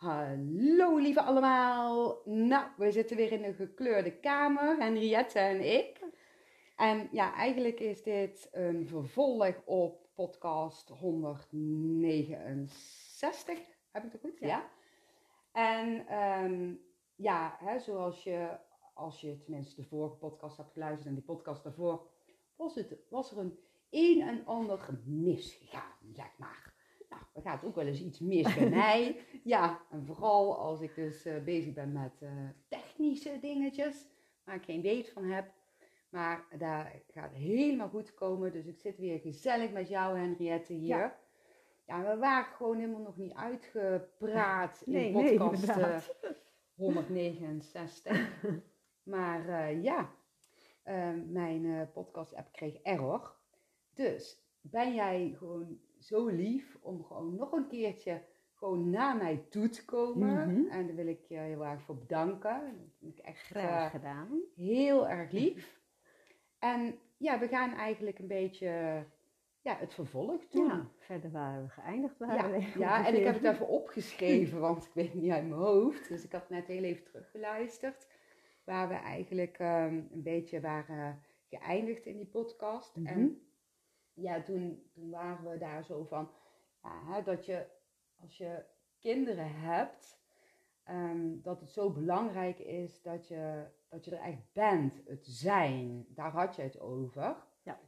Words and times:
Hallo 0.00 0.96
lieve 0.96 1.22
allemaal. 1.22 2.20
Nou, 2.24 2.66
we 2.76 2.92
zitten 2.92 3.16
weer 3.16 3.32
in 3.32 3.44
een 3.44 3.54
gekleurde 3.54 4.20
kamer, 4.20 4.76
Henriette 4.76 5.38
en 5.38 5.74
ik. 5.74 6.00
En 6.76 7.08
ja, 7.12 7.34
eigenlijk 7.34 7.80
is 7.80 8.02
dit 8.02 8.48
een 8.52 8.88
vervolg 8.88 9.62
op 9.64 10.08
podcast 10.14 10.88
169. 10.88 13.58
Heb 13.90 14.04
ik 14.04 14.12
het 14.12 14.20
goed? 14.20 14.38
Ja. 14.38 14.70
En 15.52 16.06
ehm, 16.06 16.74
ja, 17.14 17.56
hè, 17.58 17.78
zoals 17.78 18.22
je, 18.22 18.58
als 18.94 19.20
je 19.20 19.38
tenminste 19.38 19.80
de 19.80 19.88
vorige 19.88 20.16
podcast 20.16 20.56
hebt 20.56 20.72
geluisterd 20.72 21.08
en 21.08 21.14
die 21.14 21.24
podcast 21.24 21.64
daarvoor, 21.64 22.06
was, 22.56 22.74
het, 22.74 22.96
was 23.08 23.30
er 23.30 23.38
een 23.38 23.58
een 23.90 24.22
en 24.22 24.46
ander 24.46 25.00
misgegaan, 25.04 26.12
zeg 26.12 26.38
maar. 26.38 26.69
Er 27.32 27.42
gaat 27.42 27.64
ook 27.64 27.74
wel 27.74 27.86
eens 27.86 28.00
iets 28.00 28.18
mis 28.18 28.54
bij 28.54 28.68
mij. 28.84 29.20
Ja, 29.44 29.80
en 29.90 30.06
vooral 30.06 30.58
als 30.58 30.80
ik 30.80 30.94
dus 30.94 31.24
eh, 31.24 31.42
bezig 31.44 31.72
ben 31.72 31.92
met 31.92 32.20
uh, 32.22 32.30
technische 32.68 33.38
dingetjes, 33.40 34.06
waar 34.44 34.54
ik 34.54 34.64
geen 34.64 34.82
weet 34.82 35.10
van 35.10 35.24
heb. 35.24 35.52
Maar 36.08 36.46
daar 36.58 37.02
gaat 37.08 37.32
helemaal 37.32 37.88
goed 37.88 38.14
komen. 38.14 38.52
Dus 38.52 38.66
ik 38.66 38.78
zit 38.78 38.98
weer 38.98 39.18
gezellig 39.18 39.72
met 39.72 39.88
jou, 39.88 40.18
Henriette, 40.18 40.72
hier. 40.72 40.96
Ja, 40.96 41.18
ja 41.86 42.02
we 42.02 42.16
waren 42.16 42.54
gewoon 42.54 42.78
helemaal 42.78 43.02
nog 43.02 43.16
niet 43.16 43.34
uitgepraat 43.34 44.82
in 44.86 44.92
nee, 44.92 45.36
podcast 45.36 45.76
nee, 45.76 46.30
uh, 46.30 46.36
169. 46.74 48.30
maar 49.02 49.74
ja, 49.74 50.10
mijn 51.26 51.90
podcast-app 51.92 52.52
kreeg 52.52 52.74
error. 52.82 53.36
Dus 53.94 54.42
ben 54.60 54.94
jij 54.94 55.34
gewoon 55.38 55.80
zo 56.00 56.26
lief 56.26 56.78
om 56.80 57.04
gewoon 57.04 57.34
nog 57.34 57.52
een 57.52 57.68
keertje 57.68 58.22
gewoon 58.54 58.90
naar 58.90 59.16
mij 59.16 59.44
toe 59.48 59.68
te 59.68 59.84
komen. 59.84 60.54
Mhm. 60.54 60.70
En 60.70 60.86
daar 60.86 60.96
wil 60.96 61.06
ik 61.06 61.24
je 61.24 61.36
heel 61.36 61.66
erg 61.66 61.82
voor 61.82 61.98
bedanken. 61.98 62.60
Dat 62.60 62.96
vind 62.98 63.18
ik 63.18 63.24
echt 63.24 63.42
graag 63.42 63.84
uh, 63.84 63.90
gedaan. 63.90 64.40
Heel 64.56 65.08
erg 65.18 65.30
lief. 65.30 65.80
En 66.58 66.98
ja, 67.16 67.38
we 67.38 67.48
gaan 67.48 67.72
eigenlijk 67.72 68.18
een 68.18 68.26
beetje 68.26 69.04
ja, 69.60 69.76
het 69.76 69.94
vervolg 69.94 70.48
doen. 70.48 70.66
Ja, 70.66 70.88
verder 70.98 71.30
waren 71.30 71.62
we 71.62 71.68
geëindigd. 71.68 72.18
Waren 72.18 72.60
ja, 72.60 72.66
ja, 72.78 73.04
en 73.06 73.14
ik 73.14 73.24
heb 73.24 73.34
het 73.34 73.52
even 73.52 73.68
opgeschreven, 73.68 74.60
want 74.68 74.84
ik 74.84 74.92
weet 74.94 75.14
niet 75.14 75.30
uit 75.30 75.48
mijn 75.48 75.60
hoofd. 75.60 76.08
Dus 76.08 76.24
ik 76.24 76.32
had 76.32 76.48
net 76.48 76.66
heel 76.66 76.82
even 76.82 77.04
teruggeluisterd. 77.04 78.08
Waar 78.64 78.88
we 78.88 78.94
eigenlijk 78.94 79.58
um, 79.58 80.08
een 80.12 80.22
beetje 80.22 80.60
waren 80.60 81.22
geëindigd 81.48 82.06
in 82.06 82.16
die 82.16 82.26
podcast. 82.26 82.96
Mm 82.96 83.06
En 83.06 83.49
ja, 84.14 84.42
toen, 84.42 84.82
toen 84.92 85.10
waren 85.10 85.50
we 85.50 85.58
daar 85.58 85.84
zo 85.84 86.04
van, 86.04 86.30
ja, 86.82 87.12
hè, 87.12 87.22
dat 87.22 87.46
je 87.46 87.66
als 88.20 88.38
je 88.38 88.64
kinderen 88.98 89.60
hebt, 89.60 90.20
ehm, 90.84 91.40
dat 91.42 91.60
het 91.60 91.70
zo 91.70 91.90
belangrijk 91.90 92.58
is 92.58 93.02
dat 93.02 93.28
je, 93.28 93.64
dat 93.88 94.04
je 94.04 94.10
er 94.16 94.22
echt 94.22 94.52
bent, 94.52 95.02
het 95.06 95.26
zijn. 95.26 96.06
Daar 96.08 96.30
had 96.30 96.56
je 96.56 96.62
het 96.62 96.80
over. 96.80 97.36
Ja. 97.62 97.80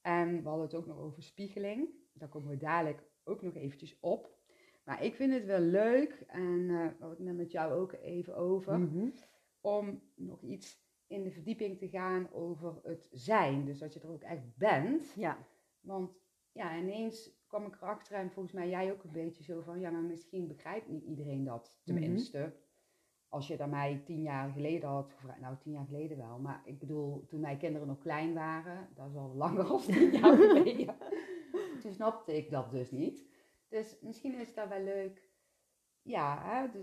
En 0.00 0.42
we 0.42 0.48
hadden 0.48 0.66
het 0.66 0.74
ook 0.74 0.86
nog 0.86 0.98
over 0.98 1.22
spiegeling. 1.22 1.88
Daar 2.12 2.28
komen 2.28 2.48
we 2.50 2.56
dadelijk 2.56 3.02
ook 3.24 3.42
nog 3.42 3.54
eventjes 3.54 4.00
op. 4.00 4.36
Maar 4.84 5.02
ik 5.04 5.14
vind 5.14 5.32
het 5.32 5.44
wel 5.44 5.60
leuk, 5.60 6.24
en 6.26 6.58
uh, 6.58 6.86
we 6.98 7.04
hadden 7.04 7.26
het 7.26 7.36
met 7.36 7.50
jou 7.50 7.72
ook 7.72 7.92
even 7.92 8.36
over, 8.36 8.78
mhm. 8.78 9.10
om 9.60 10.02
nog 10.14 10.42
iets 10.42 10.86
in 11.06 11.22
de 11.22 11.30
verdieping 11.30 11.78
te 11.78 11.88
gaan 11.88 12.32
over 12.32 12.80
het 12.82 13.08
zijn. 13.12 13.64
Dus 13.64 13.78
dat 13.78 13.94
je 13.94 14.00
er 14.00 14.10
ook 14.10 14.22
echt 14.22 14.56
bent. 14.56 15.12
Ja. 15.16 15.46
Want 15.88 16.18
ja, 16.52 16.76
ineens 16.76 17.30
kwam 17.46 17.66
ik 17.66 17.74
erachter 17.74 18.16
en 18.16 18.30
volgens 18.30 18.54
mij 18.54 18.68
jij 18.68 18.92
ook 18.92 19.04
een 19.04 19.12
beetje 19.12 19.42
zo 19.42 19.60
van, 19.60 19.80
ja, 19.80 19.90
maar 19.90 20.02
misschien 20.02 20.46
begrijpt 20.46 20.88
niet 20.88 21.04
iedereen 21.04 21.44
dat. 21.44 21.80
Mhm. 21.84 21.98
Tenminste, 21.98 22.56
als 23.28 23.46
je 23.46 23.56
dat 23.56 23.68
mij 23.68 24.02
tien 24.04 24.22
jaar 24.22 24.50
geleden 24.50 24.88
had 24.88 25.12
gevraagd, 25.12 25.40
nou 25.40 25.56
tien 25.58 25.72
jaar 25.72 25.86
geleden 25.86 26.16
wel, 26.16 26.38
maar 26.38 26.62
ik 26.64 26.78
bedoel, 26.78 27.26
toen 27.26 27.40
mijn 27.40 27.58
kinderen 27.58 27.86
nog 27.86 27.98
klein 27.98 28.34
waren, 28.34 28.88
dat 28.94 29.08
is 29.08 29.16
al 29.16 29.34
langer 29.34 29.68
dan 29.68 29.80
tien 29.80 30.12
jaar 30.20 30.36
geleden, 30.36 30.96
toen 31.82 31.92
snapte 31.92 32.36
ik 32.36 32.50
dat 32.50 32.70
dus 32.70 32.90
niet. 32.90 33.26
Dus 33.68 34.00
misschien 34.00 34.40
is 34.40 34.54
dat 34.54 34.68
wel 34.68 34.82
leuk, 34.82 35.30
ja, 36.02 36.42
hè, 36.42 36.78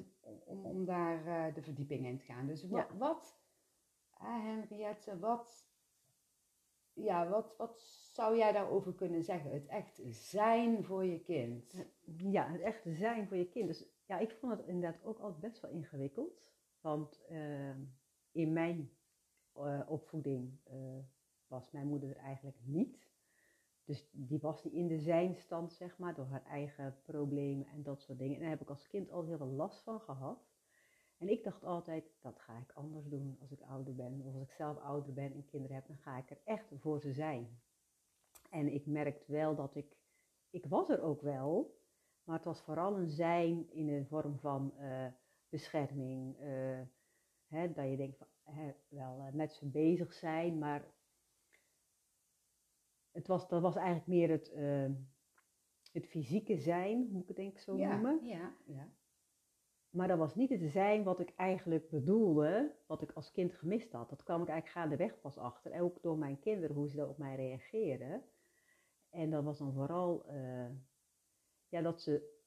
om, 0.45 0.65
om 0.65 0.85
daar 0.85 1.25
uh, 1.25 1.53
de 1.53 1.61
verdieping 1.61 2.05
in 2.05 2.17
te 2.17 2.25
gaan. 2.25 2.47
Dus 2.47 2.67
wat, 2.67 2.91
wat 2.97 3.39
Henriette, 4.19 5.19
wat 5.19 5.67
ja, 6.95 7.29
wat, 7.29 7.55
wat 7.57 7.79
zou 8.13 8.37
jij 8.37 8.51
daarover 8.51 8.93
kunnen 8.93 9.23
zeggen? 9.23 9.51
Het 9.51 9.65
echt 9.65 10.01
zijn 10.09 10.83
voor 10.83 11.05
je 11.05 11.19
kind. 11.19 11.85
Ja, 12.17 12.51
het 12.51 12.61
echt 12.61 12.81
zijn 12.83 13.27
voor 13.27 13.37
je 13.37 13.49
kind. 13.49 13.67
Dus 13.67 13.85
ja, 14.05 14.19
ik 14.19 14.31
vond 14.31 14.57
het 14.57 14.67
inderdaad 14.67 15.03
ook 15.03 15.19
altijd 15.19 15.41
best 15.41 15.61
wel 15.61 15.71
ingewikkeld. 15.71 16.53
Want 16.81 17.21
uh, 17.31 17.75
in 18.31 18.53
mijn 18.53 18.91
uh, 19.57 19.81
opvoeding 19.87 20.59
uh, 20.71 20.97
was 21.47 21.71
mijn 21.71 21.87
moeder 21.87 22.09
er 22.09 22.23
eigenlijk 22.23 22.57
niet. 22.63 23.13
Dus 23.85 24.09
die 24.11 24.39
was 24.39 24.63
niet 24.63 24.73
in 24.73 24.87
de 24.87 24.99
zijnstand, 24.99 25.73
zeg 25.73 25.97
maar, 25.97 26.15
door 26.15 26.25
haar 26.25 26.45
eigen 26.45 26.97
problemen 27.03 27.67
en 27.67 27.83
dat 27.83 28.01
soort 28.01 28.17
dingen. 28.17 28.35
En 28.35 28.41
daar 28.41 28.49
heb 28.49 28.61
ik 28.61 28.69
als 28.69 28.87
kind 28.87 29.11
altijd 29.11 29.37
heel 29.37 29.47
veel 29.47 29.55
last 29.55 29.83
van 29.83 30.01
gehad. 30.01 30.54
En 31.17 31.29
ik 31.29 31.43
dacht 31.43 31.63
altijd, 31.63 32.03
dat 32.21 32.39
ga 32.39 32.57
ik 32.57 32.71
anders 32.71 33.07
doen 33.07 33.37
als 33.39 33.51
ik 33.51 33.61
ouder 33.61 33.95
ben. 33.95 34.21
Of 34.21 34.33
als 34.33 34.43
ik 34.43 34.51
zelf 34.51 34.77
ouder 34.77 35.13
ben 35.13 35.33
en 35.33 35.45
kinderen 35.45 35.75
heb, 35.75 35.87
dan 35.87 35.97
ga 35.97 36.17
ik 36.17 36.29
er 36.29 36.41
echt 36.43 36.71
voor 36.75 36.99
ze 36.99 37.13
zijn. 37.13 37.61
En 38.49 38.73
ik 38.73 38.85
merkte 38.85 39.31
wel 39.31 39.55
dat 39.55 39.75
ik, 39.75 39.97
ik 40.49 40.65
was 40.65 40.89
er 40.89 41.01
ook 41.01 41.21
wel, 41.21 41.79
maar 42.23 42.35
het 42.35 42.45
was 42.45 42.61
vooral 42.61 42.97
een 42.97 43.09
zijn 43.09 43.71
in 43.71 43.85
de 43.85 44.05
vorm 44.05 44.39
van 44.39 44.73
uh, 44.79 45.07
bescherming. 45.49 46.39
Uh, 46.39 46.81
hè, 47.47 47.71
dat 47.73 47.89
je 47.89 47.97
denkt, 47.97 48.17
van, 48.17 48.27
hè, 48.43 48.71
wel 48.87 49.19
uh, 49.19 49.31
met 49.31 49.53
ze 49.53 49.69
bezig 49.69 50.13
zijn, 50.13 50.57
maar 50.57 50.93
het 53.11 53.27
was, 53.27 53.47
dat 53.47 53.61
was 53.61 53.75
eigenlijk 53.75 54.07
meer 54.07 54.29
het, 54.29 54.51
het 55.91 56.07
fysieke 56.07 56.57
zijn, 56.57 57.09
moet 57.11 57.21
ik 57.21 57.27
het 57.27 57.37
denk 57.37 57.51
ik 57.51 57.59
zo 57.59 57.75
noemen. 57.75 58.25
Ja, 58.25 58.55
ja. 58.65 58.89
Maar 59.95 60.07
dat 60.07 60.17
was 60.17 60.35
niet 60.35 60.49
het 60.49 60.71
zijn 60.71 61.03
wat 61.03 61.19
ik 61.19 61.33
eigenlijk 61.35 61.89
bedoelde, 61.89 62.75
wat 62.85 63.01
ik 63.01 63.11
als 63.11 63.31
kind 63.31 63.53
gemist 63.53 63.91
had. 63.91 64.09
Dat 64.09 64.23
kwam 64.23 64.41
ik 64.41 64.47
eigenlijk 64.47 64.79
gaandeweg 64.79 65.21
pas 65.21 65.37
achter. 65.37 65.71
En 65.71 65.81
ook 65.81 66.01
door 66.01 66.17
mijn 66.17 66.39
kinderen, 66.39 66.75
hoe 66.75 66.89
ze 66.89 67.07
op 67.07 67.17
mij 67.17 67.35
reageerden. 67.35 68.23
En 69.09 69.29
dat 69.29 69.43
was 69.43 69.57
dan 69.57 69.73
vooral, 69.73 70.25
uh, 70.31 70.69
ja, 71.69 71.81
dat 71.81 72.01
ze, 72.01 72.41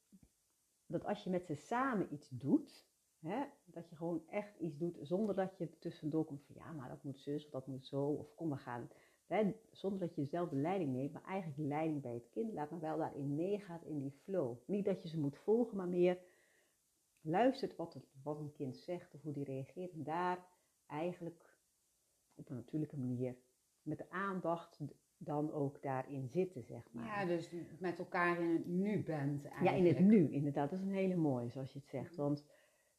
dat 0.86 1.04
als 1.04 1.24
je 1.24 1.30
met 1.30 1.46
ze 1.46 1.54
samen 1.54 2.12
iets 2.12 2.28
doet, 2.28 2.88
hè, 3.18 3.44
dat 3.64 3.88
je 3.88 3.96
gewoon 3.96 4.22
echt 4.28 4.58
iets 4.58 4.76
doet 4.76 4.98
zonder 5.00 5.34
dat 5.34 5.58
je 5.58 5.78
tussendoor 5.78 6.24
komt 6.24 6.44
van, 6.44 6.54
ja, 6.54 6.72
maar 6.72 6.88
dat 6.88 7.02
moet 7.02 7.20
zus 7.20 7.44
of 7.44 7.50
dat 7.50 7.66
moet 7.66 7.86
zo, 7.86 8.04
of 8.04 8.34
kom, 8.34 8.50
we 8.50 8.56
gaan. 8.56 8.88
Zonder 9.70 10.00
dat 10.00 10.14
je 10.14 10.24
zelf 10.24 10.48
de 10.48 10.56
leiding 10.56 10.92
neemt, 10.92 11.12
maar 11.12 11.24
eigenlijk 11.24 11.68
leiding 11.68 12.02
bij 12.02 12.14
het 12.14 12.28
kind 12.30 12.52
laat, 12.52 12.70
maar 12.70 12.80
wel 12.80 12.98
daarin 12.98 13.34
meegaat 13.34 13.84
in 13.84 13.98
die 13.98 14.18
flow. 14.22 14.56
Niet 14.66 14.84
dat 14.84 15.02
je 15.02 15.08
ze 15.08 15.18
moet 15.18 15.38
volgen, 15.38 15.76
maar 15.76 15.88
meer 15.88 16.18
luistert 17.20 17.76
wat, 17.76 17.94
het, 17.94 18.04
wat 18.22 18.38
een 18.38 18.52
kind 18.52 18.76
zegt 18.76 19.14
of 19.14 19.22
hoe 19.22 19.32
die 19.32 19.44
reageert. 19.44 19.92
En 19.92 20.02
daar 20.02 20.46
eigenlijk 20.86 21.56
op 22.34 22.48
een 22.48 22.56
natuurlijke 22.56 22.98
manier 22.98 23.36
met 23.82 23.98
de 23.98 24.10
aandacht 24.10 24.80
dan 25.16 25.52
ook 25.52 25.82
daarin 25.82 26.28
zitten, 26.28 26.64
zeg 26.64 26.92
maar. 26.92 27.04
Ja, 27.04 27.24
dus 27.24 27.52
met 27.78 27.98
elkaar 27.98 28.40
in 28.40 28.52
het 28.52 28.66
nu 28.66 29.02
bent 29.02 29.44
eigenlijk. 29.44 29.62
Ja, 29.62 29.72
in 29.72 29.86
het 29.86 29.98
nu, 29.98 30.30
inderdaad. 30.32 30.70
Dat 30.70 30.78
is 30.78 30.84
een 30.84 30.92
hele 30.92 31.16
mooie, 31.16 31.50
zoals 31.50 31.72
je 31.72 31.78
het 31.78 31.88
zegt. 31.88 32.16
Want 32.16 32.38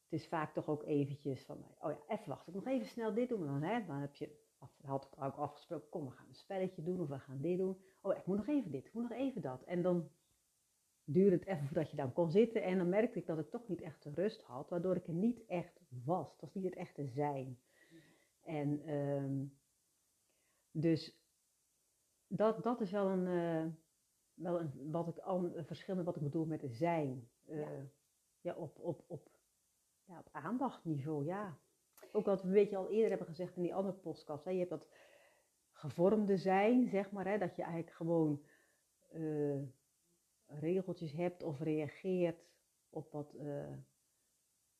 het 0.08 0.20
is 0.20 0.28
vaak 0.28 0.52
toch 0.52 0.68
ook 0.68 0.82
eventjes 0.84 1.44
van, 1.44 1.56
oh 1.80 1.90
ja, 1.90 1.98
even 2.08 2.28
wachten, 2.28 2.48
ik 2.48 2.64
nog 2.64 2.74
even 2.74 2.86
snel 2.86 3.14
dit 3.14 3.28
doen. 3.28 3.46
Dan, 3.46 3.62
hè, 3.62 3.84
dan 3.86 3.96
heb 3.96 4.14
je, 4.14 4.38
had 4.82 5.04
ik 5.04 5.22
ook 5.22 5.36
afgesproken, 5.36 5.88
kom, 5.88 6.04
we 6.04 6.10
gaan 6.10 6.28
een 6.28 6.34
spelletje 6.34 6.82
doen 6.82 7.00
of 7.00 7.08
we 7.08 7.18
gaan 7.18 7.40
dit 7.40 7.58
doen. 7.58 7.76
Oh, 8.00 8.16
ik 8.16 8.26
moet 8.26 8.36
nog 8.36 8.48
even 8.48 8.70
dit, 8.70 8.86
ik 8.86 8.92
moet 8.92 9.08
nog 9.08 9.18
even 9.18 9.42
dat. 9.42 9.62
En 9.62 9.82
dan 9.82 10.10
duurde 11.12 11.36
het 11.36 11.46
even 11.46 11.66
voordat 11.66 11.90
je 11.90 11.96
dan 11.96 12.12
kon 12.12 12.30
zitten. 12.30 12.62
En 12.62 12.78
dan 12.78 12.88
merkte 12.88 13.18
ik 13.18 13.26
dat 13.26 13.38
ik 13.38 13.50
toch 13.50 13.68
niet 13.68 13.80
echt 13.80 14.02
de 14.02 14.10
rust 14.14 14.42
had, 14.42 14.68
waardoor 14.68 14.96
ik 14.96 15.06
er 15.06 15.14
niet 15.14 15.46
echt 15.46 15.80
was. 16.04 16.30
Het 16.30 16.40
was 16.40 16.54
niet 16.54 16.64
het 16.64 16.74
echte 16.74 17.06
zijn. 17.06 17.58
En 18.42 18.82
ehm, 18.84 19.44
dus 20.70 21.20
dat, 22.26 22.62
dat 22.62 22.80
is 22.80 22.90
wel 22.90 23.08
een, 23.08 23.26
uh, 23.26 23.72
wel 24.34 24.60
een, 24.60 24.90
wat 24.90 25.08
ik, 25.08 25.16
een 25.24 25.66
verschil 25.66 25.94
met 25.94 26.04
wat 26.04 26.16
ik 26.16 26.22
bedoel 26.22 26.46
met 26.46 26.64
zijn. 26.68 27.28
Uh, 27.46 27.60
ja. 27.60 27.68
ja. 28.40 28.54
op, 28.54 28.78
op, 28.78 29.04
op, 29.06 29.28
ja, 30.04 30.18
op 30.18 30.28
aandachtniveau, 30.32 31.24
ja. 31.24 31.58
Ook 32.12 32.24
wat 32.24 32.42
we 32.42 32.48
weet 32.48 32.70
je 32.70 32.76
al 32.76 32.90
eerder 32.90 33.08
hebben 33.08 33.26
gezegd 33.26 33.56
in 33.56 33.62
die 33.62 33.74
andere 33.74 33.96
podcast. 33.96 34.44
Hè, 34.44 34.50
je 34.50 34.58
hebt 34.58 34.70
dat 34.70 34.88
gevormde 35.72 36.36
zijn, 36.36 36.88
zeg 36.88 37.10
maar, 37.10 37.26
hè, 37.26 37.38
dat 37.38 37.56
je 37.56 37.62
eigenlijk 37.62 37.96
gewoon... 37.96 38.42
Uh, 39.12 39.62
regeltjes 40.58 41.12
hebt 41.12 41.42
of 41.42 41.60
reageert 41.60 42.44
op 42.90 43.12
wat, 43.12 43.34
uh, 43.34 43.76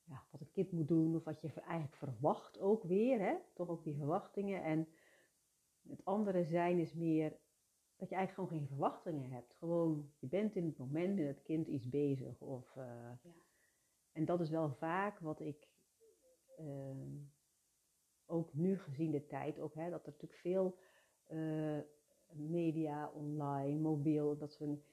ja, 0.05 0.25
wat 0.31 0.40
een 0.40 0.50
kind 0.50 0.72
moet 0.72 0.88
doen 0.88 1.17
of 1.17 1.25
wat 1.25 1.40
je 1.40 1.52
eigenlijk 1.52 1.96
verwacht 1.96 2.58
ook 2.58 2.82
weer. 2.82 3.20
Hè? 3.20 3.34
Toch 3.55 3.69
ook 3.69 3.84
die 3.84 3.96
verwachtingen. 3.96 4.62
En 4.62 4.88
het 5.88 6.05
andere 6.05 6.44
zijn 6.44 6.78
is 6.78 6.94
meer 6.94 7.38
dat 7.96 8.08
je 8.08 8.14
eigenlijk 8.14 8.32
gewoon 8.32 8.61
geen 8.61 8.76
verwachtingen 8.76 9.31
hebt. 9.31 9.55
Gewoon, 9.55 10.12
je 10.19 10.26
bent 10.26 10.56
in 10.56 10.64
het 10.64 10.78
moment 10.78 11.17
met 11.17 11.26
het 11.26 11.43
kind 11.43 11.67
iets 11.67 11.88
bezig. 11.88 12.40
Of, 12.40 12.76
uh, 12.76 12.84
ja. 13.23 13.34
en 14.12 14.25
dat 14.25 14.40
is 14.40 14.50
wel 14.50 14.70
vaak 14.70 15.19
wat 15.19 15.40
ik 15.40 15.69
ehm, 16.56 17.16
ook 18.26 18.55
nu 18.55 18.78
gezien 18.78 19.11
de 19.11 19.26
tijd, 19.26 19.61
ook, 19.61 19.75
hè, 19.75 19.90
dat 19.90 20.06
er 20.06 20.12
natuurlijk 20.12 20.40
veel 20.40 20.78
eh, 21.26 21.78
media, 22.32 23.11
online, 23.11 23.78
mobiel, 23.78 24.38
dat 24.38 24.52
soort 24.52 24.89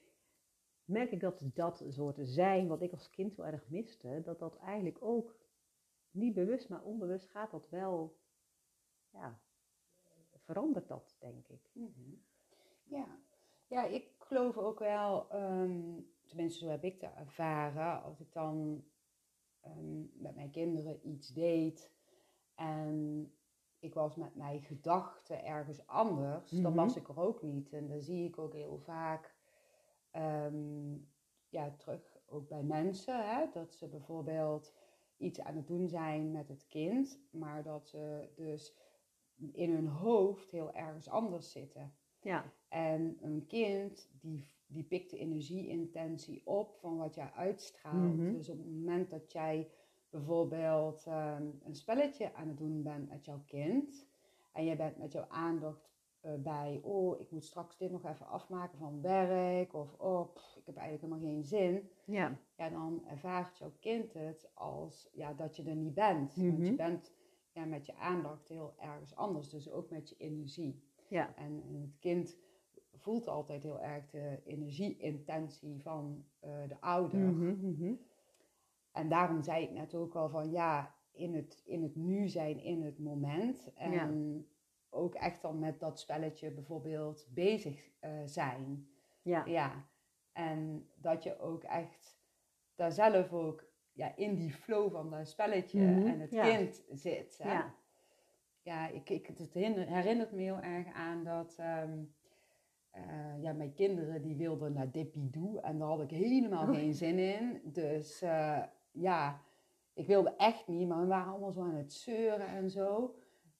merk 0.88 1.10
ik 1.10 1.20
dat 1.20 1.42
dat 1.54 1.84
soorten 1.88 2.26
zijn 2.26 2.68
wat 2.68 2.82
ik 2.82 2.92
als 2.92 3.10
kind 3.10 3.34
zo 3.34 3.42
erg 3.42 3.68
miste, 3.68 4.20
dat 4.24 4.38
dat 4.38 4.56
eigenlijk 4.56 4.96
ook 5.00 5.36
niet 6.10 6.34
bewust, 6.34 6.68
maar 6.68 6.82
onbewust 6.82 7.28
gaat 7.28 7.50
dat 7.50 7.68
wel, 7.68 8.16
ja, 9.10 9.40
verandert 10.44 10.88
dat, 10.88 11.16
denk 11.20 11.48
ik. 11.48 11.70
Mhm. 11.72 12.14
Ja. 12.84 13.06
ja, 13.66 13.84
ik 13.84 14.14
geloof 14.18 14.56
ook 14.56 14.78
wel, 14.78 15.34
um, 15.34 16.10
tenminste 16.26 16.64
zo 16.64 16.70
heb 16.70 16.84
ik 16.84 17.00
dat 17.00 17.14
ervaren, 17.14 18.02
als 18.02 18.20
ik 18.20 18.32
dan 18.32 18.84
ehm, 19.60 20.22
met 20.22 20.34
mijn 20.34 20.50
kinderen 20.50 21.08
iets 21.08 21.28
deed 21.28 21.92
en 22.54 23.32
ik 23.78 23.94
was 23.94 24.16
met 24.16 24.34
mijn 24.34 24.62
gedachten 24.62 25.44
ergens 25.44 25.86
anders, 25.86 26.50
dan 26.50 26.74
was 26.74 26.90
mhm. 26.94 26.98
ik 26.98 27.08
er 27.08 27.20
ook 27.20 27.42
niet. 27.42 27.72
En 27.72 27.88
dan 27.88 28.00
zie 28.00 28.28
ik 28.28 28.38
ook 28.38 28.52
heel 28.52 28.78
vaak 28.78 29.37
Ehm, 30.18 30.96
ja, 31.48 31.74
terug 31.76 32.18
ook 32.26 32.48
bij 32.48 32.62
mensen. 32.62 33.28
Hè, 33.28 33.46
dat 33.52 33.74
ze 33.74 33.88
bijvoorbeeld 33.88 34.72
iets 35.16 35.40
aan 35.40 35.56
het 35.56 35.66
doen 35.66 35.88
zijn 35.88 36.30
met 36.30 36.48
het 36.48 36.66
kind, 36.66 37.20
maar 37.30 37.62
dat 37.62 37.88
ze 37.88 38.28
dus 38.36 38.76
in 39.52 39.70
hun 39.70 39.86
hoofd 39.86 40.50
heel 40.50 40.72
ergens 40.72 41.08
anders 41.08 41.50
zitten. 41.50 41.94
Ja. 42.20 42.52
En 42.68 43.18
een 43.20 43.46
kind 43.46 44.10
die, 44.20 44.50
die 44.66 44.84
pikt 44.84 45.10
de 45.10 45.18
energieintentie 45.18 46.46
op 46.46 46.76
van 46.80 46.96
wat 46.96 47.14
jij 47.14 47.30
uitstraalt. 47.32 48.16
Mhm. 48.16 48.32
Dus 48.32 48.48
op 48.48 48.58
het 48.58 48.66
moment 48.66 49.10
dat 49.10 49.32
jij 49.32 49.70
bijvoorbeeld 50.10 51.04
ehm, 51.06 51.46
een 51.62 51.74
spelletje 51.74 52.34
aan 52.34 52.48
het 52.48 52.58
doen 52.58 52.82
bent 52.82 53.08
met 53.08 53.24
jouw 53.24 53.42
kind 53.46 54.06
en 54.52 54.64
je 54.64 54.76
bent 54.76 54.98
met 54.98 55.12
jouw 55.12 55.28
aandacht 55.28 55.97
bij, 56.20 56.80
oh, 56.82 57.20
ik 57.20 57.30
moet 57.30 57.44
straks 57.44 57.76
dit 57.76 57.90
nog 57.90 58.04
even 58.04 58.26
afmaken 58.26 58.78
van 58.78 59.00
werk, 59.00 59.74
of 59.74 59.94
oh, 59.98 60.34
ik 60.34 60.66
heb 60.66 60.76
eigenlijk 60.76 61.02
helemaal 61.02 61.32
geen 61.32 61.44
zin. 61.44 61.90
Ja. 62.04 62.38
Ja, 62.56 62.68
dan 62.68 63.04
ervaart 63.06 63.58
jouw 63.58 63.72
kind 63.80 64.12
het 64.12 64.50
als 64.54 65.10
ja, 65.12 65.32
dat 65.32 65.56
je 65.56 65.62
er 65.62 65.76
niet 65.76 65.94
bent. 65.94 66.34
Want 66.34 66.58
je 66.58 66.72
mhm. 66.72 66.76
bent 66.76 67.12
ja, 67.52 67.64
met 67.64 67.86
je 67.86 67.96
aandacht 67.96 68.48
heel 68.48 68.74
ergens 68.78 69.16
anders, 69.16 69.48
dus 69.48 69.70
ook 69.70 69.90
met 69.90 70.08
je 70.08 70.16
energie. 70.16 70.82
Ja. 71.08 71.34
En, 71.36 71.62
en 71.62 71.80
het 71.80 71.98
kind 71.98 72.38
voelt 72.92 73.28
altijd 73.28 73.62
heel 73.62 73.80
erg 73.80 74.10
de 74.10 74.40
energieintentie 74.44 75.82
van 75.82 76.24
uh, 76.44 76.68
de 76.68 76.80
ouder. 76.80 77.18
Mm 77.18 77.74
-hmm. 77.78 78.00
En 78.92 79.08
daarom 79.08 79.42
zei 79.42 79.62
ik 79.64 79.70
net 79.70 79.94
ook 79.94 80.14
al 80.14 80.28
van 80.28 80.50
ja, 80.50 80.94
in 81.12 81.34
het, 81.34 81.62
in 81.64 81.82
het 81.82 81.96
nu 81.96 82.28
zijn, 82.28 82.58
in 82.62 82.82
het 82.82 82.98
moment. 82.98 83.72
En 83.74 83.90
ja 83.90 84.10
ook 84.90 85.14
echt 85.14 85.42
dan 85.42 85.58
met 85.58 85.80
dat 85.80 86.00
spelletje 86.00 86.50
bijvoorbeeld 86.50 87.26
bezig 87.30 87.90
uh, 88.00 88.10
zijn. 88.24 88.88
Ja. 89.22 89.44
ja. 89.44 89.86
En 90.32 90.88
dat 90.94 91.22
je 91.22 91.38
ook 91.38 91.62
echt 91.62 92.18
daar 92.74 92.92
zelf 92.92 93.32
ook 93.32 93.64
ja, 93.92 94.16
in 94.16 94.34
die 94.34 94.52
flow 94.52 94.92
van 94.92 95.10
dat 95.10 95.28
spelletje 95.28 95.80
mhm. 95.80 96.06
en 96.06 96.20
het 96.20 96.40
kind 96.40 96.82
zit. 96.90 97.38
Hè? 97.42 97.52
Ja. 97.52 97.74
Ja, 98.62 98.88
ik, 98.88 99.10
ik, 99.10 99.26
het 99.26 99.52
herinnert 99.52 100.32
me 100.32 100.40
heel 100.40 100.60
erg 100.60 100.92
aan 100.92 101.24
dat 101.24 101.56
ehm, 101.58 101.98
eh, 102.90 103.42
ja, 103.42 103.52
mijn 103.52 103.72
kinderen 103.72 104.22
die 104.22 104.36
wilden 104.36 104.72
naar 104.72 104.90
Dippy 104.90 105.30
en 105.62 105.78
daar 105.78 105.88
had 105.88 106.00
ik 106.00 106.10
helemaal 106.10 106.68
oh. 106.68 106.74
geen 106.74 106.94
zin 106.94 107.18
in. 107.18 107.60
Dus 107.64 108.22
uh, 108.22 108.62
ja, 108.90 109.40
ik 109.92 110.06
wilde 110.06 110.34
echt 110.36 110.66
niet, 110.66 110.88
maar 110.88 111.00
we 111.00 111.06
waren 111.06 111.32
allemaal 111.32 111.52
zo 111.52 111.60
aan 111.60 111.74
het 111.74 111.92
zeuren 111.92 112.46
en 112.46 112.70
zo. 112.70 113.14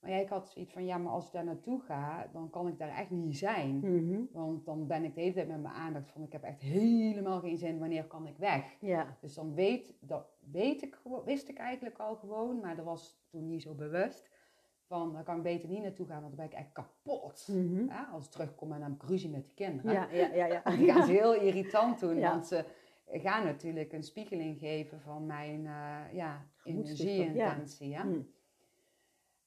Maar 0.09 0.17
ja, 0.17 0.23
ik 0.23 0.29
had 0.29 0.49
zoiets 0.49 0.73
van, 0.73 0.85
ja, 0.85 0.99
maar 0.99 1.13
als 1.13 1.27
ik 1.27 1.33
daar 1.33 1.45
naartoe 1.45 1.81
ga, 1.81 2.29
dan 2.33 2.51
kan 2.51 2.69
ik 2.69 2.79
daar 2.79 2.97
echt 2.97 3.11
niet 3.11 3.39
zijn. 3.39 3.79
Mhm. 3.79 4.21
Want 4.33 4.65
dan 4.65 4.87
ben 4.87 5.05
ik 5.05 5.15
de 5.15 5.21
hele 5.21 5.33
tijd 5.33 5.49
met 5.49 5.63
mijn 5.63 5.75
aandacht 5.75 6.09
van, 6.09 6.23
ik 6.23 6.33
heb 6.33 6.43
echt 6.43 6.61
helemaal 6.61 7.41
geen 7.41 7.59
zin, 7.59 7.79
wanneer 7.79 8.05
kan 8.05 8.27
ik 8.27 8.37
weg? 8.37 8.65
Ja. 8.81 9.17
Dus 9.21 9.35
dan 9.35 9.55
weet, 9.55 9.95
dat 10.01 10.27
weet 10.51 10.83
ik, 10.83 10.99
wist 11.25 11.49
ik 11.49 11.57
eigenlijk 11.57 11.99
al 11.99 12.17
gewoon, 12.17 12.61
maar 12.61 12.77
dat 12.77 12.85
was 12.85 13.21
toen 13.31 13.49
niet 13.49 13.63
zo 13.63 13.75
bewust. 13.75 14.31
Van, 14.87 15.13
dan 15.13 15.25
kan 15.25 15.37
ik 15.37 15.43
beter 15.43 15.69
niet 15.69 15.83
naartoe 15.83 16.07
gaan, 16.07 16.23
want 16.23 16.37
dan 16.37 16.47
ben 16.47 16.59
ik 16.59 16.65
echt 16.65 16.73
kapot. 16.73 17.49
Mhm. 17.51 17.85
ja, 17.85 18.09
als 18.13 18.25
ik 18.25 18.31
terugkom 18.31 18.73
en 18.73 18.81
dan 18.81 18.91
heb 18.91 19.03
ik 19.03 19.09
ruzie 19.09 19.31
met 19.31 19.47
de 19.47 19.55
kinderen. 19.55 19.93
Ja, 19.93 20.09
ja, 20.13 20.35
ja. 20.35 20.47
ja. 20.47 20.63
die 20.77 20.93
gaan 20.93 21.07
ze 21.07 21.13
heel 21.13 21.35
irritant 21.35 22.01
doen, 22.01 22.21
want 22.21 22.47
ze 22.47 22.65
gaan 23.07 23.45
natuurlijk 23.45 23.93
een 23.93 24.03
spiegeling 24.03 24.59
geven 24.59 25.01
van 25.01 25.27
mijn 25.27 25.61
uh, 25.65 26.01
ja, 26.13 26.47
energie-intentie. 26.65 27.89
Ja. 27.89 28.05
Mm. 28.05 28.37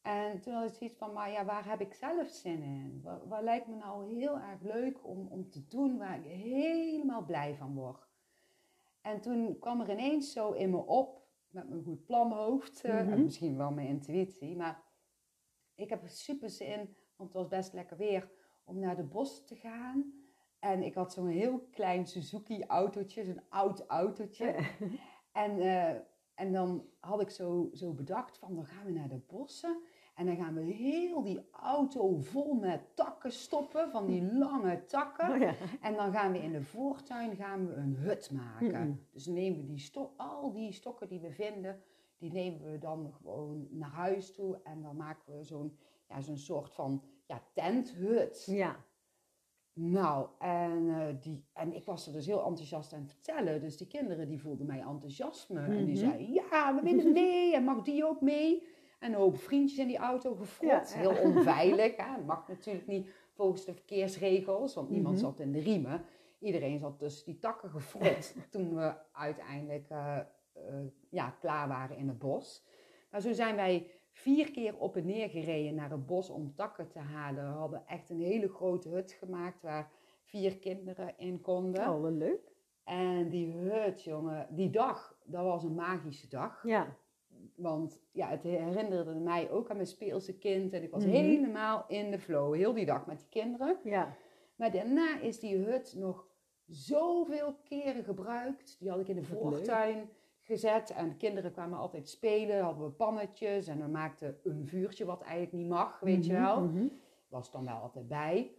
En 0.01 0.41
toen 0.41 0.53
had 0.53 0.69
ik 0.69 0.75
zoiets 0.75 0.97
van, 0.97 1.13
maar 1.13 1.31
ja, 1.31 1.45
waar 1.45 1.69
heb 1.69 1.81
ik 1.81 1.93
zelf 1.93 2.27
zin 2.27 2.61
in? 2.61 3.01
Wat, 3.27 3.41
lijkt 3.41 3.67
me 3.67 3.75
nou 3.75 4.13
heel 4.13 4.39
erg 4.39 4.61
leuk 4.61 5.07
om, 5.07 5.27
om 5.27 5.49
te 5.49 5.67
doen 5.67 5.97
waar 5.97 6.17
ik 6.17 6.25
helemaal 6.25 7.25
blij 7.25 7.55
van 7.55 7.75
word? 7.75 8.09
En 9.01 9.21
toen 9.21 9.59
kwam 9.59 9.81
er 9.81 9.91
ineens 9.91 10.31
zo 10.31 10.51
in 10.51 10.69
me 10.69 10.85
op, 10.85 11.21
met 11.49 11.69
mijn 11.69 11.83
goed 11.83 12.05
planhoofd, 12.05 12.83
mm 12.83 12.89
en 12.89 13.23
misschien 13.23 13.57
wel 13.57 13.71
mijn 13.71 13.87
intuïtie, 13.87 14.55
maar 14.55 14.83
ik 15.75 15.89
heb 15.89 16.07
super 16.07 16.49
zin, 16.49 16.95
want 17.15 17.33
het 17.33 17.41
was 17.41 17.47
best 17.47 17.73
lekker 17.73 17.97
weer, 17.97 18.31
om 18.63 18.79
naar 18.79 18.95
de 18.95 19.03
bos 19.03 19.45
te 19.45 19.55
gaan. 19.55 20.13
En 20.59 20.83
ik 20.83 20.93
had 20.93 21.13
zo'n 21.13 21.27
heel 21.27 21.59
klein 21.71 22.07
Suzuki-autootje, 22.07 23.23
zo'n 23.23 23.41
oud 23.49 23.85
autootje. 23.85 24.55
en, 25.31 25.57
uh, 25.57 25.95
en 26.35 26.51
dan 26.51 26.85
had 26.99 27.21
ik 27.21 27.29
zo, 27.29 27.69
zo 27.73 27.93
bedacht 27.93 28.37
van, 28.37 28.55
dan 28.55 28.65
gaan 28.65 28.85
we 28.85 28.91
naar 28.91 29.09
de 29.09 29.21
bossen. 29.27 29.81
En 30.21 30.27
dan 30.27 30.35
gaan 30.35 30.53
we 30.53 30.61
heel 30.61 31.23
die 31.23 31.49
auto 31.51 32.17
vol 32.17 32.53
met 32.53 32.95
takken 32.95 33.31
stoppen, 33.31 33.91
van 33.91 34.05
die 34.05 34.33
lange 34.43 34.85
takken. 34.85 35.29
Oh 35.29 35.51
en 35.81 35.95
dan 35.95 36.11
gaan 36.11 36.31
we 36.31 36.41
in 36.41 36.51
de 36.51 36.63
voortuin 36.63 37.35
gaan 37.35 37.67
we 37.67 37.73
een 37.73 37.95
hut 37.95 38.31
maken. 38.31 39.07
Dus 39.11 39.25
nemen 39.25 39.59
we 39.59 39.65
die 39.65 39.79
stok, 39.79 40.11
al 40.17 40.51
die 40.51 40.71
stokken 40.71 41.07
die 41.07 41.19
we 41.19 41.31
vinden, 41.31 41.81
die 42.17 42.31
nemen 42.31 42.71
we 42.71 42.77
dan 42.77 43.13
gewoon 43.13 43.67
naar 43.69 43.89
huis 43.89 44.33
toe. 44.33 44.59
En 44.63 44.81
dan 44.81 44.95
maken 44.95 45.37
we 45.37 45.43
zo'n 45.43 45.77
ja, 46.07 46.21
zo'n 46.21 46.37
soort 46.37 46.73
van 46.73 47.03
ja, 47.25 47.41
tenthut. 47.53 48.45
Ja. 48.45 48.75
Nou, 49.73 50.27
en, 50.39 50.87
uh, 50.87 51.05
die, 51.21 51.45
en 51.53 51.73
ik 51.73 51.85
was 51.85 52.07
er 52.07 52.13
dus 52.13 52.25
heel 52.25 52.45
enthousiast 52.45 52.93
aan 52.93 53.01
het 53.01 53.11
vertellen. 53.11 53.61
Dus 53.61 53.77
die 53.77 53.87
kinderen 53.87 54.27
die 54.27 54.41
voelden 54.41 54.65
mij 54.65 54.79
enthousiasme. 54.79 55.59
En 55.59 55.85
die 55.85 55.95
mhm. 55.95 56.05
zeiden, 56.05 56.33
ja, 56.33 56.75
we 56.75 56.81
willen 56.81 57.11
mee. 57.11 57.55
En 57.55 57.63
mag 57.63 57.81
die 57.81 58.05
ook 58.05 58.21
mee? 58.21 58.63
En 59.01 59.11
een 59.11 59.19
hoop 59.19 59.37
vriendjes 59.37 59.79
in 59.79 59.87
die 59.87 59.97
auto 59.97 60.35
gefrot. 60.35 60.93
Heel 60.95 61.17
onveilig. 61.29 61.95
Hè? 61.95 62.15
Dat 62.15 62.25
mag 62.25 62.47
natuurlijk 62.47 62.87
niet 62.87 63.09
volgens 63.33 63.65
de 63.65 63.73
verkeersregels, 63.73 64.73
want 64.73 64.89
niemand 64.89 65.15
mhm. 65.15 65.25
zat 65.25 65.39
in 65.39 65.51
de 65.51 65.59
riemen. 65.59 66.05
Iedereen 66.39 66.79
zat 66.79 66.99
tussen 66.99 67.25
die 67.25 67.39
takken 67.39 67.69
gefrot 67.69 68.35
toen 68.51 68.75
we 68.75 68.93
uiteindelijk 69.11 69.89
uh, 69.91 70.17
uh, 70.57 70.63
ja, 71.09 71.29
klaar 71.29 71.67
waren 71.67 71.97
in 71.97 72.07
het 72.07 72.19
bos. 72.19 72.65
Maar 73.11 73.21
zo 73.21 73.33
zijn 73.33 73.55
wij 73.55 73.91
vier 74.11 74.51
keer 74.51 74.77
op 74.77 74.95
en 74.95 75.05
neer 75.05 75.29
gereden 75.29 75.75
naar 75.75 75.91
het 75.91 76.05
bos 76.05 76.29
om 76.29 76.55
takken 76.55 76.89
te 76.89 76.99
halen. 76.99 77.43
We 77.43 77.57
hadden 77.59 77.87
echt 77.87 78.09
een 78.09 78.21
hele 78.21 78.49
grote 78.49 78.89
hut 78.89 79.11
gemaakt 79.11 79.61
waar 79.61 79.91
vier 80.23 80.57
kinderen 80.57 81.13
in 81.17 81.41
konden. 81.41 81.89
Oh, 81.89 82.01
wat 82.01 82.11
leuk. 82.11 82.51
En 82.83 83.29
die 83.29 83.51
hut, 83.51 84.03
jongen, 84.03 84.47
die 84.49 84.69
dag, 84.69 85.15
dat 85.23 85.43
was 85.43 85.63
een 85.63 85.75
magische 85.75 86.27
dag. 86.27 86.63
Ja. 86.63 86.97
Want 87.61 87.99
ja, 88.11 88.27
het 88.27 88.43
herinnerde 88.43 89.13
mij 89.13 89.49
ook 89.49 89.69
aan 89.69 89.75
mijn 89.75 89.87
speelse 89.87 90.37
kind. 90.37 90.73
En 90.73 90.83
ik 90.83 90.91
was 90.91 91.05
mhm. 91.05 91.13
helemaal 91.13 91.85
in 91.87 92.11
de 92.11 92.19
flow, 92.19 92.55
heel 92.55 92.73
die 92.73 92.85
dag 92.85 93.05
met 93.05 93.19
die 93.19 93.29
kinderen. 93.29 93.77
Ja. 93.83 94.15
Maar 94.55 94.71
daarna 94.71 95.19
is 95.19 95.39
die 95.39 95.57
hut 95.57 95.95
nog 95.97 96.27
zoveel 96.67 97.55
keren 97.63 98.03
gebruikt. 98.03 98.79
Die 98.79 98.89
had 98.89 98.99
ik 98.99 99.07
in 99.07 99.15
de 99.15 99.23
voortuin 99.23 100.09
gezet. 100.39 100.89
En 100.89 101.09
de 101.09 101.15
kinderen 101.15 101.51
kwamen 101.51 101.77
altijd 101.77 102.09
spelen. 102.09 102.63
Hadden 102.63 102.85
we 102.85 102.91
pannetjes. 102.91 103.67
En 103.67 103.79
we 103.79 103.87
maakten 103.87 104.37
een 104.43 104.67
vuurtje, 104.67 105.05
wat 105.05 105.21
eigenlijk 105.21 105.53
niet 105.53 105.67
mag, 105.67 105.99
weet 105.99 106.25
je 106.25 106.33
mhm, 106.33 106.41
wel. 106.41 106.61
Mhm. 106.61 106.87
Was 107.27 107.51
dan 107.51 107.65
wel 107.65 107.77
altijd 107.77 108.07
bij. 108.07 108.51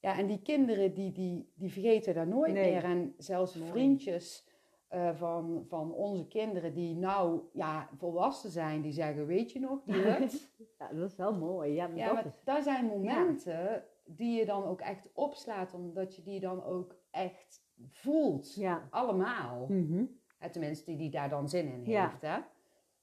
Ja, 0.00 0.18
en 0.18 0.26
die 0.26 0.42
kinderen, 0.42 0.94
die, 0.94 1.12
die, 1.12 1.52
die 1.54 1.72
vergeten 1.72 2.14
daar 2.14 2.26
nooit 2.26 2.52
meer. 2.52 2.84
En 2.84 3.14
zelfs 3.18 3.56
vriendjes 3.70 4.46
uh, 4.94 5.14
van, 5.14 5.64
van 5.68 5.92
onze 5.92 6.26
kinderen 6.26 6.74
die 6.74 6.96
nou 6.96 7.40
ja, 7.52 7.88
volwassen 7.96 8.50
zijn, 8.50 8.82
die 8.82 8.92
zeggen, 8.92 9.26
weet 9.26 9.52
je 9.52 9.60
nog, 9.60 9.82
die 9.84 9.94
hut? 10.10 10.50
ja, 10.78 10.88
dat 10.88 11.10
is 11.10 11.16
wel 11.16 11.34
mooi. 11.34 11.72
Ja, 11.72 11.86
maar, 11.86 11.96
ja, 11.96 12.12
maar 12.12 12.34
daar 12.44 12.62
zijn 12.62 12.86
momenten 12.86 13.84
die 14.04 14.38
je 14.38 14.44
dan 14.44 14.64
ook 14.64 14.80
echt 14.80 15.10
opslaat, 15.14 15.74
omdat 15.74 16.16
je 16.16 16.22
die 16.22 16.40
dan 16.40 16.64
ook 16.64 16.96
echt 17.10 17.62
voelt. 17.88 18.54
Ja. 18.54 18.88
Allemaal. 18.90 19.66
Mm 19.68 20.22
Tenminste, 20.50 20.84
die, 20.84 20.96
die 20.96 21.10
daar 21.10 21.28
dan 21.28 21.48
zin 21.48 21.72
in 21.72 21.84
heeft. 21.84 22.20
Hè? 22.20 22.38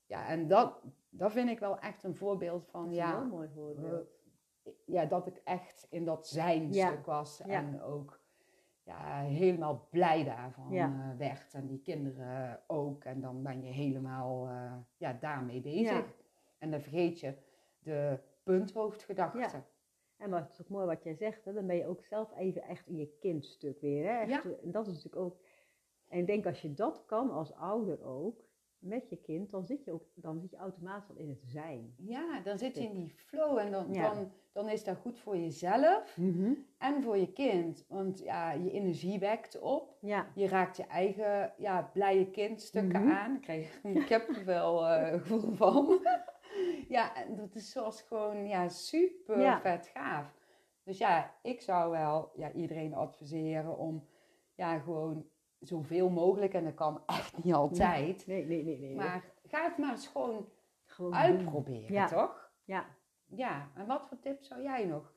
Ja, 0.05 0.27
en 0.27 0.47
dat, 0.47 0.81
dat 1.09 1.31
vind 1.31 1.49
ik 1.49 1.59
wel 1.59 1.79
echt 1.79 2.03
een 2.03 2.15
voorbeeld 2.15 2.67
van, 2.67 2.83
dat 2.83 2.91
is 2.91 2.97
ja... 2.97 3.21
Een 3.21 3.27
mooi 3.27 3.49
voorbeeld. 3.55 4.07
ja, 4.85 5.05
dat 5.05 5.27
ik 5.27 5.41
echt 5.43 5.87
in 5.89 6.05
dat 6.05 6.27
zijn 6.27 6.73
stuk 6.73 7.05
was. 7.05 7.41
En 7.41 7.81
ook 7.81 8.20
ja, 8.91 9.21
helemaal 9.21 9.87
blij 9.89 10.23
daarvan 10.23 10.71
Ja. 10.71 10.85
eh, 11.11 11.17
werd. 11.17 11.53
En 11.53 11.67
die 11.67 11.81
kinderen 11.81 12.59
ook. 12.67 13.03
En 13.03 13.21
dan 13.21 13.43
ben 13.43 13.61
je 13.63 13.71
helemaal 13.71 14.47
eh, 14.47 14.73
ja, 14.97 15.13
daarmee 15.13 15.61
bezig. 15.61 15.91
Ja. 15.91 16.05
En 16.57 16.71
dan 16.71 16.81
vergeet 16.81 17.19
je 17.19 17.33
de 17.79 18.19
punthoofdgedachte. 18.43 19.39
Ja. 19.39 19.65
En 20.17 20.29
maar 20.29 20.41
het 20.41 20.51
is 20.51 20.61
ook 20.61 20.69
mooi 20.69 20.85
wat 20.85 21.03
jij 21.03 21.13
zegt, 21.15 21.45
hè? 21.45 21.53
dan 21.53 21.67
ben 21.67 21.75
je 21.75 21.87
ook 21.87 22.05
zelf 22.05 22.35
even 22.37 22.61
echt 22.61 22.87
in 22.87 22.95
je 22.97 23.17
kindstuk 23.19 23.81
weer. 23.81 24.05
Hè? 24.05 24.19
Echt, 24.19 24.43
Ja. 24.43 24.49
En 24.63 24.71
dat 24.71 24.87
is 24.87 24.93
natuurlijk 24.93 25.23
ook. 25.23 25.39
En 26.07 26.19
ik 26.19 26.27
denk 26.27 26.45
als 26.45 26.61
je 26.61 26.73
dat 26.73 27.05
kan 27.05 27.31
als 27.31 27.53
ouder 27.53 28.03
ook, 28.03 28.43
met 28.81 29.09
je 29.09 29.15
kind, 29.17 29.49
dan 29.51 29.65
zit 29.65 29.83
je, 29.83 29.91
ook, 29.91 30.03
dan 30.15 30.39
zit 30.39 30.49
je 30.51 30.57
automatisch 30.57 31.09
al 31.09 31.15
in 31.15 31.29
het 31.29 31.41
zijn. 31.45 31.93
Ja, 31.97 32.39
dan 32.39 32.57
zit 32.57 32.75
je 32.75 32.83
in 32.83 32.93
die 32.93 33.09
flow 33.15 33.57
en 33.57 33.71
dan, 33.71 33.93
Ja. 33.93 34.13
dan, 34.13 34.31
dan 34.51 34.69
is 34.69 34.83
dat 34.83 34.97
goed 34.97 35.19
voor 35.19 35.37
jezelf 35.37 36.17
en 36.77 37.03
voor 37.03 37.17
je 37.17 37.33
kind. 37.33 37.85
Want 37.87 38.19
ja, 38.19 38.51
je 38.51 38.71
energie 38.71 39.19
wekt 39.19 39.59
op. 39.59 39.97
Ja, 40.01 40.27
Je 40.35 40.47
raakt 40.47 40.77
je 40.77 40.83
eigen 40.85 41.53
ja, 41.57 41.89
blije 41.93 42.29
kindstukken 42.29 43.01
Mhm. 43.01 43.11
aan. 43.11 43.35
Ik 43.35 43.41
krijg 43.41 43.81
ik 44.03 44.09
heb 44.09 44.29
er 44.29 44.45
wel 44.45 44.87
eh, 44.87 45.13
gevoel 45.21 45.51
van. 45.53 45.99
ja, 46.97 47.15
en 47.15 47.35
dat 47.35 47.55
is 47.55 47.71
zoals 47.71 48.01
gewoon 48.01 48.47
ja, 48.47 48.69
super 48.69 49.39
Ja. 49.39 49.59
vet 49.61 49.87
gaaf. 49.87 50.39
Dus 50.83 50.97
ja, 50.97 51.35
ik 51.41 51.61
zou 51.61 51.91
wel 51.91 52.31
ja, 52.35 52.51
iedereen 52.51 52.93
adviseren 52.93 53.77
om 53.77 54.07
ja, 54.55 54.79
gewoon 54.79 55.25
zoveel 55.61 56.09
mogelijk, 56.09 56.53
en 56.53 56.63
dat 56.63 56.73
kan 56.73 57.03
echt 57.05 57.43
niet 57.43 57.53
altijd, 57.53 58.27
nee, 58.27 58.45
nee, 58.45 58.63
nee. 58.63 58.79
nee. 58.79 58.95
maar 58.95 59.33
ga 59.43 59.63
het 59.63 59.77
maar 59.77 59.91
eens 59.91 60.07
gewoon 60.07 60.49
uitproberen, 61.11 61.93
Ja. 61.93 62.07
toch? 62.07 62.51
Ja, 62.63 62.85
Ja, 63.25 63.71
en 63.75 63.85
wat 63.85 64.07
voor 64.07 64.19
tips 64.19 64.47
zou 64.47 64.61
jij 64.61 64.85
nog, 64.85 65.13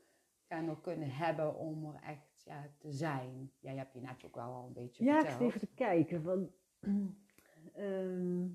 ja, 0.48 0.60
nog 0.60 0.80
kunnen 0.80 1.10
hebben 1.10 1.54
om 1.56 1.84
er 1.94 2.00
echt 2.02 2.42
ja, 2.44 2.70
te 2.78 2.92
zijn? 2.92 3.52
Ja, 3.60 3.70
je 3.70 3.78
hebt 3.78 3.92
je 3.92 4.00
net 4.00 4.24
ook 4.24 4.34
wel 4.34 4.52
al 4.52 4.66
een 4.66 4.72
beetje 4.72 5.04
ja 5.04 5.14
ik 5.14 5.26
verteld. 5.26 5.38
zit 5.38 5.48
even 5.48 5.68
te 5.68 5.74
kijken. 5.74 6.22
Van, 6.22 6.52
ehm, 7.74 8.48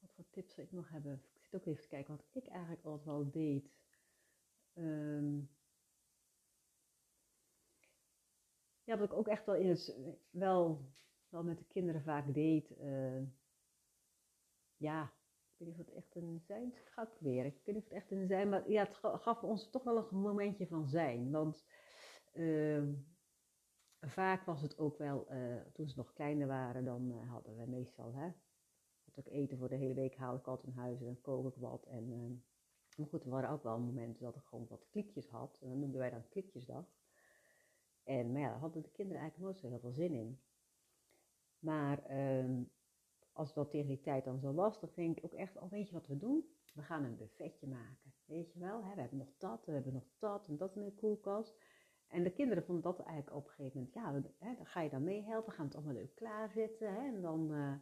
wat 0.00 0.10
voor 0.14 0.24
tips 0.30 0.54
zou 0.54 0.66
ik 0.66 0.72
nog 0.72 0.88
hebben? 0.88 1.22
Ik 1.34 1.42
zit 1.44 1.54
ook 1.54 1.66
even 1.66 1.82
te 1.82 1.88
kijken 1.88 2.16
wat 2.16 2.42
ik 2.44 2.46
eigenlijk 2.50 2.84
altijd 2.84 3.04
wel 3.06 3.30
deed. 3.30 3.72
Ehm, 4.72 5.38
ja, 8.84 8.98
wat 8.98 9.10
ik 9.10 9.16
ook 9.16 9.28
echt 9.28 9.46
wel 9.46 9.54
in 9.54 9.68
het 9.68 9.96
wel, 10.30 10.84
wel 11.34 11.42
met 11.44 11.58
de 11.58 11.64
kinderen 11.64 12.02
vaak 12.02 12.34
deed. 12.34 12.70
eh, 12.76 13.22
ja, 14.76 15.02
ik 15.04 15.54
weet 15.58 15.68
niet 15.68 15.78
of 15.78 15.86
het 15.86 15.94
echt 15.94 16.14
een 16.14 16.40
zijn 16.46 16.66
is. 16.72 16.78
Ik 16.80 16.88
ga 16.88 17.02
het 17.02 17.12
proberen. 17.12 17.44
Ik 17.46 17.60
weet 17.64 17.74
niet 17.74 17.84
of 17.84 17.90
het 17.90 17.98
echt 17.98 18.10
een 18.10 18.26
zijn, 18.26 18.48
maar 18.48 18.70
ja, 18.70 18.84
het 18.84 18.94
ga- 18.94 19.16
gaf 19.16 19.42
ons 19.42 19.70
toch 19.70 19.82
wel 19.84 19.96
een 19.96 20.18
momentje 20.18 20.66
van 20.66 20.86
zijn. 20.88 21.30
Want 21.30 21.64
ehm, 22.32 22.92
vaak 24.00 24.44
was 24.44 24.62
het 24.62 24.78
ook 24.78 24.98
wel, 24.98 25.28
eh, 25.28 25.56
toen 25.72 25.88
ze 25.88 25.96
nog 25.96 26.12
kleiner 26.12 26.46
waren, 26.46 26.84
dan 26.84 27.12
eh, 27.12 27.30
hadden 27.30 27.56
we 27.56 27.66
meestal, 27.66 28.14
hè, 28.14 28.30
had 29.04 29.16
ik 29.16 29.26
eten 29.28 29.58
voor 29.58 29.68
de 29.68 29.76
hele 29.76 29.94
week, 29.94 30.16
haal 30.16 30.36
ik 30.36 30.46
altijd 30.46 30.66
in 30.74 30.80
huis 30.80 30.98
en 30.98 31.04
dan 31.06 31.20
kook 31.20 31.46
ik 31.46 31.60
wat. 31.60 31.84
En, 31.84 32.12
ehm, 32.12 32.32
maar 32.96 33.06
goed, 33.08 33.24
er 33.24 33.30
waren 33.30 33.50
ook 33.50 33.62
wel 33.62 33.78
momenten 33.80 34.22
dat 34.22 34.36
ik 34.36 34.42
gewoon 34.44 34.66
wat 34.68 34.86
klikjes 34.90 35.28
had. 35.28 35.56
En 35.60 35.68
dat 35.68 35.78
noemden 35.78 36.00
wij 36.00 36.10
dan 36.10 36.28
klikjesdag. 36.28 36.84
En, 38.02 38.32
maar 38.32 38.40
ja, 38.40 38.48
daar 38.48 38.58
hadden 38.58 38.82
de 38.82 38.90
kinderen 38.90 39.20
eigenlijk 39.22 39.50
nooit 39.50 39.60
zo 39.60 39.68
heel 39.68 39.80
veel 39.80 39.92
zin 39.92 40.12
in. 40.12 40.40
Maar 41.64 42.04
ehm, 42.04 42.62
als 43.32 43.46
het 43.46 43.56
wel 43.56 43.68
tegen 43.68 43.88
die 43.88 44.00
tijd 44.00 44.24
dan 44.24 44.38
zo 44.38 44.52
was, 44.52 44.80
dan 44.80 44.90
ik 44.94 45.18
ook 45.22 45.32
echt, 45.32 45.58
oh 45.58 45.70
weet 45.70 45.88
je 45.88 45.94
wat 45.94 46.06
we 46.06 46.16
doen? 46.16 46.44
We 46.74 46.82
gaan 46.82 47.04
een 47.04 47.16
buffetje 47.16 47.66
maken. 47.66 48.12
Weet 48.24 48.52
je 48.52 48.58
wel, 48.58 48.84
hè? 48.84 48.94
we 48.94 49.00
hebben 49.00 49.18
nog 49.18 49.32
dat, 49.38 49.66
we 49.66 49.72
hebben 49.72 49.92
nog 49.92 50.06
dat 50.18 50.48
en 50.48 50.56
dat 50.56 50.76
in 50.76 50.84
de 50.84 50.92
koelkast. 50.92 51.56
En 52.08 52.22
de 52.22 52.30
kinderen 52.32 52.64
vonden 52.64 52.82
dat 52.84 53.00
eigenlijk 53.00 53.36
op 53.36 53.44
een 53.44 53.50
gegeven 53.52 53.78
moment, 53.78 53.94
ja, 53.94 54.30
hè, 54.38 54.54
dan 54.56 54.66
ga 54.66 54.80
je 54.80 54.90
dan 54.90 55.04
meehelpen, 55.04 55.52
gaan 55.52 55.68
we 55.68 55.74
het 55.74 55.76
allemaal 55.76 56.02
leuk 56.02 56.14
klaarzetten. 56.14 56.94
Hè? 56.94 57.06
En, 57.06 57.20
dan, 57.20 57.52
eh, 57.52 57.72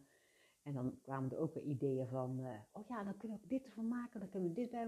en 0.63 0.73
dan 0.73 0.99
kwamen 1.01 1.31
er 1.31 1.37
ook 1.37 1.53
weer 1.53 1.63
ideeën 1.63 2.07
van, 2.07 2.39
eh, 2.39 2.59
oh 2.71 2.87
ja, 2.87 3.03
dan 3.03 3.17
kunnen 3.17 3.37
we 3.37 3.43
ook 3.43 3.49
dit 3.49 3.65
ervan 3.65 3.87
maken, 3.87 4.19
dan 4.19 4.29
kunnen 4.29 4.49
we 4.49 4.55
dit 4.55 4.69
bij. 4.71 4.87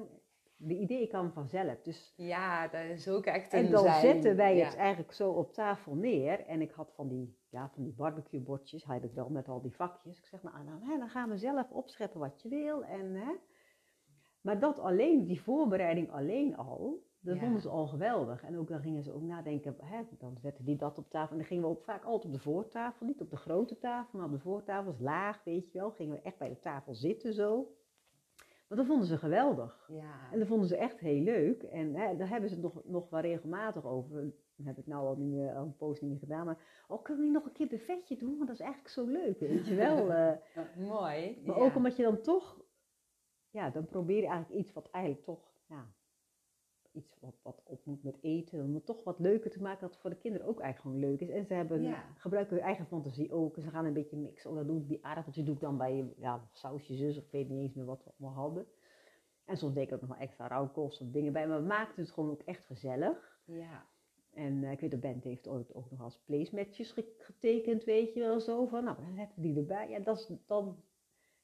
De 0.58 0.78
ideeën 0.78 1.08
kwamen 1.08 1.34
vanzelf. 1.34 1.82
Dus 1.82 2.14
Ja, 2.18 2.68
dat 2.68 2.82
is 2.86 3.10
ook 3.10 3.25
echt 3.25 3.54
een 3.54 3.66
en 3.66 3.72
dan 3.72 3.84
zijn. 3.84 4.02
zetten 4.02 4.36
wij 4.36 4.56
ja. 4.58 4.66
het 4.66 4.75
eigenlijk 4.75 5.12
zo 5.12 5.32
op 5.32 5.54
tafel 5.54 5.96
neer. 5.96 6.40
En 6.46 6.62
ik 6.62 6.72
had 6.72 6.94
van 6.94 7.08
die, 7.08 7.38
ja, 7.55 7.69
van 7.69 7.83
die 7.83 7.93
barbecuebordjes, 7.93 8.83
had 8.83 9.03
ik 9.03 9.13
wel 9.13 9.29
met 9.29 9.47
al 9.47 9.62
die 9.62 9.75
vakjes. 9.75 10.17
Ik 10.17 10.25
zeg, 10.25 10.43
nou, 10.43 10.63
nou 10.63 10.83
hè, 10.83 10.97
dan 10.97 11.09
gaan 11.09 11.29
we 11.29 11.38
zelf 11.38 11.71
opscheppen 11.71 12.19
wat 12.19 12.41
je 12.41 12.50
wil. 12.50 12.83
En, 12.83 13.13
hè. 13.13 13.31
Maar 14.41 14.59
dat 14.59 14.79
alleen, 14.79 15.25
die 15.25 15.41
voorbereiding 15.41 16.12
alleen 16.12 16.57
al, 16.57 17.03
dat 17.19 17.35
Ja. 17.35 17.41
vonden 17.41 17.62
ze 17.62 17.69
al 17.69 17.88
geweldig. 17.88 18.43
En 18.43 18.57
ook 18.57 18.67
dan 18.67 18.79
gingen 18.81 19.03
ze 19.03 19.13
ook 19.13 19.21
nadenken, 19.21 19.75
hè, 19.77 20.01
dan 20.17 20.38
zetten 20.38 20.65
die 20.65 20.75
dat 20.77 20.97
op 20.97 21.09
tafel. 21.09 21.31
En 21.31 21.38
dan 21.38 21.45
gingen 21.47 21.63
we 21.63 21.69
ook 21.69 21.83
vaak 21.83 22.03
altijd 22.03 22.25
op 22.33 22.39
de 22.39 22.43
voortafel, 22.43 23.05
niet 23.05 23.21
op 23.21 23.29
de 23.29 23.38
grote 23.38 23.77
tafel, 23.77 24.17
maar 24.19 24.27
op 24.27 24.33
de 24.33 24.39
voortafel, 24.39 24.91
is 24.91 25.00
laag, 25.00 25.43
weet 25.43 25.71
je 25.71 25.79
wel. 25.79 25.91
Gingen 25.91 26.15
we 26.15 26.21
echt 26.21 26.38
bij 26.38 26.50
de 26.50 26.59
tafel 26.59 26.93
zitten 26.93 27.33
zo. 27.33 27.67
Maar 28.67 28.77
dat 28.77 28.88
vonden 28.88 29.07
ze 29.07 29.17
geweldig. 29.17 29.85
Ja. 29.91 30.31
En 30.31 30.39
dat 30.39 30.47
vonden 30.47 30.67
ze 30.67 30.77
echt 30.77 31.00
heel 31.00 31.21
leuk. 31.24 31.63
En 31.63 31.95
hè, 31.95 32.15
daar 32.15 32.29
hebben 32.29 32.50
ze 32.50 32.55
het 32.55 32.63
nog, 32.63 32.81
nog 32.85 33.09
wel 33.09 33.19
regelmatig 33.19 33.85
over. 33.85 34.33
Dat 34.55 34.65
heb 34.65 34.77
ik 34.77 34.88
nou 34.88 35.07
al, 35.07 35.15
niet 35.15 35.31
meer, 35.31 35.55
al 35.55 35.63
een 35.63 35.75
poos 35.75 36.01
niet 36.01 36.09
meer 36.09 36.19
gedaan. 36.19 36.45
Maar 36.45 36.85
oh, 36.88 37.03
kunnen 37.03 37.25
we 37.25 37.31
nog 37.31 37.45
een 37.45 37.51
keer 37.51 37.67
buffetje 37.67 38.17
doen? 38.17 38.35
Want 38.35 38.47
dat 38.47 38.59
is 38.59 38.65
eigenlijk 38.65 38.93
zo 38.93 39.05
leuk, 39.05 39.39
weet 39.39 39.67
je 39.67 39.75
wel. 39.75 40.12
eh. 40.13 40.38
Mooi. 40.77 41.41
maar 41.45 41.57
ja. 41.57 41.62
ook 41.62 41.75
omdat 41.75 41.95
je 41.95 42.03
dan 42.03 42.21
toch... 42.21 42.63
Ja, 43.50 43.69
dan 43.69 43.85
probeer 43.85 44.21
je 44.21 44.27
eigenlijk 44.27 44.59
iets 44.59 44.74
wat 44.74 44.89
eigenlijk 44.89 45.25
toch... 45.25 45.53
Ja, 45.67 45.88
iets 46.95 47.17
wat, 47.19 47.35
wat 47.41 47.62
op 47.65 47.85
moet 47.85 48.03
met 48.03 48.17
eten. 48.21 48.63
Om 48.63 48.74
het 48.74 48.85
toch 48.85 49.03
wat 49.03 49.19
leuker 49.19 49.51
te 49.51 49.62
maken. 49.62 49.81
Dat 49.81 49.89
het 49.89 50.00
voor 50.00 50.09
de 50.09 50.15
kinderen 50.15 50.47
ook 50.47 50.59
eigenlijk 50.59 50.97
gewoon 50.97 51.12
leuk 51.12 51.21
is. 51.21 51.35
En 51.35 51.45
ze 51.45 51.53
hebben, 51.53 51.81
Ja. 51.81 52.03
gebruiken 52.17 52.55
hun 52.55 52.65
eigen 52.65 52.85
fantasie 52.85 53.31
ook. 53.31 53.55
En 53.55 53.62
ze 53.62 53.69
gaan 53.69 53.85
een 53.85 53.93
beetje 53.93 54.17
mixen. 54.17 54.50
Oh, 54.50 54.55
dan 54.55 54.67
doe 54.67 54.81
ik 54.81 54.88
die 54.88 55.05
aardappeltjes 55.05 55.45
doe 55.45 55.55
ik 55.55 55.62
dan 55.62 55.77
bij 55.77 56.13
ja, 56.17 56.47
sausjes 56.51 56.97
zus. 56.97 57.17
Of 57.17 57.24
ik 57.24 57.31
weet 57.31 57.50
niet 57.50 57.62
eens 57.62 57.74
meer 57.74 57.85
wat 57.85 58.03
we 58.03 58.12
allemaal 58.17 58.43
hadden. 58.43 58.67
En 59.45 59.57
soms 59.57 59.74
deed 59.74 59.88
ik 59.88 59.93
ook 59.93 60.01
nog 60.01 60.09
wel 60.09 60.19
extra 60.19 60.47
rauwkost 60.47 61.01
of 61.01 61.07
dingen 61.07 61.33
bij. 61.33 61.47
Maar 61.47 61.62
we 61.62 61.67
maakten 61.67 62.03
het 62.03 62.12
gewoon 62.12 62.29
ook 62.29 62.41
echt 62.41 62.65
gezellig. 62.65 63.39
Ja. 63.45 63.85
En 64.36 64.63
eh, 64.63 64.72
ik 64.72 64.80
weet, 64.80 64.92
de 64.92 64.98
band 64.98 65.24
heeft 65.24 65.48
ooit 65.48 65.74
ook 65.74 65.92
nog 65.92 66.01
als 66.01 66.20
placematches 66.25 66.92
ge- 66.92 67.15
getekend, 67.18 67.84
weet 67.84 68.13
je 68.13 68.20
wel 68.20 68.39
zo. 68.39 68.65
Van, 68.65 68.84
nou, 68.84 68.98
dan 68.98 69.13
zetten 69.15 69.36
we 69.36 69.42
die 69.42 69.58
erbij. 69.58 69.89
Ja, 69.89 70.00
dat 70.00 70.18
is 70.18 70.30
dan... 70.46 70.75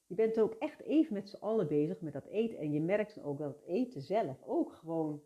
Je 0.07 0.15
bent 0.15 0.39
ook 0.39 0.53
echt 0.53 0.81
even 0.81 1.13
met 1.13 1.29
z'n 1.29 1.35
allen 1.43 1.67
bezig 1.67 2.01
met 2.01 2.13
dat 2.13 2.25
eten. 2.25 2.57
En 2.57 2.71
je 2.71 2.81
merkt 2.81 3.15
dan 3.15 3.23
ook 3.23 3.37
dat 3.37 3.55
het 3.55 3.65
eten 3.65 4.01
zelf 4.01 4.43
ook 4.45 4.73
gewoon... 4.73 5.21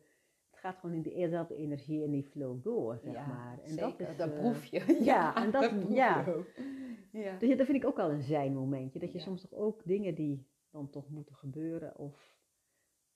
Het 0.49 0.59
gaat 0.59 0.77
gewoon 0.79 0.95
in 0.95 1.01
de 1.01 1.13
dezelfde 1.13 1.55
energie 1.55 2.03
en 2.03 2.11
die 2.11 2.23
flow 2.23 2.63
door, 2.63 2.99
zeg 3.03 3.13
ja, 3.13 3.25
maar. 3.27 3.59
En 3.63 3.69
zeker. 3.69 3.97
dat 3.97 4.09
is... 4.09 4.17
dat 4.17 4.31
eh, 4.31 4.39
proef 4.39 4.65
je. 4.65 4.97
ja, 5.03 5.35
en 5.43 5.51
dat- 5.51 5.69
proef 5.69 5.93
ja. 5.93 6.25
Ja. 7.11 7.37
Dus 7.37 7.49
ja, 7.49 7.55
dat 7.55 7.65
vind 7.65 7.77
ik 7.77 7.85
ook 7.85 7.97
wel 7.97 8.11
een 8.11 8.21
zijn 8.23 8.53
momentje. 8.53 8.99
Dat 8.99 9.11
je 9.11 9.19
soms 9.19 9.41
toch 9.41 9.53
ook 9.53 9.81
dingen 9.85 10.15
die 10.15 10.47
dan 10.71 10.89
toch 10.89 11.09
moeten 11.09 11.35
gebeuren... 11.35 11.97
Of 11.97 12.33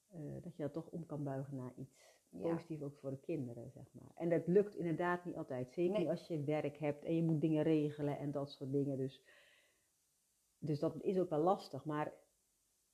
eh, 0.08 0.20
dat 0.42 0.56
je 0.56 0.64
dat 0.64 0.74
toch 0.74 0.88
om 0.90 1.06
kan 1.06 1.24
buigen 1.24 1.56
naar 1.56 1.74
iets 1.76 2.19
Ja. 2.30 2.40
positief 2.42 2.82
ook 2.82 2.98
voor 2.98 3.10
de 3.10 3.20
kinderen, 3.20 3.72
zeg 3.72 3.94
maar. 3.94 4.12
En 4.16 4.30
dat 4.30 4.48
lukt 4.48 4.76
inderdaad 4.76 5.26
niet 5.26 5.36
altijd. 5.36 5.74
Zeker 5.74 5.92
Nee. 5.92 6.00
niet 6.00 6.10
als 6.10 6.28
je 6.28 6.44
werk 6.44 6.78
hebt 6.78 7.04
en 7.04 7.16
je 7.16 7.24
moet 7.24 7.42
dingen 7.42 7.64
regelen 7.64 8.18
en 8.18 8.32
dat 8.32 8.52
soort 8.52 8.72
dingen. 8.72 8.98
Dus, 8.98 9.22
dus 10.60 10.80
dat 10.80 10.96
is 11.02 11.20
ook 11.20 11.30
wel 11.30 11.40
lastig. 11.40 11.86
Maar 11.86 12.14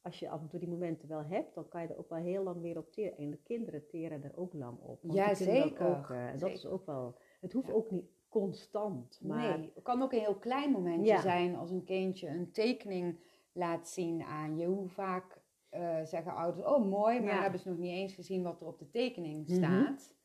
als 0.01 0.19
je 0.19 0.29
af 0.29 0.41
en 0.41 0.47
toe 0.47 0.59
die 0.59 0.69
momenten 0.69 1.07
wel 1.07 1.23
hebt, 1.23 1.55
dan 1.55 1.67
kan 1.67 1.81
je 1.81 1.87
er 1.87 1.97
ook 1.97 2.09
wel 2.09 2.19
heel 2.23 2.43
lang 2.43 2.61
weer 2.61 2.77
op 2.77 2.91
teren. 2.91 3.17
En 3.17 3.29
de 3.31 3.37
kinderen 3.43 3.87
teren 3.87 4.23
er 4.23 4.37
ook 4.37 4.53
lang 4.53 4.79
op. 4.79 4.99
Ja, 5.01 5.33
zeker. 5.33 5.87
Ook, 5.97 6.09
eh, 6.09 6.27
en 6.29 6.39
dat 6.39 6.49
is 6.51 6.65
ook 6.65 6.85
wel... 6.85 7.15
Het 7.41 7.53
hoeft 7.53 7.67
Ja. 7.67 7.73
ook 7.73 7.91
niet 7.91 8.05
constant, 8.29 9.19
maar... 9.23 9.57
Nee, 9.59 9.71
het 9.73 9.83
kan 9.83 10.01
ook 10.01 10.13
een 10.13 10.19
heel 10.19 10.35
klein 10.37 10.71
momentje 10.71 11.11
Ja. 11.11 11.21
zijn 11.21 11.55
als 11.55 11.71
een 11.71 11.83
kindje 11.83 12.27
een 12.27 12.51
tekening 12.51 13.19
laat 13.51 13.87
zien 13.89 14.23
aan 14.23 14.57
je. 14.57 14.65
Hoe 14.65 14.89
vaak 14.89 15.41
eh, 15.75 16.05
zeggen 16.05 16.33
ouders, 16.35 16.65
oh 16.65 16.85
mooi, 16.85 17.19
maar 17.21 17.33
Ja. 17.33 17.41
hebben 17.41 17.59
ze 17.59 17.69
nog 17.69 17.77
niet 17.77 17.91
eens 17.91 18.13
gezien 18.13 18.43
wat 18.43 18.61
er 18.61 18.67
op 18.67 18.79
de 18.79 18.89
tekening 18.89 19.47
Mhm. 19.47 19.55
staat. 19.57 20.15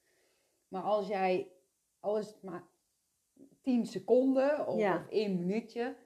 Maar 0.69 0.83
als 0.83 1.07
jij, 1.09 1.53
al 2.01 2.19
is 2.19 2.27
het 2.27 2.43
maar 2.43 2.65
10 3.63 3.87
seconden 3.87 4.67
of, 4.67 4.79
Ja. 4.79 4.97
of 4.97 5.09
één 5.09 5.39
minuutje, 5.39 5.97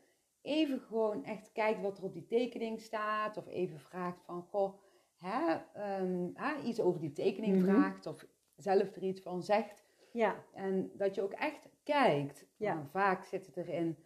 even 0.42 0.80
gewoon 0.80 1.24
echt 1.24 1.52
kijkt 1.52 1.80
wat 1.80 1.98
er 1.98 2.04
op 2.04 2.12
die 2.12 2.26
tekening 2.26 2.80
staat. 2.80 3.36
Of 3.36 3.46
even 3.46 3.78
vraagt 3.80 4.22
van, 4.24 4.42
goh, 4.42 4.74
hè, 5.18 5.54
ehm, 5.74 6.28
hè, 6.34 6.62
iets 6.62 6.80
over 6.80 7.00
die 7.00 7.12
tekening 7.12 7.56
Mhm. 7.56 7.64
vraagt 7.64 8.06
of 8.06 8.26
zelf 8.56 8.96
er 8.96 9.02
iets 9.02 9.20
van 9.20 9.42
zegt. 9.42 9.84
Ja, 10.12 10.44
En 10.52 10.90
dat 10.96 11.14
je 11.14 11.22
ook 11.22 11.32
echt 11.32 11.68
kijkt. 11.82 12.46
Ja. 12.56 12.74
Nou, 12.74 12.86
vaak 12.86 13.24
zitten 13.24 13.54
er 13.54 13.68
in 13.68 13.96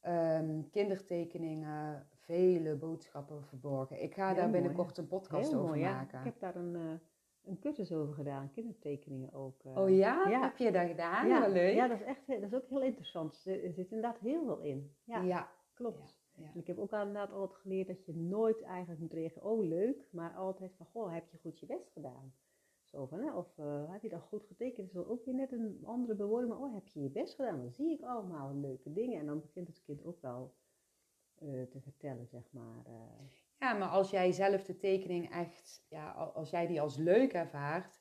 ehm, 0.00 0.60
kindertekeningen 0.70 2.08
vele 2.32 2.74
boodschappen 2.76 3.44
verborgen. 3.44 4.02
Ik 4.02 4.14
ga 4.14 4.26
Heel 4.26 4.34
daar 4.36 4.48
mooi, 4.48 4.60
binnenkort 4.60 4.98
een 4.98 5.06
podcast 5.08 5.48
heel 5.48 5.56
over 5.58 5.68
mooi. 5.68 5.80
Ja. 5.80 5.92
maken. 5.94 6.18
Ik 6.18 6.24
heb 6.24 6.40
daar 6.40 6.56
een, 6.56 6.76
eh, 6.76 6.92
een 7.44 7.58
cursus 7.58 7.92
over 7.92 8.14
gedaan, 8.14 8.50
kindertekeningen 8.50 9.32
ook. 9.32 9.64
eh. 9.64 9.76
Oh 9.76 9.88
ja? 9.90 10.28
Ja. 10.28 10.40
Heb 10.42 10.56
je 10.56 10.72
dat 10.72 10.86
gedaan? 10.88 11.28
ja, 11.28 11.46
leuk. 11.48 11.74
ja, 11.74 11.88
dat 11.88 12.00
is 12.00 12.04
echt 12.06 12.26
heel- 12.26 12.40
dat 12.40 12.52
is 12.52 12.58
ook 12.58 12.68
heel 12.68 12.82
interessant. 12.82 13.44
Er 13.46 13.72
zit 13.72 13.90
inderdaad 13.90 14.18
heel 14.18 14.44
veel 14.44 14.60
in. 14.60 14.94
Ja, 15.04 15.20
ja. 15.22 15.50
klopt. 15.74 16.16
En 16.54 16.60
ik 16.60 16.66
heb 16.66 16.78
ook 16.78 16.92
inderdaad 16.92 17.32
altijd 17.32 17.60
geleerd 17.60 17.86
dat 17.86 18.04
je 18.04 18.14
nooit 18.16 18.62
eigenlijk 18.62 19.00
moet 19.00 19.12
reageren, 19.12 19.48
oh 19.50 19.64
leuk, 19.64 20.08
maar 20.12 20.34
altijd 20.34 20.74
van, 20.76 20.86
goh, 20.86 21.12
heb 21.12 21.28
je 21.28 21.38
goed 21.38 21.58
je 21.60 21.66
best 21.66 21.90
gedaan. 21.92 22.34
Zo 22.82 23.06
van, 23.06 23.20
hè, 23.20 23.32
of 23.34 23.58
eh, 23.58 23.90
heb 23.92 24.02
je 24.02 24.08
dat 24.08 24.22
goed 24.22 24.44
getekend? 24.46 24.88
Is 24.90 24.96
ook 24.96 25.24
weer 25.24 25.34
net 25.34 25.52
een 25.52 25.80
andere 25.84 26.14
bewoording, 26.14 26.52
maar 26.52 26.62
oh, 26.62 26.74
heb 26.74 26.86
je 26.88 27.02
je 27.02 27.10
best 27.10 27.34
gedaan? 27.34 27.58
Dan 27.60 27.72
zie 27.72 27.90
ik 27.92 28.02
allemaal 28.02 28.54
leuke 28.54 28.92
dingen. 28.92 29.18
En 29.20 29.26
dan 29.26 29.40
begint 29.40 29.68
het 29.68 29.82
kind 29.82 30.04
ook 30.04 30.20
wel 30.20 30.54
te 31.70 31.80
vertellen, 31.80 32.26
zeg 32.26 32.42
maar. 32.52 32.82
eh. 32.86 32.92
Ja, 33.60 33.72
maar 33.72 33.88
als 33.88 34.10
jij 34.10 34.32
zelf 34.32 34.64
de 34.64 34.76
tekening 34.78 35.30
echt, 35.30 35.84
ja, 35.88 36.10
al- 36.10 36.32
als 36.32 36.50
jij 36.50 36.66
die 36.66 36.80
als 36.80 36.96
leuk 36.96 37.32
ervaart, 37.32 38.00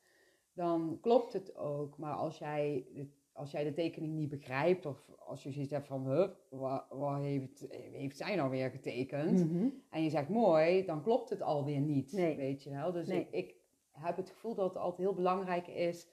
dan 0.53 0.97
klopt 1.01 1.33
het 1.33 1.55
ook. 1.55 1.97
Maar 1.97 2.13
als 2.13 2.37
jij, 2.37 2.85
als 3.31 3.51
jij 3.51 3.63
de 3.63 3.73
tekening 3.73 4.13
niet 4.13 4.29
begrijpt, 4.29 4.85
of 4.85 5.09
als 5.19 5.43
je 5.43 5.51
zoiets 5.51 5.71
hebt 5.71 5.87
van, 5.87 6.09
huh, 6.11 6.29
wat, 6.49 6.85
wat 6.89 7.17
heeft, 7.21 7.65
heeft 7.71 8.17
zij 8.17 8.35
nou 8.35 8.49
weer 8.49 8.69
getekend? 8.69 9.45
Mhm. 9.51 9.69
En 9.89 10.03
je 10.03 10.09
zegt 10.09 10.29
mooi, 10.29 10.85
dan 10.85 11.01
klopt 11.03 11.29
het 11.29 11.41
alweer 11.41 11.79
niet, 11.79 12.11
Nee. 12.11 12.35
weet 12.35 12.63
je 12.63 12.69
wel. 12.69 12.91
Dus 12.91 13.07
Nee. 13.07 13.19
ik, 13.19 13.31
ik 13.31 13.55
heb 13.91 14.15
het 14.17 14.29
gevoel 14.29 14.55
dat 14.55 14.67
het 14.73 14.77
altijd 14.77 15.01
heel 15.07 15.15
belangrijk 15.15 15.67
is, 15.67 16.07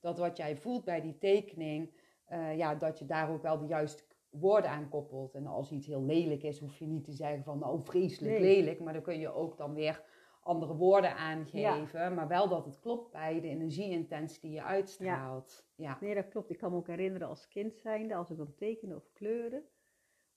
dat 0.00 0.18
wat 0.18 0.36
jij 0.36 0.56
voelt 0.56 0.84
bij 0.84 1.00
die 1.00 1.18
tekening, 1.18 1.90
eh, 2.24 2.56
ja, 2.56 2.74
dat 2.74 2.98
je 2.98 3.06
daar 3.06 3.30
ook 3.32 3.42
wel 3.42 3.58
de 3.58 3.66
juiste 3.66 4.06
woorden 4.30 4.70
aan 4.70 4.88
koppelt. 4.88 5.34
En 5.34 5.46
als 5.46 5.70
iets 5.72 5.86
heel 5.86 6.02
lelijk 6.04 6.42
is, 6.42 6.58
hoef 6.58 6.76
je 6.78 6.86
niet 6.86 7.04
te 7.04 7.12
zeggen 7.12 7.44
van, 7.44 7.58
nou, 7.58 7.80
vreselijk 7.84 8.38
Nee. 8.38 8.56
lelijk. 8.56 8.80
Maar 8.80 8.92
dan 8.92 9.02
kun 9.02 9.18
je 9.18 9.32
ook 9.32 9.56
dan 9.56 9.74
weer 9.74 10.04
andere 10.42 10.74
woorden 10.76 11.16
aangeven. 11.16 12.14
Maar 12.14 12.28
wel 12.28 12.48
dat 12.48 12.64
het 12.64 12.78
klopt 12.80 13.10
bij 13.12 13.40
de 13.40 13.48
energieintentie 13.48 14.40
die 14.40 14.50
je 14.50 14.62
uitstraalt. 14.62 15.66
Ja. 15.74 15.98
Nee, 16.00 16.14
dat 16.14 16.28
klopt. 16.28 16.50
Ik 16.50 16.58
kan 16.58 16.70
me 16.70 16.76
ook 16.76 16.86
herinneren 16.86 17.28
als 17.28 17.48
kind 17.48 17.76
zijnde, 17.76 18.14
als 18.14 18.30
ik 18.30 18.36
dan 18.36 18.54
tekende 18.56 18.96
of 18.96 19.12
kleurde. 19.12 19.62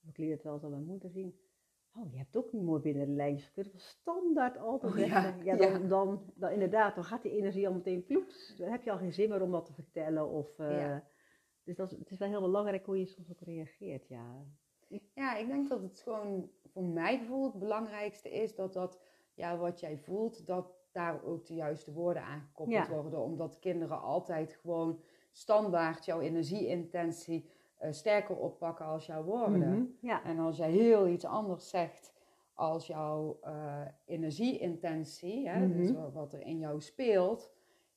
Of 0.04 0.10
ik 0.10 0.18
liet 0.18 0.32
het 0.32 0.44
wel 0.44 0.54
eens 0.54 0.64
aan 0.64 0.70
mijn 0.72 0.86
moeder 0.86 1.10
zien. 1.10 1.36
Oh, 1.96 2.12
je 2.12 2.18
hebt 2.18 2.36
ook 2.38 2.52
niet 2.52 2.64
mooi 2.64 2.82
binnen 2.82 3.06
de 3.08 3.14
lijntjes 3.14 3.72
was 3.72 3.88
standaard 3.88 4.58
altijd. 4.58 4.94
Oh, 4.94 5.00
ja, 5.00 5.36
ja, 5.44 5.56
dan, 5.56 5.72
ja. 5.82 5.88
Dan, 5.88 6.24
dan 6.36 6.52
inderdaad, 6.52 6.96
dan 6.96 7.04
gaat 7.04 7.22
die 7.22 7.32
energie 7.38 7.68
al 7.68 7.74
meteen 7.74 8.06
ploeps. 8.06 8.56
Dan 8.58 8.70
heb 8.70 8.84
je 8.84 8.92
al 8.92 8.98
geen 8.98 9.14
zin 9.14 9.30
meer 9.30 9.42
om 9.42 9.52
dat 9.52 9.66
te 9.66 9.74
vertellen. 9.74 10.30
Of, 10.30 10.60
eh, 10.60 10.80
Ja. 10.80 11.04
Dus 11.64 11.76
dat 11.76 11.92
is, 11.92 11.98
het 12.00 12.10
is 12.12 12.18
wel 12.18 12.30
heel 12.30 12.42
belangrijk 12.42 12.86
hoe 12.86 13.00
je 13.00 13.06
soms 13.06 13.30
ook 13.32 13.42
reageert, 13.42 14.08
ja. 14.08 14.46
Ja, 15.14 15.36
ik 15.36 15.48
denk 15.48 15.70
dat 15.70 15.82
het 15.82 16.00
gewoon 16.00 16.50
voor 16.66 16.84
mij 16.84 17.18
bijvoorbeeld 17.18 17.52
het 17.52 17.62
belangrijkste 17.62 18.30
is 18.30 18.56
dat 18.56 18.74
dat, 18.74 19.00
ja, 19.34 19.58
wat 19.58 19.80
jij 19.80 19.98
voelt, 19.98 20.46
dat 20.46 20.74
daar 20.92 21.24
ook 21.24 21.46
de 21.46 21.54
juiste 21.54 21.92
woorden 21.94 22.24
aan 22.24 22.40
gekoppeld 22.42 22.88
Ja. 22.88 22.94
worden. 22.94 23.20
Omdat 23.22 23.60
kinderen 23.60 24.02
altijd 24.02 24.54
gewoon 24.62 25.00
standaard 25.32 26.06
jouw 26.06 26.20
energieintentie 26.20 27.50
eh, 27.78 27.92
sterker 27.92 28.38
oppakken 28.38 28.86
als 28.86 29.06
jouw 29.06 29.24
woorden. 29.24 29.70
Mhm, 29.70 29.84
Ja, 30.02 30.24
En 30.24 30.40
als 30.40 30.58
jij 30.58 30.72
heel 30.72 31.08
iets 31.08 31.26
anders 31.26 31.70
zegt 31.70 32.14
als 32.54 32.88
jouw 32.88 33.38
eh, 33.42 33.82
energieintentie, 34.06 35.50
hè, 35.50 35.66
Mhm. 35.68 35.78
dus 35.78 35.92
wa- 35.92 36.12
wat 36.12 36.34
er 36.34 36.42
in 36.42 36.58
jou 36.60 36.82
speelt, 36.82 37.52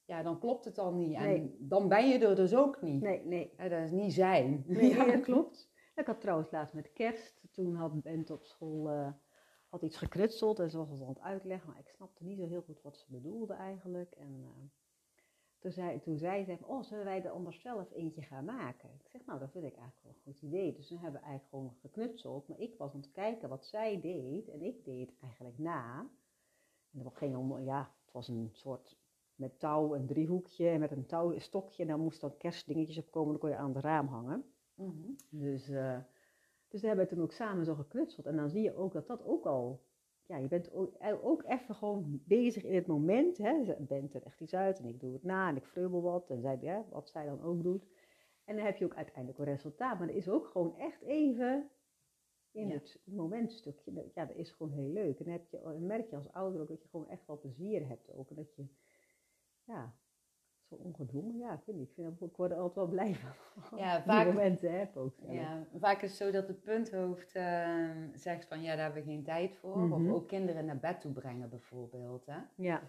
ja, 0.04 0.23
dan 0.23 0.38
klopt 0.38 0.64
het 0.64 0.75
dan 0.75 0.96
niet. 0.96 1.14
En 1.14 1.23
Nee. 1.23 1.56
dan 1.58 1.88
ben 1.88 2.08
je 2.08 2.18
er 2.26 2.37
dus 2.37 2.54
ook 2.54 2.82
niet. 2.82 3.02
nee, 3.02 3.25
nee. 3.26 3.52
Dat 3.56 3.70
is 3.73 3.90
niet 3.90 4.12
zijn. 4.12 4.64
Nee, 4.66 4.90
Ja. 4.94 5.04
dat 5.04 5.20
klopt. 5.20 5.73
Ik 5.94 6.06
had 6.06 6.20
trouwens 6.20 6.50
laatst 6.50 6.75
met 6.75 6.92
kerst, 6.92 7.40
toen 7.52 7.75
had 7.75 8.02
Bent 8.02 8.30
op 8.30 8.44
school 8.44 8.90
eh, 8.90 9.12
had 9.68 9.82
iets 9.82 9.96
geknutseld 9.96 10.58
en 10.58 10.70
ze 10.70 10.78
was 10.78 10.90
het 10.90 11.00
aan 11.02 11.08
het 11.08 11.20
uitleggen, 11.20 11.68
maar 11.70 11.78
ik 11.78 11.88
snapte 11.88 12.25
niet 12.25 12.38
zo 12.38 12.46
heel 12.46 12.62
goed 12.62 12.82
wat 12.82 12.96
ze 12.96 13.04
bedoelde 13.08 13.54
eigenlijk. 13.54 14.11
En 14.12 14.40
eh, 14.42 14.62
toen 15.58 15.73
zei, 15.73 16.00
toen 16.00 16.18
zei 16.18 16.44
ze, 16.44 16.58
oh, 16.66 16.82
zullen 16.82 17.04
wij 17.04 17.25
er 17.25 17.30
anders 17.30 17.61
zelf 17.61 17.92
eentje 17.92 18.23
gaan 18.23 18.44
maken? 18.44 18.90
Ik 18.94 19.08
zeg, 19.08 19.26
nou, 19.26 19.38
dat 19.38 19.50
vind 19.50 19.64
ik 19.64 19.75
eigenlijk 19.76 20.02
wel 20.02 20.12
een 20.12 20.23
goed 20.23 20.42
idee. 20.42 20.73
Dus 20.75 20.88
toen 20.88 20.99
hebben 20.99 21.20
we 21.20 21.26
eigenlijk 21.26 21.54
gewoon 21.54 21.76
geknutseld, 21.80 22.49
maar 22.49 22.58
ik 22.58 22.75
was 22.78 22.94
aan 22.94 23.00
het 23.00 23.11
kijken 23.12 23.49
wat 23.49 23.66
zij 23.66 24.00
deed 24.00 24.49
en 24.49 24.62
ik 24.62 24.84
deed 24.84 25.12
eigenlijk 25.20 25.58
na. 25.58 26.11
En 26.92 27.02
dat 27.02 27.16
ging 27.16 27.37
om, 27.37 27.58
ja, 27.64 27.94
het 28.04 28.12
was 28.12 28.28
een 28.28 28.50
soort 28.52 28.96
met 29.37 29.59
touw, 29.61 29.95
een 29.95 30.07
driehoekje 30.07 30.69
en 30.69 30.81
met 30.81 30.91
een 30.91 31.07
touwstokje. 31.07 31.83
En 31.83 31.88
daar 31.88 31.99
moesten 31.99 32.29
dan 32.29 32.38
kerstdingetjes 32.38 32.99
op 32.99 33.11
komen, 33.11 33.31
dan 33.31 33.41
kon 33.41 33.50
je 33.50 33.57
aan 33.57 33.75
het 33.75 33.85
raam 33.85 34.07
hangen. 34.07 34.45
Mhm. 34.75 35.11
Dus, 35.31 35.69
eh 35.69 35.99
dus 36.69 36.83
daar 36.83 36.91
hebben 36.95 37.09
we 37.09 37.14
toen 37.14 37.25
ook 37.25 37.33
samen 37.33 37.64
zo 37.64 37.75
geknutseld. 37.75 38.26
En 38.26 38.37
dan 38.37 38.50
zie 38.50 38.62
je 38.62 38.75
ook 38.75 38.93
dat 38.93 39.07
dat 39.07 39.25
ook 39.25 39.47
al... 39.47 39.83
Ja, 40.26 40.37
je 40.37 40.49
bent 40.49 40.73
ook, 40.73 40.97
ook 41.23 41.43
even 41.47 41.75
gewoon 41.75 42.23
bezig 42.25 42.65
in 42.65 42.75
het 42.75 42.87
moment. 42.87 43.39
Hè. 43.39 43.50
Je 43.50 43.76
bent 43.78 44.15
er 44.15 44.23
echt 44.23 44.41
iets 44.41 44.54
uit 44.54 44.78
en 44.78 44.85
ik 44.85 45.00
doe 45.00 45.13
het 45.13 45.23
na 45.23 45.49
en 45.49 45.56
ik 45.56 45.67
vreubel 45.67 46.02
wat. 46.02 46.30
En 46.30 46.41
zij, 46.41 46.58
ja, 46.61 46.85
wat 46.91 47.08
zij 47.08 47.26
dan 47.26 47.43
ook 47.43 47.63
doet. 47.63 47.87
En 48.45 48.56
dan 48.56 48.65
heb 48.65 48.76
je 48.76 48.85
ook 48.85 48.95
uiteindelijk 48.95 49.39
een 49.39 49.45
resultaat. 49.45 49.99
Maar 49.99 50.08
er 50.08 50.15
is 50.15 50.28
ook 50.28 50.47
gewoon 50.47 50.78
echt 50.78 51.02
even 51.02 51.71
in 52.50 52.69
Ja. 52.69 52.75
het 52.75 53.00
momentstukje. 53.04 54.11
Ja, 54.15 54.25
dat 54.25 54.37
is 54.37 54.50
gewoon 54.50 54.73
heel 54.73 54.89
leuk. 54.89 55.19
En 55.19 55.25
dan, 55.25 55.32
heb 55.32 55.47
je, 55.50 55.61
dan 55.63 55.87
merk 55.87 56.11
je 56.11 56.17
als 56.17 56.32
ouder 56.32 56.61
ook 56.61 56.69
dat 56.69 56.82
je 56.82 56.89
gewoon 56.89 57.08
echt 57.08 57.26
wel 57.26 57.39
plezier 57.39 57.89
hebt 57.89 58.13
ook. 58.13 58.30
En 58.30 58.37
dat 58.37 58.54
je, 58.54 58.67
ja, 59.65 59.95
zo 60.69 60.75
ongedwongen, 60.75 61.37
ja, 61.39 61.59
vind 61.65 61.81
ik. 61.81 61.89
Ik, 61.89 61.95
vind, 61.95 62.21
ik 62.23 62.37
word 62.37 62.50
er 62.50 62.57
altijd 62.57 62.75
wel 62.75 62.87
blij 62.87 63.15
van. 63.15 63.79
Ja, 63.79 63.95
Die 63.97 64.05
vaak- 64.05 64.27
momenten 64.27 64.79
heb 64.79 64.97
ook. 64.97 65.15
zelf. 65.19 65.33
Ja, 65.33 65.67
vaak 65.79 66.03
is 66.03 66.09
het 66.09 66.19
zo 66.19 66.31
dat 66.31 66.49
het 66.49 66.63
punthoofd 66.63 67.35
eh, 67.35 67.91
zegt 68.15 68.47
van 68.47 68.63
ja, 68.63 68.75
daar 68.75 68.85
hebben 68.85 69.03
we 69.05 69.09
geen 69.11 69.25
tijd 69.25 69.57
voor. 69.57 69.79
Mhm. 69.79 69.93
Of 69.93 70.15
ook 70.15 70.29
kinderen 70.29 70.65
naar 70.65 70.79
bed 70.79 71.00
toe 71.00 71.13
brengen 71.13 71.49
bijvoorbeeld. 71.49 72.27
Hè? 72.27 72.39
Ja. 72.57 72.83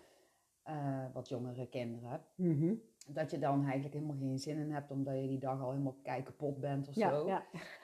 Eh, 0.64 1.06
wat 1.14 1.30
jongere 1.30 1.68
kinderen. 1.70 2.22
Mhm. 2.36 2.74
Dat 3.08 3.32
je 3.32 3.40
dan 3.40 3.64
eigenlijk 3.64 3.94
helemaal 3.94 4.16
geen 4.18 4.40
zin 4.40 4.58
in 4.58 4.72
hebt 4.72 4.92
omdat 4.92 5.16
je 5.16 5.28
die 5.28 5.40
dag 5.40 5.62
al 5.62 5.70
helemaal 5.72 5.98
kei 6.04 6.24
kapot 6.24 6.60
bent 6.60 6.88
of 6.88 6.96
Ja, 6.96 7.10
zo. 7.10 7.28
ja. 7.28 7.44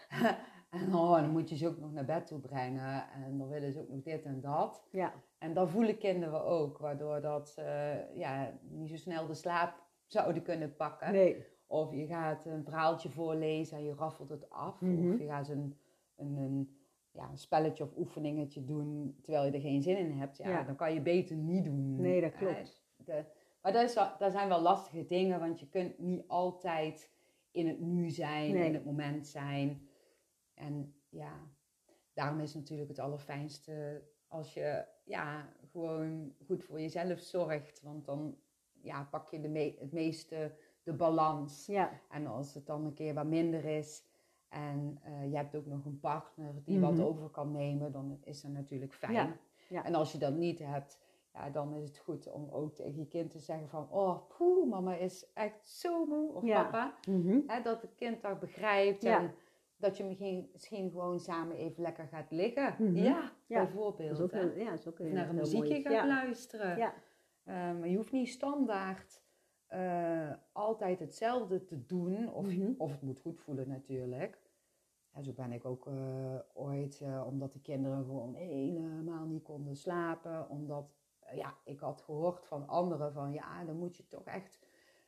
en 0.71 0.95
oh, 0.95 1.15
dan 1.15 1.29
moet 1.29 1.49
je 1.49 1.55
ze 1.57 1.67
ook 1.67 1.77
nog 1.79 1.91
naar 1.91 2.05
bed 2.05 2.27
toe 2.27 2.39
brengen. 2.39 3.03
En 3.25 3.37
dan 3.37 3.47
willen 3.47 3.71
ze 3.71 3.79
ook 3.79 3.89
nog 3.89 4.01
dit 4.01 4.23
en 4.25 4.41
dat. 4.41 4.83
ja, 4.91 5.13
En 5.37 5.53
dat 5.53 5.69
voelen 5.69 5.97
kinderen 5.97 6.43
ook. 6.45 6.77
Waardoor 6.77 7.21
dat 7.21 7.49
ze 7.49 7.95
ja, 8.15 8.51
niet 8.69 8.89
zo 8.89 8.95
snel 8.95 9.25
de 9.25 9.33
slaap 9.33 9.73
zouden 10.05 10.43
kunnen 10.43 10.75
pakken. 10.75 11.11
nee. 11.11 11.45
Of 11.67 11.93
je 11.93 12.05
gaat 12.05 12.45
een 12.45 12.63
verhaaltje 12.63 13.09
voorlezen 13.09 13.77
en 13.77 13.83
je 13.83 13.93
raffelt 13.93 14.29
het 14.29 14.49
af. 14.49 14.81
Mhm. 14.81 15.11
Of 15.13 15.19
je 15.19 15.25
gaat 15.25 15.49
een, 15.49 15.77
een, 16.15 16.35
een, 16.37 16.77
ja, 17.11 17.29
een 17.29 17.37
spelletje 17.37 17.83
of 17.83 17.97
oefeningetje 17.97 18.63
doen 18.65 19.15
terwijl 19.21 19.45
je 19.45 19.51
er 19.51 19.59
geen 19.61 19.81
zin 19.81 19.97
in 19.97 20.11
hebt. 20.11 20.37
Ja, 20.37 20.49
Ja. 20.49 20.63
dan 20.63 20.75
kan 20.75 20.93
je 20.93 21.01
beter 21.01 21.35
niet 21.35 21.63
doen. 21.63 21.95
Nee, 22.01 22.21
dat 22.21 22.31
klopt. 22.35 22.83
de- 22.97 23.23
maar 23.61 23.71
dat, 23.71 23.83
is, 23.83 23.93
wel- 23.93 24.11
dat 24.19 24.31
zijn 24.31 24.47
wel 24.47 24.61
lastige 24.61 25.05
dingen, 25.05 25.39
want 25.39 25.59
je 25.59 25.67
kunt 25.69 25.99
niet 25.99 26.23
altijd 26.27 27.09
in 27.51 27.67
het 27.67 27.79
nu 27.79 28.09
zijn, 28.09 28.53
Nee. 28.53 28.65
in 28.67 28.73
het 28.73 28.85
moment 28.85 29.27
zijn. 29.27 29.81
En 30.61 30.93
ja, 31.09 31.33
daarom 32.13 32.39
is 32.39 32.53
het 32.53 32.61
natuurlijk 32.61 32.89
het 32.89 32.99
allerfijnste 32.99 34.01
als 34.27 34.53
je 34.53 34.85
ja, 35.03 35.49
gewoon 35.71 36.33
goed 36.45 36.63
voor 36.63 36.81
jezelf 36.81 37.19
zorgt. 37.19 37.81
Want 37.81 38.05
dan 38.05 38.37
ja, 38.81 39.03
pak 39.11 39.27
je 39.29 39.41
de 39.41 39.47
me- 39.49 39.75
het 39.79 39.91
meeste 39.91 40.55
de 40.83 40.93
balans. 40.93 41.65
Ja, 41.65 41.91
En 42.09 42.27
als 42.27 42.53
het 42.53 42.65
dan 42.65 42.85
een 42.85 42.93
keer 42.93 43.13
wat 43.13 43.25
minder 43.25 43.65
is 43.65 44.03
en 44.49 44.97
eh, 45.03 45.29
je 45.29 45.35
hebt 45.35 45.55
ook 45.55 45.65
nog 45.65 45.85
een 45.85 45.99
partner 45.99 46.53
die 46.63 46.77
Mhm. 46.77 46.89
wat 46.95 47.05
over 47.07 47.29
kan 47.29 47.51
nemen, 47.51 47.91
dan 47.91 48.19
is 48.23 48.41
dat 48.41 48.51
natuurlijk 48.51 48.93
fijn. 48.93 49.13
Ja, 49.13 49.37
ja. 49.69 49.83
En 49.85 49.95
als 49.95 50.11
je 50.11 50.17
dat 50.17 50.33
niet 50.33 50.59
hebt, 50.59 50.99
ja, 51.33 51.49
dan 51.49 51.73
is 51.75 51.87
het 51.87 51.97
goed 51.97 52.31
om 52.31 52.49
ook 52.49 52.75
tegen 52.75 52.99
je 52.99 53.07
kind 53.07 53.29
te 53.31 53.39
zeggen 53.39 53.67
van, 53.69 53.87
oh, 53.91 54.17
poeh, 54.37 54.69
mama 54.69 54.95
is 54.95 55.31
echt 55.33 55.67
zo 55.67 56.05
moe, 56.05 56.33
of 56.33 56.43
papa. 56.63 56.97
Mhm. 57.07 57.39
Hè, 57.47 57.61
dat 57.61 57.81
het 57.81 57.95
kind 57.95 58.21
dat 58.21 58.39
begrijpt 58.39 59.03
en 59.19 59.33
dat 59.81 59.97
je 59.97 60.03
misschien, 60.03 60.49
misschien 60.53 60.89
gewoon 60.91 61.19
samen 61.19 61.55
even 61.55 61.81
lekker 61.83 62.07
gaat 62.07 62.31
liggen. 62.31 62.75
Mhm. 62.79 62.95
Ja, 62.95 63.31
Ja. 63.47 63.63
bijvoorbeeld. 63.63 64.17
Dat 64.17 64.31
ja, 64.31 64.71
dat 64.83 64.99
is 64.99 65.13
naar 65.13 65.29
een 65.29 65.35
muziekje 65.35 65.81
gaat 65.81 65.91
ja. 65.93 66.07
luisteren. 66.07 66.77
Ja, 66.77 66.93
Eh, 67.43 67.53
maar 67.55 67.87
je 67.87 67.95
hoeft 67.95 68.11
niet 68.11 68.29
standaard 68.29 69.21
eh, 69.67 70.31
altijd 70.51 70.99
hetzelfde 70.99 71.63
te 71.63 71.85
doen. 71.85 72.33
Of, 72.33 72.45
Mhm. 72.55 72.71
of 72.77 72.91
het 72.91 73.01
moet 73.01 73.19
goed 73.19 73.39
voelen 73.41 73.67
natuurlijk. 73.67 74.39
Zo 75.21 75.31
ben 75.31 75.51
ik 75.51 75.65
ook 75.65 75.87
eh, 75.87 76.35
ooit, 76.53 77.01
eh, 77.01 77.23
omdat 77.27 77.53
de 77.53 77.61
kinderen 77.61 78.03
gewoon 78.05 78.33
helemaal 78.33 79.25
niet 79.25 79.43
konden 79.43 79.75
slapen. 79.75 80.49
Omdat, 80.49 80.95
ja, 81.33 81.53
ik 81.63 81.79
had 81.79 82.01
gehoord 82.01 82.45
van 82.45 82.67
anderen 82.67 83.13
van, 83.13 83.31
ja, 83.33 83.63
dan 83.65 83.77
moet 83.77 83.97
je 83.97 84.07
toch 84.07 84.25
echt, 84.25 84.59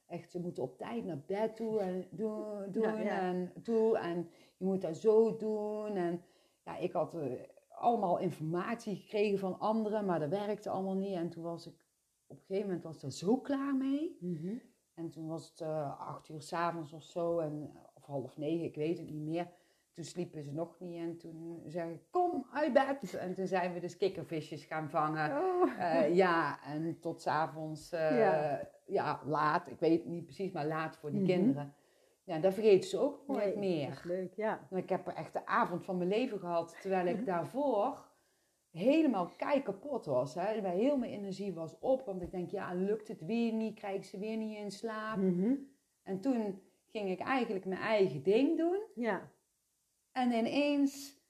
echt 0.06 0.32
ze 0.32 0.40
moeten 0.40 0.64
op 0.64 0.78
tijd 0.78 1.06
naar 1.06 1.22
bed 1.26 1.56
toe 1.56 1.80
en 1.80 2.08
doen, 2.10 2.44
doen 2.72 2.84
Ja, 2.84 3.00
ja. 3.00 3.20
en 3.20 3.52
toe. 3.64 3.98
En 3.98 4.30
je 4.64 4.70
moet 4.70 4.82
dat 4.82 4.98
zo 4.98 5.36
doen. 5.38 5.96
En 5.96 6.22
ja, 6.66 6.78
ik 6.78 6.92
had 6.92 7.16
eh, 7.16 7.22
allemaal 7.70 8.18
informatie 8.20 8.96
gekregen 8.96 9.40
van 9.40 9.60
anderen, 9.60 10.06
maar 10.06 10.20
dat 10.20 10.30
werkte 10.30 10.70
allemaal 10.70 10.96
niet. 10.96 11.16
En 11.16 11.30
toen 11.30 11.44
was 11.44 11.68
ik, 11.68 11.74
op 12.28 12.38
een 12.38 12.44
gegeven 12.46 12.68
moment 12.68 12.84
was 12.84 12.96
ik 12.96 13.02
er 13.02 13.12
zo 13.12 13.38
klaar 13.38 13.76
mee. 13.76 14.18
Mhm. 14.20 14.54
En 14.94 15.10
toen 15.10 15.28
was 15.28 15.50
het 15.50 15.62
eh, 15.62 16.00
acht 16.00 16.30
uur 16.30 16.42
s'avonds 16.42 16.94
of 16.94 17.04
zo, 17.04 17.40
en, 17.40 17.72
of 17.94 18.06
half 18.06 18.38
negen, 18.38 18.66
ik 18.66 18.76
weet 18.76 18.98
het 18.98 19.10
niet 19.10 19.24
meer. 19.24 19.48
Toen 19.94 20.04
sliepen 20.04 20.44
ze 20.44 20.52
nog 20.54 20.80
niet 20.80 21.00
en 21.00 21.18
toen 21.18 21.62
zei 21.68 21.94
ik, 21.94 22.02
kom 22.12 22.46
uit 22.54 22.74
bed. 22.74 23.14
En 23.14 23.34
toen 23.34 23.48
zijn 23.48 23.74
we 23.74 23.80
dus 23.80 23.98
kikkervisjes 23.98 24.66
gaan 24.66 24.90
vangen. 24.90 25.32
Oh. 25.38 25.80
Eh, 25.80 26.16
ja, 26.16 26.64
en 26.64 27.00
tot 27.00 27.22
s'avonds, 27.22 27.92
eh 27.92 28.18
Ja. 28.20 28.70
ja. 28.86 29.22
laat, 29.26 29.68
ik 29.70 29.80
weet 29.80 30.00
het 30.00 30.10
niet 30.10 30.24
precies, 30.24 30.52
maar 30.52 30.68
laat 30.68 30.98
voor 30.98 31.12
die 31.12 31.20
Mhm. 31.22 31.30
kinderen. 31.30 31.74
Ja, 32.24 32.40
dat 32.40 32.54
vergeten 32.54 32.90
ze 32.90 33.00
ook 33.00 33.28
nooit 33.28 33.56
Nee, 33.56 33.76
meer. 33.78 33.88
Dat 33.90 33.98
is 33.98 34.04
leuk, 34.04 34.34
ja. 34.34 34.68
En 34.70 34.78
ik 34.78 34.90
heb 34.90 35.08
er 35.08 35.14
echt 35.14 35.34
de 35.34 35.46
avond 35.46 35.84
van 35.86 35.98
mijn 35.98 36.10
leven 36.10 36.40
gehad, 36.40 36.76
terwijl 36.82 37.06
ik 37.08 37.26
daarvoor 37.36 38.12
helemaal 38.72 39.28
kei 39.38 39.62
kapot 39.62 40.06
was. 40.06 40.34
Hè? 40.36 40.62
Bij 40.62 40.76
heel 40.78 40.98
mijn 40.98 41.12
energie 41.12 41.54
was 41.54 41.80
op, 41.80 42.06
want 42.06 42.22
ik 42.22 42.32
denk, 42.32 42.52
ja, 42.52 42.74
lukt 42.74 43.08
het 43.08 43.26
weer 43.26 43.54
niet? 43.54 43.76
Krijg 43.76 43.96
ik 43.96 44.04
ze 44.04 44.20
weer 44.20 44.38
niet 44.38 44.58
in 44.58 44.72
slaap? 44.72 45.18
Mhm. 45.18 45.54
En 46.04 46.20
toen 46.22 46.62
ging 46.86 47.10
ik 47.10 47.20
eigenlijk 47.20 47.66
mijn 47.66 47.82
eigen 47.82 48.24
ding 48.24 48.58
doen. 48.58 48.82
Ja, 48.96 49.32
En 50.12 50.32
ineens, 50.32 51.22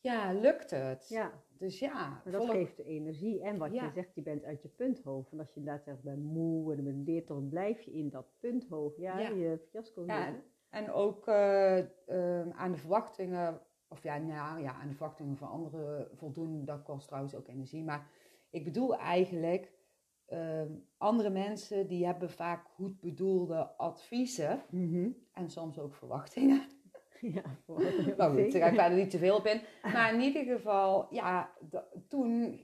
ja, 0.00 0.32
lukte 0.32 0.74
het. 0.74 1.08
ja. 1.08 1.32
Dus 1.58 1.78
ja, 1.78 2.08
Maar 2.24 2.32
dat 2.32 2.50
geeft 2.50 2.76
de 2.76 2.84
energie. 2.84 3.42
En 3.42 3.58
wat 3.58 3.72
Ja. 3.72 3.84
je 3.84 3.90
zegt, 3.90 4.14
je 4.14 4.22
bent 4.22 4.44
uit 4.44 4.62
je 4.62 4.68
punthoofd. 4.68 5.32
En 5.32 5.38
als 5.38 5.48
je 5.54 5.56
inderdaad 5.60 5.84
zegt, 5.84 6.02
ben 6.02 6.22
moe 6.22 6.74
en 6.74 6.84
ben 6.84 7.04
dit, 7.04 7.26
dan 7.26 7.48
blijf 7.48 7.80
je 7.80 7.92
in 7.92 8.08
dat 8.10 8.26
punthoofd. 8.40 8.96
Ja, 8.96 9.18
Ja. 9.18 9.28
je 9.28 9.58
fiasco 9.70 10.04
Ja. 10.06 10.34
En 10.70 10.90
ook 10.92 11.26
eh, 11.26 11.78
ehm, 11.78 12.50
aan 12.50 12.70
de 12.72 12.76
verwachtingen, 12.78 13.60
of 13.88 14.02
ja, 14.02 14.18
nou 14.18 14.60
ja, 14.62 14.72
aan 14.72 14.88
de 14.88 14.94
verwachtingen 14.94 15.36
van 15.36 15.48
anderen 15.48 16.08
voldoen, 16.14 16.64
dat 16.64 16.82
kost 16.82 17.06
trouwens 17.06 17.34
ook 17.34 17.48
energie. 17.48 17.84
Maar 17.84 18.10
ik 18.50 18.64
bedoel 18.64 18.96
eigenlijk, 18.96 19.72
ehm, 20.26 20.72
andere 20.96 21.30
mensen 21.30 21.86
die 21.86 22.06
hebben 22.06 22.30
vaak 22.30 22.66
goed 22.68 23.00
bedoelde 23.00 23.76
adviezen 23.76 24.62
Mhm. 24.70 25.10
en 25.32 25.50
soms 25.50 25.78
ook 25.78 25.94
verwachtingen. 25.94 26.62
Ja, 27.34 27.42
Maar 28.16 28.30
goed, 28.30 28.52
daar 28.52 28.60
ga 28.60 28.66
ik 28.68 28.74
verder 28.80 28.98
niet 28.98 29.10
te 29.10 29.18
veel 29.18 29.36
op 29.36 29.46
in. 29.46 29.60
Maar 29.82 30.14
in 30.14 30.20
ieder 30.20 30.44
geval, 30.44 31.14
ja, 31.14 31.50
toen 32.08 32.60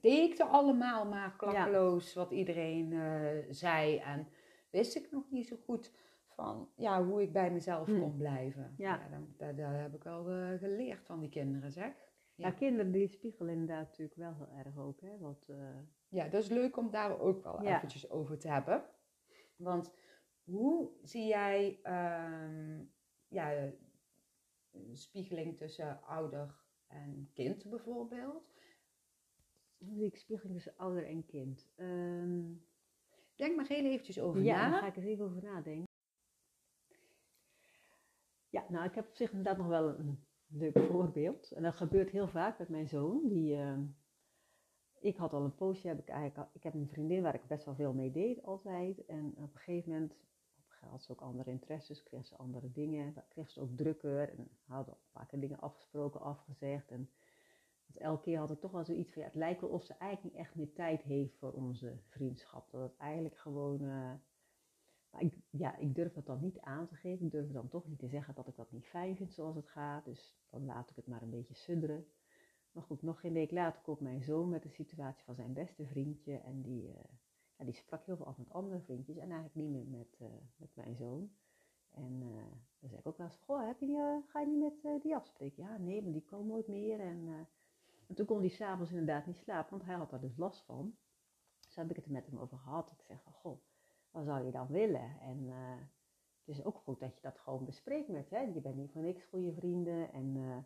deed 0.00 0.32
ik 0.32 0.38
er 0.38 0.46
allemaal 0.46 1.04
maar 1.06 1.34
klakkeloos 1.36 2.14
wat 2.14 2.30
iedereen 2.30 2.92
eh, 2.92 3.44
zei. 3.50 3.96
En 3.98 4.28
wist 4.70 4.96
ik 4.96 5.08
nog 5.10 5.30
niet 5.30 5.46
zo 5.46 5.56
goed 5.64 5.92
van 6.28 6.68
ja, 6.76 7.04
hoe 7.04 7.22
ik 7.22 7.32
bij 7.32 7.50
mezelf 7.50 7.86
Hm. 7.86 8.00
kon 8.00 8.16
blijven. 8.16 8.74
Ja. 8.76 9.08
dan- 9.10 9.34
dat, 9.36 9.56
dat 9.56 9.70
heb 9.70 9.94
ik 9.94 10.02
wel 10.04 10.28
eh, 10.30 10.58
geleerd 10.58 11.04
van 11.04 11.20
die 11.20 11.28
kinderen, 11.28 11.72
zeg. 11.72 11.92
Ja, 12.34 12.50
kinderen 12.50 12.92
die 12.92 13.08
spiegelen 13.08 13.52
inderdaad 13.52 13.86
natuurlijk 13.86 14.18
wel 14.18 14.34
heel 14.34 14.58
erg 14.64 14.78
ook. 14.78 15.00
Hè? 15.00 15.18
Wat, 15.18 15.46
eh, 15.50 15.56
Ja, 16.08 16.28
dat 16.28 16.42
is 16.42 16.48
leuk 16.48 16.76
om 16.76 16.90
daar 16.90 17.20
ook 17.20 17.42
wel 17.44 17.62
Ja. 17.62 17.76
eventjes 17.76 18.10
over 18.10 18.38
te 18.38 18.48
hebben. 18.48 18.84
Want 19.56 19.92
hoe 20.44 20.88
zie 21.02 21.26
jij 21.26 21.78
ehm, 21.82 22.78
ja, 23.28 23.72
een 24.72 24.96
spiegeling 24.96 25.56
tussen 25.56 26.02
ouder 26.02 26.54
en 26.86 27.30
kind 27.34 27.70
bijvoorbeeld? 27.70 28.54
zie 29.78 30.04
ik 30.04 30.16
spiegeling 30.16 30.54
tussen 30.54 30.76
ouder 30.76 31.06
en 31.06 31.26
kind? 31.26 31.68
Ehm, 31.74 32.52
Denk 33.34 33.56
maar 33.56 33.66
heel 33.66 33.84
eventjes 33.84 34.20
over 34.20 34.42
ja, 34.42 34.64
na. 34.66 34.70
daar 34.70 34.80
ga 34.80 34.86
ik 34.86 34.96
eens 34.96 35.04
even 35.04 35.24
over 35.24 35.42
nadenken. 35.42 35.84
Ja, 38.50 38.64
nou, 38.68 38.84
ik 38.84 38.94
heb 38.94 39.08
op 39.08 39.14
zich 39.16 39.30
inderdaad 39.30 39.56
nog 39.56 39.66
wel 39.66 39.88
een 39.98 40.24
leuk 40.46 40.78
voorbeeld. 40.78 41.50
En 41.52 41.62
dat 41.62 41.74
gebeurt 41.74 42.10
heel 42.10 42.28
vaak 42.28 42.58
met 42.58 42.68
mijn 42.68 42.88
zoon. 42.88 43.28
Die, 43.28 43.54
ehm, 43.56 43.84
ik 45.00 45.16
had 45.16 45.32
al 45.32 45.44
een 45.44 45.54
poosje, 45.54 45.88
heb 45.88 45.98
ik 45.98 46.08
eigenlijk 46.08 46.38
al- 46.38 46.54
ik 46.54 46.62
heb 46.62 46.74
een 46.74 46.88
vriendin 46.88 47.22
waar 47.22 47.34
ik 47.34 47.46
best 47.46 47.64
wel 47.64 47.74
veel 47.74 47.92
mee 47.92 48.10
deed 48.10 48.42
altijd. 48.42 49.04
En 49.06 49.34
op 49.36 49.54
een 49.54 49.58
gegeven 49.60 49.90
moment 49.92 50.14
had 50.88 51.02
ze 51.02 51.12
ook 51.12 51.20
andere 51.20 51.50
interesses, 51.50 52.02
kreeg 52.02 52.26
ze 52.26 52.36
andere 52.36 52.72
dingen. 52.72 53.14
Kreeg 53.28 53.50
ze 53.50 53.60
ook 53.60 53.76
drukker 53.76 54.38
en 54.38 54.48
hadden 54.66 54.94
al 54.94 55.00
een 55.00 55.26
paar 55.28 55.40
dingen 55.40 55.60
afgesproken, 55.60 56.20
afgezegd. 56.20 56.90
En 56.90 57.10
elke 57.94 58.22
keer 58.22 58.38
had 58.38 58.50
ik 58.50 58.60
toch 58.60 58.70
wel 58.70 58.84
zoiets 58.84 59.12
van, 59.12 59.22
ja, 59.22 59.28
het 59.28 59.36
lijkt 59.36 59.60
wel 59.60 59.70
of 59.70 59.84
ze 59.84 59.94
eigenlijk 59.98 60.34
niet 60.34 60.44
echt 60.44 60.54
meer 60.54 60.72
tijd 60.72 61.02
heeft 61.02 61.36
voor 61.36 61.52
onze 61.52 61.96
vriendschap. 62.08 62.70
Dat 62.70 62.80
het 62.80 62.96
eigenlijk 62.96 63.38
gewoon, 63.38 63.80
eh, 63.80 64.12
maar 65.10 65.20
ik, 65.20 65.38
ja, 65.50 65.76
ik 65.76 65.94
durf 65.94 66.14
het 66.14 66.26
dan 66.26 66.40
niet 66.40 66.60
aan 66.60 66.86
te 66.86 66.94
geven. 66.94 67.26
Ik 67.26 67.32
durf 67.32 67.50
dan 67.50 67.68
toch 67.68 67.86
niet 67.86 67.98
te 67.98 68.08
zeggen 68.08 68.34
dat 68.34 68.48
ik 68.48 68.56
dat 68.56 68.72
niet 68.72 68.86
fijn 68.86 69.16
vind 69.16 69.32
zoals 69.32 69.56
het 69.56 69.68
gaat. 69.68 70.04
Dus 70.04 70.36
dan 70.50 70.64
laat 70.64 70.90
ik 70.90 70.96
het 70.96 71.06
maar 71.06 71.22
een 71.22 71.30
beetje 71.30 71.54
sudderen. 71.54 72.06
Maar 72.72 72.84
goed, 72.84 73.02
nog 73.02 73.20
geen 73.20 73.32
week 73.32 73.50
later 73.50 73.82
komt 73.82 74.00
mijn 74.00 74.22
zoon 74.22 74.48
met 74.48 74.62
de 74.62 74.68
situatie 74.68 75.24
van 75.24 75.34
zijn 75.34 75.52
beste 75.52 75.86
vriendje. 75.86 76.36
En 76.36 76.62
die, 76.62 76.88
eh, 76.88 77.04
die 77.64 77.74
sprak 77.74 78.04
heel 78.04 78.16
veel 78.16 78.26
af 78.26 78.38
met 78.38 78.52
andere 78.52 78.80
vriendjes 78.80 79.16
en 79.16 79.30
eigenlijk 79.30 79.54
niet 79.54 79.70
meer 79.70 79.86
met, 79.86 80.16
eh, 80.18 80.28
met 80.56 80.74
mijn 80.74 80.96
zoon. 80.96 81.30
En 81.90 82.22
eh, 82.22 82.52
dan 82.78 82.88
zei 82.88 83.00
ik 83.00 83.06
ook 83.06 83.16
wel 83.16 83.26
eens, 83.26 83.38
goh, 83.44 83.66
heb 83.66 83.80
je, 83.80 83.86
eh, 83.86 84.30
ga 84.30 84.40
je 84.40 84.46
niet 84.46 84.82
met 84.82 85.02
die 85.02 85.14
afspreken? 85.14 85.62
Ja, 85.62 85.76
nee, 85.76 86.02
maar 86.02 86.12
die 86.12 86.24
komen 86.24 86.46
nooit 86.46 86.68
meer. 86.68 87.00
En, 87.00 87.48
en 88.06 88.14
toen 88.14 88.26
kon 88.26 88.38
hij 88.38 88.48
s'avonds 88.48 88.90
inderdaad 88.90 89.26
niet 89.26 89.36
slapen, 89.36 89.70
want 89.70 89.84
hij 89.84 89.94
had 89.94 90.10
daar 90.10 90.20
dus 90.20 90.36
last 90.36 90.64
van. 90.64 90.96
Dus 91.60 91.76
heb 91.76 91.90
ik 91.90 91.96
het 91.96 92.04
er 92.04 92.12
met 92.12 92.26
hem 92.26 92.38
over 92.38 92.58
gehad. 92.58 92.90
Ik 92.90 93.02
zeg 93.02 93.22
van, 93.22 93.32
goh, 93.32 93.60
wat 94.10 94.24
zou 94.24 94.44
je 94.44 94.50
dan 94.50 94.66
willen? 94.66 95.20
En 95.20 95.48
het 96.46 96.56
is 96.58 96.64
ook 96.64 96.76
goed 96.76 97.00
dat 97.00 97.14
je 97.14 97.20
dat 97.20 97.38
gewoon 97.38 97.64
bespreekt 97.64 98.08
met 98.08 98.30
hè. 98.30 98.40
Je 98.40 98.60
bent 98.60 98.76
niet 98.76 98.92
voor 98.92 99.02
niks 99.02 99.24
goede 99.24 99.52
vrienden. 99.52 100.12
En 100.12 100.36
eh, 100.36 100.56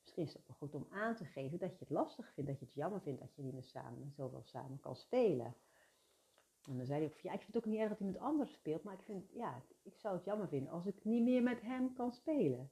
misschien 0.00 0.22
is 0.22 0.32
het 0.32 0.38
ook 0.38 0.46
wel 0.46 0.56
goed 0.56 0.74
om 0.74 0.86
aan 0.90 1.14
te 1.14 1.24
geven 1.24 1.58
dat 1.58 1.70
je 1.70 1.78
het 1.78 1.90
lastig 1.90 2.32
vindt, 2.32 2.50
dat 2.50 2.58
je 2.58 2.64
het 2.64 2.74
jammer 2.74 3.00
vindt 3.00 3.20
dat 3.20 3.34
je 3.34 3.42
niet 3.42 3.52
meer 3.52 3.64
samen, 3.64 4.12
zoveel 4.16 4.42
samen 4.42 4.80
kan 4.80 4.96
spelen. 4.96 5.54
En 6.70 6.76
dan 6.76 6.86
zei 6.86 6.98
hij 6.98 7.08
ook 7.08 7.14
van, 7.14 7.30
ja, 7.30 7.36
ik 7.36 7.42
vind 7.42 7.54
het 7.54 7.64
ook 7.64 7.70
niet 7.70 7.80
erg 7.80 7.88
dat 7.88 7.98
hij 7.98 8.06
met 8.06 8.18
anderen 8.18 8.52
speelt, 8.52 8.82
maar 8.82 8.94
ik 8.94 9.02
vind, 9.02 9.30
ja, 9.32 9.62
ik 9.82 9.96
zou 9.96 10.14
het 10.14 10.24
jammer 10.24 10.48
vinden 10.48 10.72
als 10.72 10.86
ik 10.86 11.04
niet 11.04 11.22
meer 11.22 11.42
met 11.42 11.60
hem 11.60 11.92
kan 11.92 12.12
spelen. 12.12 12.70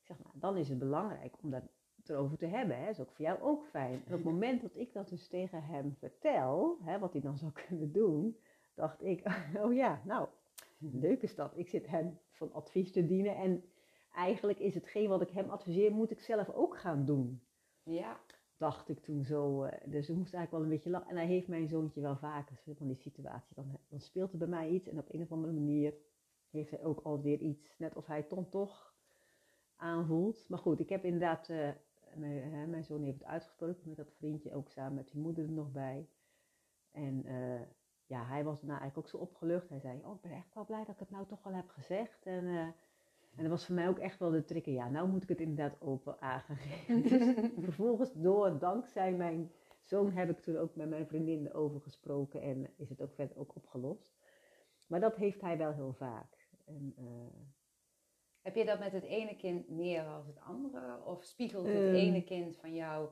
Ik 0.00 0.06
zeg, 0.06 0.18
nou, 0.18 0.30
dan 0.38 0.56
is 0.56 0.68
het 0.68 0.78
belangrijk 0.78 1.34
om 1.42 1.50
dat 1.50 1.62
erover 2.04 2.38
te 2.38 2.46
hebben. 2.46 2.76
Hè. 2.76 2.84
Dat 2.84 2.94
is 2.94 3.00
ook 3.00 3.10
voor 3.10 3.24
jou 3.24 3.40
ook 3.40 3.64
fijn. 3.64 3.92
En 3.92 4.00
op 4.00 4.10
het 4.10 4.24
moment 4.32 4.62
dat 4.62 4.76
ik 4.76 4.92
dat 4.92 5.08
dus 5.08 5.28
tegen 5.28 5.62
hem 5.62 5.96
vertel, 5.98 6.78
hè, 6.82 6.98
wat 6.98 7.12
hij 7.12 7.20
dan 7.20 7.38
zou 7.38 7.52
kunnen 7.66 7.92
doen, 7.92 8.36
dacht 8.74 9.02
ik, 9.02 9.22
oh 9.64 9.74
ja, 9.74 10.02
nou, 10.04 10.28
leuk 10.78 11.22
is 11.22 11.34
dat. 11.34 11.52
Ik 11.56 11.68
zit 11.68 11.86
hem 11.86 12.18
van 12.30 12.52
advies 12.52 12.92
te 12.92 13.06
dienen 13.06 13.36
en 13.36 13.64
eigenlijk 14.12 14.58
is 14.58 14.74
hetgeen 14.74 15.08
wat 15.08 15.22
ik 15.22 15.30
hem 15.30 15.50
adviseer, 15.50 15.92
moet 15.92 16.10
ik 16.10 16.20
zelf 16.20 16.50
ook 16.50 16.78
gaan 16.78 17.04
doen 17.04 17.42
Ja, 17.82 18.20
dacht 18.56 18.88
ik 18.88 19.00
toen 19.00 19.24
zo. 19.24 19.62
eh, 19.62 19.90
Dus 19.90 20.08
ik 20.08 20.16
moest 20.16 20.34
eigenlijk 20.34 20.50
wel 20.50 20.62
een 20.62 20.68
beetje 20.76 20.90
lachen. 20.90 21.10
En 21.10 21.16
hij 21.16 21.26
heeft 21.26 21.48
mijn 21.48 21.68
zoontje 21.68 22.00
wel 22.00 22.16
vaker 22.16 22.56
zo 22.64 22.72
van 22.72 22.86
die 22.86 22.96
situatie. 22.96 23.54
Dan, 23.54 23.78
dan 23.88 24.00
speelt 24.00 24.32
er 24.32 24.38
bij 24.38 24.48
mij 24.48 24.68
iets 24.68 24.88
en 24.88 24.98
op 24.98 25.12
een 25.14 25.22
of 25.22 25.32
andere 25.32 25.52
manier 25.52 25.94
heeft 26.50 26.70
hij 26.70 26.84
ook 26.84 27.00
alweer 27.00 27.38
iets. 27.38 27.78
Net 27.78 27.96
of 27.96 28.06
hij 28.06 28.26
het 28.28 28.50
toch 28.50 28.94
aanvoelt. 29.76 30.48
Maar 30.48 30.58
goed, 30.58 30.80
ik 30.80 30.88
heb 30.88 31.04
inderdaad, 31.04 31.48
eh, 31.48 31.70
mijn, 32.14 32.52
hè, 32.52 32.66
mijn 32.66 32.84
zoon 32.84 33.02
heeft 33.02 33.18
het 33.18 33.28
uitgesproken 33.28 33.88
met 33.88 33.96
dat 33.96 34.12
vriendje, 34.12 34.54
ook 34.54 34.68
samen 34.68 34.94
met 34.94 35.08
die 35.10 35.20
moeder 35.20 35.44
er 35.44 35.52
nog 35.52 35.72
bij. 35.72 36.08
En 36.90 37.24
eh, 37.24 37.60
ja, 38.06 38.24
hij 38.24 38.44
was 38.44 38.60
daarna 38.60 38.78
eigenlijk 38.80 39.06
ook 39.06 39.08
zo 39.20 39.24
opgelucht. 39.24 39.68
Hij 39.68 39.80
zei, 39.80 40.00
oh, 40.04 40.14
ik 40.14 40.20
ben 40.20 40.30
echt 40.32 40.54
wel 40.54 40.64
blij 40.64 40.84
dat 40.84 40.94
ik 40.94 41.00
het 41.00 41.10
nou 41.10 41.26
toch 41.26 41.42
wel 41.42 41.54
heb 41.54 41.68
gezegd. 41.68 42.26
En, 42.26 42.74
en 43.36 43.42
dat 43.42 43.50
was 43.50 43.66
voor 43.66 43.74
mij 43.74 43.88
ook 43.88 43.98
echt 43.98 44.18
wel 44.18 44.30
de 44.30 44.44
trigger. 44.44 44.72
Ja, 44.72 44.88
nou 44.88 45.08
moet 45.08 45.22
ik 45.22 45.28
het 45.28 45.40
inderdaad 45.40 45.80
open 45.80 46.20
aangeven. 46.20 47.02
Dus 47.10 47.44
vervolgens 47.64 48.12
door, 48.12 48.58
dankzij 48.58 49.12
mijn 49.12 49.52
zoon, 49.82 50.12
heb 50.12 50.30
ik 50.30 50.40
toen 50.40 50.56
ook 50.56 50.76
met 50.76 50.88
mijn 50.88 51.06
vriendin 51.06 51.46
erover 51.46 51.80
gesproken. 51.80 52.40
En 52.40 52.70
is 52.76 52.88
het 52.88 53.02
ook 53.02 53.14
verder 53.14 53.36
ook 53.38 53.56
opgelost. 53.56 54.14
Maar 54.86 55.00
dat 55.00 55.16
heeft 55.16 55.40
hij 55.40 55.58
wel 55.58 55.72
heel 55.72 55.92
vaak. 55.92 56.48
En, 56.64 56.94
eh, 56.96 57.04
heb 58.40 58.54
je 58.54 58.64
dat 58.64 58.78
met 58.78 58.92
het 58.92 59.04
ene 59.04 59.36
kind 59.36 59.68
meer 59.68 60.04
als 60.06 60.26
het 60.26 60.40
andere? 60.40 61.04
Of 61.04 61.24
spiegelt 61.24 61.66
het 61.66 61.74
Ehm. 61.76 61.94
ene 61.94 62.24
kind 62.24 62.56
van 62.56 62.74
jou 62.74 63.08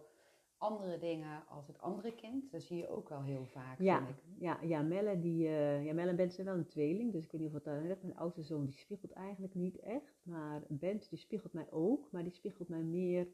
andere 0.64 0.98
dingen 0.98 1.46
als 1.48 1.66
het 1.66 1.78
andere 1.80 2.14
kind? 2.14 2.50
Dat 2.52 2.62
zie 2.62 2.76
je 2.76 2.88
ook 2.88 3.08
wel 3.08 3.22
heel 3.22 3.44
vaak, 3.44 3.78
Ja, 3.78 3.96
vind 4.06 4.08
ik. 4.08 4.22
ja, 4.38 4.58
ja, 4.62 4.82
Melle, 4.82 5.20
die, 5.20 5.46
eh, 5.46 5.84
ja, 5.84 5.92
Melle 5.92 6.10
en 6.10 6.16
Bent 6.16 6.32
zijn 6.34 6.46
wel 6.46 6.56
een 6.56 6.66
tweeling, 6.66 7.12
dus 7.12 7.24
ik 7.24 7.32
weet 7.32 7.40
niet 7.40 7.50
of 7.50 7.54
het 7.56 7.64
daar 7.64 7.84
net 7.84 8.02
Mijn 8.02 8.16
oudste 8.16 8.42
zoon, 8.42 8.64
die 8.64 8.74
spiegelt 8.74 9.12
eigenlijk 9.12 9.54
niet 9.54 9.78
echt, 9.78 10.20
maar 10.22 10.62
Bent, 10.68 11.08
die 11.10 11.18
spiegelt 11.18 11.52
mij 11.52 11.70
ook, 11.70 12.10
maar 12.10 12.22
die 12.22 12.32
spiegelt 12.32 12.68
mij 12.68 12.82
meer 12.82 13.28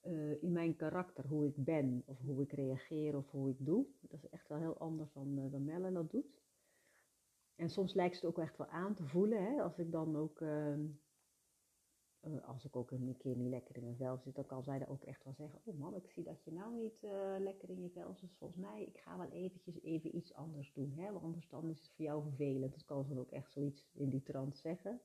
eh, 0.00 0.42
in 0.42 0.52
mijn 0.52 0.76
karakter, 0.76 1.26
hoe 1.26 1.46
ik 1.46 1.64
ben, 1.64 2.02
of 2.06 2.18
hoe 2.20 2.42
ik 2.42 2.52
reageer, 2.52 3.16
of 3.16 3.30
hoe 3.30 3.50
ik 3.50 3.56
doe. 3.58 3.86
Dat 4.00 4.22
is 4.22 4.28
echt 4.28 4.48
wel 4.48 4.58
heel 4.58 4.78
anders 4.78 5.12
dan, 5.12 5.50
dan 5.50 5.64
Melle 5.64 5.92
dat 5.92 6.10
doet. 6.10 6.42
En 7.56 7.70
soms 7.70 7.94
lijkt 7.94 8.16
ze 8.16 8.26
het 8.26 8.36
ook 8.36 8.44
echt 8.44 8.56
wel 8.56 8.66
aan 8.66 8.94
te 8.94 9.04
voelen, 9.04 9.42
hè, 9.44 9.62
als 9.62 9.78
ik 9.78 9.92
dan 9.92 10.16
ook... 10.16 10.40
eh, 12.24 12.48
als 12.48 12.64
ik 12.64 12.76
ook 12.76 12.90
een 12.90 13.16
keer 13.16 13.36
niet 13.36 13.48
lekker 13.48 13.76
in 13.76 13.82
mijn 13.82 13.96
vel 13.96 14.18
zit, 14.18 14.34
dan 14.34 14.46
kan 14.46 14.62
zij 14.62 14.78
daar 14.78 14.88
ook 14.88 15.04
echt 15.04 15.24
wel 15.24 15.34
zeggen: 15.34 15.60
Oh 15.64 15.78
man, 15.78 15.94
ik 15.94 16.10
zie 16.10 16.24
dat 16.24 16.44
je 16.44 16.52
nou 16.52 16.74
niet 16.74 17.04
eh, 17.04 17.34
lekker 17.38 17.70
in 17.70 17.82
je 17.82 17.90
vel 17.90 18.14
zit. 18.14 18.34
Volgens 18.34 18.60
mij, 18.60 18.82
ik 18.82 18.98
ga 18.98 19.16
wel 19.18 19.28
eventjes 19.28 19.82
even 19.82 20.16
iets 20.16 20.34
anders 20.34 20.72
doen. 20.72 20.92
Hè? 20.96 21.12
Want 21.12 21.24
anders 21.24 21.80
is 21.80 21.86
het 21.86 21.94
voor 21.96 22.04
jou 22.04 22.22
vervelend. 22.22 22.72
Dat 22.72 22.84
kan 22.84 23.04
ze 23.04 23.08
dan 23.08 23.18
ook 23.18 23.30
echt 23.30 23.52
zoiets 23.52 23.88
in 23.92 24.08
die 24.08 24.22
trant 24.22 24.56
zeggen. 24.56 25.00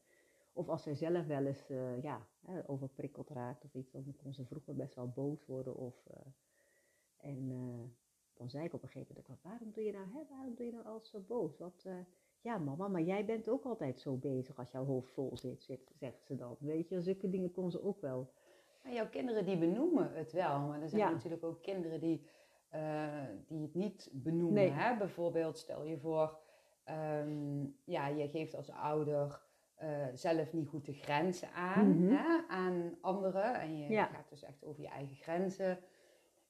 Of 0.53 0.69
als 0.69 0.83
zij 0.83 0.95
zelf 0.95 1.25
wel 1.25 1.45
eens 1.45 1.69
eh, 1.69 2.01
ja, 2.01 2.27
overprikkeld 2.65 3.29
raakt 3.29 3.63
of 3.63 3.73
iets, 3.73 3.91
dan 3.91 4.15
kon 4.15 4.33
ze 4.33 4.45
vroeger 4.45 4.75
best 4.75 4.95
wel 4.95 5.09
boos 5.09 5.45
worden. 5.45 5.75
Of, 5.75 6.07
en 7.17 7.47
dan 8.33 8.49
zei 8.49 8.65
ik 8.65 8.73
op 8.73 8.83
een 8.83 8.89
gegeven 8.89 9.15
moment: 9.15 9.41
Waarom 9.43 9.71
doe 9.71 9.83
je 9.83 9.91
nou, 9.91 10.07
hè? 10.13 10.25
Waarom 10.29 10.55
doe 10.55 10.65
je 10.65 10.71
nou 10.71 10.85
altijd 10.85 11.07
zo 11.07 11.19
boos? 11.19 11.57
Wat, 11.57 11.85
ja, 12.41 12.57
mama, 12.57 12.87
maar 12.87 13.01
jij 13.01 13.25
bent 13.25 13.49
ook 13.49 13.63
altijd 13.65 13.99
zo 13.99 14.15
bezig 14.15 14.57
als 14.59 14.71
jouw 14.71 14.85
hoofd 14.85 15.11
vol 15.11 15.37
zit, 15.37 15.63
zit 15.63 15.91
zegt 15.95 16.25
ze 16.25 16.35
dan. 16.35 16.55
Weet 16.59 16.89
je, 16.89 17.01
zulke 17.01 17.29
dingen 17.29 17.51
kon 17.51 17.71
ze 17.71 17.83
ook 17.83 18.01
wel. 18.01 18.31
Maar 18.83 18.93
jouw 18.93 19.09
kinderen 19.09 19.45
die 19.45 19.57
benoemen 19.57 20.13
het 20.13 20.31
wel, 20.31 20.59
maar 20.59 20.81
er 20.81 20.89
zijn 20.89 21.01
Ja. 21.01 21.09
natuurlijk 21.11 21.43
ook 21.43 21.61
kinderen 21.61 21.99
die, 21.99 22.27
eh, 22.69 23.23
die 23.47 23.61
het 23.61 23.73
niet 23.75 24.09
benoemen. 24.13 24.53
Nee. 24.53 24.69
Hè? 24.71 24.97
Bijvoorbeeld, 24.97 25.57
stel 25.57 25.83
je 25.83 25.97
voor, 25.97 26.37
ehm, 26.83 27.63
ja, 27.83 28.07
je 28.07 28.27
geeft 28.29 28.55
als 28.55 28.69
ouder 28.71 29.47
eh, 29.75 30.07
zelf 30.13 30.53
niet 30.53 30.67
goed 30.67 30.85
de 30.85 30.93
grenzen 30.93 31.51
aan, 31.51 32.03
Mhm. 32.05 32.13
hè? 32.15 32.41
aan 32.47 32.97
anderen. 33.01 33.53
En 33.59 33.77
je 33.77 33.89
Ja. 33.89 34.05
gaat 34.05 34.29
dus 34.29 34.43
echt 34.43 34.63
over 34.65 34.81
je 34.81 34.87
eigen 34.87 35.15
grenzen 35.15 35.79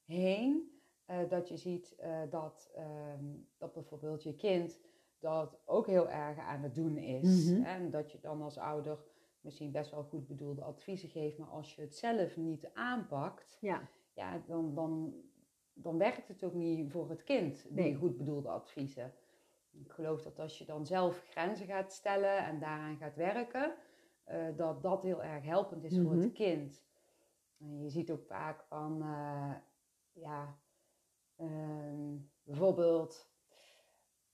heen. 0.04 0.78
eh, 1.06 1.18
dat 1.28 1.48
je 1.48 1.56
ziet 1.56 1.96
dat, 2.30 2.70
ehm, 2.74 3.24
dat 3.58 3.72
bijvoorbeeld 3.72 4.22
je 4.22 4.34
kind 4.36 4.78
dat 5.20 5.58
ook 5.64 5.86
heel 5.86 6.10
erg 6.10 6.38
aan 6.38 6.62
het 6.62 6.74
doen 6.74 6.96
is. 6.96 7.50
Mhm. 7.50 7.62
En 7.64 7.90
dat 7.90 8.12
je 8.12 8.20
dan 8.20 8.42
als 8.42 8.58
ouder 8.58 8.98
misschien 9.40 9.70
best 9.70 9.90
wel 9.90 10.02
goed 10.02 10.26
bedoelde 10.26 10.62
adviezen 10.64 11.08
geeft, 11.08 11.38
maar 11.38 11.48
als 11.48 11.74
je 11.74 11.80
het 11.80 11.94
zelf 11.96 12.36
niet 12.36 12.70
aanpakt, 12.74 13.58
Ja, 13.60 13.88
ja, 14.14 14.42
dan, 14.46 14.74
dan, 14.74 15.14
dan 15.72 15.98
werkt 15.98 16.28
het 16.28 16.44
ook 16.44 16.54
niet 16.54 16.90
voor 16.90 17.10
het 17.10 17.22
kind, 17.24 17.62
die 17.62 17.72
Nee. 17.72 17.94
goed 17.94 18.16
bedoelde 18.16 18.48
adviezen. 18.48 19.14
Ik 19.72 19.92
geloof 19.92 20.22
dat 20.22 20.38
als 20.38 20.58
je 20.58 20.64
dan 20.64 20.86
zelf 20.86 21.22
grenzen 21.30 21.66
gaat 21.66 21.92
stellen 21.92 22.44
en 22.44 22.58
daaraan 22.58 22.96
gaat 22.96 23.16
werken, 23.16 23.74
eh, 24.24 24.56
dat 24.56 24.82
dat 24.82 25.02
heel 25.02 25.22
erg 25.22 25.44
helpend 25.44 25.84
is 25.84 25.98
voor 25.98 26.12
Mhm. 26.14 26.20
het 26.20 26.32
kind. 26.32 26.82
En 27.58 27.82
je 27.82 27.88
ziet 27.90 28.10
ook 28.10 28.24
vaak 28.24 28.62
van, 28.62 29.02
eh, 29.02 29.54
ja, 30.12 30.58
ehm, 31.36 32.16
bijvoorbeeld, 32.42 33.29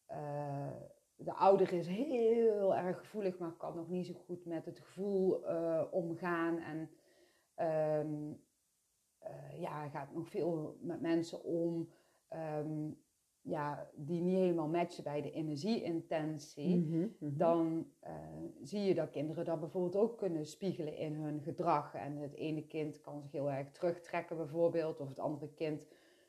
eh, 0.06 0.72
de 1.16 1.32
ouder 1.32 1.72
is 1.72 1.86
heel 1.86 2.76
erg 2.76 2.98
gevoelig, 2.98 3.38
maar 3.38 3.52
kan 3.52 3.76
nog 3.76 3.88
niet 3.88 4.06
zo 4.06 4.14
goed 4.14 4.44
met 4.44 4.64
het 4.64 4.80
gevoel 4.80 5.46
eh, 5.46 5.84
omgaan. 5.90 6.58
En 6.58 6.90
ehm, 7.54 8.32
eh, 9.18 9.60
ja, 9.60 9.88
gaat 9.88 10.12
nog 10.12 10.28
veel 10.28 10.78
met 10.80 11.00
mensen 11.00 11.44
om 11.44 11.88
ehm, 12.28 12.90
ja, 13.40 13.90
die 13.94 14.20
niet 14.20 14.36
helemaal 14.36 14.68
matchen 14.68 15.04
bij 15.04 15.22
de 15.22 15.30
energieintentie. 15.30 16.76
Mhm. 16.76 17.08
Dan 17.20 17.86
zie 18.62 18.80
je 18.80 18.94
dat 18.94 19.10
kinderen 19.10 19.44
dat 19.44 19.60
bijvoorbeeld 19.60 19.96
ook 19.96 20.18
kunnen 20.18 20.46
spiegelen 20.46 20.96
in 20.96 21.14
hun 21.14 21.40
gedrag. 21.40 21.94
En 21.94 22.16
het 22.16 22.34
ene 22.34 22.66
kind 22.66 23.00
kan 23.00 23.20
zich 23.20 23.32
heel 23.32 23.50
erg 23.50 23.70
terugtrekken 23.70 24.36
bijvoorbeeld, 24.36 25.00
of 25.00 25.08
het 25.08 25.18
andere 25.18 25.52
kind 25.54 25.86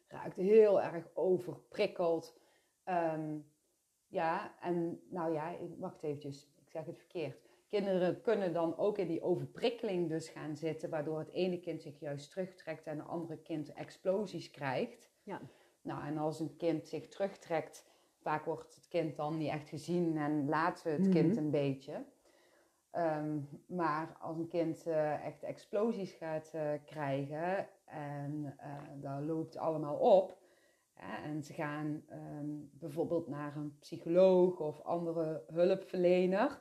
raakt 0.07 0.35
heel 0.35 0.81
erg 0.81 1.09
overprikkeld. 1.13 2.39
Ehm, 2.83 3.37
ja, 4.07 4.55
en 4.61 5.01
nou 5.09 5.33
ja, 5.33 5.55
wacht 5.77 6.03
eventjes, 6.03 6.49
ik 6.61 6.69
zeg 6.69 6.85
het 6.85 6.97
verkeerd. 6.97 7.39
Kinderen 7.67 8.21
kunnen 8.21 8.53
dan 8.53 8.77
ook 8.77 8.97
in 8.97 9.07
die 9.07 9.21
overprikkeling 9.21 10.09
dus 10.09 10.29
gaan 10.29 10.55
zitten, 10.55 10.89
waardoor 10.89 11.19
het 11.19 11.29
ene 11.31 11.59
kind 11.59 11.81
zich 11.81 11.99
juist 11.99 12.29
terugtrekt 12.29 12.87
en 12.87 12.97
het 12.97 13.07
andere 13.07 13.37
kind 13.37 13.73
explosies 13.73 14.51
krijgt. 14.51 15.09
Ja. 15.23 15.41
Nou, 15.81 16.03
en 16.05 16.17
als 16.17 16.39
een 16.39 16.55
kind 16.57 16.87
zich 16.87 17.07
terugtrekt, 17.07 17.85
vaak 18.21 18.45
wordt 18.45 18.75
het 18.75 18.87
kind 18.87 19.15
dan 19.15 19.37
niet 19.37 19.49
echt 19.49 19.69
gezien 19.69 20.17
en 20.17 20.49
laten 20.49 20.83
we 20.85 21.03
het 21.03 21.09
kind 21.09 21.29
Mhm. 21.35 21.37
een 21.37 21.51
beetje. 21.51 22.05
Ehm, 22.91 23.37
maar 23.67 24.17
als 24.19 24.37
een 24.37 24.47
kind 24.47 24.85
eh, 24.87 25.25
echt 25.25 25.43
explosies 25.43 26.11
gaat 26.11 26.51
eh, 26.53 26.71
krijgen 26.85 27.67
en 27.85 28.53
eh 28.57 28.81
dat 28.95 29.21
loopt 29.21 29.57
allemaal 29.57 29.95
op, 29.97 30.37
en 31.23 31.43
ze 31.43 31.53
gaan 31.53 32.03
ehm, 32.09 32.45
bijvoorbeeld 32.71 33.27
naar 33.27 33.55
een 33.55 33.75
psycholoog 33.79 34.59
of 34.59 34.81
andere 34.81 35.43
hulpverlener. 35.53 36.59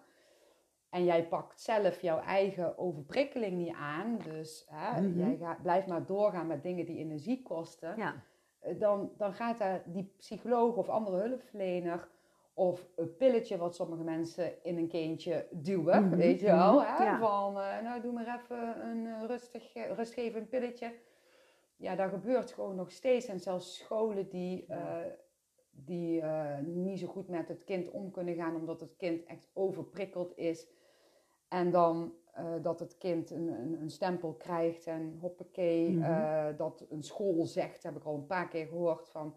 En 0.91 1.05
jij 1.05 1.27
pakt 1.29 1.61
zelf 1.61 2.01
jouw 2.01 2.19
eigen 2.19 2.79
overprikkeling 2.79 3.57
niet 3.57 3.75
aan. 3.75 4.19
Dus 4.25 4.67
hè, 4.71 5.01
Mhm. 5.01 5.19
jij 5.19 5.37
gaat, 5.37 5.63
blijft 5.63 5.87
maar 5.87 6.07
doorgaan 6.07 6.47
met 6.47 6.63
dingen 6.63 6.87
die 6.87 6.99
energie 6.99 7.43
kosten 7.43 7.95
ja. 7.97 8.15
eh, 8.59 8.81
dan, 8.81 9.11
dan 9.17 9.33
gaat 9.35 9.59
daar 9.59 9.83
die 9.87 10.13
psycholoog 10.17 10.77
of 10.77 10.89
andere 10.89 11.17
hulpverlener 11.17 12.09
of 12.55 12.87
een 12.97 13.17
pilletje 13.17 13.57
wat 13.57 13.75
sommige 13.75 14.03
mensen 14.03 14.65
in 14.65 14.77
een 14.77 14.89
kindje 14.89 15.47
duwen, 15.51 16.05
Mhm, 16.07 16.17
weet 16.17 16.41
je 16.41 16.47
wel, 16.47 16.75
mhm, 16.81 16.97
hè? 16.97 17.05
ja. 17.05 17.19
van 17.19 17.61
eh, 17.61 17.83
nou 17.83 18.01
doe 18.01 18.13
maar 18.13 18.41
even 18.43 18.87
een 18.89 19.07
eh, 19.07 19.23
rustig, 19.27 19.73
rustgevend 19.97 20.49
pilletje. 20.49 20.93
Ja, 21.77 21.95
dat 21.97 22.11
gebeurt 22.11 22.53
gewoon 22.53 22.75
nog 22.77 22.91
steeds 22.91 23.27
en 23.27 23.41
zelfs 23.41 23.77
scholen 23.79 24.29
die, 24.29 24.67
eh, 24.67 24.97
die 25.71 26.21
eh, 26.21 26.59
niet 26.65 26.99
zo 26.99 27.07
goed 27.07 27.29
met 27.29 27.49
het 27.49 27.65
kind 27.65 27.91
om 27.91 28.11
kunnen 28.11 28.35
gaan 28.35 28.55
omdat 28.57 28.81
het 28.81 28.97
kind 28.97 29.25
echt 29.25 29.49
overprikkeld 29.53 30.37
is. 30.37 30.67
En 31.49 31.71
dan 31.71 32.15
eh, 32.33 32.55
dat 32.63 32.81
het 32.81 32.99
kind 32.99 33.31
een, 33.31 33.49
een, 33.49 33.81
een 33.81 33.91
stempel 33.91 34.33
krijgt 34.35 34.87
en 34.87 35.19
hoppakee, 35.21 35.91
Mhm. 35.91 36.57
dat 36.57 36.87
een 36.91 37.03
school 37.03 37.45
zegt, 37.47 37.83
heb 37.83 37.97
ik 37.97 38.05
al 38.05 38.15
een 38.15 38.27
paar 38.27 38.49
keer 38.49 38.67
gehoord 38.67 39.09
van, 39.09 39.37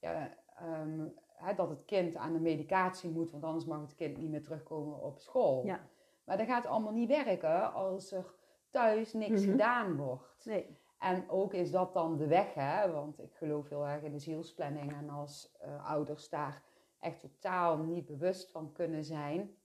ja, 0.00 0.36
ehm, 0.56 1.06
hè, 1.34 1.54
dat 1.54 1.68
het 1.68 1.84
kind 1.84 2.16
aan 2.16 2.32
de 2.32 2.40
medicatie 2.40 3.10
moet, 3.10 3.30
want 3.30 3.44
anders 3.44 3.64
mag 3.64 3.80
het 3.80 3.94
kind 3.94 4.16
niet 4.18 4.30
meer 4.30 4.42
terugkomen 4.42 5.02
op 5.02 5.18
school. 5.18 5.64
Ja. 5.64 5.80
Maar 6.24 6.36
dat 6.36 6.46
gaat 6.46 6.66
allemaal 6.66 6.92
niet 6.92 7.08
werken 7.08 7.72
als 7.72 8.12
er 8.12 8.34
thuis 8.70 9.12
niks 9.12 9.40
Mhm. 9.40 9.50
gedaan 9.50 9.96
wordt. 9.96 10.44
Nee. 10.44 10.76
En 10.98 11.30
ook 11.30 11.54
is 11.54 11.70
dat 11.70 11.92
dan 11.92 12.16
de 12.16 12.26
weg, 12.26 12.54
hè? 12.54 12.92
want 12.92 13.22
ik 13.22 13.34
geloof 13.34 13.68
heel 13.68 13.86
erg 13.86 14.02
in 14.02 14.12
de 14.12 14.18
zielsplanning. 14.18 14.92
En 14.92 15.10
als 15.10 15.56
eh, 15.60 15.90
ouders 15.90 16.28
daar 16.28 16.62
echt 17.00 17.20
totaal 17.20 17.78
niet 17.78 18.06
bewust 18.06 18.50
van 18.50 18.72
kunnen 18.72 19.04
zijn, 19.04 19.56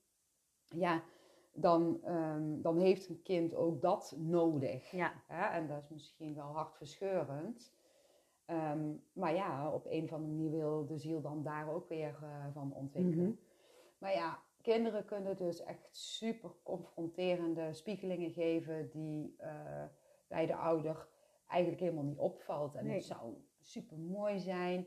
ja, 0.68 1.02
dan, 1.52 2.00
ehm, 2.04 2.60
dan 2.60 2.78
heeft 2.78 3.08
een 3.08 3.22
kind 3.22 3.54
ook 3.54 3.80
dat 3.80 4.14
nodig. 4.18 4.90
Ja. 4.90 5.12
Hè? 5.26 5.44
En 5.44 5.66
dat 5.66 5.82
is 5.82 5.88
misschien 5.88 6.34
wel 6.34 6.52
hartverscheurend. 6.52 7.72
Ehm, 8.44 8.92
maar 9.12 9.34
ja, 9.34 9.72
op 9.72 9.86
een 9.86 10.04
of 10.04 10.12
andere 10.12 10.32
manier 10.32 10.50
wil 10.50 10.86
de 10.86 10.98
ziel 10.98 11.20
dan 11.20 11.42
daar 11.42 11.72
ook 11.72 11.88
weer 11.88 12.18
eh, 12.22 12.46
van 12.52 12.74
ontwikkelen. 12.74 13.28
Mhm. 13.28 13.36
Maar 13.98 14.12
ja, 14.12 14.42
kinderen 14.62 15.04
kunnen 15.04 15.36
dus 15.36 15.62
echt 15.62 15.88
super 15.90 16.50
confronterende 16.62 17.72
spiegelingen 17.72 18.30
geven 18.30 18.90
die 18.90 19.34
eh, 19.38 19.84
bij 20.28 20.46
de 20.46 20.56
ouder 20.56 21.08
eigenlijk 21.52 21.82
helemaal 21.82 22.04
niet 22.04 22.18
opvalt. 22.18 22.74
En 22.74 22.84
Nee. 22.86 22.94
het 22.94 23.04
zou 23.04 23.34
super 23.60 23.98
mooi 23.98 24.38
zijn 24.38 24.86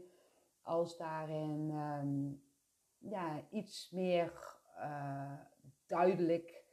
als 0.62 0.97
daarin 0.97 1.69
ehm, 1.71 2.32
ja, 3.10 3.47
iets 3.49 3.89
meer 3.89 4.58
eh, 4.78 5.39
duidelijk 5.86 6.63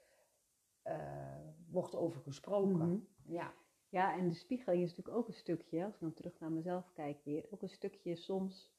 eh, 0.83 1.37
wordt 1.71 1.95
over 1.95 2.21
gesproken. 2.21 2.89
Mhm. 2.89 2.99
Ja. 3.33 3.53
Ja, 3.89 4.17
en 4.17 4.29
de 4.29 4.35
spiegeling 4.35 4.83
is 4.83 4.89
natuurlijk 4.89 5.17
ook 5.17 5.29
een 5.29 5.35
stukje, 5.35 5.85
als 5.85 5.95
ik 5.95 6.01
dan 6.01 6.13
terug 6.13 6.39
naar 6.41 6.53
mezelf 6.53 6.93
kijk 6.93 7.25
weer, 7.25 7.47
ook 7.51 7.63
een 7.63 7.69
stukje 7.69 8.17
soms 8.17 8.73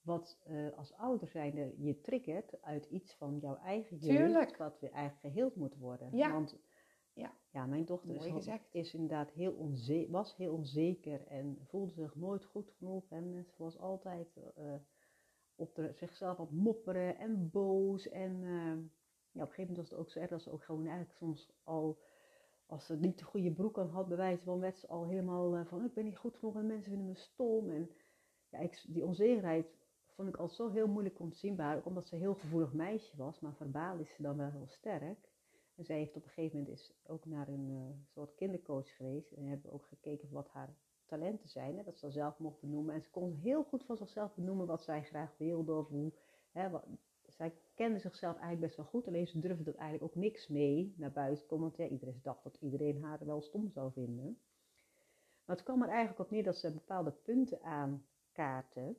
wat 0.00 0.40
eh, 0.44 0.76
als 0.76 0.94
ouder 0.96 1.28
zijnde 1.28 1.74
je 1.78 2.00
triggert 2.00 2.62
uit 2.62 2.86
iets 2.86 3.14
van 3.14 3.38
jouw 3.38 3.56
eigen 3.56 3.96
jeugd, 3.96 4.56
wat 4.56 4.80
weer 4.80 4.92
eigenlijk 4.92 5.34
geheeld 5.34 5.56
moet 5.56 5.76
worden. 5.76 6.16
Ja. 6.16 6.32
Want 6.32 6.58
Ja. 7.14 7.34
ja, 7.50 7.66
mijn 7.66 7.84
dochter 7.84 8.14
Mooi 8.14 8.60
is 8.70 8.94
inderdaad 8.94 9.30
heel 9.30 9.52
onze 9.52 10.06
was 10.10 10.36
heel 10.36 10.52
onzeker 10.52 11.26
en 11.26 11.58
voelde 11.62 11.92
zich 11.92 12.14
nooit 12.14 12.44
goed 12.44 12.70
genoeg. 12.70 13.10
En 13.10 13.46
ze 13.48 13.62
was 13.62 13.78
altijd 13.78 14.36
eh, 14.54 14.74
op 15.54 15.74
de, 15.74 15.92
zichzelf 15.92 16.38
aan 16.38 16.44
het 16.44 16.54
mopperen 16.54 17.18
en 17.18 17.50
boos. 17.50 18.08
En 18.08 18.42
eh, 18.42 18.76
ja, 19.30 19.42
op 19.42 19.48
een 19.48 19.54
gegeven 19.54 19.62
moment 19.62 19.76
was 19.76 19.90
het 19.90 19.98
ook 19.98 20.10
zo 20.10 20.18
erg 20.18 20.30
dat 20.30 20.42
ze 20.42 20.52
ook 20.52 20.64
gewoon 20.64 20.86
eigenlijk 20.86 21.16
soms 21.16 21.52
al 21.62 21.98
als 22.66 22.86
ze 22.86 22.96
niet 22.96 23.18
de 23.18 23.24
goede 23.24 23.52
broek 23.52 23.78
aan 23.78 23.88
had, 23.88 24.08
bij 24.08 24.16
wijze 24.16 24.42
van 24.42 24.60
werd 24.60 24.78
ze 24.78 24.88
al 24.88 25.06
helemaal 25.06 25.56
eh, 25.56 25.66
van 25.66 25.84
ik 25.84 25.94
ben 25.94 26.04
niet 26.04 26.16
goed 26.16 26.36
genoeg 26.36 26.56
en 26.56 26.66
mensen 26.66 26.90
vinden 26.90 27.08
me 27.08 27.14
stom. 27.14 27.70
En 27.70 27.90
ja, 28.48 28.58
ik, 28.58 28.84
die 28.88 29.04
onzekerheid 29.04 29.66
vond 30.06 30.28
ik 30.28 30.36
al 30.36 30.48
zo 30.48 30.70
heel 30.70 30.86
moeilijk 30.86 31.20
om 31.20 31.30
te 31.30 31.38
zien 31.38 31.56
bij 31.56 31.64
haar, 31.66 31.76
ook 31.76 31.86
omdat 31.86 32.06
ze 32.06 32.14
een 32.14 32.20
heel 32.20 32.34
gevoelig 32.34 32.72
meisje 32.72 33.16
was, 33.16 33.40
maar 33.40 33.54
verbaal 33.54 33.98
is 33.98 34.14
ze 34.14 34.22
dan 34.22 34.36
wel 34.36 34.50
heel 34.50 34.68
sterk. 34.68 35.28
En 35.74 35.84
zij 35.84 35.96
heeft 35.96 36.16
op 36.16 36.22
een 36.22 36.28
gegeven 36.28 36.58
moment 36.58 36.78
is 36.78 36.94
ook 37.06 37.24
naar 37.24 37.48
een 37.48 37.70
eh, 37.70 38.12
soort 38.12 38.34
kindercoach 38.34 38.96
geweest 38.96 39.32
en 39.32 39.46
hebben 39.46 39.72
ook 39.72 39.86
gekeken 39.86 40.30
wat 40.30 40.48
haar 40.48 40.76
talenten 41.06 41.48
zijn, 41.48 41.76
hè, 41.76 41.82
dat 41.82 41.98
ze 41.98 42.10
zelf 42.10 42.38
mocht 42.38 42.60
benoemen. 42.60 42.94
En 42.94 43.02
ze 43.02 43.10
kon 43.10 43.32
heel 43.32 43.64
goed 43.64 43.84
van 43.84 43.96
zichzelf 43.96 44.34
benoemen 44.34 44.66
wat 44.66 44.82
zij 44.82 45.02
graag 45.02 45.34
wilde 45.36 45.74
of 45.74 45.88
hoe. 45.88 46.12
Hè, 46.52 46.70
wat, 46.70 46.86
zij 47.26 47.54
kende 47.74 47.98
zichzelf 47.98 48.32
eigenlijk 48.32 48.60
best 48.60 48.76
wel 48.76 48.86
goed, 48.86 49.06
alleen 49.06 49.26
ze 49.26 49.38
durfde 49.38 49.70
er 49.70 49.78
eigenlijk 49.78 50.02
ook 50.02 50.22
niks 50.22 50.48
mee 50.48 50.94
naar 50.96 51.12
buiten 51.12 51.42
te 51.42 51.48
komen, 51.48 51.64
want 51.64 51.76
ja, 51.76 51.86
iedereen 51.86 52.20
dacht 52.22 52.42
dat 52.42 52.56
iedereen 52.60 53.02
haar 53.02 53.24
wel 53.24 53.40
stom 53.40 53.70
zou 53.70 53.92
vinden. 53.92 54.38
Maar 55.44 55.56
het 55.56 55.64
kwam 55.64 55.82
er 55.82 55.88
eigenlijk 55.88 56.18
op 56.20 56.30
neer 56.30 56.42
dat 56.42 56.56
ze 56.56 56.72
bepaalde 56.72 57.10
punten 57.10 57.62
aankaarten, 57.62 58.96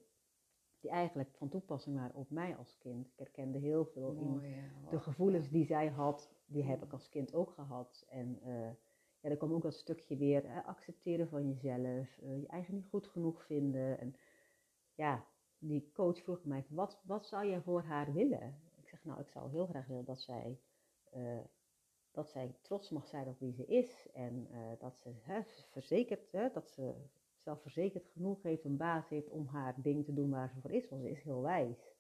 die 0.86 0.93
eigenlijk 0.93 1.34
van 1.34 1.50
toepassing 1.50 1.95
waren 1.95 2.15
op 2.15 2.30
mij 2.30 2.56
als 2.56 2.78
kind. 2.78 3.08
Ik 3.08 3.17
herkende 3.17 3.58
heel 3.58 3.86
veel 3.86 4.12
in 4.12 4.41
ja. 4.41 4.89
de 4.89 5.00
gevoelens 5.00 5.50
die 5.50 5.65
zij 5.65 5.88
had, 5.88 6.32
die 6.45 6.63
heb 6.63 6.84
ik 6.84 6.91
als 6.91 7.10
kind 7.10 7.34
ook 7.34 7.52
gehad. 7.52 8.06
En 8.10 8.39
eh, 8.41 8.69
ja, 9.19 9.30
er 9.30 9.38
kwam 9.38 9.54
ook 9.54 9.62
dat 9.62 9.74
stukje 9.74 10.17
weer 10.17 10.63
accepteren 10.65 11.28
van 11.28 11.48
jezelf, 11.48 12.17
eh, 12.17 12.41
je 12.41 12.48
eigen 12.48 12.74
niet 12.74 12.88
goed 12.88 13.08
genoeg 13.08 13.45
vinden. 13.45 14.00
En 14.00 14.15
ja, 14.93 15.26
die 15.58 15.91
coach 15.93 16.24
vroeg 16.24 16.43
mij, 16.43 16.65
wat, 16.69 17.02
wat 17.04 17.26
zou 17.26 17.48
jij 17.48 17.62
voor 17.62 17.84
haar 17.84 18.13
willen? 18.13 18.62
Ik 18.76 18.88
zeg, 18.88 19.04
nou, 19.04 19.19
ik 19.19 19.30
zou 19.30 19.52
heel 19.52 19.65
graag 19.65 19.88
willen 19.88 20.06
dat 20.06 20.19
zij, 20.21 20.60
eh, 21.10 21.39
dat 22.12 22.30
zij 22.30 22.56
trots 22.62 22.89
mag 22.89 23.08
zijn 23.08 23.28
op 23.28 23.39
wie 23.39 23.54
ze 23.54 23.65
is. 23.65 24.10
En 24.13 24.48
dat 24.80 24.98
ze 24.98 25.43
verzekerd, 25.71 26.32
dat 26.54 26.69
ze 26.69 26.93
zelfverzekerd 27.45 28.08
genoeg 28.13 28.41
heeft, 28.43 28.63
een 28.65 28.77
baas 28.77 29.10
heeft 29.10 29.29
om 29.29 29.45
haar 29.45 29.75
ding 29.81 30.05
te 30.05 30.13
doen 30.13 30.29
waar 30.29 30.49
ze 30.49 30.60
voor 30.62 30.71
is, 30.71 30.89
want 30.89 31.01
ze 31.01 31.10
is 31.10 31.21
heel 31.23 31.41
wijs. 31.41 31.93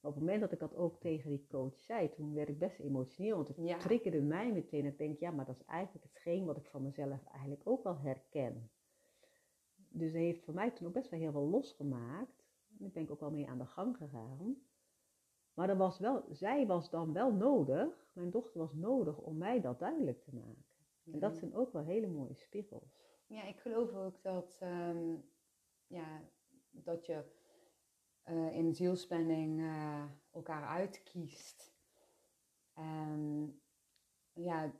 Maar 0.00 0.10
op 0.10 0.16
het 0.16 0.24
moment 0.24 0.40
dat 0.40 0.52
ik 0.52 0.58
dat 0.58 0.74
ook 0.76 1.00
tegen 1.00 1.30
die 1.30 1.46
coach 1.50 1.78
zei, 1.80 2.10
toen 2.10 2.34
werd 2.34 2.48
ik 2.48 2.58
best 2.58 2.78
emotioneel, 2.78 3.36
want 3.36 3.48
het 3.48 3.56
Ja. 3.60 3.76
triggerde 3.78 4.20
mij 4.20 4.52
meteen. 4.52 4.84
Ik 4.86 4.98
denk, 4.98 5.18
ja, 5.18 5.30
maar 5.30 5.44
dat 5.44 5.56
is 5.56 5.64
eigenlijk 5.64 6.04
hetgeen 6.04 6.44
wat 6.44 6.56
ik 6.56 6.66
van 6.66 6.82
mezelf 6.82 7.24
eigenlijk 7.26 7.62
ook 7.64 7.82
wel 7.82 7.98
herken. 7.98 8.70
dus 9.92 10.12
hij 10.12 10.20
heeft 10.22 10.44
voor 10.44 10.54
mij 10.54 10.70
toen 10.70 10.86
ook 10.86 10.92
best 10.92 11.10
wel 11.10 11.20
heel 11.20 11.32
veel 11.32 11.48
losgemaakt. 11.48 12.44
Daar 12.68 12.90
ben 12.90 13.02
ik 13.02 13.10
ook 13.10 13.20
wel 13.20 13.30
mee 13.30 13.48
aan 13.48 13.58
de 13.58 13.66
gang 13.66 13.96
gegaan. 13.96 14.56
Maar 15.54 15.68
er 15.68 15.76
was 15.76 15.98
wel, 15.98 16.24
zij 16.30 16.66
was 16.66 16.90
dan 16.90 17.12
wel 17.12 17.32
nodig, 17.32 18.10
mijn 18.14 18.30
dochter 18.30 18.60
was 18.60 18.74
nodig 18.74 19.18
om 19.18 19.36
mij 19.38 19.60
dat 19.60 19.78
duidelijk 19.78 20.22
te 20.22 20.34
maken. 20.34 20.64
En 21.12 21.18
dat 21.18 21.36
zijn 21.36 21.54
ook 21.54 21.72
wel 21.72 21.84
hele 21.84 22.06
mooie 22.06 22.34
spiegels. 22.34 23.09
Ja, 23.30 23.42
ik 23.42 23.60
geloof 23.60 23.94
ook 23.94 24.22
dat, 24.22 24.56
ehm, 24.60 25.14
ja, 25.86 26.22
dat 26.70 27.06
je 27.06 27.24
uh, 28.24 28.56
in 28.56 28.74
zielspanning 28.74 29.60
uh, 29.60 30.04
elkaar 30.30 30.64
uitkiest. 30.64 31.74
En 32.74 33.54
ja, 34.32 34.72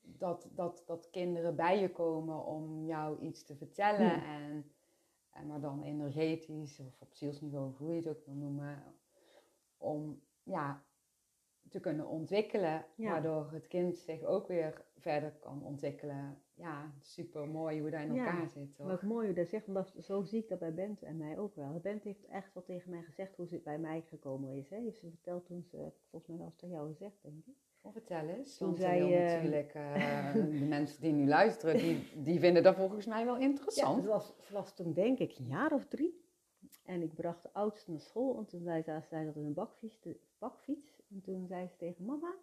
dat, 0.00 0.48
dat, 0.52 0.82
dat 0.86 1.10
kinderen 1.10 1.56
bij 1.56 1.80
je 1.80 1.92
komen 1.92 2.44
om 2.44 2.84
jou 2.84 3.20
iets 3.20 3.44
te 3.44 3.56
vertellen. 3.56 4.24
En, 4.24 4.72
en 5.30 5.46
maar 5.46 5.60
dan 5.60 5.82
energetisch 5.82 6.80
of 6.80 7.00
op 7.00 7.14
zielsniveau, 7.14 7.74
hoe 7.76 7.90
je 7.90 7.96
het 7.96 8.08
ook 8.08 8.24
wil 8.24 8.34
noemen. 8.34 8.82
Om 9.76 10.22
ja, 10.42 10.84
te 11.68 11.80
kunnen 11.80 12.06
ontwikkelen. 12.06 12.86
Waardoor 12.96 13.50
het 13.52 13.66
kind 13.66 13.96
zich 13.96 14.22
ook 14.22 14.48
weer 14.48 14.85
verder 14.98 15.32
kan 15.40 15.62
ontwikkelen. 15.62 16.38
Ja, 16.54 16.92
super 17.00 17.48
mooi 17.48 17.80
hoe 17.80 17.90
dat 17.90 18.00
in 18.00 18.18
elkaar 18.18 18.48
zit. 18.48 18.74
Toch? 18.74 18.86
Wat 18.86 19.02
mooi 19.02 19.26
hoe 19.26 19.34
dat 19.34 19.48
zegt, 19.48 19.66
want 19.66 19.94
zo 20.00 20.22
zie 20.22 20.42
ik 20.42 20.48
dat 20.48 20.58
bij 20.58 20.74
Bent 20.74 21.02
en 21.02 21.16
mij 21.16 21.38
ook 21.38 21.54
wel. 21.54 21.80
Bent 21.80 22.02
heeft 22.02 22.26
echt 22.26 22.54
wel 22.54 22.62
tegen 22.62 22.90
mij 22.90 23.02
gezegd 23.02 23.36
hoe 23.36 23.46
ze 23.46 23.58
bij 23.58 23.78
mij 23.78 24.04
gekomen 24.08 24.52
is. 24.52 24.70
Hè? 24.70 24.76
Heeft 24.76 24.98
ze 24.98 25.08
verteld 25.08 25.46
toen 25.46 25.62
ze, 25.62 25.92
volgens 26.10 26.30
mij 26.30 26.38
wel 26.38 26.46
eens 26.46 26.56
tegen 26.56 26.74
jou 26.74 26.88
gezegd, 26.88 27.16
denk 27.22 27.46
ik. 27.46 27.54
Oh, 27.80 27.92
vertel 27.92 28.28
eens. 28.28 28.56
Toen 28.56 28.76
zij, 28.76 29.00
uh, 29.00 29.34
natuurlijk, 29.34 29.74
uh, 29.74 30.32
de 30.32 30.64
mensen 30.68 31.00
die 31.00 31.12
nu 31.12 31.26
luisteren, 31.26 31.76
die, 31.76 32.22
die 32.22 32.38
vinden 32.38 32.62
dat 32.62 32.76
volgens 32.76 33.06
mij 33.06 33.24
wel 33.24 33.36
interessant. 33.36 34.02
Ja, 34.02 34.10
het 34.10 34.10
was, 34.10 34.34
was 34.50 34.74
toen 34.74 34.92
denk 34.92 35.18
ik 35.18 35.38
een 35.38 35.46
jaar 35.46 35.72
of 35.72 35.86
drie. 35.86 36.24
En 36.84 37.02
ik 37.02 37.14
bracht 37.14 37.42
de 37.42 37.52
oudste 37.52 37.90
naar 37.90 38.00
school 38.00 38.38
en 38.38 38.46
toen 38.46 38.62
zei 38.62 38.82
ze, 38.82 39.00
zij 39.08 39.24
dat 39.24 39.36
in 39.36 39.44
een 39.44 39.54
bakfiets, 39.54 40.00
de, 40.00 40.16
bakfiets. 40.38 41.02
En 41.10 41.20
toen 41.20 41.46
zei 41.46 41.68
ze 41.68 41.76
tegen 41.76 42.04
mama, 42.04 42.34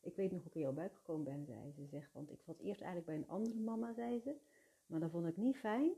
ik 0.00 0.16
weet 0.16 0.30
nog 0.30 0.40
hoe 0.40 0.48
ik 0.48 0.54
in 0.54 0.60
jouw 0.60 0.72
buik 0.72 0.94
gekomen 0.94 1.24
ben, 1.24 1.44
zei 1.44 1.72
ze. 1.72 1.86
zegt, 1.86 2.12
want 2.12 2.30
ik 2.30 2.42
zat 2.42 2.58
eerst 2.58 2.80
eigenlijk 2.80 3.06
bij 3.06 3.16
een 3.16 3.28
andere 3.28 3.58
mama, 3.58 3.92
zei 3.92 4.20
ze. 4.20 4.36
Maar 4.86 5.00
dat 5.00 5.10
vond 5.10 5.26
ik 5.26 5.36
niet 5.36 5.56
fijn. 5.56 5.92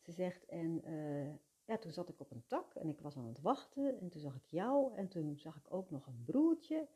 Ze 0.00 0.12
zegt, 0.12 0.44
en 0.46 0.88
uh, 0.88 1.34
ja, 1.64 1.78
toen 1.78 1.92
zat 1.92 2.08
ik 2.08 2.20
op 2.20 2.30
een 2.30 2.46
tak 2.46 2.74
en 2.74 2.88
ik 2.88 3.00
was 3.00 3.16
aan 3.16 3.26
het 3.26 3.40
wachten. 3.40 4.00
En 4.00 4.08
toen 4.08 4.20
zag 4.20 4.36
ik 4.36 4.46
jou 4.46 4.94
en 4.94 5.08
toen 5.08 5.38
zag 5.38 5.56
ik 5.56 5.72
ook 5.72 5.90
nog 5.90 6.06
een 6.06 6.22
broertje. 6.24 6.88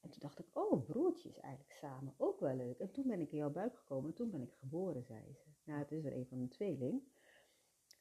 En 0.00 0.10
toen 0.10 0.20
dacht 0.20 0.38
ik, 0.38 0.46
oh, 0.52 0.72
een 0.72 0.84
broertje 0.84 1.28
is 1.28 1.38
eigenlijk 1.38 1.72
samen 1.72 2.14
ook 2.16 2.40
wel 2.40 2.54
leuk. 2.56 2.78
En 2.78 2.90
toen 2.90 3.06
ben 3.06 3.20
ik 3.20 3.32
in 3.32 3.38
jouw 3.38 3.50
buik 3.50 3.76
gekomen 3.76 4.10
en 4.10 4.16
toen 4.16 4.30
ben 4.30 4.42
ik 4.42 4.52
geboren, 4.52 5.04
zei 5.04 5.34
ze. 5.34 5.44
Nou, 5.64 5.78
het 5.78 5.92
is 5.92 6.04
er 6.04 6.16
een 6.16 6.26
van 6.26 6.38
een 6.38 6.48
tweeling. 6.48 7.02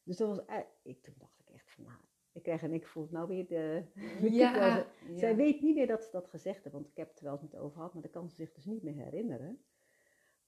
Dus 0.04 0.18
dat 0.18 0.28
was, 0.28 0.66
ik, 0.82 1.02
toen 1.02 1.16
dacht 1.18 1.40
ik 1.40 1.50
echt 1.50 1.72
van, 1.72 1.84
nou, 1.84 2.00
ik 2.34 2.44
krijg 2.44 2.62
en 2.62 2.74
ik 2.74 2.88
voel 2.88 3.08
nou 3.12 3.28
weer 3.28 3.48
de... 3.48 3.84
Ja, 4.32 4.86
Zij 5.16 5.36
weet 5.36 5.62
niet 5.62 5.76
meer 5.76 5.88
dat 5.88 6.04
ze 6.04 6.12
dat 6.12 6.28
gezegd 6.28 6.64
heeft, 6.64 6.76
want 6.76 6.88
ik 6.88 6.98
heb 6.98 7.10
het 7.10 7.18
er 7.18 7.24
wel 7.24 7.34
eens 7.34 7.42
met 7.42 7.56
over 7.56 7.76
gehad, 7.76 7.94
maar 7.94 8.02
dat 8.02 8.12
kan 8.12 8.30
ze 8.30 8.36
zich 8.36 8.54
dus 8.54 8.66
niet 8.66 8.84
meer 8.84 8.96
herinneren. 8.96 9.64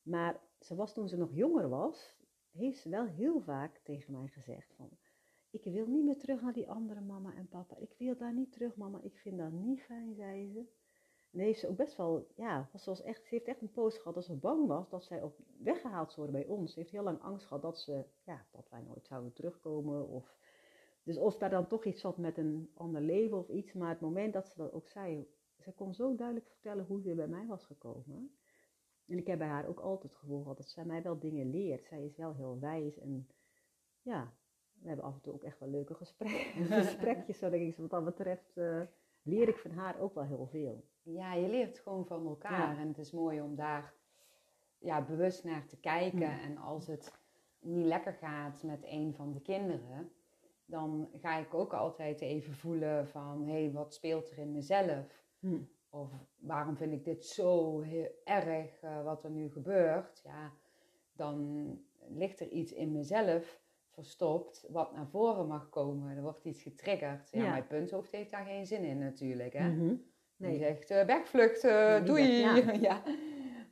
Maar 0.01 0.41
ze 0.59 0.75
was 0.75 0.93
toen 0.93 1.07
ze 1.07 1.17
nog 1.17 1.29
jonger 1.33 1.69
was, 1.69 2.17
heeft 2.51 2.79
ze 2.79 2.89
wel 2.89 3.05
heel 3.05 3.41
vaak 3.41 3.79
tegen 3.83 4.13
mij 4.13 4.27
gezegd 4.27 4.73
van, 4.73 4.89
ik 5.49 5.63
wil 5.63 5.87
niet 5.87 6.03
meer 6.03 6.17
terug 6.17 6.41
naar 6.41 6.53
die 6.53 6.69
andere 6.69 7.01
mama 7.01 7.33
en 7.35 7.47
papa. 7.47 7.75
Ik 7.77 7.95
wil 7.97 8.17
daar 8.17 8.33
niet 8.33 8.51
terug, 8.51 8.75
mama. 8.75 8.99
Ik 9.03 9.17
vind 9.17 9.37
dat 9.37 9.51
niet 9.51 9.81
fijn, 9.81 10.15
zei 10.15 10.51
ze. 10.51 10.65
En 11.31 11.39
heeft 11.39 11.59
ze 11.59 11.67
ook 11.67 11.77
best 11.77 11.97
wel, 11.97 12.27
ja, 12.35 12.69
was, 12.71 12.85
was 12.85 13.01
echt, 13.01 13.21
ze 13.23 13.35
heeft 13.35 13.47
echt 13.47 13.61
een 13.61 13.71
poos 13.71 13.97
gehad 13.97 14.13
dat 14.13 14.25
ze 14.25 14.35
bang 14.35 14.67
was 14.67 14.89
dat 14.89 15.03
zij 15.03 15.23
ook 15.23 15.35
weggehaald 15.57 16.11
zou 16.11 16.27
worden 16.27 16.45
bij 16.45 16.55
ons. 16.55 16.73
Ze 16.73 16.79
heeft 16.79 16.91
heel 16.91 17.03
lang 17.03 17.21
angst 17.21 17.45
gehad 17.45 17.61
dat, 17.61 17.79
ze, 17.79 18.05
ja, 18.23 18.45
dat 18.51 18.69
wij 18.69 18.81
nooit 18.81 19.05
zouden 19.05 19.33
terugkomen. 19.33 20.07
Of, 20.07 20.35
dus 21.05 21.17
of 21.17 21.37
daar 21.37 21.49
dan 21.49 21.67
toch 21.67 21.85
iets 21.85 22.01
zat 22.01 22.17
met 22.17 22.37
een 22.37 22.71
ander 22.73 23.01
leven 23.01 23.37
of 23.37 23.49
iets. 23.49 23.73
Maar 23.73 23.89
het 23.89 23.99
moment 23.99 24.33
dat 24.33 24.47
ze 24.47 24.57
dat 24.57 24.73
ook 24.73 24.87
zei, 24.87 25.27
ze 25.57 25.71
kon 25.71 25.93
zo 25.93 26.15
duidelijk 26.15 26.47
vertellen 26.47 26.85
hoe 26.85 27.01
ze 27.01 27.15
bij 27.15 27.27
mij 27.27 27.45
was 27.47 27.65
gekomen. 27.65 28.37
En 29.07 29.17
ik 29.17 29.27
heb 29.27 29.37
bij 29.37 29.47
haar 29.47 29.67
ook 29.67 29.79
altijd 29.79 30.11
het 30.11 30.21
gevoel 30.21 30.41
gehad 30.41 30.57
dat 30.57 30.69
zij 30.69 30.85
mij 30.85 31.01
wel 31.01 31.19
dingen 31.19 31.49
leert. 31.49 31.85
Zij 31.85 32.05
is 32.05 32.15
wel 32.15 32.35
heel 32.35 32.59
wijs 32.59 32.97
en 32.97 33.27
ja, 34.01 34.33
we 34.73 34.87
hebben 34.87 35.05
af 35.05 35.13
en 35.13 35.21
toe 35.21 35.33
ook 35.33 35.43
echt 35.43 35.59
wel 35.59 35.69
leuke 35.69 35.93
gesprekken, 35.93 36.65
gesprekjes. 36.83 37.37
Zo 37.37 37.49
denk 37.49 37.71
ik, 37.71 37.77
wat 37.77 37.89
dat 37.89 38.05
betreft 38.05 38.57
uh, 38.57 38.81
leer 39.21 39.47
ik 39.47 39.57
van 39.57 39.71
haar 39.71 39.99
ook 39.99 40.13
wel 40.13 40.23
heel 40.23 40.47
veel 40.47 40.83
ja, 41.13 41.33
je 41.33 41.49
leert 41.49 41.79
gewoon 41.79 42.05
van 42.05 42.27
elkaar. 42.27 42.77
En 42.77 42.87
het 42.87 42.97
is 42.97 43.11
mooi 43.11 43.41
om 43.41 43.55
daar 43.55 43.93
ja, 44.77 45.05
bewust 45.05 45.43
naar 45.43 45.65
te 45.65 45.77
kijken. 45.77 46.31
Hmm. 46.31 46.39
En 46.39 46.57
als 46.57 46.87
het 46.87 47.13
niet 47.59 47.85
lekker 47.85 48.13
gaat 48.13 48.63
met 48.63 48.83
een 48.83 49.13
van 49.13 49.31
de 49.31 49.41
kinderen, 49.41 50.11
dan 50.65 51.09
ga 51.13 51.37
ik 51.37 51.53
ook 51.53 51.73
altijd 51.73 52.21
even 52.21 52.53
voelen 52.53 53.07
van, 53.07 53.45
hé, 53.45 53.61
hey, 53.61 53.71
wat 53.71 53.93
speelt 53.93 54.31
er 54.31 54.37
in 54.37 54.51
mezelf? 54.51 55.23
Hmm. 55.39 55.69
Of 55.89 56.11
waarom 56.39 56.77
vind 56.77 56.91
ik 56.91 57.03
dit 57.03 57.25
zo 57.25 57.79
heel 57.81 58.09
erg 58.23 58.83
uh, 58.83 59.03
wat 59.03 59.23
er 59.23 59.29
nu 59.29 59.49
gebeurt? 59.49 60.21
Ja, 60.23 60.51
dan 61.13 61.69
ligt 62.07 62.39
er 62.39 62.47
iets 62.47 62.73
in 62.73 62.91
mezelf 62.91 63.59
verstopt 63.89 64.65
wat 64.69 64.93
naar 64.95 65.07
voren 65.07 65.47
mag 65.47 65.69
komen. 65.69 66.15
Er 66.15 66.21
wordt 66.21 66.45
iets 66.45 66.61
getriggerd. 66.61 67.29
Ja, 67.31 67.49
mijn 67.49 67.67
punthoofd 67.67 68.11
heeft 68.11 68.31
daar 68.31 68.45
geen 68.45 68.65
zin 68.65 68.83
in 68.83 68.99
natuurlijk. 68.99 69.53
Hè? 69.53 69.69
Mhm. 69.69 69.95
Nee. 70.37 70.49
Die 70.51 70.59
zegt, 70.59 70.91
uh, 70.91 71.03
wegvluchten, 71.03 72.05
doei. 72.05 72.23
ja. 72.81 73.03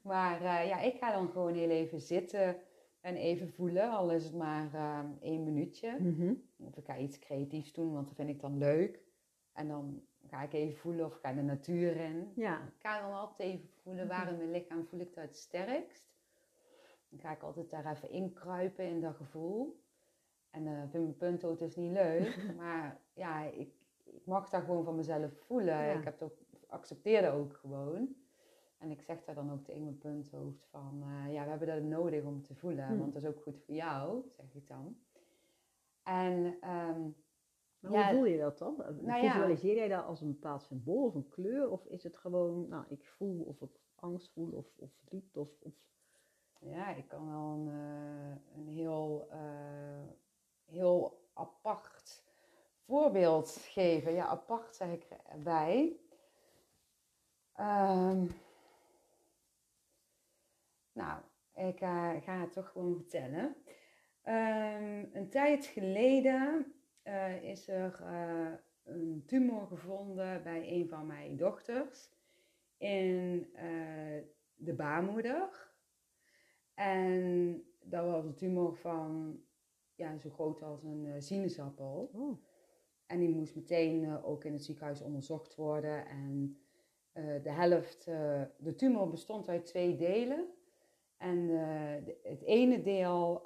Maar 0.02 0.42
uh, 0.42 0.68
ja, 0.68 0.80
ik 0.80 0.98
ga 0.98 1.12
dan 1.12 1.30
gewoon 1.30 1.54
heel 1.54 1.70
even 1.70 2.02
zitten 2.02 2.56
en 3.04 3.16
even 3.16 3.50
voelen, 3.50 3.90
al 3.90 4.12
is 4.12 4.24
het 4.24 4.34
maar 4.34 4.74
uh, 4.74 5.00
één 5.22 5.44
minuutje. 5.44 5.96
Mm 6.00 6.44
Of 6.58 6.78
ik 6.78 6.86
ga 6.86 6.98
iets 6.98 7.20
creatiefs 7.20 7.74
doen, 7.74 7.94
want 7.94 8.08
dat 8.08 8.16
vind 8.16 8.30
ik 8.30 8.40
dan 8.40 8.58
leuk. 8.58 9.02
En 9.54 9.68
dan 9.68 10.02
ga 10.28 10.42
ik 10.42 10.54
even 10.54 10.78
voelen 10.78 11.06
of 11.06 11.16
ik 11.16 11.22
ga 11.22 11.34
de 11.34 11.42
natuur 11.42 11.96
in. 11.96 12.32
Ja. 12.36 12.62
Ik 12.62 12.82
ga 12.82 13.02
dan 13.02 13.14
altijd 13.14 13.50
even 13.50 13.70
voelen 13.82 14.08
waar 14.08 14.30
in 14.30 14.38
mijn 14.38 14.52
lichaam 14.52 14.86
voel 14.86 15.00
ik 15.00 15.14
dat 15.16 15.24
het 15.24 15.38
sterkst. 15.38 16.14
Dan 17.10 17.20
ga 17.20 17.32
ik 17.32 17.42
altijd 17.42 17.70
daar 17.70 17.92
even 17.92 18.10
inkruipen 18.10 18.86
in 18.86 19.02
dat 19.02 19.16
gevoel. 19.16 19.82
En 20.50 20.66
uh, 20.66 20.80
vind 20.80 21.04
mijn 21.04 21.18
punthoofd 21.18 21.60
dus 21.60 21.76
niet 21.76 21.92
leuk, 21.92 22.44
maar 22.58 23.00
ja, 23.14 23.44
ik, 23.44 23.74
ik 24.04 24.26
mag 24.26 24.50
dat 24.50 24.64
gewoon 24.64 24.84
van 24.84 24.96
mezelf 24.96 25.32
voelen. 25.46 25.98
Ik 25.98 26.04
heb 26.04 26.22
ook 26.22 26.38
accepteer 26.68 27.22
dat 27.22 27.34
ook 27.34 27.54
gewoon. 27.54 28.16
En 28.84 28.92
ik 28.92 29.02
zeg 29.02 29.24
daar 29.24 29.36
dan 29.36 29.52
ook 29.52 29.64
tegen 29.64 29.84
mijn 29.84 29.98
punthoofd 29.98 30.66
van, 30.66 31.04
uh, 31.04 31.34
ja, 31.34 31.44
we 31.44 31.50
hebben 31.50 31.68
dat 31.68 31.82
nodig 31.82 32.24
om 32.24 32.42
te 32.42 32.56
voelen, 32.56 32.88
hm. 32.88 32.98
want 32.98 33.14
dat 33.14 33.24
is 33.24 33.30
ook 33.30 33.42
goed 33.42 33.60
voor 33.60 33.76
jou, 33.76 34.24
zeg 34.38 34.54
ik 34.54 34.68
dan. 34.68 34.98
En 36.04 36.58
um, 36.70 37.16
hoe 37.80 38.04
voel 38.04 38.26
je 38.26 38.38
dat 38.38 38.58
dan? 38.58 38.76
Nou 39.02 39.22
Visualiseer 39.22 39.76
jij 39.76 39.88
dat 39.88 40.06
als 40.06 40.22
een 40.22 40.32
bepaald 40.32 40.64
symbool 40.64 41.06
of 41.06 41.16
een 41.16 41.28
kleur? 41.28 41.70
Of 41.70 41.86
is 41.86 42.04
het 42.04 42.18
gewoon, 42.18 42.68
nou, 42.68 42.86
ik 42.88 43.06
voel 43.06 43.44
of 43.44 43.62
ik 43.62 43.80
angst 43.96 44.32
voel 44.32 44.52
of, 44.52 44.66
of 44.78 44.92
verdriet 44.94 45.38
of, 45.38 45.50
of... 45.60 45.74
Ja, 46.60 46.96
ik 46.96 47.08
kan 47.08 47.30
wel 47.30 47.42
een, 47.42 47.68
uh, 47.68 48.36
een 48.56 48.68
heel, 48.68 49.28
uh, 49.32 50.14
heel 50.66 51.22
apart 51.34 52.24
voorbeeld 52.86 53.50
geven. 53.50 54.14
Ja, 54.14 54.26
apart 54.26 54.76
zeg 54.76 54.92
ik 54.92 55.08
erbij. 55.30 56.00
Um, 57.60 58.30
nou, 60.94 61.22
ik 61.56 61.82
uh, 61.82 62.12
ga 62.22 62.40
het 62.40 62.52
toch 62.54 62.70
gewoon 62.70 62.96
vertellen. 62.96 63.56
Um, 64.26 65.10
een 65.14 65.30
tijd 65.30 65.66
geleden 65.66 66.74
uh, 67.04 67.44
is 67.44 67.68
er 67.68 68.00
uh, 68.02 68.52
een 68.84 69.24
tumor 69.26 69.68
gevonden 69.68 70.44
bij 70.44 70.72
een 70.72 70.88
van 70.88 71.08
mijn 71.08 71.38
dochters 71.38 72.12
in 72.78 73.48
de 74.56 74.74
baarmoeder. 74.74 75.72
En 76.74 77.64
dat 77.82 78.06
was 78.06 78.26
een 78.26 78.36
tumor 78.36 78.76
van 78.76 79.40
ja, 79.96 80.18
zo 80.18 80.30
groot 80.30 80.62
als 80.62 80.84
een 80.84 81.22
sinaasappel. 81.22 82.10
Oh. 82.14 82.44
En 83.06 83.20
die 83.20 83.30
moest 83.30 83.56
meteen 83.56 84.24
ook 84.24 84.44
in 84.44 84.54
het 84.54 84.64
ziekenhuis 84.64 85.02
onderzocht 85.02 85.56
worden. 85.56 86.06
En 86.06 86.58
de 87.14 87.52
helft, 87.52 88.06
de 88.58 88.74
tumor 88.76 89.10
bestond 89.10 89.50
uit 89.50 89.66
twee 89.66 89.96
delen. 89.96 90.48
En 91.24 91.48
de, 91.48 92.18
het 92.24 92.42
ene 92.42 92.82
deel 92.82 93.42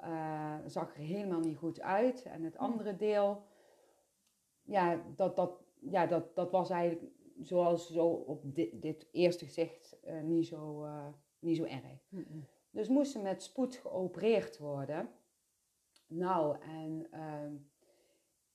zag 0.66 0.94
er 0.94 1.02
helemaal 1.02 1.40
niet 1.40 1.56
goed 1.56 1.80
uit. 1.80 2.22
En 2.22 2.42
het 2.42 2.56
andere 2.56 2.96
deel, 2.96 3.42
ja, 4.62 5.02
dat, 5.16 5.36
dat, 5.36 5.62
ja, 5.80 6.06
dat, 6.06 6.34
dat 6.34 6.50
was 6.50 6.70
eigenlijk 6.70 7.12
zoals 7.42 7.92
zo 7.92 8.06
op 8.06 8.54
dit, 8.54 8.82
dit 8.82 9.08
eerste 9.12 9.44
gezicht 9.44 9.96
niet, 10.22 10.46
zo, 10.46 10.86
niet 11.38 11.56
zo 11.56 11.64
erg. 11.64 12.08
Mm 12.08 12.24
-mm. 12.28 12.46
Dus 12.70 12.88
moesten 12.88 13.22
met 13.22 13.42
spoed 13.42 13.76
geopereerd 13.76 14.58
worden. 14.58 15.10
Nou, 16.06 16.56
en 16.60 17.06
ehm, 17.10 17.52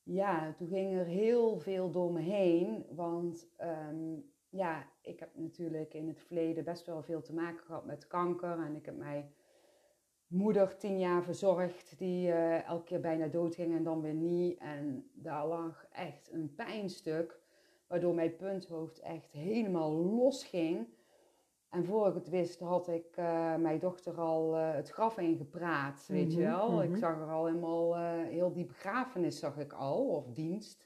ja, 0.03 0.53
toen 0.53 0.67
ging 0.67 0.93
er 0.93 1.05
heel 1.05 1.59
veel 1.59 1.91
door 1.91 2.11
me 2.11 2.19
heen. 2.19 2.85
Want 2.89 3.47
um, 3.61 4.31
ja, 4.49 4.87
ik 5.03 5.19
heb 5.19 5.29
natuurlijk 5.35 5.93
in 5.93 6.07
het 6.07 6.19
verleden 6.19 6.63
best 6.63 6.85
wel 6.85 7.01
veel 7.03 7.21
te 7.21 7.33
maken 7.33 7.65
gehad 7.65 7.85
met 7.85 8.07
kanker. 8.07 8.59
En 8.59 8.75
ik 8.75 8.85
heb 8.85 8.97
mij 8.97 9.31
moeder 10.27 10.77
tien 10.77 10.99
jaar 10.99 11.23
verzorgd, 11.23 11.97
die 11.97 12.31
eh, 12.31 12.67
elke 12.67 12.83
keer 12.83 12.99
bijna 12.99 13.27
doodging 13.27 13.75
en 13.75 13.83
dan 13.83 14.01
weer 14.01 14.13
niet. 14.13 14.57
En 14.59 15.09
daar 15.13 15.47
lag 15.47 15.85
echt 15.91 16.31
een 16.31 16.53
pijnstuk, 16.55 17.39
waardoor 17.87 18.13
mijn 18.13 18.35
punthoofd 18.35 18.99
echt 18.99 19.31
helemaal 19.31 19.91
los 19.91 20.43
ging. 20.45 20.87
En 21.69 21.85
voor 21.85 22.07
ik 22.07 22.13
het 22.13 22.29
wist, 22.29 22.59
had 22.59 22.87
ik 22.87 23.17
uh, 23.19 23.55
mijn 23.55 23.79
dochter 23.79 24.19
al 24.19 24.57
uh, 24.57 24.73
het 24.73 24.89
graf 24.89 25.17
ingepraat, 25.17 26.07
weet 26.07 26.33
je 26.33 26.39
Mhm, 26.41 26.49
wel. 26.49 26.71
mhm. 26.71 26.91
Ik 26.91 26.97
zag 26.97 27.19
er 27.21 27.29
al 27.29 27.45
helemaal, 27.45 27.97
heel 28.23 28.51
die 28.53 28.65
begrafenis 28.65 29.39
zag 29.39 29.57
ik 29.57 29.73
al, 29.73 30.05
of 30.07 30.31
dienst. 30.31 30.85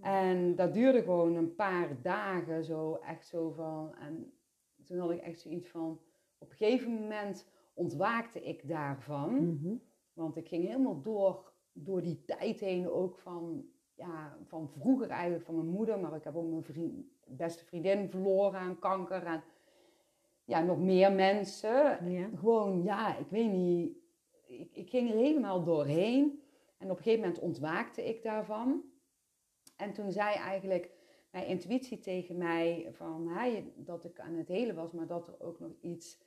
En 0.00 0.54
dat 0.54 0.74
duurde 0.74 1.02
gewoon 1.02 1.34
een 1.34 1.54
paar 1.54 2.02
dagen 2.02 2.64
zo, 2.64 2.94
echt 2.94 3.26
zo 3.26 3.50
van. 3.50 3.94
En 3.94 4.32
toen 4.84 4.98
had 4.98 5.10
ik 5.10 5.20
echt 5.20 5.40
zoiets 5.40 5.68
van, 5.68 6.00
op 6.38 6.50
een 6.50 6.56
gegeven 6.56 6.92
moment 6.92 7.48
ontwaakte 7.74 8.42
ik 8.42 8.68
daarvan. 8.68 9.34
Mhm. 9.34 9.74
Want 10.12 10.36
ik 10.36 10.48
ging 10.48 10.66
helemaal 10.66 11.02
door, 11.02 11.52
door 11.72 12.02
die 12.02 12.24
tijd 12.24 12.60
heen 12.60 12.90
ook 12.90 13.18
van, 13.18 13.64
ja, 13.94 14.36
van 14.46 14.68
vroeger 14.68 15.10
eigenlijk 15.10 15.44
van 15.44 15.54
mijn 15.54 15.68
moeder. 15.68 15.98
Maar 15.98 16.14
ik 16.14 16.24
heb 16.24 16.36
ook 16.36 16.50
mijn 16.50 16.64
vriend, 16.64 17.06
beste 17.26 17.64
vriendin 17.64 18.10
verloren 18.10 18.60
aan 18.60 18.78
kanker. 18.78 19.22
En 19.22 19.42
ja, 20.44 20.62
nog 20.62 20.78
meer 20.78 21.12
mensen. 21.12 22.10
Ja. 22.10 22.28
Gewoon, 22.34 22.82
ja, 22.82 23.16
ik 23.16 23.28
weet 23.30 23.52
niet. 23.52 23.96
Ik, 24.46 24.70
ik 24.72 24.90
ging 24.90 25.10
er 25.10 25.16
helemaal 25.16 25.64
doorheen. 25.64 26.42
En 26.78 26.90
op 26.90 26.96
een 26.96 27.02
gegeven 27.02 27.20
moment 27.20 27.40
ontwaakte 27.40 28.08
ik 28.08 28.22
daarvan. 28.22 28.82
En 29.78 29.92
toen 29.92 30.12
zei 30.12 30.34
eigenlijk 30.34 30.90
mijn 31.30 31.46
intuïtie 31.46 31.98
tegen 31.98 32.36
mij 32.36 32.88
van, 32.90 33.30
dat 33.76 34.04
ik 34.04 34.20
aan 34.20 34.34
het 34.34 34.48
helen 34.48 34.74
was, 34.74 34.92
maar 34.92 35.06
dat 35.06 35.28
er 35.28 35.40
ook 35.40 35.60
nog 35.60 35.72
iets, 35.80 36.18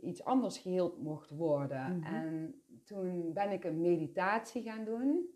iets 0.00 0.24
anders 0.24 0.58
geheeld 0.58 1.02
mocht 1.02 1.30
worden. 1.30 1.98
Mhm. 1.98 2.14
En 2.14 2.62
toen 2.84 3.32
ben 3.32 3.50
ik 3.50 3.64
een 3.64 3.80
meditatie 3.80 4.62
gaan 4.62 4.84
doen. 4.84 5.30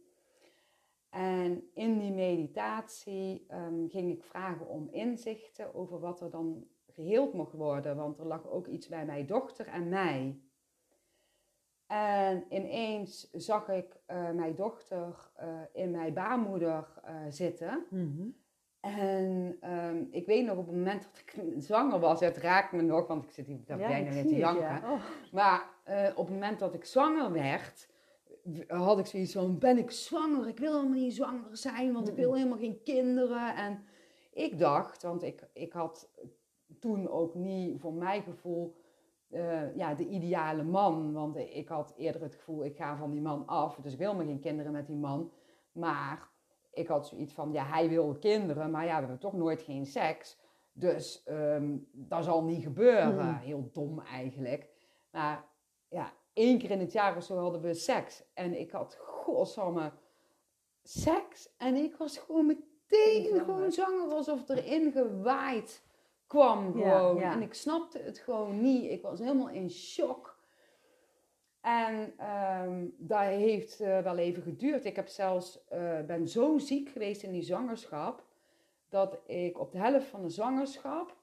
En 1.11 1.71
in 1.75 1.99
die 1.99 2.13
meditatie 2.13 3.45
ehm, 3.49 3.89
ging 3.89 4.13
ik 4.13 4.25
vragen 4.25 4.69
om 4.69 4.89
inzichten 4.91 5.75
over 5.75 6.01
wat 6.01 6.21
er 6.21 6.31
dan 6.31 6.67
geheeld 6.87 7.33
mocht 7.33 7.53
worden. 7.53 7.97
Want 7.97 8.19
er 8.19 8.27
lag 8.27 8.49
ook 8.49 8.67
iets 8.67 8.89
bij 8.89 9.05
mijn 9.05 9.27
dochter 9.27 9.67
en 9.67 9.89
mij. 9.89 10.41
En 11.91 12.45
ineens 12.49 13.31
zag 13.33 13.69
ik 13.69 14.01
eh, 14.07 14.31
mijn 14.31 14.55
dochter 14.55 15.31
eh, 15.35 15.49
in 15.73 15.91
mijn 15.91 16.15
baarmoeder 16.15 16.87
eh, 17.05 17.15
zitten. 17.29 17.87
Mhm. 17.89 18.29
En 18.81 19.57
ehm, 19.61 20.05
ik 20.11 20.27
weet 20.27 20.45
nog 20.45 20.57
op 20.57 20.67
het 20.67 20.77
moment 20.77 21.03
dat 21.03 21.19
ik 21.19 21.35
zwanger 21.69 21.99
was, 21.99 22.21
het 22.21 22.37
raakt 22.37 22.73
me 22.73 22.83
nog, 22.83 23.07
want 23.07 23.25
ik 23.25 23.31
zit 23.31 23.47
hier 23.47 23.61
bijna 23.67 24.13
zie 24.13 24.27
te 24.27 24.37
janken. 24.37 24.63
ja. 24.63 24.93
Oh. 24.93 25.01
Maar 25.33 25.69
op 26.15 26.27
het 26.27 26.35
moment 26.35 26.59
dat 26.59 26.75
ik 26.75 26.85
zwanger 26.85 27.33
werd, 27.33 27.89
had 28.67 28.99
ik 28.99 29.07
zoiets 29.07 29.33
van, 29.33 29.59
ben 29.59 29.79
ik 29.79 29.91
zwanger? 29.91 30.49
Ik 30.49 30.59
wil 30.59 30.75
helemaal 30.75 30.99
niet 30.99 31.15
zwanger 31.15 31.57
zijn, 31.57 31.93
want 31.93 32.09
ik 32.09 32.15
wil 32.15 32.35
helemaal 32.35 32.59
geen 32.59 32.83
kinderen. 32.83 33.57
En 33.57 33.85
ik 34.33 34.59
dacht, 34.59 35.03
want 35.03 35.23
ik, 35.23 35.49
ik 35.53 35.73
had 35.73 36.11
toen 36.79 37.09
ook 37.09 37.35
niet 37.35 37.81
voor 37.81 37.95
mijn 37.95 38.23
gevoel 38.23 38.75
eh, 39.31 39.77
ja, 39.77 39.95
de 39.95 40.09
ideale 40.09 40.63
man. 40.63 41.13
Want 41.13 41.37
ik 41.37 41.69
had 41.69 41.95
eerder 41.97 42.23
het 42.23 42.35
gevoel, 42.35 42.65
ik 42.65 42.77
ga 42.77 42.97
van 42.97 43.11
die 43.11 43.21
man 43.21 43.47
af, 43.47 43.77
dus 43.77 43.93
ik 43.93 43.99
wil 43.99 44.15
me 44.15 44.25
geen 44.25 44.41
kinderen 44.41 44.73
met 44.73 44.87
die 44.87 44.97
man. 44.97 45.33
Maar 45.73 46.29
ik 46.73 46.89
had 46.89 47.07
zoiets 47.07 47.33
van, 47.33 47.53
ja, 47.53 47.65
hij 47.65 47.89
wil 47.89 48.15
kinderen, 48.15 48.71
maar 48.71 48.85
ja, 48.85 48.95
we 48.95 48.99
hebben 49.01 49.19
toch 49.19 49.33
nooit 49.33 49.63
geen 49.63 49.87
seks. 49.87 50.39
Dus 50.73 51.23
ehm, 51.25 51.77
dat 51.91 52.25
zal 52.25 52.45
niet 52.45 52.63
gebeuren. 52.63 53.29
Hmm. 53.29 53.39
Heel 53.39 53.71
dom 53.73 54.01
eigenlijk. 54.01 54.69
Maar 55.11 55.45
ja, 55.89 56.13
één 56.33 56.59
keer 56.59 56.71
in 56.71 56.81
het 56.81 56.93
jaar 56.93 57.17
of 57.17 57.23
zo 57.23 57.39
hadden 57.39 57.61
we 57.61 57.75
seks. 57.75 58.25
En 58.35 58.61
ik 58.61 58.71
had, 58.71 58.97
godsamme, 59.01 59.93
seks. 60.83 61.55
En 61.57 61.75
ik 61.75 61.97
was 61.97 62.19
gewoon 62.19 62.47
meteen 62.47 63.41
gewoon 63.41 63.73
zwanger, 63.73 64.15
alsof 64.15 64.49
erin 64.49 64.93
gewaaid 64.93 65.83
kwam 66.31 66.73
gewoon. 66.73 67.17
ja. 67.17 67.33
En 67.33 67.43
ik 67.43 67.55
snapte 67.55 67.99
het 67.99 68.19
gewoon 68.19 68.61
niet. 68.61 68.91
Ik 68.91 69.03
was 69.03 69.19
helemaal 69.19 69.49
in 69.49 69.71
shock. 69.71 70.39
En 71.61 72.13
ehm, 72.17 72.87
dat 72.97 73.21
heeft 73.21 73.81
eh, 73.81 73.99
wel 73.99 74.17
even 74.17 74.43
geduurd. 74.43 74.85
Ik 74.85 74.97
heb 74.97 75.09
zelfs, 75.09 75.65
eh, 75.69 76.01
ben 76.07 76.29
zo 76.29 76.59
ziek 76.59 76.89
geweest 76.89 77.23
in 77.23 77.33
die 77.33 77.43
zwangerschap, 77.43 78.25
dat 78.89 79.19
ik 79.27 79.61
op 79.61 79.73
de 79.73 79.79
helft 79.79 80.07
van 80.07 80.23
de 80.23 80.29
zwangerschap 80.29 81.17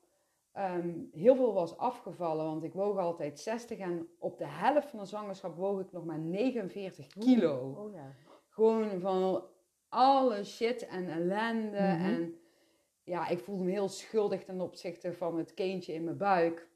ehm, 0.52 0.94
heel 1.12 1.36
veel 1.36 1.54
was 1.54 1.78
afgevallen. 1.78 2.46
Want 2.46 2.64
ik 2.64 2.74
woog 2.74 2.98
altijd 2.98 3.40
60 3.40 3.78
en 3.78 4.08
op 4.20 4.38
de 4.38 4.48
helft 4.48 4.90
van 4.90 5.00
de 5.00 5.06
zwangerschap 5.06 5.56
woog 5.56 5.80
ik 5.80 5.92
nog 5.92 6.06
maar 6.06 6.20
49 6.20 7.08
kilo. 7.08 7.76
Oh 7.78 7.94
ja. 7.94 8.14
Gewoon 8.50 9.00
van 9.00 9.44
alle 9.90 10.44
shit 10.44 10.88
en 10.88 11.10
ellende. 11.10 11.78
Mhm. 11.78 12.06
En 12.06 12.36
ja, 13.08 13.28
ik 13.28 13.40
voelde 13.40 13.64
me 13.64 13.72
heel 13.72 13.90
schuldig 13.90 14.44
ten 14.44 14.62
opzichte 14.62 15.14
van 15.14 15.38
het 15.38 15.54
kindje 15.54 15.94
in 15.94 16.04
mijn 16.04 16.18
buik. 16.18 16.68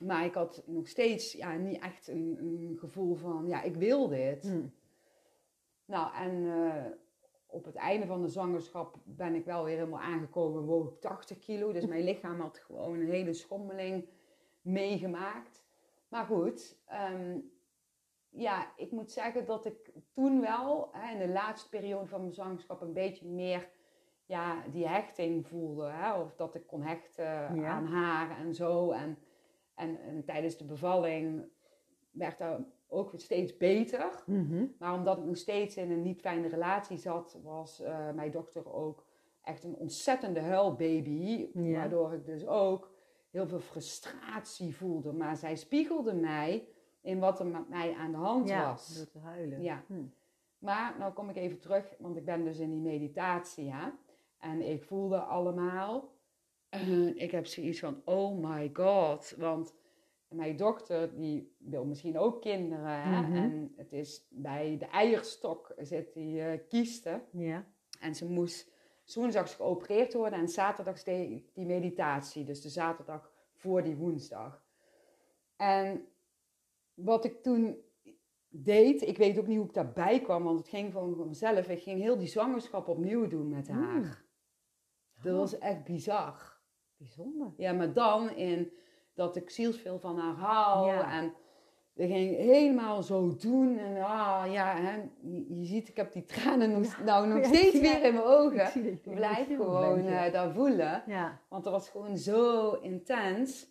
Maar 0.00 0.24
ik 0.24 0.34
had 0.34 0.62
nog 0.66 0.88
steeds 0.88 1.32
ja, 1.32 1.56
niet 1.56 1.80
echt 1.80 2.08
een, 2.08 2.36
een 2.40 2.76
gevoel 2.78 3.14
van, 3.14 3.46
ja, 3.46 3.62
ik 3.62 3.74
wil 3.74 4.08
dit. 4.08 4.42
Hm. 4.42 4.66
Nou, 5.84 6.14
en 6.14 6.46
eh, 6.46 6.84
op 7.46 7.64
het 7.64 7.74
einde 7.74 8.06
van 8.06 8.22
de 8.22 8.28
zwangerschap 8.28 8.96
ben 9.04 9.34
ik 9.34 9.44
wel 9.44 9.64
weer 9.64 9.76
helemaal 9.76 10.00
aangekomen, 10.00 10.62
woog 10.62 10.88
ik 10.88 11.00
80 11.00 11.38
kilo. 11.38 11.72
Dus 11.72 11.86
mijn 11.86 12.04
lichaam 12.04 12.40
had 12.40 12.58
gewoon 12.58 13.00
een 13.00 13.10
hele 13.10 13.32
schommeling 13.32 14.08
meegemaakt. 14.60 15.64
Maar 16.08 16.24
goed, 16.24 16.78
ehm, 16.86 17.38
ja, 18.28 18.72
ik 18.76 18.90
moet 18.90 19.12
zeggen 19.12 19.46
dat 19.46 19.64
ik 19.64 19.92
toen 20.12 20.40
wel, 20.40 20.88
hè, 20.92 21.12
in 21.12 21.26
de 21.26 21.32
laatste 21.32 21.68
periode 21.68 22.06
van 22.06 22.20
mijn 22.20 22.32
zwangerschap, 22.32 22.80
een 22.80 22.92
beetje 22.92 23.26
meer 23.26 23.68
ja, 24.26 24.62
die 24.72 24.88
hechting 24.88 25.46
voelde. 25.46 25.84
Hè? 25.86 26.12
Of 26.20 26.34
dat 26.34 26.54
ik 26.54 26.66
kon 26.66 26.82
hechten 26.82 27.24
Ja. 27.60 27.68
aan 27.68 27.86
haar 27.86 28.38
en 28.38 28.54
zo. 28.54 28.90
En, 28.90 29.18
en, 29.74 30.00
en 30.00 30.24
tijdens 30.24 30.56
de 30.56 30.64
bevalling 30.64 31.44
werd 32.10 32.38
dat 32.38 32.60
ook 32.88 33.10
weer 33.10 33.20
steeds 33.20 33.56
beter. 33.56 34.22
Mhm. 34.26 34.64
Maar 34.78 34.94
omdat 34.94 35.18
ik 35.18 35.24
nog 35.24 35.36
steeds 35.36 35.76
in 35.76 35.90
een 35.90 36.02
niet 36.02 36.20
fijne 36.20 36.48
relatie 36.48 36.96
zat, 36.98 37.38
was 37.42 37.80
eh, 37.80 38.10
mijn 38.12 38.30
dochter 38.30 38.72
ook 38.72 39.04
echt 39.42 39.64
een 39.64 39.74
ontzettende 39.76 40.40
huilbaby. 40.40 41.48
Ja. 41.54 41.72
Waardoor 41.78 42.12
ik 42.12 42.24
dus 42.26 42.46
ook 42.46 42.90
heel 43.30 43.46
veel 43.46 43.60
frustratie 43.60 44.76
voelde. 44.76 45.12
Maar 45.12 45.36
zij 45.36 45.56
spiegelde 45.56 46.14
mij 46.14 46.68
in 47.00 47.18
wat 47.18 47.40
er 47.40 47.46
met 47.46 47.68
mij 47.68 47.94
aan 47.94 48.10
de 48.10 48.16
hand 48.16 48.48
Ja, 48.48 48.70
was. 48.70 48.96
door 48.96 49.08
te 49.10 49.18
huilen. 49.18 49.62
Ja. 49.62 49.82
Hm. 49.86 50.02
Maar 50.58 50.94
nou 50.98 51.12
kom 51.12 51.28
ik 51.28 51.36
even 51.36 51.60
terug, 51.60 51.94
want 51.98 52.16
ik 52.16 52.24
ben 52.24 52.44
dus 52.44 52.58
in 52.58 52.70
die 52.70 52.80
meditatie, 52.80 53.64
ja. 53.64 53.98
En 54.50 54.62
ik 54.62 54.84
voelde 54.84 55.18
allemaal, 55.18 56.12
eh, 56.68 57.06
ik 57.06 57.30
heb 57.30 57.46
zoiets 57.46 57.80
van, 57.80 58.02
oh 58.04 58.50
my 58.50 58.70
god. 58.72 59.34
Want 59.38 59.74
mijn 60.28 60.56
dochter, 60.56 61.16
die 61.16 61.56
wil 61.58 61.84
misschien 61.84 62.18
ook 62.18 62.40
kinderen, 62.40 63.02
hè. 63.02 63.20
Mhm. 63.20 63.36
En 63.36 63.72
het 63.76 63.92
is 63.92 64.26
bij 64.30 64.76
de 64.78 64.86
eierstok 64.86 65.74
zit 65.78 66.12
die 66.14 66.40
eh 66.40 66.58
kieste. 66.68 67.20
Ja. 67.32 67.66
En 68.00 68.14
ze 68.14 68.26
moest 68.26 68.74
woensdags 69.14 69.54
geopereerd 69.54 70.14
worden 70.14 70.38
en 70.38 70.48
zaterdags 70.48 71.04
deed 71.04 71.30
ik 71.30 71.54
die 71.54 71.66
meditatie. 71.66 72.44
Dus 72.44 72.60
de 72.60 72.68
zaterdag 72.68 73.32
voor 73.54 73.82
die 73.82 73.96
woensdag. 73.96 74.64
En 75.56 76.06
wat 76.94 77.24
ik 77.24 77.42
toen 77.42 77.76
deed, 78.48 79.02
ik 79.02 79.16
weet 79.16 79.38
ook 79.38 79.46
niet 79.46 79.56
hoe 79.56 79.66
ik 79.66 79.74
daarbij 79.74 80.20
kwam, 80.20 80.44
want 80.44 80.58
het 80.58 80.68
ging 80.68 80.92
gewoon 80.92 81.16
vanzelf. 81.16 81.68
Ik 81.68 81.82
ging 81.82 82.00
heel 82.00 82.18
die 82.18 82.28
zwangerschap 82.28 82.88
opnieuw 82.88 83.26
doen 83.26 83.48
met 83.48 83.68
haar. 83.68 83.98
Mm. 83.98 84.24
Dat 85.22 85.32
Oh, 85.32 85.38
was 85.38 85.58
echt 85.58 85.84
bizar. 85.84 86.54
bijzonder. 86.96 87.52
Ja, 87.56 87.72
maar 87.72 87.92
dan 87.92 88.30
in 88.30 88.72
dat 89.14 89.36
ik 89.36 89.50
zielsveel 89.50 89.98
van 89.98 90.18
haar 90.18 90.34
hou. 90.34 90.86
Ja. 90.86 91.12
En 91.20 91.34
ik 91.94 92.10
ging 92.10 92.36
helemaal 92.36 93.02
zo 93.02 93.36
doen. 93.36 93.78
En 93.78 93.96
ah, 94.04 94.44
ja, 94.52 94.76
hè, 94.76 94.94
je, 95.22 95.54
je 95.58 95.64
ziet, 95.64 95.88
ik 95.88 95.96
heb 95.96 96.12
die 96.12 96.24
tranen 96.24 96.70
nog, 96.70 97.02
nou, 97.04 97.26
nog 97.26 97.38
Ja, 97.42 97.44
steeds 97.44 97.80
weer 97.80 98.04
in 98.04 98.14
mijn 98.14 98.26
ogen. 98.26 98.56
dat 98.58 98.74
Ik 98.74 99.02
blijf 99.02 99.46
gewoon 99.46 100.06
eh, 100.06 100.32
dat 100.32 100.52
voelen. 100.54 101.02
Ja. 101.06 101.40
Want 101.48 101.64
dat 101.64 101.72
was 101.72 101.88
gewoon 101.88 102.18
zo 102.18 102.72
intens. 102.72 103.68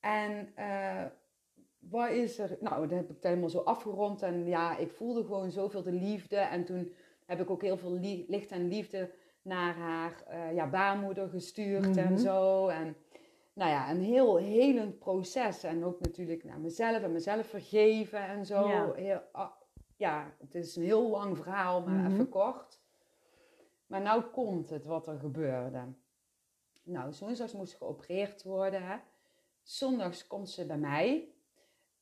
En 0.00 0.52
eh, 0.54 1.04
wat 1.78 2.10
is 2.10 2.38
er? 2.38 2.56
Nou, 2.60 2.88
dan 2.88 2.96
heb 2.96 3.10
ik 3.10 3.22
helemaal 3.22 3.48
zo 3.48 3.58
afgerond. 3.58 4.22
En 4.22 4.46
ja, 4.46 4.76
ik 4.76 4.90
voelde 4.92 5.24
gewoon 5.24 5.50
zoveel 5.50 5.82
de 5.82 5.92
liefde. 5.92 6.36
En 6.36 6.64
toen 6.64 6.92
heb 7.26 7.40
ik 7.40 7.50
ook 7.50 7.62
heel 7.62 7.76
veel 7.78 7.92
li- 7.92 8.24
licht 8.28 8.50
en 8.50 8.68
liefde 8.68 9.10
naar 9.42 9.74
haar 9.76 10.22
eh, 10.26 10.54
ja, 10.54 10.68
baarmoeder 10.68 11.28
gestuurd 11.28 11.88
Mhm. 11.88 11.98
en 11.98 12.18
zo. 12.18 12.66
En 12.68 12.96
nou 13.52 13.70
ja, 13.70 13.90
een 13.90 14.00
heel 14.00 14.36
helend 14.36 14.98
proces. 14.98 15.62
En 15.62 15.84
ook 15.84 16.00
natuurlijk 16.00 16.44
naar 16.44 16.60
mezelf 16.60 17.02
en 17.02 17.12
mezelf 17.12 17.46
vergeven 17.46 18.20
en 18.26 18.46
zo. 18.46 18.68
Ja. 18.68 18.92
Heel, 18.92 19.20
ah, 19.32 19.50
ja, 19.96 20.34
het 20.38 20.54
is 20.54 20.76
een 20.76 20.82
heel 20.84 21.08
lang 21.10 21.36
verhaal, 21.36 21.82
maar 21.82 21.94
Mhm. 21.94 22.12
even 22.12 22.28
kort. 22.28 22.80
Maar 23.86 24.00
nou 24.00 24.22
komt 24.22 24.70
het 24.70 24.86
wat 24.86 25.06
er 25.06 25.18
gebeurde. 25.18 25.80
Nou, 26.82 27.12
woensdags 27.20 27.52
moest 27.52 27.74
geopereerd 27.74 28.42
worden. 28.42 28.82
Hè. 28.86 28.96
Zondags 29.62 30.26
komt 30.26 30.50
ze 30.50 30.66
bij 30.66 30.78
mij. 30.78 31.28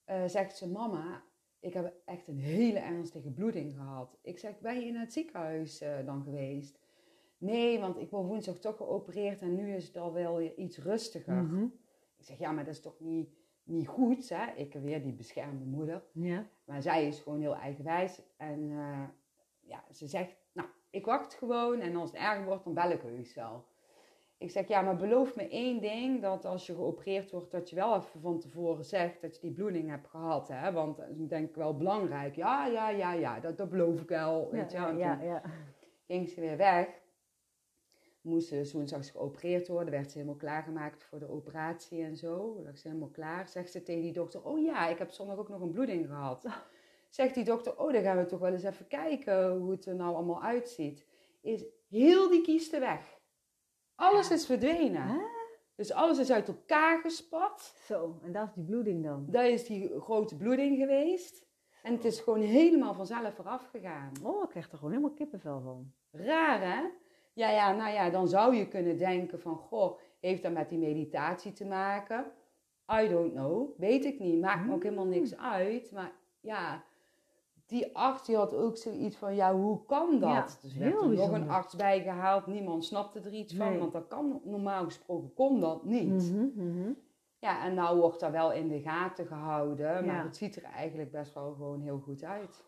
eh, 0.04 0.22
zegt 0.26 0.56
ze, 0.56 0.68
mama, 0.68 1.22
ik 1.60 1.74
heb 1.74 1.92
echt 2.04 2.28
een 2.28 2.38
hele 2.38 2.78
ernstige 2.78 3.30
bloeding 3.30 3.74
gehad. 3.74 4.18
Ik 4.22 4.38
zeg, 4.38 4.58
ben 4.58 4.80
je 4.80 4.86
in 4.86 4.96
het 4.96 5.12
ziekenhuis 5.12 5.80
eh, 5.80 6.06
dan 6.06 6.22
geweest? 6.22 6.78
Nee, 7.38 7.80
want 7.80 7.98
ik 7.98 8.10
word 8.10 8.26
woensdag 8.26 8.58
toch 8.58 8.76
geopereerd 8.76 9.40
en 9.40 9.54
nu 9.54 9.74
is 9.74 9.86
het 9.86 9.96
al 9.96 10.12
wel 10.12 10.36
weer 10.36 10.54
iets 10.56 10.78
rustiger. 10.78 11.34
Mhm. 11.34 11.64
Ik 12.16 12.24
zeg, 12.24 12.38
ja, 12.38 12.52
maar 12.52 12.64
dat 12.64 12.74
is 12.74 12.80
toch 12.80 13.00
niet, 13.00 13.28
niet 13.62 13.88
goed, 13.88 14.28
hè? 14.28 14.52
Ik 14.54 14.74
weer 14.74 15.02
die 15.02 15.12
beschermde 15.12 15.64
moeder. 15.64 16.04
Ja. 16.12 16.46
Maar 16.64 16.82
zij 16.82 17.06
is 17.06 17.20
gewoon 17.20 17.40
heel 17.40 17.56
eigenwijs. 17.56 18.22
En 18.36 18.70
eh, 18.70 19.04
ja, 19.60 19.84
ze 19.92 20.06
zegt, 20.06 20.36
nou, 20.52 20.68
ik 20.90 21.04
wacht 21.04 21.34
gewoon 21.34 21.80
en 21.80 21.96
als 21.96 22.10
het 22.10 22.20
erger 22.20 22.44
wordt, 22.44 22.64
dan 22.64 22.74
bel 22.74 22.90
ik 22.90 23.00
heus 23.00 23.34
wel. 23.34 23.64
Ik 24.38 24.50
zeg, 24.50 24.68
ja, 24.68 24.82
maar 24.82 24.96
beloof 24.96 25.36
me 25.36 25.48
één 25.48 25.80
ding, 25.80 26.22
dat 26.22 26.44
als 26.44 26.66
je 26.66 26.74
geopereerd 26.74 27.30
wordt, 27.30 27.50
dat 27.50 27.70
je 27.70 27.76
wel 27.76 27.96
even 27.96 28.20
van 28.20 28.38
tevoren 28.40 28.84
zegt 28.84 29.20
dat 29.20 29.34
je 29.34 29.40
die 29.40 29.52
bloeding 29.52 29.88
hebt 29.90 30.08
gehad, 30.08 30.48
hè. 30.48 30.72
Want 30.72 30.96
dat 30.96 31.08
is 31.08 31.28
denk 31.28 31.48
ik 31.48 31.54
wel 31.54 31.76
belangrijk. 31.76 32.34
Ja, 32.34 32.66
ja, 32.66 32.90
ja, 32.90 33.12
ja, 33.12 33.40
dat, 33.40 33.56
dat 33.56 33.70
beloof 33.70 34.00
ik 34.00 34.08
wel, 34.08 34.50
weet 34.50 34.70
je 34.70 34.76
Ja, 34.76 34.90
ja, 34.90 35.22
ja. 35.22 35.42
ging 36.06 36.28
ze 36.28 36.40
weer 36.40 36.56
weg. 36.56 36.88
Moest 38.28 38.48
ze 38.48 39.12
geopereerd 39.12 39.68
worden, 39.68 39.90
werd 39.90 40.10
ze 40.10 40.18
helemaal 40.18 40.38
klaargemaakt 40.38 41.04
voor 41.04 41.18
de 41.18 41.28
operatie 41.28 42.02
en 42.02 42.16
zo. 42.16 42.62
Lag 42.64 42.78
ze 42.78 42.88
helemaal 42.88 43.08
klaar. 43.08 43.48
Zegt 43.48 43.70
ze 43.70 43.82
tegen 43.82 44.02
die 44.02 44.12
dokter, 44.12 44.44
oh 44.44 44.64
ja, 44.64 44.88
ik 44.88 44.98
heb 44.98 45.10
zondag 45.10 45.38
ook 45.38 45.48
nog 45.48 45.60
een 45.60 45.70
bloeding 45.70 46.06
gehad. 46.06 46.46
Zegt 47.08 47.34
die 47.34 47.44
dokter, 47.44 47.78
oh 47.78 47.92
dan 47.92 48.02
gaan 48.02 48.16
we 48.16 48.26
toch 48.26 48.40
wel 48.40 48.52
eens 48.52 48.62
even 48.62 48.86
kijken 48.86 49.56
hoe 49.56 49.70
het 49.70 49.86
er 49.86 49.94
nou 49.94 50.14
allemaal 50.14 50.42
uitziet. 50.42 51.06
Is 51.40 51.64
heel 51.88 52.28
die 52.28 52.42
kiesten 52.42 52.80
weg. 52.80 53.20
Alles 53.94 54.30
is 54.30 54.46
verdwenen. 54.46 55.20
Dus 55.74 55.92
alles 55.92 56.18
is 56.18 56.30
uit 56.30 56.48
elkaar 56.48 57.00
gespat. 57.00 57.74
Zo, 57.86 58.20
en 58.22 58.32
dat 58.32 58.46
is 58.48 58.54
die 58.54 58.64
bloeding 58.64 59.04
dan. 59.04 59.26
Dat 59.30 59.44
is 59.44 59.66
die 59.66 60.00
grote 60.00 60.36
bloeding 60.36 60.78
geweest. 60.78 61.46
En 61.82 61.92
het 61.92 62.04
is 62.04 62.20
gewoon 62.20 62.40
helemaal 62.40 62.94
vanzelf 62.94 63.34
vooraf 63.34 63.68
gegaan. 63.70 64.12
Oh, 64.22 64.42
ik 64.42 64.48
krijg 64.48 64.70
er 64.70 64.76
gewoon 64.76 64.92
helemaal 64.92 65.14
kippenvel 65.14 65.60
van. 65.60 65.92
Raar 66.10 66.60
hè? 66.60 66.88
Ja, 67.38 67.50
ja, 67.50 67.72
nou 67.72 67.92
ja, 67.92 68.10
dan 68.10 68.28
zou 68.28 68.54
je 68.54 68.68
kunnen 68.68 68.98
denken 68.98 69.40
van, 69.40 69.56
goh, 69.56 69.98
heeft 70.20 70.42
dat 70.42 70.52
met 70.52 70.68
die 70.68 70.78
meditatie 70.78 71.52
te 71.52 71.64
maken? 71.64 72.24
I 73.02 73.08
don't 73.08 73.32
know, 73.32 73.78
weet 73.78 74.04
ik 74.04 74.18
niet, 74.18 74.40
maakt 74.40 74.66
me 74.66 74.74
ook 74.74 74.82
helemaal 74.82 75.06
niks 75.06 75.36
uit. 75.36 75.92
Maar 75.92 76.12
ja, 76.40 76.82
die 77.66 77.96
arts 77.96 78.26
die 78.26 78.36
had 78.36 78.54
ook 78.54 78.76
zoiets 78.76 79.16
van, 79.16 79.34
ja, 79.34 79.54
hoe 79.54 79.84
kan 79.86 80.10
dat? 80.18 80.30
Ja, 80.30 80.46
dus 80.62 80.74
er 80.74 80.80
werd 80.80 81.00
er 81.02 81.08
nog 81.08 81.32
een 81.32 81.50
arts 81.50 81.76
bijgehaald, 81.76 82.46
niemand 82.46 82.84
snapte 82.84 83.20
er 83.20 83.32
iets 83.32 83.54
van, 83.54 83.68
Nee. 83.68 83.78
want 83.78 83.92
dat 83.92 84.08
kan 84.08 84.40
normaal 84.44 84.84
gesproken 84.84 85.34
kon 85.34 85.60
dat 85.60 85.84
niet. 85.84 86.32
Mhm, 86.32 86.48
mhm. 86.54 86.90
Ja, 87.38 87.64
en 87.64 87.74
nou 87.74 87.98
wordt 87.98 88.20
dat 88.20 88.30
wel 88.30 88.52
in 88.52 88.68
de 88.68 88.80
gaten 88.80 89.26
gehouden, 89.26 90.06
maar 90.06 90.14
Ja. 90.16 90.22
het 90.22 90.36
ziet 90.36 90.56
er 90.56 90.62
eigenlijk 90.64 91.10
best 91.10 91.34
wel 91.34 91.52
gewoon 91.52 91.80
heel 91.80 91.98
goed 91.98 92.22
uit. 92.24 92.64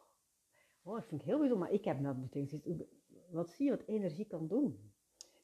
Oh, 0.82 0.94
dat 0.94 1.04
vind 1.06 1.20
ik 1.20 1.26
heel 1.26 1.38
bijzonder. 1.38 1.66
Maar 1.66 1.74
ik 1.74 1.84
heb 1.84 2.02
dat 2.02 2.16
meteen. 2.16 2.48
Wat 3.32 3.50
zie 3.50 3.64
je 3.64 3.70
wat 3.70 3.82
energie 3.86 4.24
kan 4.26 4.46
doen? 4.46 4.88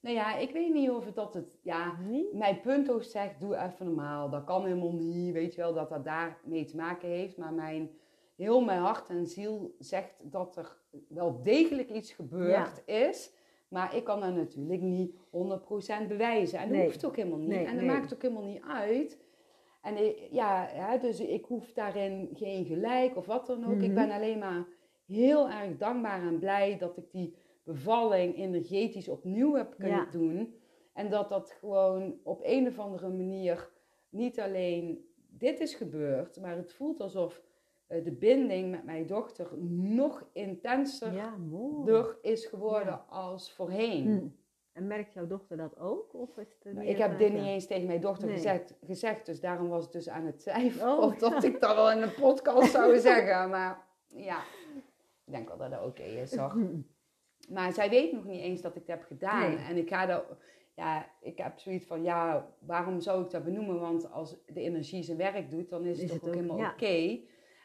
Nou 0.00 0.16
ja, 0.16 0.36
ik 0.36 0.50
weet 0.50 0.72
niet 0.72 0.90
of 0.90 1.04
het 1.04 1.14
dat 1.14 1.34
het, 1.34 1.58
ja, 1.62 1.96
Nee? 2.00 2.28
mijn 2.32 2.60
punthoofd 2.60 3.10
zegt, 3.10 3.40
doe 3.40 3.56
even 3.56 3.86
normaal. 3.86 4.30
Dat 4.30 4.44
kan 4.44 4.64
helemaal 4.64 4.92
niet, 4.92 5.32
weet 5.32 5.54
je 5.54 5.60
wel, 5.60 5.74
dat 5.74 5.88
dat 5.88 6.04
daarmee 6.04 6.64
te 6.64 6.76
maken 6.76 7.08
heeft. 7.08 7.36
Maar 7.36 7.52
mijn, 7.52 7.90
heel 8.36 8.60
mijn 8.64 8.80
hart 8.80 9.08
en 9.08 9.26
ziel 9.26 9.74
zegt 9.78 10.14
dat 10.22 10.56
er 10.56 10.76
wel 11.08 11.42
degelijk 11.42 11.90
iets 11.90 12.12
gebeurd 12.12 12.82
is. 12.86 13.32
Maar 13.68 13.96
ik 13.96 14.04
kan 14.04 14.20
dat 14.20 14.34
natuurlijk 14.34 14.80
niet 14.80 15.14
100% 15.30 16.08
bewijzen. 16.08 16.58
En 16.58 16.68
dat 16.68 16.76
Nee. 16.76 16.86
hoeft 16.86 17.04
ook 17.04 17.16
helemaal 17.16 17.38
niet. 17.38 17.48
Nee, 17.48 17.64
en 17.64 17.74
dat 17.76 17.84
nee. 17.84 17.96
maakt 17.96 18.14
ook 18.14 18.22
helemaal 18.22 18.44
niet 18.44 18.62
uit. 18.68 19.24
En 19.82 19.96
ik- 20.06 20.28
ja, 20.30 20.66
hè, 20.68 20.98
dus 20.98 21.20
ik 21.20 21.44
hoef 21.44 21.72
daarin 21.72 22.28
geen 22.34 22.64
gelijk 22.64 23.16
of 23.16 23.26
wat 23.26 23.46
dan 23.46 23.64
ook. 23.66 23.80
Ik 23.80 23.92
Mhm. 23.92 23.94
ben 23.94 24.10
alleen 24.10 24.38
maar 24.38 24.66
heel 25.06 25.48
erg 25.50 25.76
dankbaar 25.76 26.22
en 26.22 26.38
blij 26.38 26.78
dat 26.78 26.96
ik 26.96 27.10
die 27.10 27.34
bevalling 27.66 28.36
energetisch 28.36 29.08
opnieuw 29.08 29.54
heb 29.54 29.74
kunnen 29.78 29.96
Ja. 29.96 30.08
doen. 30.10 30.54
En 30.92 31.10
dat 31.10 31.28
dat 31.28 31.50
gewoon 31.50 32.18
op 32.22 32.40
een 32.44 32.66
of 32.66 32.78
andere 32.78 33.08
manier 33.08 33.70
niet 34.08 34.40
alleen 34.40 35.08
dit 35.28 35.60
is 35.60 35.74
gebeurd, 35.74 36.40
maar 36.40 36.56
het 36.56 36.72
voelt 36.72 37.00
alsof 37.00 37.42
eh, 37.86 38.04
de 38.04 38.12
binding 38.12 38.70
met 38.70 38.84
mijn 38.84 39.06
dochter 39.06 39.58
nog 39.78 40.28
intenser 40.32 41.12
Ja, 41.12 41.36
mooi. 41.36 41.84
door 41.86 42.18
is 42.22 42.46
geworden 42.46 42.92
Ja. 42.92 43.04
als 43.08 43.52
voorheen. 43.52 44.04
Hm. 44.18 44.26
En 44.72 44.86
merkt 44.86 45.12
jouw 45.12 45.26
dochter 45.26 45.56
dat 45.56 45.78
ook? 45.78 46.14
Of 46.14 46.36
is 46.38 46.46
het 46.62 46.74
Nou, 46.74 46.86
ik 46.86 46.96
heb 46.98 47.18
dit 47.18 47.32
niet 47.32 47.44
eens 47.44 47.66
tegen 47.66 47.86
mijn 47.86 48.00
dochter 48.00 48.26
Nee. 48.26 48.36
gezegd, 48.36 48.74
gezegd, 48.84 49.26
dus 49.26 49.40
daarom 49.40 49.68
was 49.68 49.82
het 49.84 49.92
dus 49.92 50.08
aan 50.08 50.26
het 50.26 50.38
twijfelen 50.38 50.92
Oh, 50.92 51.02
of 51.06 51.16
dat 51.16 51.44
ik 51.44 51.60
dat 51.60 51.74
wel 51.74 51.90
in 51.92 52.02
een 52.02 52.14
podcast 52.14 52.70
zou 52.70 52.98
zeggen. 53.10 53.50
Maar 53.50 53.86
ja, 54.06 54.38
ik 55.24 55.32
denk 55.32 55.48
wel 55.48 55.56
dat 55.56 55.70
dat 55.70 55.84
oké 55.84 56.02
is, 56.02 56.36
hoor. 56.36 56.54
Maar 57.48 57.72
zij 57.72 57.90
weet 57.90 58.12
nog 58.12 58.24
niet 58.24 58.40
eens 58.40 58.60
dat 58.60 58.76
ik 58.76 58.86
dat 58.86 58.96
heb 58.98 59.06
gedaan. 59.06 59.54
Nee. 59.54 59.64
En 59.64 59.76
ik 59.76 59.88
ga 59.88 60.06
dat, 60.06 60.24
ja, 60.74 61.06
ik 61.20 61.38
heb 61.38 61.58
zoiets 61.58 61.86
van, 61.86 62.02
ja, 62.02 62.48
waarom 62.58 63.00
zou 63.00 63.24
ik 63.24 63.30
dat 63.30 63.44
benoemen? 63.44 63.80
Want 63.80 64.10
als 64.12 64.36
de 64.46 64.60
energie 64.60 65.02
zijn 65.02 65.16
werk 65.18 65.50
doet, 65.50 65.68
dan 65.68 65.84
is 65.84 65.98
het 65.98 66.08
toch 66.08 66.16
het 66.16 66.28
ook 66.28 66.34
ook, 66.34 66.34
helemaal 66.40 66.58
ja. 66.58 66.72
oké. 66.72 67.18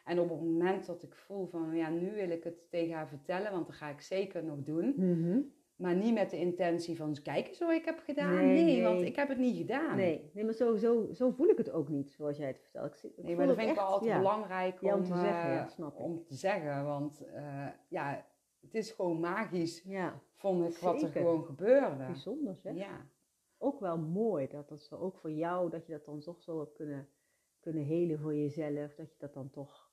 En 0.04 0.18
op 0.20 0.28
het 0.30 0.40
moment 0.40 0.86
dat 0.86 1.02
ik 1.02 1.14
voel 1.14 1.46
van, 1.46 1.76
ja, 1.76 1.88
nu 1.88 2.12
wil 2.14 2.30
ik 2.30 2.44
het 2.44 2.70
tegen 2.70 2.94
haar 2.94 3.08
vertellen, 3.08 3.52
want 3.52 3.66
dat 3.66 3.76
ga 3.76 3.88
ik 3.88 4.00
zeker 4.00 4.44
nog 4.44 4.58
doen. 4.62 4.94
Mhm. 4.96 5.38
Maar 5.76 5.94
niet 5.96 6.14
met 6.14 6.30
de 6.30 6.38
intentie 6.38 6.96
van, 6.96 7.16
kijk 7.22 7.48
eens 7.48 7.58
wat 7.58 7.70
ik 7.70 7.84
heb 7.84 7.98
gedaan. 8.04 8.34
Nee, 8.36 8.46
Nee, 8.46 8.64
nee. 8.64 8.82
want 8.82 9.02
ik 9.02 9.16
heb 9.16 9.28
het 9.28 9.38
niet 9.38 9.56
gedaan. 9.56 9.96
Nee, 9.96 10.30
nee, 10.34 10.44
maar 10.44 10.54
zo, 10.54 10.76
zo, 10.76 11.08
zo 11.12 11.30
voel 11.30 11.48
ik 11.48 11.58
het 11.58 11.70
ook 11.70 11.88
niet, 11.88 12.10
zoals 12.10 12.36
jij 12.36 12.46
het 12.46 12.60
vertelt. 12.60 13.04
Ik, 13.04 13.24
Nee, 13.24 13.36
maar 13.36 13.46
dat 13.46 13.56
het 13.56 13.64
vind 13.64 13.76
ik 13.76 13.82
wel 13.82 13.92
altijd 13.92 14.10
ja. 14.10 14.18
belangrijk 14.18 14.82
om, 14.82 14.88
Ja, 14.88 14.94
om 14.94 15.02
te 15.02 15.08
zeggen, 15.14 15.50
eh, 15.50 15.54
ja, 15.54 15.68
snap 15.68 15.94
ik. 15.98 16.04
om 16.04 16.24
te 16.24 16.34
zeggen. 16.34 16.84
Want 16.84 17.24
eh, 17.34 17.66
ja, 17.88 18.26
het 18.62 18.74
is 18.74 18.90
gewoon 18.90 19.20
magisch, 19.20 19.82
Ja, 19.82 20.20
vond 20.34 20.68
ik, 20.68 20.76
wat 20.76 21.02
er 21.02 21.08
gewoon 21.08 21.44
gebeurde. 21.44 22.04
bijzonder 22.06 22.56
zeg. 22.56 22.76
Ja. 22.76 23.06
Ook 23.58 23.80
wel 23.80 23.98
mooi 23.98 24.48
dat 24.48 24.68
dat 24.68 24.80
zo, 24.82 24.96
ook 24.96 25.16
voor 25.16 25.30
jou, 25.30 25.70
dat 25.70 25.86
je 25.86 25.92
dat 25.92 26.04
dan 26.04 26.20
toch 26.20 26.42
zo 26.42 26.58
hebt 26.58 26.72
kunnen, 26.72 27.08
kunnen 27.60 27.84
helen 27.84 28.18
voor 28.18 28.34
jezelf. 28.34 28.94
Dat 28.94 29.10
je 29.10 29.16
dat 29.18 29.34
dan 29.34 29.50
toch 29.50 29.90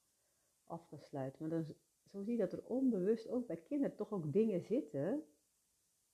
af 0.63 0.87
kan 0.87 0.99
sluiten. 0.99 1.41
Maar 1.41 1.49
dan, 1.49 1.75
zo 2.05 2.21
zie 2.21 2.31
je 2.31 2.37
dat 2.39 2.53
er 2.53 2.63
onbewust 2.65 3.29
ook 3.29 3.47
bij 3.47 3.57
kinderen 3.57 3.95
toch 3.95 4.11
ook 4.11 4.33
dingen 4.33 4.61
zitten, 4.61 5.23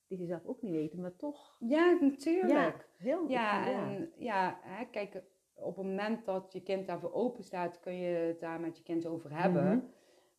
die 0.06 0.18
ze 0.18 0.26
zelf 0.26 0.44
ook 0.44 0.62
niet 0.62 0.72
weten, 0.72 1.00
maar 1.00 1.16
toch. 1.16 1.56
ja, 1.60 1.98
natuurlijk. 2.00 2.52
Ja, 2.52 2.74
heel 2.96 3.28
Ja, 3.28 3.66
ja. 3.68 3.90
en 3.90 4.12
ja, 4.16 4.58
hè, 4.62 4.84
kijk, 4.84 5.22
op 5.54 5.76
het 5.76 5.86
moment 5.86 6.24
dat 6.24 6.52
je 6.52 6.62
kind 6.62 6.86
daarvoor 6.86 7.12
open 7.12 7.44
staat, 7.44 7.80
kun 7.80 7.94
je 7.94 8.16
het 8.16 8.40
daar 8.40 8.60
met 8.60 8.76
je 8.76 8.82
kind 8.82 9.06
over 9.06 9.38
hebben. 9.40 9.64
Mhm. 9.76 9.86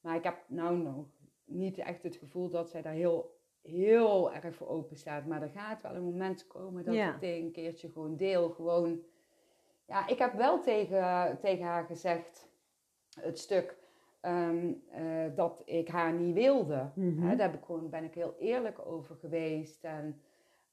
Maar 0.02 0.16
ik 0.16 0.24
heb 0.24 0.44
nou 0.48 0.78
nog 0.78 1.06
niet 1.48 1.78
echt 1.78 2.04
het 2.04 2.16
gevoel 2.16 2.50
dat 2.50 2.70
zij 2.70 2.82
daar 2.82 2.94
heel, 2.94 3.36
heel 3.62 4.34
erg 4.34 4.56
voor 4.56 4.68
open 4.68 4.98
staat. 4.98 5.26
Maar 5.26 5.42
er 5.42 5.50
gaat 5.50 5.82
wel 5.82 5.96
een 5.96 6.04
moment 6.04 6.48
komen 6.48 6.86
dat 6.86 6.94
Ja. 6.96 7.14
ik 7.14 7.20
dit 7.20 7.42
een 7.44 7.52
keertje 7.52 7.90
gewoon 7.90 8.16
deel. 8.16 8.50
Gewoon, 8.50 9.00
ja, 9.86 10.08
ik 10.08 10.18
heb 10.20 10.34
wel 10.34 10.62
tegen, 10.62 11.38
tegen 11.42 11.66
haar 11.66 11.86
gezegd, 11.86 12.50
het 13.20 13.40
stuk, 13.40 13.78
ehm, 14.22 14.74
eh, 14.92 15.26
dat 15.36 15.62
ik 15.66 15.88
haar 15.88 16.14
niet 16.14 16.34
wilde. 16.34 16.90
Mhm. 16.96 17.22
Daar 17.38 17.50
heb 17.50 17.54
ik 17.60 17.66
gewoon, 17.66 17.90
ben 17.90 18.04
ik 18.04 18.14
heel 18.14 18.36
eerlijk 18.40 18.86
over 18.86 19.16
geweest. 19.16 19.84
En 19.84 20.22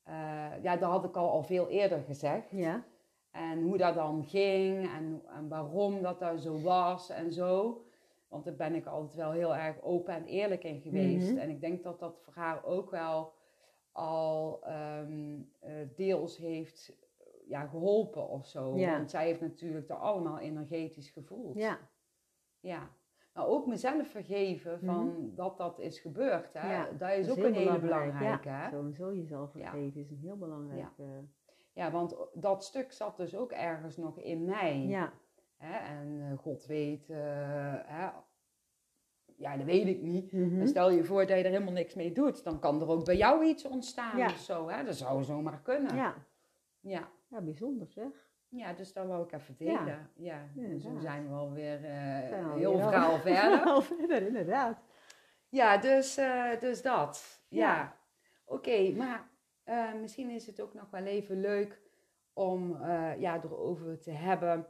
eh, 0.03 0.63
ja, 0.63 0.77
dat 0.77 0.91
had 0.91 1.05
ik 1.05 1.17
al, 1.17 1.31
al 1.31 1.43
veel 1.43 1.69
eerder 1.69 2.03
gezegd. 2.03 2.51
Ja, 2.51 2.85
En 3.31 3.63
hoe 3.63 3.77
dat 3.77 3.95
dan 3.95 4.25
ging 4.25 4.89
en, 4.89 5.23
en 5.37 5.49
waarom 5.49 6.03
dat 6.03 6.19
daar 6.19 6.39
zo 6.39 6.61
was 6.61 7.11
en 7.11 7.33
zo. 7.33 7.83
Want 8.35 8.47
daar 8.47 8.69
ben 8.69 8.75
ik 8.75 8.87
altijd 8.87 9.15
wel 9.15 9.31
heel 9.31 9.55
erg 9.57 9.83
open 9.83 10.15
en 10.15 10.25
eerlijk 10.25 10.65
in 10.65 10.81
geweest. 10.81 11.31
Mhm. 11.31 11.39
En 11.39 11.51
ik 11.51 11.61
denk 11.61 11.83
dat 11.83 11.99
dat 11.99 12.19
voor 12.23 12.33
haar 12.35 12.65
ook 12.65 12.91
wel 12.91 13.33
al 13.93 14.61
ehm, 14.65 15.41
eh, 15.61 15.73
deels 15.97 16.37
heeft 16.37 16.97
eh, 17.19 17.27
ja, 17.49 17.67
geholpen 17.67 18.29
of 18.29 18.47
zo. 18.47 18.77
Ja. 18.77 18.97
Want 18.97 19.11
zij 19.11 19.27
heeft 19.27 19.41
natuurlijk 19.41 19.89
dat 19.89 19.99
allemaal 19.99 20.39
energetisch 20.39 21.11
gevoeld. 21.11 21.57
ja, 21.57 21.79
ja. 22.61 22.91
Maar 23.33 23.47
ook 23.47 23.67
mezelf 23.67 24.09
vergeven 24.09 24.81
van 24.81 25.31
dat 25.35 25.57
dat 25.59 25.79
is 25.79 25.99
gebeurd. 25.99 26.53
Hè? 26.53 26.61
Mhm. 26.61 26.71
Ja, 26.71 26.89
dat 26.99 27.11
is 27.11 27.31
ook 27.31 27.37
een 27.37 27.55
hele 27.55 27.79
belangrijk. 27.79 28.13
belangrijke. 28.13 28.49
Ja, 28.49 28.63
hè? 28.63 28.69
sowieso 28.69 29.15
jezelf 29.15 29.51
vergeven 29.51 30.01
is 30.01 30.11
een 30.11 30.19
heel 30.19 30.37
belangrijk. 30.37 30.89
Ja, 30.97 31.23
Ja, 31.73 31.91
want 31.91 32.17
dat 32.35 32.65
stuk 32.65 32.93
zat 32.93 33.17
dus 33.17 33.37
ook 33.37 33.53
ergens 33.53 33.97
nog 33.97 34.19
in 34.19 34.45
mij. 34.45 34.87
ja. 34.87 35.13
Hè? 35.57 35.77
En 35.97 36.21
eh, 36.31 36.39
God 36.39 36.67
weet, 36.67 37.11
eh, 37.11 37.17
hè? 37.87 38.09
ja, 39.37 39.57
dat 39.57 39.67
weet 39.67 39.87
ik 39.87 40.03
niet. 40.03 40.33
Mhm. 40.33 40.67
Stel 40.67 40.91
je 40.91 41.05
voor 41.05 41.27
dat 41.27 41.29
je 41.39 41.45
er 41.45 41.51
helemaal 41.51 41.73
niks 41.73 41.95
mee 41.95 42.13
doet, 42.13 42.45
dan 42.45 42.59
kan 42.61 42.81
er 42.81 42.89
ook 42.89 43.05
bij 43.05 43.17
jou 43.17 43.45
iets 43.45 43.65
ontstaan 43.65 44.17
Ja. 44.19 44.27
of 44.27 44.37
zo. 44.39 44.69
Hè? 44.69 44.85
Dat 44.85 44.97
zou 44.97 45.25
zomaar 45.25 45.61
kunnen. 45.63 45.97
ja. 45.97 46.15
Ja. 46.81 47.09
ja, 47.29 47.41
bijzonder 47.41 47.87
zeg. 47.91 48.29
Ja, 48.49 48.73
dus 48.73 48.93
dat 48.93 49.07
wou 49.07 49.25
ik 49.25 49.33
even 49.33 49.57
delen. 49.57 50.11
Ja. 50.15 50.47
Zo 50.55 50.61
Inderdaad. 50.61 51.03
zijn 51.03 51.29
we 51.29 51.35
alweer 51.35 51.85
eh 51.85 52.29
Zijn 52.29 52.51
heel 52.53 52.71
alweer 52.81 52.85
al- 52.85 52.91
verhaal 52.91 53.19
verder. 53.29 53.83
Verder, 53.83 54.27
inderdaad. 54.27 54.83
Ja, 55.49 55.77
dus, 55.79 56.15
dus 56.61 56.83
dat. 56.83 57.43
Ja. 57.49 57.75
Ja. 57.75 57.97
Oké, 58.45 58.91
maar 58.93 59.29
misschien 60.01 60.31
is 60.31 60.47
het 60.47 60.61
ook 60.61 60.75
nog 60.75 60.91
wel 60.91 61.05
even 61.05 61.41
leuk 61.41 61.81
om 62.33 62.77
ja, 63.19 63.41
erover 63.43 64.01
te 64.01 64.11
hebben 64.11 64.67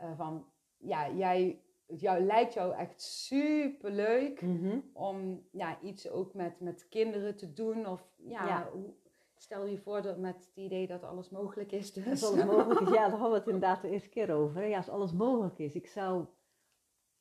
eh, 0.00 0.16
van 0.16 0.46
ja, 0.76 1.10
jij, 1.10 1.62
jou, 1.86 2.20
lijkt 2.20 2.52
jou 2.54 2.74
echt 2.74 3.00
super 3.02 3.90
leuk 3.90 4.40
Mhm. 4.42 4.78
om 4.92 5.46
ja, 5.52 5.80
iets 5.80 6.08
ook 6.10 6.34
met, 6.34 6.60
met 6.60 6.88
kinderen 6.88 7.36
te 7.36 7.52
doen. 7.52 7.86
Of 7.86 8.08
ja, 8.16 8.46
Ja. 8.46 8.70
hoe- 8.72 8.94
stel 9.34 9.66
je 9.66 9.78
voor 9.78 10.02
dat 10.02 10.18
met 10.18 10.34
het 10.46 10.56
idee 10.56 10.86
dat 10.86 11.02
alles 11.02 11.30
mogelijk 11.30 11.72
is. 11.72 11.92
Dus. 11.92 12.24
Alles 12.24 12.44
mogelijk 12.54 12.80
is, 12.80 12.88
ja, 12.88 13.08
daar 13.08 13.10
hadden 13.18 13.30
we 13.30 13.36
het 13.38 13.46
inderdaad 13.46 13.82
de 13.82 13.88
eerste 13.90 14.08
keer 14.08 14.32
over. 14.34 14.60
hè. 14.60 14.66
Ja, 14.66 14.76
als 14.76 14.88
alles 14.88 15.12
mogelijk 15.12 15.58
is. 15.58 15.74
Ik 15.74 15.86
zou, 15.86 16.24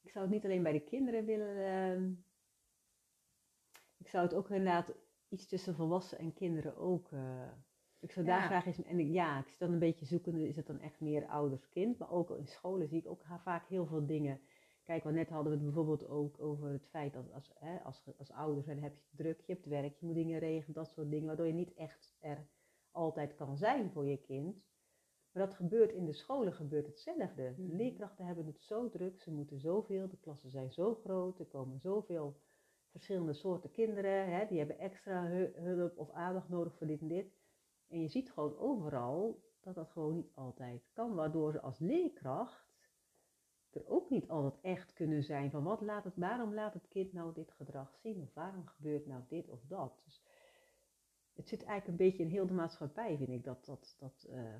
ik 0.01 0.09
zou 0.11 0.25
het 0.25 0.33
niet 0.33 0.43
alleen 0.43 0.63
bij 0.63 0.71
de 0.71 0.79
kinderen 0.83 1.25
willen. 1.25 1.57
ehm, 1.65 2.11
ik 3.97 4.07
zou 4.07 4.23
het 4.23 4.33
ook 4.33 4.49
inderdaad 4.49 4.93
iets 5.29 5.47
tussen 5.47 5.75
volwassenen 5.75 6.25
en 6.25 6.33
kinderen 6.33 6.77
ook. 6.77 7.11
eh, 7.11 7.47
ik 7.99 8.11
zou 8.11 8.25
daar 8.25 8.39
Ja. 8.39 8.45
graag 8.45 8.65
eens. 8.65 8.81
En 8.83 8.99
ik, 8.99 9.07
ja, 9.07 9.39
ik 9.39 9.47
zit 9.47 9.59
dan 9.59 9.71
een 9.73 9.79
beetje 9.79 10.05
zoekende. 10.05 10.47
Is 10.47 10.55
het 10.55 10.67
dan 10.67 10.79
echt 10.79 10.99
meer 10.99 11.25
ouders-kind? 11.27 11.97
Maar 11.97 12.11
ook 12.11 12.29
in 12.37 12.47
scholen 12.47 12.87
zie 12.87 12.99
ik 12.99 13.07
ook 13.07 13.23
vaak 13.43 13.67
heel 13.67 13.85
veel 13.85 14.05
dingen. 14.05 14.41
Kijk, 14.83 15.03
want 15.03 15.15
net 15.15 15.29
hadden 15.29 15.51
we 15.51 15.57
het 15.57 15.65
bijvoorbeeld 15.65 16.07
ook 16.07 16.39
over 16.41 16.69
het 16.71 16.87
feit 16.89 17.13
dat 17.13 17.31
als, 17.33 17.51
hè, 17.59 17.77
als, 17.79 18.03
als 18.17 18.31
ouder 18.31 18.63
zijn, 18.63 18.81
heb 18.81 18.95
je 18.95 19.01
het 19.09 19.17
druk, 19.17 19.41
je 19.45 19.53
hebt 19.53 19.65
werk, 19.65 19.95
je 19.99 20.05
moet 20.05 20.15
dingen 20.15 20.39
regelen, 20.39 20.75
dat 20.75 20.89
soort 20.89 21.09
dingen, 21.11 21.27
waardoor 21.27 21.47
je 21.47 21.53
niet 21.53 21.73
echt 21.73 22.17
er 22.19 22.47
altijd 22.91 23.35
kan 23.35 23.57
zijn 23.57 23.91
voor 23.91 24.05
je 24.05 24.17
kind. 24.17 24.67
Maar 25.31 25.45
dat 25.45 25.55
gebeurt 25.55 25.91
in 25.91 26.05
de 26.05 26.13
scholen 26.13 26.53
gebeurt 26.53 26.85
hetzelfde. 26.85 27.53
De 27.55 27.61
Mhm. 27.63 27.75
leerkrachten 27.75 28.25
hebben 28.25 28.45
het 28.45 28.61
zo 28.61 28.89
druk, 28.89 29.21
ze 29.21 29.31
moeten 29.31 29.59
zoveel, 29.59 30.09
de 30.09 30.17
klassen 30.19 30.49
zijn 30.49 30.71
zo 30.71 30.95
groot, 30.95 31.39
er 31.39 31.45
komen 31.45 31.79
zoveel 31.79 32.39
verschillende 32.91 33.33
soorten 33.33 33.71
kinderen, 33.71 34.29
hè, 34.31 34.45
die 34.47 34.57
hebben 34.57 34.79
extra 34.79 35.27
hu- 35.27 35.53
hulp 35.55 35.97
of 35.97 36.11
aandacht 36.11 36.49
nodig 36.49 36.75
voor 36.77 36.87
dit 36.87 37.01
en 37.01 37.07
dit. 37.07 37.37
En 37.89 38.01
je 38.01 38.07
ziet 38.07 38.31
gewoon 38.31 38.57
overal 38.57 39.43
dat 39.59 39.75
dat 39.75 39.89
gewoon 39.89 40.15
niet 40.15 40.31
altijd 40.33 40.89
kan, 40.93 41.15
waardoor 41.15 41.51
ze 41.51 41.61
als 41.61 41.79
leerkracht 41.79 42.69
er 43.69 43.87
ook 43.87 44.09
niet 44.09 44.29
altijd 44.29 44.61
echt 44.61 44.93
kunnen 44.93 45.23
zijn 45.23 45.51
van 45.51 45.63
wat 45.63 45.81
laat 45.81 46.03
het, 46.03 46.15
waarom 46.15 46.53
laat 46.53 46.73
het 46.73 46.87
kind 46.87 47.13
nou 47.13 47.33
dit 47.33 47.51
gedrag 47.51 47.97
zien 48.01 48.21
of 48.21 48.33
waarom 48.33 48.67
gebeurt 48.67 49.05
nou 49.05 49.23
dit 49.27 49.49
of 49.49 49.59
dat. 49.67 50.01
Dus 50.05 50.23
het 51.33 51.47
zit 51.47 51.63
eigenlijk 51.63 51.87
een 51.87 52.07
beetje 52.07 52.23
in 52.23 52.29
heel 52.29 52.47
de 52.47 52.53
maatschappij, 52.53 53.17
vind 53.17 53.29
ik, 53.29 53.43
dat, 53.43 53.65
dat, 53.65 53.95
dat, 53.99 54.25
eh, 54.29 54.59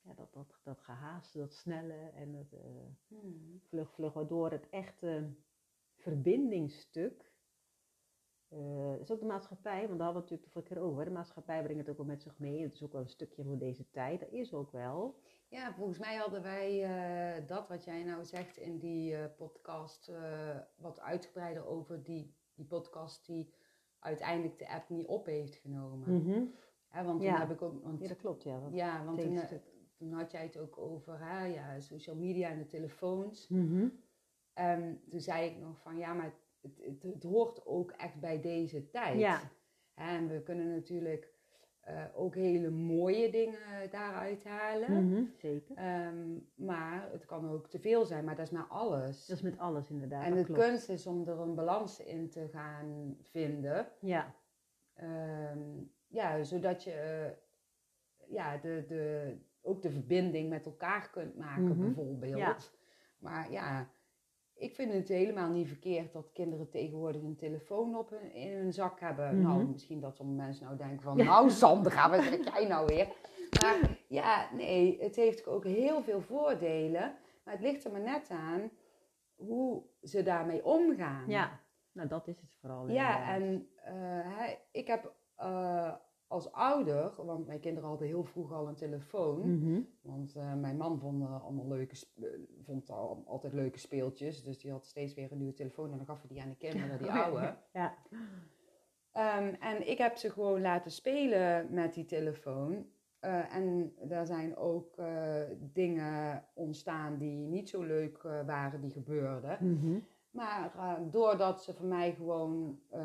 ja, 0.00 0.14
dat, 0.14 0.32
dat, 0.32 0.60
dat 0.62 0.80
gehaaste, 0.80 1.38
dat 1.38 1.54
snelle 1.54 2.10
en 2.14 2.34
het 2.34 2.52
eh, 2.52 2.60
Hmm. 3.08 3.60
vlug, 3.68 3.92
vlug, 3.92 4.12
waardoor 4.12 4.50
het 4.50 4.68
echte 4.70 5.34
verbindingsstuk, 5.96 7.31
dat 8.90 9.00
is 9.00 9.10
ook 9.12 9.20
de 9.20 9.26
maatschappij, 9.26 9.86
want 9.86 9.98
daar 9.98 10.06
hadden 10.06 10.14
we 10.14 10.20
natuurlijk 10.30 10.42
de 10.44 10.50
vorige 10.50 10.74
keer 10.74 10.82
over, 10.82 11.04
de 11.04 11.10
maatschappij 11.10 11.62
brengt 11.62 11.80
het 11.80 11.90
ook 11.90 11.96
wel 11.96 12.06
met 12.06 12.22
zich 12.22 12.38
mee, 12.38 12.62
het 12.62 12.72
is 12.74 12.82
ook 12.82 12.92
wel 12.92 13.00
een 13.00 13.08
stukje 13.08 13.44
voor 13.44 13.58
deze 13.58 13.90
tijd, 13.90 14.20
dat 14.20 14.32
is 14.32 14.54
ook 14.54 14.70
wel. 14.72 15.18
Ja, 15.48 15.74
volgens 15.74 15.98
mij 15.98 16.16
hadden 16.16 16.42
wij 16.42 16.82
eh, 16.84 17.46
dat 17.46 17.68
wat 17.68 17.84
jij 17.84 18.02
nou 18.04 18.24
zegt 18.24 18.56
in 18.56 18.78
die 18.78 19.16
eh, 19.16 19.24
podcast 19.36 20.10
wat 20.76 21.00
uitgebreider 21.00 21.66
over 21.66 22.02
die, 22.02 22.34
die 22.54 22.64
podcast 22.66 23.26
die 23.26 23.54
uiteindelijk 23.98 24.58
de 24.58 24.68
app 24.68 24.88
niet 24.88 25.06
op 25.06 25.26
heeft 25.26 25.54
genomen. 25.54 26.08
Hè, 26.88 27.04
want 27.04 27.20
toen 27.20 27.28
Ja. 27.30 27.38
heb 27.38 27.50
ik 27.50 27.62
ook, 27.62 27.82
want, 27.82 28.00
Ja, 28.00 28.08
dat 28.08 28.16
klopt, 28.16 28.42
ja. 28.42 28.60
dat- 28.60 28.72
ja, 28.72 29.04
want 29.04 29.20
toen, 29.96 30.12
had 30.12 30.30
jij 30.30 30.42
het 30.42 30.58
ook 30.58 30.78
over 30.78 31.18
hè, 31.20 31.44
ja, 31.44 31.80
social 31.80 32.16
media 32.16 32.48
en 32.48 32.58
de 32.58 32.66
telefoons. 32.66 33.48
Mhm. 33.48 33.88
En 34.52 35.00
toen 35.08 35.20
zei 35.20 35.50
ik 35.50 35.58
nog 35.58 35.80
van 35.80 35.96
ja, 35.98 36.12
maar 36.14 36.32
het, 36.62 36.78
het, 36.84 37.02
het 37.02 37.22
hoort 37.22 37.66
ook 37.66 37.90
echt 37.90 38.20
bij 38.20 38.40
deze 38.40 38.90
tijd. 38.90 39.18
Ja. 39.18 39.40
En 39.94 40.28
we 40.28 40.42
kunnen 40.42 40.70
natuurlijk 40.70 41.30
eh, 41.80 42.04
ook 42.14 42.34
hele 42.34 42.70
mooie 42.70 43.30
dingen 43.30 43.90
daaruit 43.90 44.44
halen. 44.44 45.06
Mhm, 45.08 45.22
Zeker. 45.36 45.76
Ehm, 45.76 46.38
maar 46.54 47.08
het 47.12 47.24
kan 47.24 47.48
ook 47.50 47.68
te 47.68 47.78
veel 47.78 48.04
zijn, 48.04 48.24
maar 48.24 48.36
dat 48.36 48.46
is 48.46 48.52
maar 48.52 48.66
alles. 48.68 49.26
Dat 49.26 49.36
is 49.36 49.42
met 49.42 49.58
alles 49.58 49.90
inderdaad. 49.90 50.24
en 50.24 50.34
de 50.34 50.44
klopt. 50.44 50.60
kunst 50.60 50.88
is 50.88 51.06
om 51.06 51.28
er 51.28 51.40
een 51.40 51.54
balans 51.54 52.00
in 52.00 52.30
te 52.30 52.48
gaan 52.52 53.16
vinden. 53.22 53.88
Ja, 54.00 54.34
Ehm, 54.94 55.60
ja, 56.06 56.42
zodat 56.44 56.84
je 56.84 56.90
eh, 56.92 57.30
ja, 58.34 58.56
de, 58.58 58.84
de, 58.88 59.34
ook 59.62 59.82
de 59.82 59.90
verbinding 59.90 60.48
met 60.48 60.66
elkaar 60.66 61.10
kunt 61.10 61.36
maken, 61.36 61.64
Mhm. 61.64 61.80
bijvoorbeeld. 61.80 62.36
Ja. 62.36 62.56
Maar 63.18 63.50
ja, 63.52 63.90
ik 64.62 64.74
vind 64.74 64.92
het 64.92 65.08
helemaal 65.08 65.50
niet 65.50 65.68
verkeerd 65.68 66.12
dat 66.12 66.32
kinderen 66.32 66.68
tegenwoordig 66.68 67.22
een 67.22 67.36
telefoon 67.36 67.96
op 67.96 68.10
hun, 68.10 68.34
in 68.34 68.56
hun 68.56 68.72
zak 68.72 69.00
hebben. 69.00 69.38
Mhm. 69.38 69.48
Nou, 69.48 69.64
misschien 69.64 70.00
dat 70.00 70.16
sommige 70.16 70.46
mensen 70.46 70.64
nou 70.64 70.76
denken 70.76 71.00
van, 71.00 71.16
nou 71.16 71.50
Sandra, 71.50 72.08
wat 72.10 72.22
zeg 72.22 72.54
jij 72.54 72.66
nou 72.66 72.86
weer? 72.86 73.08
Maar 73.60 73.98
ja, 74.08 74.48
nee, 74.52 74.98
het 75.00 75.16
heeft 75.16 75.46
ook 75.46 75.64
heel 75.64 76.02
veel 76.02 76.20
voordelen. 76.20 77.14
Maar 77.44 77.54
het 77.54 77.62
ligt 77.62 77.84
er 77.84 77.92
maar 77.92 78.00
net 78.00 78.30
aan 78.30 78.70
hoe 79.34 79.82
ze 80.02 80.22
daarmee 80.22 80.64
omgaan. 80.64 81.24
ja. 81.28 81.60
Nou, 81.92 82.08
dat 82.08 82.28
is 82.28 82.40
het 82.40 82.50
vooral. 82.60 82.88
Ja, 82.88 83.34
inderdaad. 83.34 83.68
en 83.84 84.38
eh, 84.38 84.52
ik 84.70 84.86
heb 84.86 85.12
eh, 85.36 85.92
als 86.32 86.52
ouder, 86.52 87.12
want 87.16 87.46
mijn 87.46 87.60
kinderen 87.60 87.88
hadden 87.88 88.06
heel 88.06 88.24
vroeg 88.24 88.52
al 88.52 88.68
een 88.68 88.74
telefoon. 88.74 89.58
Mhm. 89.58 89.80
Want 90.02 90.36
eh, 90.36 90.54
mijn 90.54 90.76
man 90.76 90.98
vond, 90.98 91.22
eh, 91.22 91.42
allemaal 91.42 91.68
leuke, 91.68 91.94
eh, 92.20 92.24
vond 92.62 92.90
al, 92.90 93.22
altijd 93.26 93.52
leuke 93.52 93.78
speeltjes. 93.78 94.42
Dus 94.42 94.58
die 94.58 94.70
had 94.70 94.86
steeds 94.86 95.14
weer 95.14 95.32
een 95.32 95.38
nieuwe 95.38 95.54
telefoon 95.54 95.90
en 95.90 95.96
dan 95.96 96.06
gaf 96.06 96.18
hij 96.18 96.28
die 96.28 96.42
aan 96.42 96.48
de 96.48 96.56
kinderen, 96.56 96.98
die 96.98 97.12
oude. 97.22 97.56
Ja. 97.72 97.94
Ehm, 99.12 99.54
en 99.60 99.88
ik 99.88 99.98
heb 99.98 100.16
ze 100.16 100.30
gewoon 100.30 100.60
laten 100.60 100.90
spelen 100.90 101.66
met 101.70 101.94
die 101.94 102.04
telefoon. 102.04 102.86
En 103.50 103.94
daar 104.02 104.26
zijn 104.26 104.56
ook 104.56 104.96
dingen 105.72 106.44
ontstaan 106.54 107.18
die 107.18 107.46
niet 107.46 107.68
zo 107.68 107.82
leuk 107.82 108.22
waren, 108.22 108.80
die 108.80 108.90
gebeurden. 108.90 109.58
Mhm. 109.60 109.98
Maar 110.32 110.72
eh, 110.76 110.92
doordat 111.10 111.62
ze 111.62 111.74
van 111.74 111.88
mij 111.88 112.14
gewoon 112.14 112.78
eh 112.90 113.00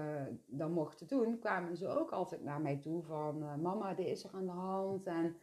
dat 0.46 0.70
mochten 0.70 1.08
doen, 1.08 1.40
kwamen 1.40 1.78
ze 1.78 1.88
ook 1.88 2.12
altijd 2.12 2.44
naar 2.44 2.62
mij 2.62 2.78
toe 2.78 3.04
van 3.04 3.44
eh, 3.44 3.56
mama, 3.56 3.94
dit 3.94 4.06
is 4.08 4.24
er 4.24 4.30
aan 4.34 4.46
de 4.46 4.52
hand. 4.52 5.06
En 5.06 5.36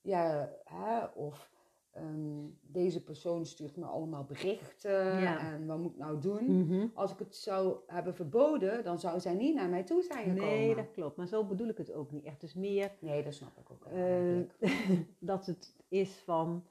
ja, 0.00 0.50
hè, 0.64 1.04
of 1.04 1.50
ehm, 1.92 2.44
deze 2.60 3.02
persoon 3.04 3.46
stuurt 3.46 3.76
me 3.76 3.84
allemaal 3.84 4.24
berichten 4.24 5.20
Ja. 5.20 5.38
en 5.38 5.66
wat 5.66 5.78
moet 5.78 5.92
ik 5.92 5.98
nou 5.98 6.20
doen? 6.20 6.60
Mhm. 6.60 6.86
Als 6.94 7.12
ik 7.12 7.18
het 7.18 7.36
zou 7.36 7.76
hebben 7.86 8.14
verboden, 8.14 8.84
dan 8.84 8.98
zou 8.98 9.20
zij 9.20 9.34
niet 9.34 9.54
naar 9.54 9.68
mij 9.68 9.82
toe 9.82 10.02
zijn 10.02 10.24
gekomen. 10.24 10.44
Nee, 10.44 10.74
dat 10.74 10.90
klopt. 10.90 11.16
Maar 11.16 11.26
zo 11.26 11.44
bedoel 11.44 11.68
ik 11.68 11.78
het 11.78 11.92
ook 11.92 12.10
niet 12.10 12.24
echt. 12.24 12.40
Dus 12.40 12.54
meer 12.54 12.90
Nee, 13.00 13.22
dat 13.22 13.34
snap 13.34 13.58
ik 13.58 13.70
ook 13.70 13.86
dat 15.18 15.46
het 15.46 15.74
is 15.88 16.14
van 16.24 16.64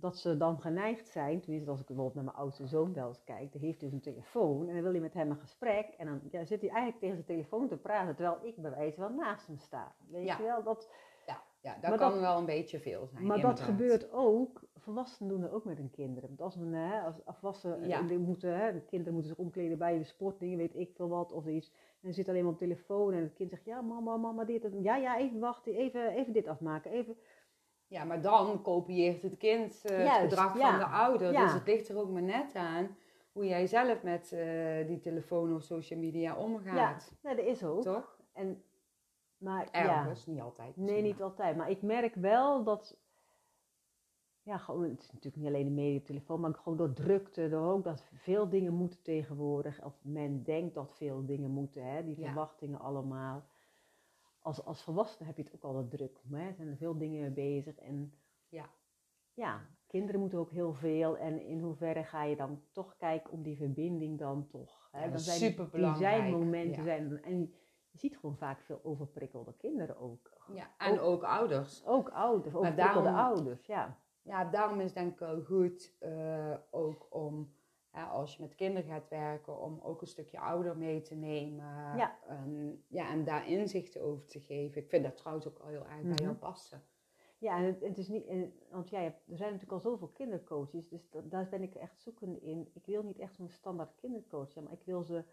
dat 0.00 0.16
ze 0.16 0.36
dan 0.36 0.60
geneigd 0.60 1.08
zijn, 1.08 1.40
tenminste 1.40 1.70
als 1.70 1.80
ik 1.80 1.86
bijvoorbeeld 1.86 2.16
naar 2.16 2.24
mijn 2.24 2.36
oudste 2.36 2.66
zoon 2.66 2.92
wel 2.92 3.08
eens 3.08 3.24
kijk, 3.24 3.52
die 3.52 3.60
heeft 3.60 3.80
dus 3.80 3.92
een 3.92 4.00
telefoon 4.00 4.68
en 4.68 4.74
dan 4.74 4.82
wil 4.82 4.92
hij 4.92 5.00
met 5.00 5.14
hem 5.14 5.30
een 5.30 5.36
gesprek 5.40 5.94
en 5.98 6.06
dan 6.06 6.20
ja, 6.30 6.44
zit 6.44 6.60
hij 6.60 6.70
eigenlijk 6.70 6.98
tegen 7.00 7.14
zijn 7.14 7.26
telefoon 7.26 7.68
te 7.68 7.76
praten, 7.76 8.14
terwijl 8.16 8.38
ik 8.42 8.56
bij 8.56 8.70
wijze 8.70 9.00
van 9.00 9.14
naast 9.14 9.46
hem 9.46 9.58
sta. 9.58 9.92
Weet 10.10 10.26
Ja. 10.26 10.36
je 10.36 10.42
wel, 10.42 10.62
dat, 10.62 10.90
ja, 11.26 11.42
ja, 11.60 11.76
dat 11.80 11.98
kan 11.98 12.10
dat- 12.12 12.20
wel 12.20 12.38
een 12.38 12.44
beetje 12.46 12.78
veel 12.80 13.06
zijn. 13.12 13.26
maar 13.26 13.40
dat 13.40 13.60
gebeurt 13.60 14.12
ook, 14.12 14.60
volwassenen 14.76 15.28
doen 15.32 15.40
dat 15.40 15.50
ook 15.50 15.64
met 15.64 15.78
hun 15.78 15.90
kinderen. 15.90 16.28
Want 16.28 16.40
als 16.40 16.56
een 16.56 16.74
hè, 16.74 17.00
als 17.00 17.24
afwassen, 17.24 17.88
Ja. 17.88 18.02
die 18.02 18.18
moeten, 18.18 18.58
hè, 18.60 18.72
de 18.72 18.80
kinderen 18.80 19.12
moeten 19.12 19.30
zich 19.30 19.40
omkleden 19.44 19.78
bij 19.78 19.98
de 19.98 20.04
sportdingen, 20.04 20.58
weet 20.58 20.76
ik 20.76 20.90
veel 20.94 21.08
wat, 21.08 21.32
of 21.32 21.46
iets. 21.46 21.68
En 21.68 22.06
dan 22.06 22.12
zit 22.12 22.28
alleen 22.28 22.42
maar 22.44 22.52
op 22.52 22.58
telefoon 22.58 23.12
en 23.12 23.22
het 23.22 23.32
kind 23.32 23.50
zegt, 23.50 23.64
ja 23.64 23.80
mama, 23.80 24.16
mama 24.16 24.44
dit, 24.44 24.64
en, 24.64 24.82
ja, 24.82 24.96
ja, 24.96 25.18
even 25.18 25.38
wachten, 25.40 25.74
even, 25.74 26.08
even 26.08 26.32
dit 26.32 26.46
afmaken, 26.46 26.90
even... 26.90 27.16
Ja, 27.90 28.04
maar 28.04 28.20
dan 28.20 28.62
kopieert 28.62 29.22
het 29.22 29.36
kind 29.36 29.84
eh, 29.84 29.98
het 29.98 30.20
gedrag 30.20 30.58
ja. 30.58 30.70
van 30.70 30.78
de 30.78 30.84
ouder. 30.96 31.32
Ja. 31.32 31.44
Dus 31.44 31.52
het 31.52 31.66
ligt 31.66 31.88
er 31.88 31.96
ook 31.98 32.10
maar 32.10 32.22
net 32.22 32.54
aan 32.54 32.96
hoe 33.32 33.46
jij 33.46 33.66
zelf 33.66 34.02
met 34.02 34.32
eh, 34.32 34.86
die 34.86 35.00
telefoon 35.00 35.54
of 35.54 35.62
social 35.62 35.98
media 35.98 36.36
omgaat. 36.36 37.12
Ja, 37.22 37.34
dat 37.34 37.44
is 37.44 37.64
ook. 37.64 37.82
Toch? 37.82 38.18
En, 38.32 38.62
maar 39.38 39.68
ja, 39.72 39.98
Ergens, 40.02 40.26
niet 40.26 40.40
altijd. 40.40 40.76
nee, 40.76 41.02
niet 41.02 41.22
altijd. 41.22 41.56
Maar 41.56 41.70
ik 41.70 41.82
merk 41.82 42.14
wel 42.14 42.62
dat, 42.64 42.96
ja, 44.42 44.58
gewoon, 44.58 44.82
het 44.82 45.00
is 45.00 45.12
natuurlijk 45.12 45.36
niet 45.36 45.46
alleen 45.46 45.64
de 45.64 45.70
media, 45.82 46.00
telefoon, 46.04 46.40
maar 46.40 46.54
gewoon 46.54 46.78
door 46.78 46.92
drukte, 46.92 47.48
door 47.48 47.72
ook 47.72 47.84
dat 47.84 48.04
veel 48.14 48.48
dingen 48.48 48.72
moeten 48.74 49.02
tegenwoordig. 49.02 49.84
Of 49.84 49.98
men 50.02 50.42
denkt 50.42 50.74
dat 50.74 50.92
veel 50.96 51.26
dingen 51.26 51.50
moeten, 51.50 51.84
hè, 51.84 52.04
die 52.04 52.18
Ja. 52.20 52.24
verwachtingen 52.26 52.80
allemaal. 52.80 53.44
Als, 54.42 54.64
als 54.64 54.82
volwassene 54.82 55.26
heb 55.26 55.36
je 55.36 55.42
het 55.42 55.54
ook 55.54 55.62
al 55.64 55.74
wat 55.74 55.90
druk. 55.90 56.20
Hè? 56.30 56.46
Er 56.48 56.54
zijn 56.54 56.76
veel 56.76 56.98
dingen 56.98 57.20
mee 57.20 57.30
bezig. 57.30 57.76
En 57.78 58.14
Ja. 58.48 58.70
ja, 59.34 59.60
kinderen 59.86 60.20
moeten 60.20 60.38
ook 60.38 60.50
heel 60.50 60.74
veel. 60.74 61.16
En 61.18 61.40
in 61.46 61.60
hoeverre 61.60 62.04
ga 62.04 62.22
je 62.24 62.36
dan 62.36 62.62
toch 62.72 62.96
kijken 62.96 63.32
om 63.32 63.42
die 63.42 63.56
verbinding 63.56 64.18
dan 64.18 64.46
toch. 64.48 64.88
Hè? 64.90 64.98
Ja, 64.98 65.02
dan 65.04 65.12
dat 65.12 65.20
is 65.20 65.26
zijn 65.26 65.38
die- 65.38 65.48
superbelangrijk, 65.48 66.14
Die 66.14 66.22
zijn 66.30 66.38
momenten. 66.44 66.76
ja. 66.76 66.82
Zijn, 66.82 67.22
en 67.22 67.54
je 67.90 67.98
ziet 67.98 68.16
gewoon 68.18 68.36
vaak 68.36 68.60
veel 68.60 68.80
overprikkelde 68.82 69.54
kinderen 69.56 69.96
ook. 69.98 70.38
Ja, 70.54 70.70
en 70.78 71.00
ook, 71.00 71.22
ouders. 71.22 71.86
Ook 71.86 72.08
ouders, 72.10 72.54
overprikkelde 72.54 73.02
daarom- 73.10 73.24
ouders, 73.34 73.66
ja. 73.66 73.98
Ja, 74.22 74.44
daarom 74.44 74.80
is 74.80 74.92
denk 74.92 75.12
ik 75.12 75.18
wel 75.18 75.42
goed 75.42 75.96
eh, 75.98 76.54
ook 76.70 77.06
om, 77.10 77.54
als 77.92 78.36
je 78.36 78.42
met 78.42 78.54
kinderen 78.54 78.88
gaat 78.90 79.08
werken, 79.08 79.60
om 79.60 79.80
ook 79.82 80.00
een 80.00 80.06
stukje 80.06 80.38
ouder 80.40 80.76
mee 80.76 81.00
te 81.00 81.14
nemen. 81.14 81.64
Ja. 81.96 82.18
En, 82.26 82.84
ja, 82.88 83.10
en 83.10 83.24
daar 83.24 83.48
inzichten 83.48 84.02
over 84.02 84.26
te 84.26 84.40
geven. 84.40 84.82
Ik 84.82 84.88
vind 84.88 85.04
dat 85.04 85.16
trouwens 85.16 85.48
ook 85.48 85.58
al 85.58 85.68
heel 85.68 85.86
erg 85.86 86.02
bij 86.02 86.14
jou 86.14 86.30
Mhm. 86.30 86.38
passen. 86.38 86.82
Ja, 87.38 87.56
en 87.56 87.64
het, 87.64 87.80
het 87.80 87.98
is 87.98 88.08
niet, 88.08 88.26
want 88.70 88.88
jij 88.90 89.02
hebt, 89.02 89.28
er 89.28 89.36
zijn 89.36 89.52
natuurlijk 89.52 89.84
al 89.84 89.90
zoveel 89.90 90.08
kindercoaches, 90.08 90.88
dus 90.88 91.10
da- 91.10 91.20
daar 91.20 91.48
ben 91.48 91.62
ik 91.62 91.74
echt 91.74 92.00
zoekende 92.00 92.40
in. 92.40 92.70
Ik 92.74 92.86
wil 92.86 93.02
niet 93.02 93.18
echt 93.18 93.34
zo'n 93.34 93.48
standaard 93.48 93.94
kindercoach 93.94 94.50
zijn, 94.50 94.64
maar 94.64 94.72
ik 94.74 94.84
wil 94.84 95.02
ze 95.02 95.24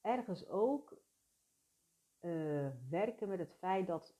ergens 0.00 0.48
ook 0.48 0.96
eh, 2.20 2.68
werken 2.88 3.28
met 3.28 3.38
het 3.38 3.54
feit 3.58 3.86
dat, 3.86 4.16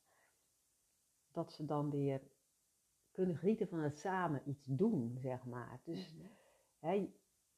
dat 1.33 1.53
ze 1.53 1.65
dan 1.65 1.91
weer 1.91 2.21
kunnen 3.11 3.37
genieten 3.37 3.69
van 3.69 3.79
het 3.79 3.99
samen 3.99 4.43
iets 4.45 4.65
doen, 4.65 5.17
zeg 5.19 5.45
maar. 5.45 5.81
Dus 5.85 6.17
hè, 6.79 7.13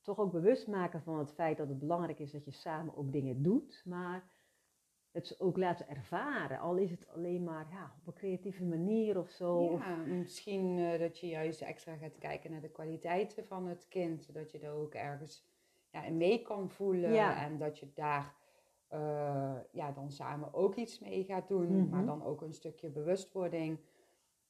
toch 0.08 0.18
ook 0.18 0.32
bewust 0.32 0.66
maken 0.66 1.02
van 1.02 1.18
het 1.18 1.32
feit 1.32 1.56
dat 1.56 1.68
het 1.68 1.78
belangrijk 1.78 2.18
is 2.18 2.30
dat 2.30 2.44
je 2.44 2.50
samen 2.50 2.96
ook 2.96 3.12
dingen 3.12 3.42
doet, 3.42 3.82
maar 3.84 4.28
het 5.10 5.40
ook 5.40 5.56
laten 5.56 5.88
ervaren. 5.88 6.58
Al 6.58 6.76
is 6.76 6.90
het 6.90 7.08
alleen 7.08 7.44
maar 7.44 7.66
ja, 7.70 7.92
op 8.00 8.06
een 8.06 8.12
creatieve 8.20 8.64
manier 8.64 9.18
of 9.18 9.28
zo. 9.30 9.56
of- 9.56 9.86
Ja, 9.86 9.96
misschien 9.96 10.78
eh, 10.78 10.98
dat 11.00 11.18
je 11.18 11.26
juist 11.28 11.60
extra 11.60 11.96
gaat 11.96 12.18
kijken 12.18 12.50
naar 12.50 12.60
de 12.60 12.68
kwaliteiten 12.70 13.46
van 13.46 13.66
het 13.66 13.86
kind. 13.88 14.24
Zodat 14.24 14.50
je 14.50 14.58
er 14.58 14.72
ook 14.72 14.94
ergens 14.94 15.44
ja, 15.92 16.04
in 16.04 16.16
mee 16.16 16.42
kan 16.42 16.70
voelen. 16.70 17.12
Ja. 17.12 17.42
En 17.44 17.58
dat 17.58 17.78
je 17.78 17.86
daar 17.94 18.34
eh, 18.88 19.56
ja, 19.72 19.92
dan 19.92 20.10
samen 20.10 20.54
ook 20.54 20.74
iets 20.74 20.98
mee 20.98 21.24
gaat 21.24 21.48
doen. 21.48 21.76
Mhm. 21.80 21.88
Maar 21.88 22.04
dan 22.06 22.24
ook 22.24 22.40
een 22.42 22.54
stukje 22.54 22.88
bewustwording 22.90 23.78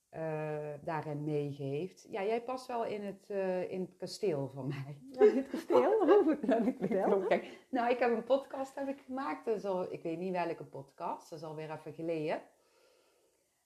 eh, 0.09 0.59
daarin 0.85 1.25
meegeeft. 1.25 2.07
Ja, 2.11 2.25
jij 2.25 2.43
past 2.43 2.67
wel 2.67 2.85
in 2.85 3.03
het, 3.05 3.25
eh, 3.31 3.73
in 3.73 3.81
het 3.81 3.97
kasteel 3.97 4.51
van 4.55 4.69
mij. 4.69 4.99
Ja, 5.11 5.33
dit 5.35 5.49
kasteel, 5.49 5.93
vertel. 6.79 7.19
Kijk, 7.21 7.67
nou, 7.69 7.91
ik 7.91 7.99
heb 7.99 8.11
een 8.11 8.25
podcast 8.25 8.75
heb 8.75 8.89
ik 8.89 9.01
gemaakt. 9.07 9.47
Is 9.47 9.65
al, 9.65 9.93
ik 9.93 10.03
weet 10.03 10.19
niet 10.19 10.33
welke 10.33 10.65
podcast. 10.65 11.31
Dat 11.31 11.39
is 11.39 11.45
alweer 11.45 11.71
even 11.71 11.93
geleden. 11.93 12.41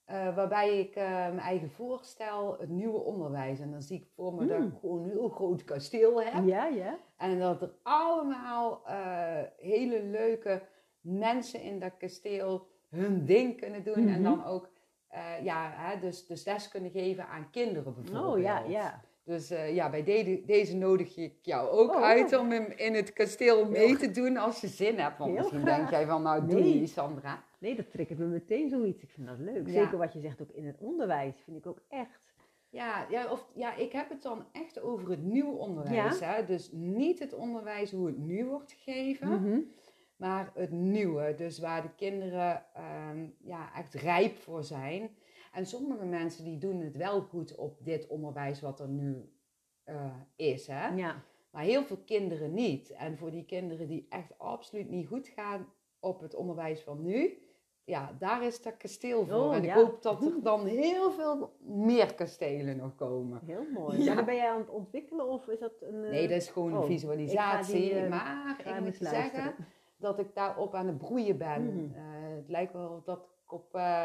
Eh, 0.04 0.34
waarbij 0.36 0.78
ik 0.78 0.94
mijn 0.94 1.38
eigen 1.38 1.70
voorstel, 1.70 2.56
het 2.58 2.68
nieuwe 2.68 2.98
onderwijs. 2.98 3.60
En 3.60 3.70
dan 3.70 3.82
zie 3.82 4.00
ik 4.00 4.06
voor 4.14 4.34
me 4.34 4.46
dat 4.46 4.62
ik 4.62 4.72
gewoon 4.80 5.02
een 5.02 5.10
heel 5.10 5.28
groot 5.28 5.64
kasteel 5.64 6.22
heb. 6.22 6.44
Ja, 6.44 6.66
ja. 6.66 6.98
En 7.16 7.38
dat 7.38 7.62
er 7.62 7.74
allemaal 7.82 8.82
hele 9.56 10.02
leuke 10.02 10.62
mensen 11.00 11.60
in 11.62 11.78
dat 11.78 11.96
kasteel 11.96 12.66
hun 12.90 13.24
ding 13.24 13.60
kunnen 13.60 13.84
doen. 13.84 13.94
En 13.94 14.04
Mhm. 14.20 14.22
dan 14.22 14.44
ook 14.44 14.70
eh, 15.12 15.44
ja, 15.44 15.70
hè, 15.74 15.98
dus, 16.00 16.26
dus 16.26 16.44
les 16.44 16.68
kunnen 16.68 16.90
geven 16.90 17.26
aan 17.28 17.50
kinderen 17.50 17.94
bijvoorbeeld. 17.94 18.24
Oh 18.26 18.38
ja, 18.40 18.58
ja. 18.68 19.00
Dus 19.24 19.50
eh, 19.50 19.74
ja, 19.74 19.90
bij 19.90 20.02
de- 20.04 20.42
deze 20.46 20.76
nodig 20.76 21.16
ik 21.16 21.34
jou 21.42 21.68
ook 21.70 21.94
Oh, 21.94 22.02
uit 22.02 22.36
om 22.38 22.50
hem 22.50 22.66
in 22.76 22.94
het 22.94 23.12
kasteel 23.12 23.68
mee 23.68 23.96
te 23.96 24.10
doen 24.10 24.36
als 24.36 24.60
je 24.60 24.66
zin 24.66 24.98
hebt. 24.98 25.18
Want 25.18 25.30
Heel 25.30 25.38
misschien 25.40 25.60
graag. 25.60 25.76
denk 25.76 25.90
jij 25.90 26.06
van, 26.06 26.22
nou 26.22 26.46
doe 26.46 26.60
Nee. 26.60 26.74
niet, 26.80 26.90
Sandra. 26.90 27.42
Nee, 27.58 27.74
dat 27.74 27.90
triggert 27.90 28.18
me 28.18 28.24
meteen 28.24 28.68
zoiets. 28.68 29.02
Ik 29.02 29.10
vind 29.10 29.26
dat 29.26 29.38
leuk. 29.38 29.66
Ja. 29.66 29.72
Zeker 29.72 29.98
wat 29.98 30.12
je 30.12 30.20
zegt 30.20 30.42
ook 30.42 30.50
in 30.50 30.66
het 30.66 30.76
onderwijs, 30.78 31.34
vind 31.44 31.56
ik 31.56 31.66
ook 31.66 31.80
echt. 31.88 32.20
Ja, 32.68 33.06
ja, 33.10 33.30
of, 33.30 33.46
ja, 33.54 33.74
ik 33.76 33.92
heb 33.92 34.08
het 34.08 34.22
dan 34.22 34.44
echt 34.52 34.80
over 34.80 35.10
het 35.10 35.22
nieuwe 35.22 35.52
onderwijs. 35.56 36.20
Hè? 36.20 36.44
Dus 36.44 36.70
niet 36.72 37.18
het 37.18 37.34
onderwijs 37.34 37.90
hoe 37.90 38.06
het 38.06 38.18
nu 38.18 38.44
wordt 38.44 38.72
gegeven, 38.72 39.28
Mhm. 39.28 39.58
Maar 40.22 40.50
het 40.54 40.70
nieuwe. 40.70 41.34
Dus 41.34 41.58
waar 41.58 41.82
de 41.82 41.94
kinderen 41.96 42.64
ehm, 42.74 43.26
ja, 43.38 43.74
echt 43.74 43.94
rijp 43.94 44.36
voor 44.36 44.64
zijn. 44.64 45.10
En 45.52 45.66
sommige 45.66 46.04
mensen 46.04 46.44
die 46.44 46.58
doen 46.58 46.80
het 46.80 46.96
wel 46.96 47.20
goed 47.20 47.54
op 47.54 47.84
dit 47.84 48.06
onderwijs 48.06 48.60
wat 48.60 48.80
er 48.80 48.88
nu 48.88 49.32
eh, 49.84 50.14
is. 50.36 50.66
Hè? 50.66 50.88
Ja. 50.88 51.24
Maar 51.50 51.62
heel 51.62 51.84
veel 51.84 52.02
kinderen 52.06 52.54
niet. 52.54 52.90
En 52.90 53.16
voor 53.18 53.30
die 53.30 53.44
kinderen 53.44 53.88
die 53.88 54.06
echt 54.08 54.38
absoluut 54.38 54.90
niet 54.90 55.06
goed 55.06 55.28
gaan 55.28 55.66
op 56.00 56.20
het 56.20 56.34
onderwijs 56.34 56.80
van 56.80 57.02
nu, 57.02 57.38
ja, 57.84 58.16
daar 58.18 58.44
is 58.44 58.62
dat 58.62 58.76
kasteel 58.76 59.26
voor. 59.26 59.36
Oh, 59.36 59.54
en 59.54 59.62
ik 59.62 59.68
ja. 59.68 59.74
hoop 59.74 60.02
dat 60.02 60.24
er 60.24 60.42
dan 60.42 60.66
heel 60.66 61.12
veel 61.12 61.56
meer 61.60 62.14
kastelen 62.14 62.76
nog 62.76 62.94
komen. 62.94 63.40
Heel 63.46 63.66
mooi. 63.74 64.02
Ja. 64.02 64.14
Maar 64.14 64.24
ben 64.24 64.34
jij 64.36 64.50
aan 64.50 64.60
het 64.60 64.70
ontwikkelen 64.70 65.28
of 65.28 65.48
is 65.48 65.58
dat 65.58 65.72
een... 65.80 66.04
eh, 66.04 66.10
Nee, 66.10 66.28
dat 66.28 66.36
is 66.36 66.48
gewoon 66.48 66.72
oh, 66.76 66.80
een 66.80 66.86
visualisatie. 66.86 67.84
ik 67.84 67.92
ga 67.92 67.98
die, 67.98 68.04
eh, 68.04 68.10
maar 68.10 68.62
ik 68.64 68.80
moet 68.80 68.96
zeggen 68.96 69.54
dat 70.02 70.18
ik 70.18 70.34
daarop 70.34 70.74
aan 70.74 70.86
het 70.86 70.98
broeien 70.98 71.38
ben. 71.38 71.64
Mhm. 71.66 71.94
Eh, 71.94 72.02
het 72.36 72.48
lijkt 72.48 72.72
wel 72.72 73.02
dat 73.04 73.18
ik 73.44 73.52
op, 73.52 73.74
eh, 73.74 74.04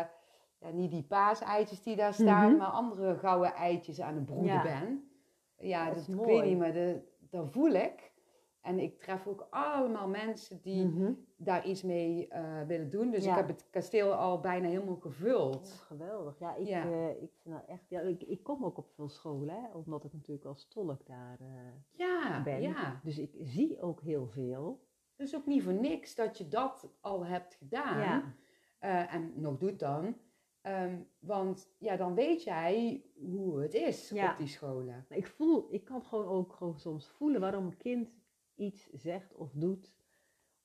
ja, 0.60 0.70
niet 0.74 0.92
die 0.92 1.04
paaseitjes 1.04 1.84
die 1.84 1.96
daar 1.96 2.14
staan, 2.14 2.50
Mhm. 2.50 2.58
maar 2.58 2.68
andere 2.68 3.16
gouden 3.18 3.54
eitjes 3.54 4.02
aan 4.02 4.16
het 4.16 4.26
broeden 4.26 4.54
Ja. 4.54 4.64
ben. 4.64 5.10
Ja, 5.58 5.86
Dat 5.86 5.94
dat, 5.94 6.04
is 6.04 6.10
ik 6.10 6.16
mooi. 6.16 6.28
weet 6.40 6.50
niet, 6.50 6.58
maar 6.58 6.74
de, 6.74 7.02
dat 7.30 7.52
voel 7.52 7.72
ik. 7.72 8.16
En 8.62 8.80
ik 8.80 9.00
tref 9.00 9.28
ook 9.28 9.48
allemaal 9.50 10.08
mensen 10.08 10.60
die 10.62 10.86
Mhm. 10.86 11.12
daar 11.38 11.66
iets 11.66 11.84
mee 11.84 12.28
eh, 12.28 12.62
willen 12.68 12.90
doen. 12.90 13.12
Dus 13.12 13.24
Ja. 13.24 13.32
ik 13.32 13.38
heb 13.38 13.48
het 13.48 13.68
kasteel 13.70 14.14
al 14.14 14.40
bijna 14.40 14.68
helemaal 14.68 14.94
Oh, 14.96 15.02
gevuld. 15.02 15.84
geweldig. 15.86 16.40
Ja, 16.40 16.56
ik, 16.56 16.68
Ja. 16.68 16.84
ik 17.10 17.32
vind 17.42 17.56
dat 17.56 17.64
echt... 17.68 17.90
Ja, 17.90 18.00
ik, 18.02 18.24
ik 18.24 18.44
kom 18.44 18.66
ook 18.66 18.78
op 18.78 18.88
veel 18.96 19.10
scholen, 19.10 19.56
hè, 19.56 19.68
omdat 19.74 20.04
ik 20.04 20.14
natuurlijk 20.14 20.46
als 20.46 20.68
tolk 20.68 21.06
daar 21.06 21.38
eh, 21.40 21.48
Ja, 21.92 22.42
ben. 22.44 22.62
ja. 22.62 23.00
Dus 23.04 23.18
ik 23.18 23.32
zie 23.42 23.82
ook 23.82 24.02
heel 24.02 24.28
veel. 24.28 24.86
Dus 25.18 25.36
ook 25.36 25.46
niet 25.46 25.64
voor 25.64 25.74
niks 25.74 26.16
dat 26.16 26.38
je 26.38 26.48
dat 26.48 26.90
al 27.02 27.26
hebt 27.26 27.54
gedaan. 27.56 28.00
Ja. 28.00 28.34
eh, 28.80 29.14
en 29.14 29.42
nog 29.42 29.58
doet 29.58 29.80
dan. 29.80 30.18
Ehm, 30.62 31.02
want 31.20 31.76
ja, 31.80 31.96
dan 31.96 32.16
weet 32.16 32.44
jij 32.44 33.06
hoe 33.16 33.62
het 33.62 33.74
is 33.74 34.10
Ja. 34.10 34.32
op 34.32 34.38
die 34.38 34.48
scholen. 34.48 35.06
Maar 35.10 35.18
ik 35.18 35.28
voel, 35.28 35.74
ik 35.74 35.84
kan 35.84 36.04
gewoon 36.04 36.26
ook 36.26 36.54
gewoon 36.54 36.80
soms 36.80 37.08
voelen 37.10 37.42
waarom 37.42 37.66
een 37.66 37.78
kind 37.78 38.10
iets 38.56 38.90
zegt 38.94 39.34
of 39.34 39.52
doet 39.54 39.94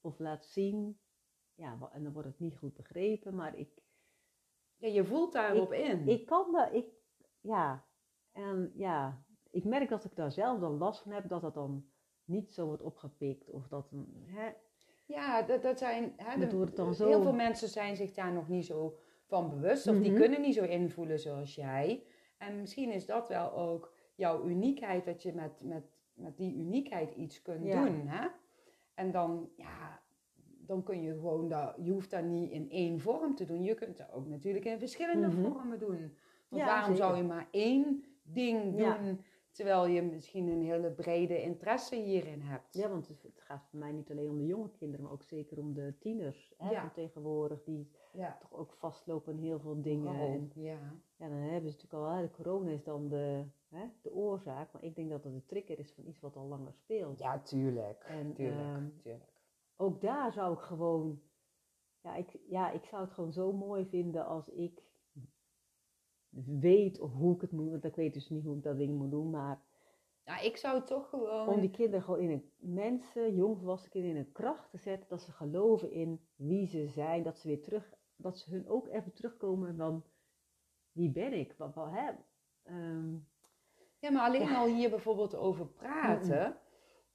of 0.01 0.19
laat 0.19 0.45
zien. 0.47 0.99
Ja, 1.55 1.89
en 1.93 2.03
dan 2.03 2.13
wordt 2.13 2.29
het 2.29 2.39
niet 2.39 2.57
goed 2.59 2.75
begrepen, 2.75 3.35
maar 3.35 3.57
ik, 3.59 3.83
Ja, 4.77 4.89
je 4.89 5.05
voelt 5.05 5.33
daarop 5.33 5.73
in. 5.73 6.09
ik 6.09 6.27
kan 6.27 6.53
dat, 6.53 6.73
ik, 6.73 6.87
ja, 7.41 7.87
en 8.33 8.73
ja, 8.75 9.25
ik 9.51 9.65
merk 9.65 9.89
dat 9.89 10.05
ik 10.05 10.17
daar 10.17 10.33
zelf 10.33 10.61
dan 10.61 10.77
last 10.79 11.03
van 11.03 11.13
heb, 11.13 11.29
dat 11.29 11.41
dat 11.41 11.55
dan 11.55 11.92
niet 12.33 12.53
zo 12.53 12.67
wordt 12.67 12.83
opgepikt 12.83 13.51
of 13.51 13.69
dat, 13.69 13.89
een- 13.93 14.25
hè, 14.27 14.49
Ja, 15.07 15.43
dat, 15.43 15.63
dat 15.63 15.79
zijn. 15.79 16.13
Hè, 16.17 16.41
Dat 16.41 16.51
de- 16.51 16.57
wordt 16.57 16.77
dan 16.77 16.95
zo- 16.95 17.07
Heel 17.09 17.23
veel 17.23 17.33
mensen 17.33 17.69
zijn 17.69 17.97
zich 17.97 18.13
daar 18.13 18.33
nog 18.33 18.49
niet 18.49 18.67
zo 18.67 18.97
van 19.25 19.51
bewust. 19.51 19.87
Of 19.87 19.97
die 19.99 20.11
Mhm. 20.11 20.21
kunnen 20.21 20.41
niet 20.41 20.55
zo 20.55 20.65
invoelen 20.65 21.19
zoals 21.19 21.55
jij. 21.55 22.03
En 22.39 22.61
misschien 22.61 22.91
is 22.93 23.07
dat 23.07 23.29
wel 23.29 23.53
ook 23.53 23.93
jouw 24.15 24.45
uniekheid, 24.47 25.05
dat 25.05 25.23
je 25.23 25.33
met, 25.35 25.53
met, 25.61 25.85
met 26.15 26.37
die 26.37 26.55
uniekheid 26.55 27.15
iets 27.15 27.43
kunt 27.43 27.67
Ja. 27.67 27.85
doen. 27.85 28.07
Hè? 28.07 28.27
En 28.95 29.11
dan, 29.11 29.49
ja, 29.57 30.01
dan 30.67 30.83
kun 30.83 31.03
je 31.03 31.13
gewoon, 31.13 31.49
dat, 31.49 31.75
je 31.83 31.91
hoeft 31.91 32.11
dat 32.11 32.25
niet 32.25 32.51
in 32.51 32.71
één 32.71 33.01
vorm 33.01 33.35
te 33.35 33.45
doen. 33.45 33.63
Je 33.63 33.75
kunt 33.75 33.97
dat 33.97 34.13
ook 34.13 34.27
natuurlijk 34.29 34.65
in 34.65 34.79
verschillende 34.79 35.27
Mhm. 35.29 35.43
vormen 35.43 35.79
doen. 35.79 36.17
Want 36.49 36.63
Ja, 36.63 36.67
waarom 36.67 36.97
zou 36.97 37.17
je 37.17 37.23
maar 37.23 37.47
één 37.51 38.05
ding 38.23 38.63
doen, 38.63 38.77
Ja. 38.81 38.99
Terwijl 39.53 39.87
je 39.87 40.03
misschien 40.03 40.49
een 40.49 40.63
hele 40.63 40.91
brede 40.91 41.43
interesse 41.43 41.97
hierin 41.97 42.41
hebt? 42.41 42.75
ja, 42.75 42.89
want 42.89 43.09
het, 43.09 43.27
gaat 43.37 43.67
voor 43.71 43.79
mij 43.79 43.93
niet 43.93 44.11
alleen 44.11 44.31
om 44.31 44.39
de 44.39 44.47
jonge 44.47 44.71
kinderen, 44.71 45.05
maar 45.05 45.13
ook 45.13 45.23
zeker 45.23 45.59
om 45.59 45.75
de 45.75 45.95
tieners 45.99 46.55
hè, 46.57 46.71
Ja. 46.71 46.81
van 46.81 46.93
tegenwoordig, 46.93 47.63
die 47.65 47.91
Ja. 48.13 48.37
toch 48.41 48.53
ook 48.53 48.73
vastlopen 48.73 49.33
in 49.33 49.43
heel 49.43 49.61
veel 49.61 49.83
dingen. 49.83 50.15
Vooral, 50.15 50.33
En, 50.33 50.51
ja. 50.55 50.95
Ja, 51.17 51.29
dan 51.29 51.39
hebben 51.39 51.71
ze 51.71 51.77
natuurlijk 51.77 51.93
al, 51.93 52.17
hè, 52.17 52.23
de 52.23 52.31
corona 52.31 52.71
is 52.71 52.85
dan 52.85 53.09
de, 53.09 53.45
hè, 53.69 53.85
de 54.03 54.13
oorzaak, 54.13 54.73
maar 54.73 54.83
ik 54.83 54.95
denk 54.95 55.11
dat 55.11 55.25
het 55.25 55.35
de 55.35 55.45
trigger 55.47 55.79
is 55.79 55.93
van 55.93 56.07
iets 56.07 56.21
wat 56.21 56.37
al 56.37 56.47
langer 56.47 56.73
speelt. 56.75 57.19
Ja, 57.19 57.39
tuurlijk. 57.41 58.03
En, 58.05 58.33
tuurlijk, 58.33 58.77
ehm, 58.77 58.89
tuurlijk. 59.03 59.33
Ook 59.77 60.01
daar 60.01 60.33
zou 60.33 60.53
ik 60.55 60.61
gewoon, 60.61 61.23
ja 62.01 62.15
ik, 62.15 62.39
ja, 62.49 62.71
ik 62.71 62.85
zou 62.85 63.03
het 63.05 63.13
gewoon 63.13 63.33
zo 63.33 63.53
mooi 63.53 63.87
vinden 63.87 64.27
als 64.27 64.49
ik 64.49 64.83
weet 66.61 67.01
of 67.01 67.13
hoe 67.13 67.35
ik 67.35 67.41
het 67.41 67.53
moet, 67.53 67.71
want 67.71 67.85
ik 67.85 67.97
weet 67.97 68.15
dus 68.15 68.29
niet 68.29 68.45
hoe 68.45 68.57
ik 68.57 68.63
dat 68.63 68.77
ding 68.79 68.99
moet 68.99 69.11
doen, 69.11 69.31
maar 69.31 69.63
Nou, 70.25 70.45
ik 70.45 70.57
zou 70.57 70.85
toch 70.85 71.09
gewoon... 71.09 71.49
om 71.49 71.61
die 71.61 71.71
kinderen 71.71 72.03
gewoon 72.03 72.21
in 72.21 72.31
een, 72.31 72.51
mensen, 72.75 73.35
jongvolwassen 73.35 73.91
kinderen 73.91 74.17
in 74.17 74.23
een 74.23 74.33
kracht 74.33 74.71
te 74.71 74.79
zetten, 74.79 75.09
dat 75.09 75.23
ze 75.23 75.33
geloven 75.33 75.91
in 75.91 76.21
wie 76.37 76.67
ze 76.67 76.89
zijn, 76.89 77.23
dat 77.23 77.39
ze 77.39 77.49
weer 77.49 77.63
terug, 77.63 77.95
dat 78.17 78.39
ze 78.39 78.51
hun 78.51 78.69
ook 78.69 78.89
even 78.89 79.13
terugkomen 79.13 79.77
van 79.77 80.05
wie 80.93 81.11
ben 81.11 81.33
ik, 81.33 81.55
wat, 81.59 81.75
wat, 81.75 81.91
hè, 81.91 82.11
ehm, 82.63 83.15
Ja, 83.99 84.11
maar 84.11 84.27
alleen 84.27 84.55
al 84.55 84.67
hier 84.67 84.91
bijvoorbeeld 84.91 85.35
over 85.35 85.67
praten 85.67 86.57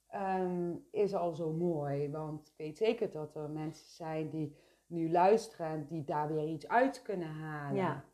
ehm, 0.08 0.74
is 0.90 1.14
al 1.14 1.34
zo 1.34 1.52
mooi. 1.52 2.10
Want 2.10 2.48
ik 2.48 2.54
weet 2.56 2.76
zeker 2.76 3.10
dat 3.10 3.34
er 3.36 3.50
mensen 3.50 3.86
zijn 3.86 4.30
die 4.30 4.56
nu 4.88 5.10
luisteren 5.10 5.66
en 5.66 5.86
die 5.86 6.04
daar 6.04 6.28
weer 6.34 6.46
iets 6.48 6.68
uit 6.68 7.02
kunnen 7.02 7.28
halen. 7.28 7.76
Ja. 7.76 8.04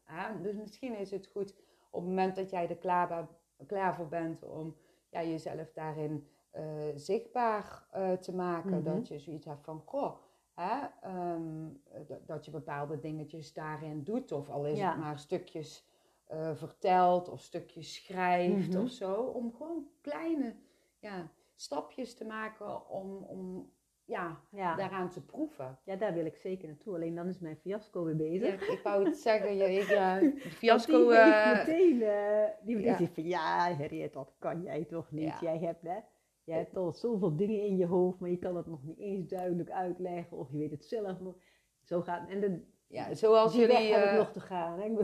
Dus 0.42 0.54
misschien 0.56 0.98
is 0.98 1.10
het 1.10 1.26
goed 1.26 1.54
op 1.90 2.00
het 2.00 2.08
moment 2.08 2.36
dat 2.36 2.50
jij 2.50 2.68
er 2.68 2.76
klaar, 2.76 3.28
klaar 3.66 3.94
voor 3.94 4.08
bent 4.08 4.42
om 4.44 4.76
ja, 5.10 5.22
jezelf 5.22 5.72
daarin 5.72 6.28
eh, 6.50 6.64
zichtbaar 6.94 7.86
eh, 7.90 8.12
te 8.12 8.34
maken. 8.34 8.70
Mhm. 8.82 8.84
Dat 8.84 9.08
je 9.08 9.18
zoiets 9.18 9.46
hebt 9.46 9.64
van, 9.64 9.82
goh, 9.84 10.16
hè, 10.54 10.86
ehm, 11.02 11.68
dat, 12.06 12.26
dat 12.26 12.44
je 12.44 12.50
bepaalde 12.50 12.98
dingetjes 12.98 13.52
daarin 13.52 14.02
doet. 14.04 14.32
Of 14.32 14.48
al 14.50 14.66
is 14.66 14.78
Ja. 14.78 14.90
het 14.90 15.00
maar 15.00 15.18
stukjes 15.18 15.92
eh, 16.24 16.54
vertelt 16.54 17.28
of 17.28 17.40
stukjes 17.40 17.94
schrijft 17.94 18.68
Mhm. 18.74 18.82
of 18.82 18.90
zo. 18.90 19.14
Om 19.14 19.52
gewoon 19.54 19.88
kleine 20.00 20.54
ja, 20.98 21.28
stapjes 21.54 22.14
te 22.14 22.24
maken 22.24 22.88
om, 22.88 23.16
om 23.16 23.70
ja, 24.04 24.40
Ja. 24.50 24.76
daaraan 24.76 25.10
te 25.10 25.24
proeven. 25.24 25.78
ja, 25.84 25.96
daar 25.96 26.14
wil 26.14 26.24
ik 26.24 26.36
zeker 26.36 26.68
naartoe. 26.68 26.94
Alleen 26.94 27.14
dan 27.14 27.28
is 27.28 27.38
mijn 27.38 27.56
fiasco 27.56 28.04
weer 28.04 28.16
bezig. 28.16 28.66
Ja, 28.66 28.72
ik 28.72 28.80
wou 28.82 29.04
het 29.04 29.16
zeggen, 29.16 29.76
ik, 29.76 29.88
de 29.88 30.20
Want 30.20 30.54
fiasco... 30.54 31.08
die 31.08 31.18
eh, 31.18 31.42
heeft 31.44 31.66
meteen, 31.66 32.02
eh, 32.02 32.44
die 32.62 32.76
meteen 32.76 32.90
ja. 32.90 32.96
zegt 32.96 33.14
van 33.14 33.24
ja, 33.24 33.74
Harriet, 33.74 34.12
dat 34.12 34.34
kan 34.38 34.62
jij 34.62 34.84
toch 34.84 35.10
niet. 35.10 35.40
Jij 35.40 35.58
hebt, 35.58 35.82
hè, 35.82 35.98
jij 36.44 36.58
hebt 36.58 36.76
al 36.76 36.92
zoveel 36.92 37.36
dingen 37.36 37.62
in 37.62 37.76
je 37.76 37.86
hoofd, 37.86 38.20
maar 38.20 38.30
je 38.30 38.38
kan 38.38 38.56
het 38.56 38.66
nog 38.66 38.82
niet 38.82 38.98
eens 38.98 39.28
duidelijk 39.28 39.70
uitleggen 39.70 40.36
of 40.36 40.50
je 40.50 40.58
weet 40.58 40.70
het 40.70 40.84
zelf 40.84 41.20
nog. 41.20 41.36
Zo 41.82 42.02
gaat 42.02 42.28
en 42.28 42.40
de, 42.40 42.60
ja, 42.86 43.14
zoals 43.14 43.54
jullie, 43.54 43.76
heb 43.76 44.04
ik 44.04 44.10
eh, 44.10 44.16
nog 44.16 44.32
te 44.32 44.40
gaan. 44.40 44.80
Hè? 44.80 44.94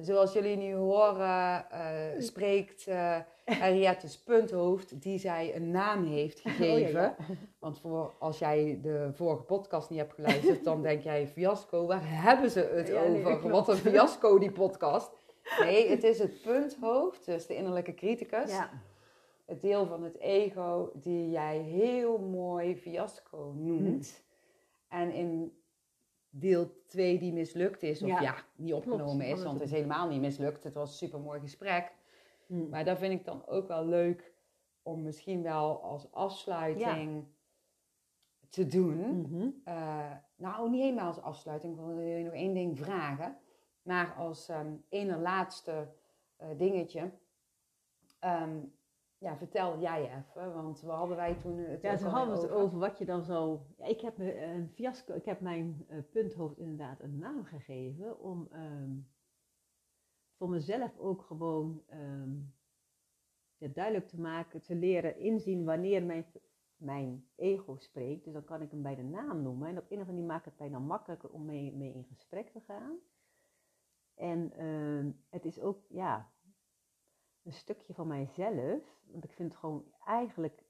Zoals 0.00 0.32
jullie 0.32 0.56
nu 0.56 0.74
horen, 0.74 1.70
eh, 1.70 2.20
spreekt 2.20 2.86
eh 2.86 3.16
Henriette's 3.44 4.18
punthoofd, 4.18 5.02
die 5.02 5.18
zij 5.18 5.56
een 5.56 5.70
naam 5.70 6.04
heeft 6.04 6.40
gegeven. 6.40 6.76
Oh, 7.18 7.18
ja, 7.18 7.24
ja. 7.28 7.34
Want 7.58 7.80
voor, 7.80 8.14
als 8.18 8.38
jij 8.38 8.78
de 8.82 9.10
vorige 9.14 9.42
podcast 9.42 9.90
niet 9.90 9.98
hebt 9.98 10.14
geluisterd, 10.14 10.64
dan 10.64 10.82
denk 10.82 11.02
jij 11.02 11.26
fiasco, 11.26 11.86
waar 11.86 12.00
hebben 12.04 12.50
ze 12.50 12.60
het 12.60 12.88
Ja, 12.88 13.02
over? 13.02 13.50
Wat 13.50 13.68
een 13.68 13.76
fiasco 13.76 14.38
die 14.38 14.52
podcast. 14.52 15.10
Nee, 15.60 15.88
het 15.88 16.04
is 16.04 16.18
het 16.18 16.42
punthoofd, 16.42 17.24
dus 17.26 17.46
de 17.46 17.54
innerlijke 17.54 17.94
criticus. 17.94 18.50
Ja. 18.50 18.70
Het 19.46 19.60
deel 19.60 19.86
van 19.86 20.02
het 20.02 20.18
ego 20.18 20.90
die 20.94 21.30
jij 21.30 21.58
heel 21.58 22.18
mooi 22.18 22.76
fiasco 22.76 23.52
noemt. 23.56 24.22
En 24.88 25.12
in 25.12 25.52
deel 26.38 26.82
2 26.86 27.18
die 27.18 27.32
mislukt 27.32 27.82
is, 27.82 28.02
of 28.02 28.08
ja, 28.08 28.20
Ja, 28.20 28.44
niet 28.56 28.74
opgenomen 28.74 29.26
is, 29.26 29.42
want 29.42 29.54
het 29.54 29.68
is 29.68 29.74
helemaal 29.74 30.08
niet 30.08 30.20
mislukt. 30.20 30.64
Het 30.64 30.74
was 30.74 30.90
een 30.90 30.96
super 30.96 31.20
mooi 31.20 31.40
gesprek. 31.40 31.92
Hm. 32.46 32.68
Maar 32.68 32.84
dat 32.84 32.98
vind 32.98 33.12
ik 33.12 33.24
dan 33.24 33.46
ook 33.46 33.68
wel 33.68 33.86
leuk 33.86 34.32
om 34.82 35.02
misschien 35.02 35.42
wel 35.42 35.82
als 35.82 36.12
afsluiting 36.12 37.24
te 38.48 38.66
doen. 38.66 39.20
Mhm. 39.20 39.48
Eh, 39.64 40.12
nou, 40.36 40.70
niet 40.70 40.80
helemaal 40.80 41.06
als 41.06 41.20
afsluiting, 41.20 41.76
want 41.76 41.90
ik 41.90 41.96
wil 41.96 42.06
je 42.06 42.24
nog 42.24 42.32
één 42.32 42.54
ding 42.54 42.78
vragen. 42.78 43.36
Maar 43.82 44.14
als 44.14 44.48
ehm 44.48 44.72
ene 44.88 45.18
laatste 45.18 45.88
eh, 46.36 46.48
dingetje. 46.56 47.10
Ehm, 48.18 48.58
ja, 49.18 49.36
vertel 49.36 49.80
jij 49.80 50.16
even, 50.16 50.54
want 50.54 50.80
we 50.80 50.90
hadden 50.90 51.16
wij 51.16 51.34
toen 51.34 51.58
het 51.58 51.82
Ja, 51.82 51.92
al 51.92 52.10
hadden 52.10 52.34
het 52.34 52.44
over. 52.44 52.56
over 52.56 52.78
wat 52.78 52.98
je 52.98 53.04
dan 53.04 53.22
zo. 53.22 53.66
Ja, 53.78 53.84
ik 53.84 54.00
heb 54.00 54.16
me 54.16 54.42
een 54.42 54.68
fiasco, 54.68 55.14
ik 55.14 55.24
heb 55.24 55.40
mijn 55.40 55.84
eh, 55.88 55.98
punthoofd 56.10 56.58
inderdaad 56.58 57.00
een 57.00 57.18
naam 57.18 57.44
gegeven 57.44 58.20
om 58.20 58.48
ehm, 58.50 58.96
voor 60.36 60.48
mezelf 60.48 60.98
ook 60.98 61.22
gewoon 61.22 61.82
ehm, 61.86 62.36
ja, 63.56 63.68
duidelijk 63.68 64.08
te 64.08 64.20
maken, 64.20 64.62
te 64.62 64.74
leren 64.74 65.18
inzien 65.18 65.64
wanneer 65.64 66.02
mijn, 66.02 66.26
mijn 66.76 67.28
ego 67.36 67.76
spreekt. 67.76 68.24
Dus 68.24 68.32
dan 68.32 68.44
kan 68.44 68.62
ik 68.62 68.70
hem 68.70 68.82
bij 68.82 68.94
de 68.94 69.02
naam 69.02 69.42
noemen. 69.42 69.68
En 69.68 69.78
op 69.78 69.84
een 69.90 70.00
of 70.00 70.08
andere 70.08 70.12
manier 70.12 70.26
maakt 70.26 70.44
het 70.44 70.58
mij 70.58 70.68
dan 70.68 70.82
makkelijker 70.86 71.30
om 71.30 71.44
mee, 71.44 71.72
mee 71.76 71.92
in 71.94 72.04
gesprek 72.04 72.48
te 72.50 72.60
gaan. 72.60 72.98
En 74.14 74.52
ehm, 74.52 75.10
het 75.28 75.44
is 75.44 75.60
ook, 75.60 75.84
ja, 75.88 76.30
een 77.48 77.54
stukje 77.54 77.94
van 77.94 78.06
mijzelf. 78.06 78.82
Want 79.04 79.24
ik 79.24 79.32
vind 79.32 79.50
het 79.50 79.60
gewoon 79.60 79.92
eigenlijk 80.04 80.64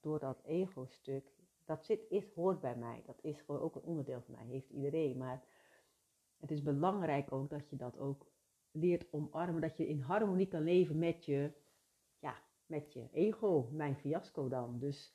door 0.00 0.18
dat 0.18 0.42
ego-stuk, 0.44 1.32
dat 1.64 1.84
zit, 1.84 2.00
is, 2.08 2.32
hoort 2.34 2.60
bij 2.60 2.76
mij. 2.76 3.02
Dat 3.06 3.18
is 3.22 3.40
gewoon 3.40 3.60
ook 3.60 3.74
een 3.74 3.82
onderdeel 3.82 4.20
van 4.22 4.34
mij, 4.34 4.46
heeft 4.46 4.70
iedereen. 4.70 5.16
Maar 5.16 5.44
het 6.40 6.50
is 6.50 6.62
belangrijk 6.62 7.32
ook 7.32 7.50
dat 7.50 7.70
je 7.70 7.76
dat 7.76 7.98
ook 7.98 8.26
leert 8.70 9.12
omarmen, 9.12 9.60
dat 9.60 9.76
je 9.76 9.88
in 9.88 10.00
harmonie 10.00 10.48
kan 10.48 10.62
leven 10.62 10.98
met 10.98 11.24
je, 11.24 11.52
ja, 12.18 12.42
met 12.66 12.92
je 12.92 13.08
ego, 13.12 13.68
mijn 13.72 13.96
fiasco 13.96 14.48
dan. 14.48 14.78
Dus 14.78 15.14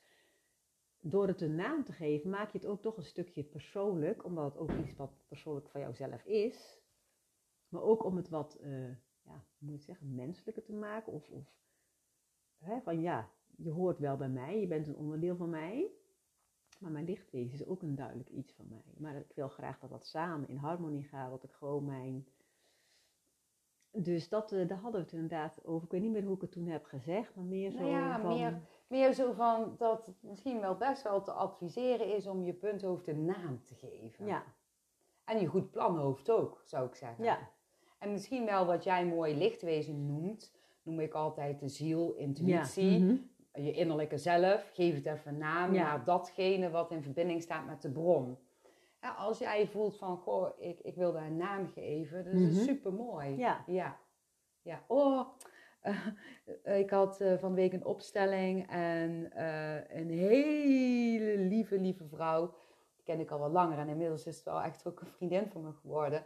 door 1.00 1.26
het 1.26 1.40
een 1.40 1.54
naam 1.54 1.84
te 1.84 1.92
geven, 1.92 2.30
maak 2.30 2.50
je 2.50 2.58
het 2.58 2.66
ook 2.66 2.82
toch 2.82 2.96
een 2.96 3.04
stukje 3.04 3.44
persoonlijk, 3.44 4.24
omdat 4.24 4.44
het 4.44 4.56
ook 4.56 4.72
iets 4.72 4.96
wat 4.96 5.24
persoonlijk 5.28 5.68
van 5.68 5.80
jouzelf 5.80 6.24
is. 6.24 6.80
Maar 7.68 7.82
ook 7.82 8.04
om 8.04 8.16
het 8.16 8.28
wat, 8.28 8.54
eh, 8.54 8.90
ja, 9.30 9.44
hoe 9.58 9.68
moet 9.70 9.78
je 9.78 9.84
zeggen, 9.84 10.14
menselijker 10.14 10.62
te 10.64 10.72
maken. 10.72 11.12
Of, 11.12 11.28
of 11.30 11.54
hè, 12.58 12.80
van 12.80 13.00
ja, 13.00 13.30
je 13.56 13.70
hoort 13.70 13.98
wel 13.98 14.16
bij 14.16 14.28
mij, 14.28 14.60
je 14.60 14.66
bent 14.66 14.86
een 14.86 14.96
onderdeel 14.96 15.36
van 15.36 15.50
mij. 15.50 15.90
Maar 16.78 16.90
mijn 16.90 17.04
lichtwezen 17.04 17.52
is 17.54 17.66
ook 17.66 17.82
een 17.82 17.94
duidelijk 17.94 18.28
iets 18.28 18.52
van 18.52 18.66
mij. 18.68 18.84
Maar 18.98 19.16
ik 19.16 19.32
wil 19.34 19.48
graag 19.48 19.78
dat 19.78 19.90
dat 19.90 20.06
samen 20.06 20.48
in 20.48 20.56
harmonie 20.56 21.04
gaat, 21.04 21.30
dat 21.30 21.42
ik 21.44 21.52
gewoon 21.52 21.84
mijn... 21.84 22.26
Dus 23.92 24.28
dat, 24.28 24.52
eh, 24.52 24.68
daar 24.68 24.78
hadden 24.78 25.00
we 25.00 25.06
het 25.06 25.14
inderdaad 25.14 25.64
over. 25.64 25.84
Ik 25.84 25.90
weet 25.92 26.00
niet 26.00 26.10
meer 26.12 26.24
hoe 26.24 26.34
ik 26.34 26.40
het 26.40 26.52
toen 26.52 26.66
heb 26.66 26.84
gezegd, 26.84 27.34
maar 27.34 27.44
meer 27.44 27.70
zo 27.70 27.78
Nou 27.78 27.90
ja, 27.90 28.20
van... 28.20 28.34
meer- 28.34 28.60
Meer 28.86 29.12
zo 29.12 29.32
van 29.32 29.74
dat 29.78 30.06
het 30.06 30.22
misschien 30.22 30.60
wel 30.60 30.76
best 30.76 31.02
wel 31.02 31.22
te 31.22 31.32
adviseren 31.32 32.16
is 32.16 32.26
om 32.26 32.42
je 32.42 32.52
punthoofd 32.54 33.06
een 33.08 33.24
naam 33.24 33.64
te 33.64 33.74
geven. 33.74 34.26
Ja, 34.26 34.44
En 35.24 35.40
je 35.40 35.46
goed 35.46 35.70
planhoofd 35.70 36.30
ook, 36.30 36.62
zou 36.64 36.86
ik 36.86 36.94
zeggen. 36.94 37.24
ja, 37.24 37.50
En 38.00 38.10
misschien 38.12 38.44
wel 38.44 38.66
wat 38.66 38.84
jij 38.84 39.06
mooi 39.06 39.36
lichtwezen 39.36 40.06
noemt, 40.06 40.52
noem 40.82 41.00
ik 41.00 41.12
altijd 41.14 41.60
de 41.60 41.68
ziel, 41.68 42.14
intuïtie, 42.16 42.90
Ja, 42.98 42.98
mhm. 43.04 43.14
je 43.64 43.72
innerlijke 43.72 44.18
zelf. 44.18 44.70
Geef 44.74 44.94
het 44.94 45.06
even 45.06 45.32
een 45.32 45.38
naam 45.38 45.74
Ja. 45.74 45.82
naar 45.82 46.04
datgene 46.04 46.70
wat 46.70 46.90
in 46.90 47.02
verbinding 47.02 47.42
staat 47.42 47.66
met 47.66 47.82
de 47.82 47.90
bron. 47.90 48.36
Ja, 49.02 49.10
als 49.10 49.38
jij 49.38 49.66
voelt 49.66 49.96
van, 49.96 50.16
goh, 50.16 50.48
ik, 50.58 50.80
ik 50.80 50.94
wil 50.94 51.12
daar 51.12 51.26
een 51.26 51.36
naam 51.36 51.68
geven, 51.68 52.24
dat 52.24 52.32
is 52.34 52.54
Mhm. 52.56 52.64
super 52.64 52.92
mooi. 52.92 53.36
Ja. 53.36 53.64
Ja. 53.66 53.98
ja. 54.62 54.84
Oh, 54.86 55.26
eh, 55.80 55.96
eh, 56.62 56.78
ik 56.78 56.90
had 56.90 57.20
eh, 57.20 57.38
van 57.38 57.48
de 57.54 57.60
week 57.60 57.72
een 57.72 57.84
opstelling 57.84 58.68
en 58.70 59.30
een 59.98 60.10
hele 60.10 61.38
lieve, 61.38 61.78
lieve 61.80 62.04
vrouw, 62.08 62.54
die 62.96 63.04
ken 63.04 63.20
ik 63.20 63.30
al 63.30 63.38
wat 63.38 63.50
langer 63.52 63.78
en 63.78 63.88
inmiddels 63.88 64.26
is 64.26 64.36
het 64.36 64.44
wel 64.44 64.60
echt 64.62 64.86
ook 64.86 65.00
een 65.00 65.06
vriendin 65.06 65.48
van 65.50 65.62
me 65.62 65.72
geworden. 65.72 66.24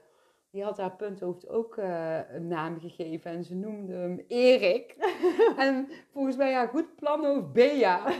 Die 0.55 0.63
had 0.65 0.79
haar 0.79 0.97
punthoofd 0.97 1.49
ook 1.49 1.77
eh, 1.77 2.19
een 2.31 2.47
naam 2.49 2.81
gegeven 2.81 3.31
en 3.31 3.45
ze 3.45 3.55
noemde 3.55 3.93
hem 3.95 4.25
Erik. 4.29 4.97
en 5.57 5.89
volgens 6.13 6.37
mij 6.37 6.51
ja, 6.51 6.67
goed 6.67 6.95
planhoofd 6.97 7.53
Bea. 7.53 8.13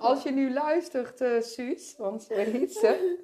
Als 0.00 0.22
je 0.22 0.30
nu 0.30 0.52
luistert, 0.52 1.20
eh 1.20 1.40
Suus, 1.40 1.96
want 1.96 2.22
zo 2.22 2.34
heet 2.34 2.72
ze. 2.72 3.22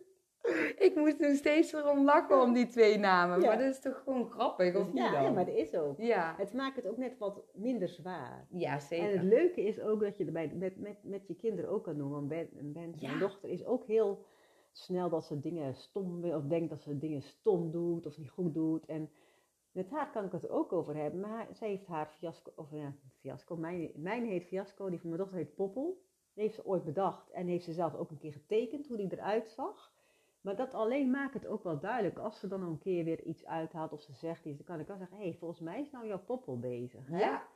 Ik 0.78 0.94
moest 0.96 1.18
nog 1.18 1.36
steeds 1.36 1.72
erom 1.72 2.04
lachen 2.04 2.40
om 2.42 2.52
die 2.52 2.66
twee 2.66 2.98
namen. 2.98 3.40
Ja. 3.40 3.46
Maar 3.46 3.58
dat 3.58 3.66
is 3.74 3.80
toch 3.80 4.02
gewoon 4.04 4.30
grappig, 4.30 4.76
of 4.76 4.86
niet 4.86 5.02
ja, 5.02 5.10
dan? 5.12 5.22
ja, 5.22 5.30
maar 5.30 5.44
dat 5.46 5.54
is 5.54 5.74
ook. 5.74 5.98
Ja, 5.98 6.34
Het 6.38 6.52
maakt 6.52 6.76
het 6.76 6.86
ook 6.86 6.96
net 6.96 7.18
wat 7.18 7.42
minder 7.54 7.88
zwaar. 7.88 8.46
ja 8.50 8.72
En 8.72 8.80
zeker. 8.80 9.10
het 9.12 9.22
leuke 9.22 9.60
is 9.62 9.80
ook 9.80 10.00
dat 10.00 10.16
je 10.16 10.24
erbij 10.24 10.52
met, 10.54 10.78
met, 10.80 10.96
met 11.02 11.26
je 11.26 11.34
kinderen 11.34 11.70
ook 11.70 11.84
kan 11.84 11.96
doen. 11.98 12.10
Want 12.10 12.28
Ben, 12.28 12.48
ben 12.52 12.92
Ja. 12.96 13.08
mijn 13.08 13.18
dochter 13.20 13.48
is 13.48 13.64
ook 13.64 13.86
heel 13.86 14.24
snel 14.72 15.08
dat 15.08 15.24
ze 15.24 15.40
dingen 15.40 15.74
stom 15.74 16.20
wil, 16.20 16.36
of 16.36 16.44
denkt 16.44 16.70
dat 16.70 16.80
ze 16.80 16.98
dingen 16.98 17.22
stom 17.22 17.70
doet 17.70 18.06
of 18.06 18.18
niet 18.18 18.30
goed 18.30 18.54
doet. 18.54 18.86
En 18.86 19.10
met 19.72 19.90
haar 19.90 20.10
kan 20.10 20.24
ik 20.24 20.32
het 20.32 20.48
ook 20.48 20.72
over 20.72 20.96
hebben. 20.96 21.20
Maar 21.20 21.48
zij 21.50 21.68
heeft 21.68 21.86
haar 21.86 22.06
fiasco, 22.06 22.52
of 22.56 22.70
ja, 22.70 22.94
fiasco, 23.20 23.56
mijn, 23.56 23.90
mijn 23.94 24.24
heet 24.24 24.44
fiasco, 24.44 24.90
die 24.90 25.00
van 25.00 25.08
mijn 25.08 25.20
dochter 25.20 25.38
heet 25.38 25.54
Poppel. 25.54 26.02
Die 26.34 26.42
heeft 26.42 26.54
ze 26.54 26.66
ooit 26.66 26.84
bedacht 26.84 27.30
en 27.30 27.46
heeft 27.46 27.64
ze 27.64 27.72
zelf 27.72 27.94
ook 27.94 28.10
een 28.10 28.18
keer 28.18 28.32
getekend 28.32 28.86
hoe 28.86 28.96
die 28.96 29.12
eruit 29.12 29.48
zag. 29.48 29.92
Maar 30.40 30.56
dat 30.56 30.74
alleen 30.74 31.10
maakt 31.10 31.34
het 31.34 31.46
ook 31.46 31.62
wel 31.62 31.80
duidelijk. 31.80 32.18
Als 32.18 32.38
ze 32.38 32.48
dan 32.48 32.62
een 32.62 32.78
keer 32.78 33.04
weer 33.04 33.22
iets 33.22 33.46
uithaalt 33.46 33.92
of 33.92 34.00
ze 34.00 34.12
zegt 34.12 34.44
iets, 34.44 34.56
dan 34.56 34.66
kan 34.66 34.80
ik 34.80 34.86
wel 34.86 34.96
zeggen, 34.96 35.16
hé, 35.16 35.22
hey, 35.22 35.36
volgens 35.38 35.60
mij 35.60 35.80
is 35.80 35.90
nou 35.90 36.06
jouw 36.06 36.24
Poppel 36.24 36.58
bezig. 36.58 37.06
Hè? 37.06 37.18
Ja, 37.18 37.46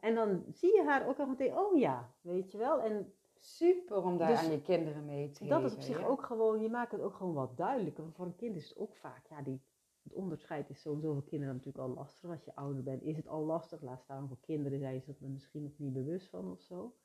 En 0.00 0.14
dan 0.14 0.44
zie 0.48 0.74
je 0.74 0.82
haar 0.82 1.08
ook 1.08 1.18
al 1.18 1.26
meteen, 1.26 1.56
oh 1.56 1.78
ja, 1.78 2.14
weet 2.20 2.52
je 2.52 2.58
wel. 2.58 2.80
En 2.80 3.12
super 3.38 4.02
om 4.02 4.18
daar 4.18 4.28
Dus 4.28 4.38
aan 4.38 4.50
je 4.50 4.62
kinderen 4.62 5.04
mee 5.04 5.30
te 5.30 5.46
dat 5.46 5.64
is 5.64 5.74
op 5.74 5.80
zich 5.80 5.98
ja. 6.00 6.06
ook 6.06 6.22
gewoon, 6.22 6.60
je 6.60 6.68
maakt 6.68 6.92
het 6.92 7.00
ook 7.00 7.14
gewoon 7.14 7.34
wat 7.34 7.56
duidelijker. 7.56 8.02
Want 8.02 8.14
voor 8.14 8.26
een 8.26 8.36
kind 8.36 8.56
is 8.56 8.68
het 8.68 8.78
ook 8.78 8.96
vaak, 8.96 9.26
ja, 9.26 9.42
die, 9.42 9.62
het 10.02 10.12
onderscheid 10.12 10.70
is 10.70 10.80
sowieso 10.80 11.12
voor 11.12 11.24
kinderen 11.24 11.54
natuurlijk 11.54 11.84
al 11.84 11.94
lastig. 11.94 12.30
Als 12.30 12.44
je 12.44 12.54
ouder 12.54 12.82
bent, 12.82 13.02
is 13.02 13.16
het 13.16 13.28
al 13.28 13.44
lastig. 13.44 13.82
Laat 13.82 14.00
staan 14.00 14.28
voor 14.28 14.40
kinderen, 14.40 14.78
zijn 14.78 15.00
ze 15.00 15.14
er 15.20 15.30
misschien 15.30 15.62
nog 15.62 15.78
niet 15.78 15.92
bewust 15.92 16.28
van 16.28 16.50
of 16.50 16.60
zo. 16.60 16.96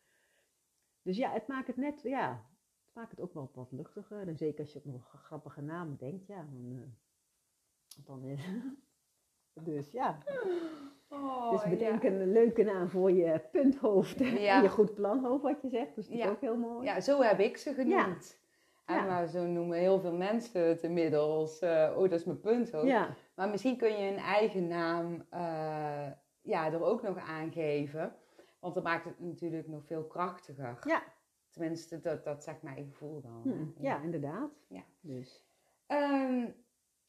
Dus 1.01 1.17
ja, 1.17 1.31
het 1.31 1.47
maakt 1.47 1.67
het 1.67 1.77
net, 1.77 2.01
ja, 2.01 2.31
het 2.85 2.93
maakt 2.93 3.11
het 3.11 3.19
ook 3.19 3.33
wel 3.33 3.51
wat 3.53 3.71
luchtiger. 3.71 4.27
En 4.27 4.37
zeker 4.37 4.59
als 4.59 4.73
je 4.73 4.79
op 4.79 4.85
nog 4.85 5.13
een 5.13 5.19
grappige 5.19 5.61
naam 5.61 5.95
denkt, 5.95 6.27
ja, 6.27 6.47
dan, 6.51 6.81
eh, 6.81 8.05
dan 8.05 8.23
is 8.23 8.41
Dus 9.63 9.91
ja, 9.91 10.17
Oh, 11.13 11.51
dus 11.51 11.63
ja. 11.63 11.69
bedenk 11.69 12.03
een 12.03 12.31
leuke 12.31 12.63
naam 12.63 12.89
voor 12.89 13.11
je 13.11 13.41
punthoofd 13.51 14.19
Ja. 14.19 14.55
en 14.57 14.61
je 14.63 14.69
goed 14.69 14.93
planhoofd, 14.93 15.43
wat 15.43 15.61
je 15.61 15.69
zegt. 15.69 15.95
Dus 15.95 16.07
dat 16.07 16.15
is 16.17 16.23
Ja. 16.23 16.29
ook 16.29 16.41
heel 16.41 16.57
mooi. 16.57 16.85
Ja, 16.85 17.01
zo 17.01 17.21
heb 17.21 17.39
ik 17.39 17.57
ze 17.57 17.73
genoemd. 17.73 18.41
En 18.85 19.05
maar 19.07 19.27
zo 19.27 19.45
noemen 19.45 19.77
heel 19.77 19.99
veel 19.99 20.13
mensen 20.13 20.67
het 20.67 20.83
inmiddels. 20.83 21.59
eh, 21.59 21.91
oh, 21.95 22.01
dat 22.09 22.11
is 22.19 22.25
mijn 22.25 22.39
punthoofd. 22.39 22.87
ja. 22.87 23.15
Maar 23.35 23.49
misschien 23.49 23.77
kun 23.77 23.91
je 23.97 24.07
een 24.11 24.17
eigen 24.17 24.67
naam 24.67 25.25
eh, 25.29 26.07
ja, 26.41 26.71
er 26.71 26.83
ook 26.83 27.01
nog 27.01 27.17
aangeven. 27.17 28.15
Want 28.59 28.73
dat 28.73 28.83
maakt 28.83 29.05
het 29.05 29.19
natuurlijk 29.19 29.67
nog 29.67 29.85
veel 29.85 30.03
krachtiger. 30.03 30.77
Ja. 30.87 31.03
Tenminste, 31.49 31.99
dat, 31.99 32.23
dat 32.23 32.43
zegt 32.43 32.61
mijn 32.61 32.85
gevoel 32.91 33.21
dan. 33.21 33.41
Hm, 33.43 33.83
ja, 33.83 34.01
inderdaad. 34.01 34.51
Ja. 34.67 34.81
Dus. 35.01 35.43
Ehm, 35.87 36.45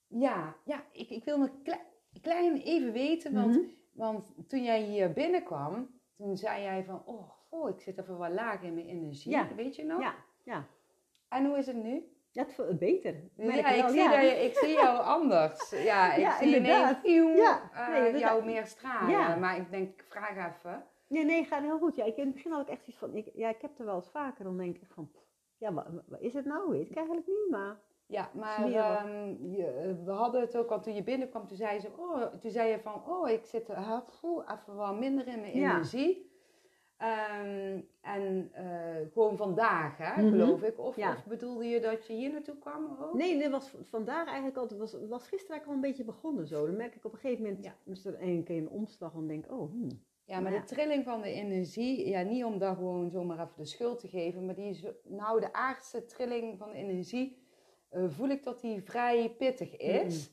ja, 0.07 0.57
ja 0.65 0.85
ik, 0.93 1.11
ik 1.11 1.25
wil 1.25 1.39
nog 1.39 1.51
klei- 1.63 1.81
klein 2.23 2.57
even 2.57 2.93
weten, 2.93 3.33
want, 3.35 3.55
Mhm. 3.57 3.65
Want 3.95 4.35
toen 4.49 4.63
jij 4.63 4.83
hier 4.83 5.13
binnenkwam, 5.13 6.01
toen 6.15 6.37
zei 6.37 6.63
jij 6.63 6.85
van, 6.85 7.03
oh, 7.49 7.69
ik 7.69 7.81
zit 7.81 7.99
even 7.99 8.19
wat 8.19 8.33
laag 8.33 8.63
in 8.63 8.75
mijn 8.75 8.87
energie. 8.87 9.31
Ja. 9.31 9.55
Weet 9.57 9.77
je 9.77 9.85
nog? 9.85 10.01
Ja, 10.01 10.15
ja. 10.43 10.67
En 11.29 11.47
hoe 11.47 11.59
is 11.59 11.67
het 11.67 11.77
nu? 11.77 12.09
Ja, 12.31 12.43
het 12.43 12.55
voelt 12.55 12.79
beter. 12.79 13.15
merk 13.37 13.61
ja, 13.61 13.69
ik 13.69 13.81
wel, 13.81 13.91
zie, 13.91 14.01
ja. 14.01 14.21
Je, 14.21 14.31
ik 14.31 14.55
zie 14.55 14.69
jou 14.69 14.99
anders. 15.17 15.71
Ja, 15.71 16.15
ik 16.15 16.21
Ja, 16.21 16.37
zie 16.39 16.57
inderdaad. 16.57 17.05
ineens 17.05 17.37
Ja, 17.37 17.71
eh, 17.73 17.89
nee, 18.13 18.19
jou 18.19 18.45
meer 18.45 18.67
stralen. 18.67 19.11
Ja. 19.11 19.37
Maar 19.37 19.57
ik 19.57 19.71
denk, 19.71 20.01
ik 20.01 20.05
vraag 20.09 20.57
even. 20.57 20.85
Nee, 21.09 21.25
nee, 21.25 21.45
gaat 21.45 21.63
heel 21.63 21.79
goed. 21.79 21.97
Ja, 21.97 22.05
ik, 22.05 22.17
in 22.17 22.25
het 22.25 22.35
begin 22.35 22.53
had 22.53 22.61
ik 22.61 22.69
echt 22.69 22.87
iets 22.87 22.97
van, 22.99 23.15
ik, 23.17 23.31
ja, 23.35 23.49
ik 23.49 23.61
heb 23.61 23.79
er 23.79 23.85
wel 23.85 23.95
eens 23.95 24.11
vaker, 24.11 24.45
dan 24.45 24.57
denk 24.57 24.77
ik 24.77 24.87
van, 24.95 25.11
ja, 25.57 25.73
wat, 25.73 25.87
wat 26.07 26.21
is 26.21 26.35
het 26.35 26.45
nou? 26.45 26.71
Weet 26.71 26.91
ik 26.91 26.97
eigenlijk 26.97 27.27
niet, 27.27 27.51
maar... 27.51 27.77
Ja, 28.07 28.31
maar 28.35 28.73
ehm, 28.73 29.35
je, 29.51 30.01
we 30.05 30.11
hadden 30.11 30.41
het 30.41 30.57
ook 30.57 30.71
al 30.71 30.81
toen 30.81 30.95
je 30.95 31.03
binnenkwam. 31.03 31.47
Toen 31.47 31.57
zei, 31.57 31.81
ze, 31.81 31.89
oh, 31.97 32.23
toen 32.41 32.51
zei 32.51 32.71
je 32.71 32.79
van, 32.81 33.03
oh, 33.09 33.29
ik 33.29 33.45
zit 33.45 33.69
uh, 33.71 33.99
poeh, 34.21 34.49
even 34.53 34.75
wat 34.77 34.99
minder 34.99 35.27
in 35.29 35.41
mijn 35.41 35.57
Ja. 35.59 35.71
energie. 35.75 36.33
Ehm, 36.97 37.81
en 38.01 38.51
eh, 38.53 39.13
gewoon 39.13 39.37
vandaag, 39.37 39.97
hè, 39.99 40.23
Mhm. 40.23 40.31
geloof 40.31 40.63
ik. 40.63 40.79
Of, 40.79 40.97
Ja. 40.97 41.11
of 41.13 41.25
bedoelde 41.27 41.65
je 41.65 41.81
dat 41.81 42.07
je 42.07 42.13
hier 42.13 42.33
naartoe 42.33 42.59
kwam 42.59 42.97
ook? 43.01 43.15
Nee, 43.15 43.39
dit 43.39 43.51
was 43.51 43.75
vandaag 43.83 44.27
eigenlijk 44.27 44.57
al, 44.57 44.63
het 44.63 44.77
was, 44.79 44.97
was 45.09 45.29
gisteren 45.29 45.63
al 45.67 45.73
een 45.73 45.81
beetje 45.81 46.05
begonnen 46.05 46.47
zo. 46.47 46.67
Dan 46.67 46.77
merk 46.77 46.95
ik 46.95 47.05
op 47.05 47.13
een 47.13 47.19
gegeven 47.19 47.45
moment, 47.45 47.65
Ja. 47.65 47.75
er 48.11 48.23
een 48.23 48.45
keer 48.45 48.57
een 48.59 48.69
omslag 48.69 49.15
en 49.15 49.27
denk, 49.27 49.53
oh, 49.53 49.71
hmm. 49.71 49.89
Ja, 50.27 50.41
maar 50.41 50.53
Ja. 50.53 50.61
de 50.61 50.65
trilling 50.67 51.05
van 51.05 51.21
de 51.21 51.31
energie, 51.33 52.09
ja, 52.09 52.23
niet 52.23 52.45
om 52.45 52.59
daar 52.59 52.75
gewoon 52.75 53.11
zomaar 53.11 53.39
even 53.41 53.53
de 53.57 53.65
schuld 53.65 53.99
te 54.01 54.09
geven, 54.09 54.47
maar 54.47 54.55
die 54.55 54.69
is, 54.71 54.85
nou, 55.05 55.41
de 55.41 55.53
aardse 55.53 56.05
trilling 56.05 56.59
van 56.59 56.71
de 56.71 56.77
energie, 56.77 57.43
eh, 57.95 58.05
voel 58.09 58.29
ik 58.29 58.43
dat 58.43 58.61
die 58.61 58.83
vrij 58.83 59.35
pittig 59.39 59.77
is. 59.77 60.33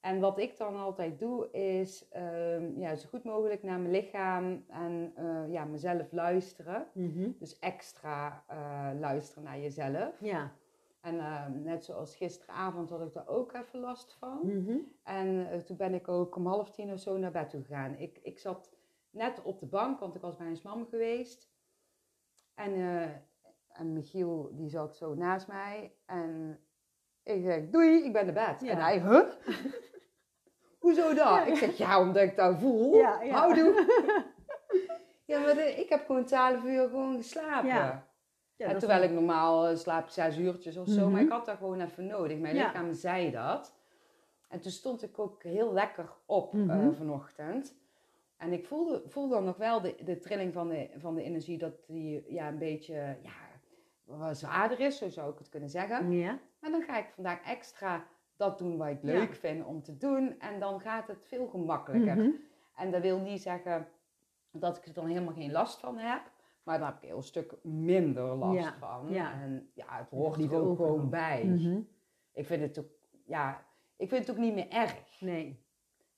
En 0.00 0.20
wat 0.20 0.38
ik 0.38 0.56
dan 0.56 0.76
altijd 0.76 1.18
doe, 1.18 1.50
is 1.50 2.08
ehm, 2.08 2.78
ja, 2.78 2.94
zo 2.94 3.08
goed 3.08 3.24
mogelijk 3.24 3.62
naar 3.62 3.78
mijn 3.78 3.92
lichaam 3.92 4.64
en 4.68 5.12
eh, 5.14 5.52
ja, 5.52 5.64
mezelf 5.64 6.12
luisteren. 6.12 6.86
Mhm. 6.92 7.30
Dus 7.38 7.58
extra 7.58 8.44
eh, 8.46 8.90
luisteren 9.00 9.44
naar 9.44 9.60
jezelf. 9.60 10.20
Ja. 10.20 10.52
En 11.00 11.18
ehm, 11.18 11.62
net 11.62 11.84
zoals 11.84 12.16
gisteravond 12.16 12.90
had 12.90 13.02
ik 13.02 13.12
daar 13.12 13.28
ook 13.28 13.52
even 13.52 13.80
last 13.80 14.16
van. 14.18 14.40
Mhm. 14.42 14.76
En 15.02 15.62
toen 15.64 15.76
ben 15.76 15.94
ik 15.94 16.08
ook 16.08 16.36
om 16.36 16.46
half 16.46 16.70
tien 16.70 16.92
of 16.92 17.00
zo 17.00 17.16
naar 17.16 17.32
bed 17.32 17.50
toe 17.50 17.62
gegaan. 17.62 17.98
Ik, 17.98 18.18
ik 18.22 18.38
zat 18.38 18.72
net 19.10 19.42
op 19.42 19.60
de 19.60 19.66
bank, 19.66 20.00
want 20.00 20.14
ik 20.14 20.20
was 20.20 20.36
bij 20.36 20.46
een 20.46 20.60
mam 20.62 20.86
geweest. 20.86 21.50
En, 22.54 22.72
en 23.68 23.92
Michiel, 23.92 24.50
die 24.54 24.68
zat 24.68 24.96
zo 24.96 25.14
naast 25.14 25.46
mij. 25.46 25.94
En 26.06 26.58
ik 27.24 27.42
zeg, 27.44 27.70
doei, 27.70 28.04
ik 28.04 28.12
ben 28.12 28.24
naar 28.24 28.34
bed. 28.48 28.60
Ja. 28.60 28.70
En 28.70 28.78
hij, 28.78 29.00
huh? 29.00 29.22
Hoezo 30.78 31.08
dat? 31.08 31.16
Ja. 31.16 31.44
Ik 31.44 31.56
zeg, 31.56 31.76
ja, 31.76 32.00
omdat 32.00 32.22
ik 32.22 32.36
dat 32.36 32.58
voel. 32.58 32.94
Ja, 32.96 33.22
ja. 33.22 33.32
Houdoe. 33.32 33.86
ja, 35.30 35.38
maar 35.40 35.54
de- 35.54 35.74
ik 35.80 35.88
heb 35.88 36.06
gewoon 36.06 36.24
twaalf 36.24 36.64
uur 36.64 36.88
gewoon 36.88 37.16
geslapen. 37.16 38.04
En 38.56 38.78
terwijl 38.78 39.02
ik 39.02 39.10
normaal 39.10 39.66
eh, 39.66 39.76
slaap 39.76 40.08
zes 40.08 40.38
uurtjes 40.38 40.76
of 40.76 40.88
zo, 40.88 41.00
Mhm. 41.00 41.10
maar 41.10 41.20
ik 41.20 41.30
had 41.30 41.46
dat 41.46 41.56
gewoon 41.56 41.80
even 41.80 42.06
nodig. 42.06 42.38
Mijn 42.38 42.54
lichaam 42.56 42.92
zei 42.92 43.30
dat. 43.30 43.74
En 44.48 44.60
toen 44.60 44.70
stond 44.70 45.02
ik 45.02 45.18
ook 45.18 45.42
heel 45.42 45.72
lekker 45.72 46.10
op 46.26 46.54
eh, 46.54 46.60
Mhm. 46.60 46.92
vanochtend. 46.92 47.74
En 48.36 48.52
ik 48.52 48.66
voelde, 48.66 49.02
voelde 49.06 49.34
dan 49.34 49.44
nog 49.44 49.56
wel 49.56 49.80
de, 49.80 49.94
de 50.04 50.18
trilling 50.18 50.52
van 50.52 50.68
de, 50.68 50.90
van 50.96 51.14
de 51.14 51.22
energie, 51.22 51.58
dat 51.58 51.86
die 51.86 52.24
ja, 52.32 52.48
een 52.48 52.58
beetje 52.58 53.16
ja, 53.22 54.34
zwaarder 54.34 54.80
is, 54.80 54.98
zo 54.98 55.08
zou 55.08 55.32
ik 55.32 55.38
het 55.38 55.48
kunnen 55.48 55.68
zeggen. 55.68 56.12
Ja. 56.12 56.38
Maar 56.62 56.70
dan 56.70 56.82
ga 56.82 56.98
ik 56.98 57.08
vandaag 57.14 57.42
extra 57.42 58.04
dat 58.36 58.58
doen 58.58 58.76
wat 58.76 58.88
ik 58.88 58.98
Ja. 59.02 59.12
leuk 59.12 59.34
vind 59.34 59.64
om 59.64 59.82
te 59.82 59.96
doen. 59.96 60.38
En 60.40 60.60
dan 60.60 60.80
gaat 60.80 61.06
het 61.08 61.24
veel 61.26 61.46
gemakkelijker. 61.46 62.16
Mhm. 62.16 62.30
En 62.76 62.90
dat 62.90 63.02
wil 63.02 63.18
niet 63.20 63.42
zeggen 63.42 63.88
dat 64.50 64.76
ik 64.76 64.86
er 64.86 64.92
dan 64.92 65.06
helemaal 65.06 65.34
geen 65.34 65.52
last 65.52 65.80
van 65.80 65.96
heb. 65.98 66.22
Maar 66.62 66.78
dan 66.78 66.86
heb 66.86 66.96
ik 66.96 67.02
een 67.02 67.08
heel 67.08 67.22
stuk 67.22 67.54
minder 67.62 68.24
last 68.34 68.58
Ja, 68.64 68.74
van. 68.78 69.06
ja. 69.10 69.32
En 69.32 69.70
ja, 69.74 69.84
het 69.98 70.08
hoort 70.10 70.36
niet 70.36 70.52
er 70.52 70.60
ook 70.62 70.76
gewoon 70.76 71.10
bij. 71.10 71.44
Mhm. 71.44 71.80
Ik 72.32 72.46
vind 72.46 72.62
het 72.62 72.78
ook, 72.78 72.90
ja, 73.24 73.64
ik 73.96 74.08
vind 74.08 74.26
het 74.26 74.36
ook 74.36 74.42
niet 74.42 74.54
meer 74.54 74.68
erg. 74.70 75.20
Nee. 75.20 75.64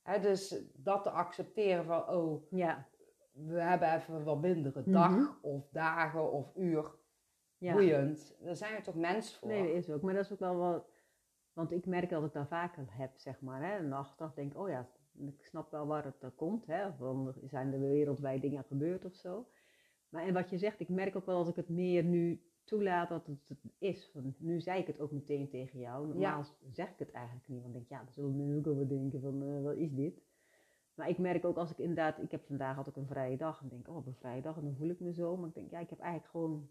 Hè, 0.02 0.20
dus 0.20 0.62
dat 0.74 1.02
te 1.02 1.10
accepteren 1.10 1.84
van, 1.84 2.08
oh, 2.08 2.42
Ja. 2.50 2.86
we 3.32 3.60
hebben 3.60 3.94
even 3.94 4.24
wat 4.24 4.40
mindere 4.40 4.80
Mhm. 4.80 4.92
dag 4.92 5.38
of 5.40 5.68
dagen 5.70 6.32
of 6.32 6.46
uur. 6.56 6.90
Ja. 7.64 7.72
Boeiend. 7.72 8.36
Daar 8.40 8.56
zijn 8.56 8.76
we 8.76 8.82
toch 8.82 8.94
mens 8.94 9.36
voor. 9.36 9.48
Nee, 9.48 9.66
dat 9.66 9.76
is 9.76 9.90
ook. 9.90 10.02
Maar 10.02 10.14
dat 10.14 10.24
is 10.24 10.32
ook 10.32 10.38
wel 10.38 10.56
wat. 10.56 10.86
Want 11.52 11.72
ik 11.72 11.86
merk 11.86 12.10
dat 12.10 12.24
ik 12.24 12.32
dat 12.32 12.48
vaker 12.48 12.86
heb, 12.88 13.10
zeg 13.16 13.40
maar. 13.40 13.62
Hè? 13.62 13.76
En 13.76 13.92
achteraf 13.92 14.34
denk 14.34 14.52
ik, 14.52 14.58
oh 14.58 14.68
ja, 14.68 14.88
ik 15.18 15.44
snap 15.44 15.70
wel 15.70 15.86
waar 15.86 16.04
het 16.04 16.22
uh, 16.22 16.30
komt. 16.34 16.66
Hè? 16.66 16.86
Of 16.86 16.96
dan 16.96 17.34
zijn 17.44 17.72
er 17.72 17.80
wereldwijd 17.80 18.42
dingen 18.42 18.64
gebeurd 18.64 19.04
of 19.04 19.14
zo. 19.14 19.48
Maar 20.08 20.22
en 20.22 20.34
wat 20.34 20.50
je 20.50 20.58
zegt, 20.58 20.80
ik 20.80 20.88
merk 20.88 21.16
ook 21.16 21.26
wel 21.26 21.36
als 21.36 21.48
ik 21.48 21.56
het 21.56 21.68
meer 21.68 22.04
nu 22.04 22.42
toelaat 22.64 23.08
dat 23.08 23.26
het 23.26 23.48
het 23.48 23.72
is. 23.78 24.10
Want 24.12 24.40
nu 24.40 24.60
zei 24.60 24.80
ik 24.80 24.86
het 24.86 25.00
ook 25.00 25.10
meteen 25.10 25.48
tegen 25.48 25.78
jou. 25.78 26.06
Normaal 26.06 26.44
zeg 26.70 26.90
ik 26.90 26.98
het 26.98 27.10
eigenlijk 27.10 27.48
niet. 27.48 27.62
Want 27.62 27.74
ik 27.74 27.80
denk, 27.80 27.90
ja, 27.90 28.04
dan 28.04 28.12
zullen 28.12 28.36
mensen 28.36 28.58
ook 28.58 28.76
wel 28.76 28.86
denken 28.86 29.20
van, 29.20 29.42
eh, 29.42 29.62
wat 29.62 29.76
is 29.76 29.94
dit? 29.94 30.22
Maar 30.94 31.08
ik 31.08 31.18
merk 31.18 31.44
ook 31.44 31.56
als 31.56 31.70
ik 31.70 31.78
inderdaad, 31.78 32.22
ik 32.22 32.30
heb 32.30 32.46
vandaag 32.46 32.76
had 32.76 32.86
ik 32.86 32.96
een 32.96 33.06
vrije 33.06 33.36
dag. 33.36 33.60
En 33.62 33.68
denk, 33.68 33.88
oh, 33.88 33.96
op 33.96 34.06
een 34.06 34.14
vrije 34.14 34.42
dag. 34.42 34.56
En 34.56 34.62
dan 34.64 34.76
voel 34.76 34.88
ik 34.88 35.00
me 35.00 35.12
zo. 35.12 35.36
Maar 35.36 35.48
ik 35.48 35.54
denk, 35.54 35.70
ja, 35.70 35.78
ik 35.78 35.90
heb 35.90 35.98
eigenlijk 35.98 36.30
gewoon 36.30 36.68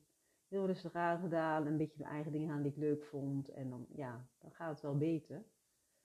heel 0.54 0.66
rustig 0.66 0.94
aangedaan. 0.94 1.66
Een 1.66 1.78
beetje 1.78 1.98
mijn 2.00 2.12
eigen 2.12 2.32
dingen 2.32 2.54
aan 2.54 2.62
die 2.62 2.72
ik 2.72 2.78
leuk 2.78 3.04
vond. 3.04 3.50
En 3.50 3.70
dan, 3.70 3.86
ja, 3.96 4.26
dan 4.40 4.52
gaat 4.52 4.70
het 4.70 4.82
wel 4.82 4.98
beter. 4.98 5.44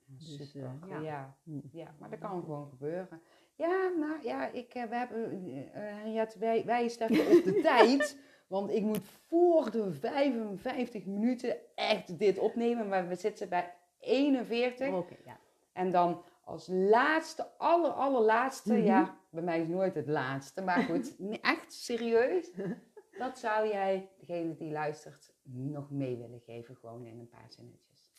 Dus, 0.05 0.55
eh, 0.55 0.63
ja. 0.89 1.01
ja. 1.01 1.37
ja. 1.73 1.95
Maar 1.99 2.11
dat 2.11 2.19
kan 2.19 2.41
gewoon 2.43 2.69
gebeuren. 2.69 3.21
Ja, 3.55 3.89
nou 3.99 4.23
ja, 4.23 4.49
ik, 4.49 4.75
eh, 4.75 4.85
we 4.85 4.97
hebben, 4.97 5.43
eh, 5.73 5.81
Henriette, 5.83 6.39
wij, 6.39 6.65
wij 6.65 6.83
even 6.85 7.07
op 7.07 7.45
de 7.45 7.61
tijd. 7.73 8.19
Want 8.47 8.71
ik 8.71 8.83
moet 8.83 9.01
voor 9.27 9.71
de 9.71 9.93
55 9.93 11.07
minuten 11.07 11.57
echt 11.75 12.19
dit 12.19 12.39
opnemen. 12.39 12.89
Maar 12.89 13.09
we 13.09 13.15
zitten 13.15 13.49
bij 13.49 13.75
41. 13.99 14.93
Oké, 14.93 15.17
ja. 15.25 15.39
En 15.73 15.91
dan 15.91 16.23
als 16.45 16.67
laatste, 16.71 17.47
aller, 17.59 17.91
allerlaatste, 17.91 18.73
Mhm. 18.73 18.83
ja, 18.85 19.19
bij 19.31 19.43
mij 19.43 19.61
is 19.61 19.69
nooit 19.69 19.95
het 19.95 20.07
laatste, 20.09 20.63
maar 20.63 20.83
goed, 20.83 21.17
echt 21.41 21.73
serieus. 21.73 22.51
Dat 23.19 23.39
zou 23.39 23.69
jij, 23.69 24.11
degene 24.19 24.57
die 24.57 24.71
luistert, 24.71 25.35
nog 25.43 25.91
mee 25.91 26.17
willen 26.17 26.41
geven, 26.41 26.77
gewoon 26.77 27.07
in 27.07 27.19
een 27.19 27.29
paar 27.29 27.53
zinnetjes. 27.53 28.13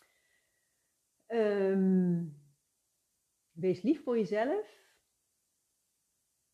Ehm, 1.26 2.26
wees 3.52 3.82
lief 3.82 4.04
voor 4.04 4.18
jezelf. 4.18 4.78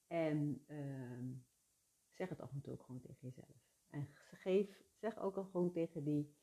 En 0.08 0.64
ehm, 0.68 1.34
zeg 2.12 2.30
het 2.30 2.41
af 2.41 2.52
en 2.52 2.62
toe 2.62 2.74
ook 2.74 2.84
gewoon 2.84 3.02
tegen 3.02 3.18
jezelf. 3.22 3.74
En 3.89 4.08
geef, 4.32 4.84
zeg 4.93 5.20
ook 5.20 5.38
al 5.38 5.43
gewoon 5.43 5.72
tegen 5.72 6.04
die 6.04 6.36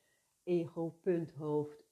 ego, 0.43 0.89
punt, 0.89 1.33
hoofd. 1.33 1.85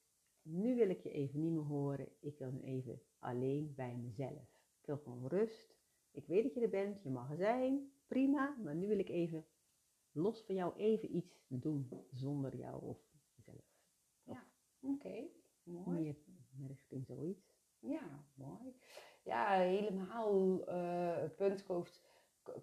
Nu 0.43 0.75
wil 0.75 0.89
ik 0.89 1.01
je 1.01 1.11
even 1.11 1.41
niet 1.41 1.53
meer 1.53 1.63
horen. 1.63 2.09
Ik 2.21 2.39
wil 2.39 2.51
nu 2.51 2.61
even 2.61 3.03
alleen 3.19 3.75
bij 3.75 3.97
mezelf. 3.97 4.49
Ik 4.81 4.87
wil 4.87 4.99
gewoon 4.99 5.27
rust. 5.27 5.77
Ik 6.11 6.27
weet 6.27 6.43
dat 6.43 6.55
je 6.55 6.61
er 6.61 6.69
bent. 6.69 7.03
Je 7.03 7.11
mag 7.11 7.31
er 7.31 7.37
zijn. 7.37 7.93
Prima. 8.07 8.57
Maar 8.63 8.75
nu 8.75 8.89
wil 8.89 8.99
ik 8.99 9.09
even 9.09 9.47
los 10.13 10.43
van 10.43 10.55
jou 10.55 10.77
even 10.77 11.17
iets 11.17 11.45
doen 11.49 11.89
zonder 12.11 12.57
jou 12.57 12.83
of 12.83 12.99
jezelf. 13.35 13.65
Oké, 14.83 15.23
mooi. 15.63 16.01
Meer 16.01 16.17
richting 16.69 17.07
zoiets. 17.07 17.59
Ja, 17.79 18.25
mooi. 18.35 18.75
Ja, 19.23 19.53
helemaal 19.53 20.65
eh 20.67 21.31
punthoofd 21.37 22.03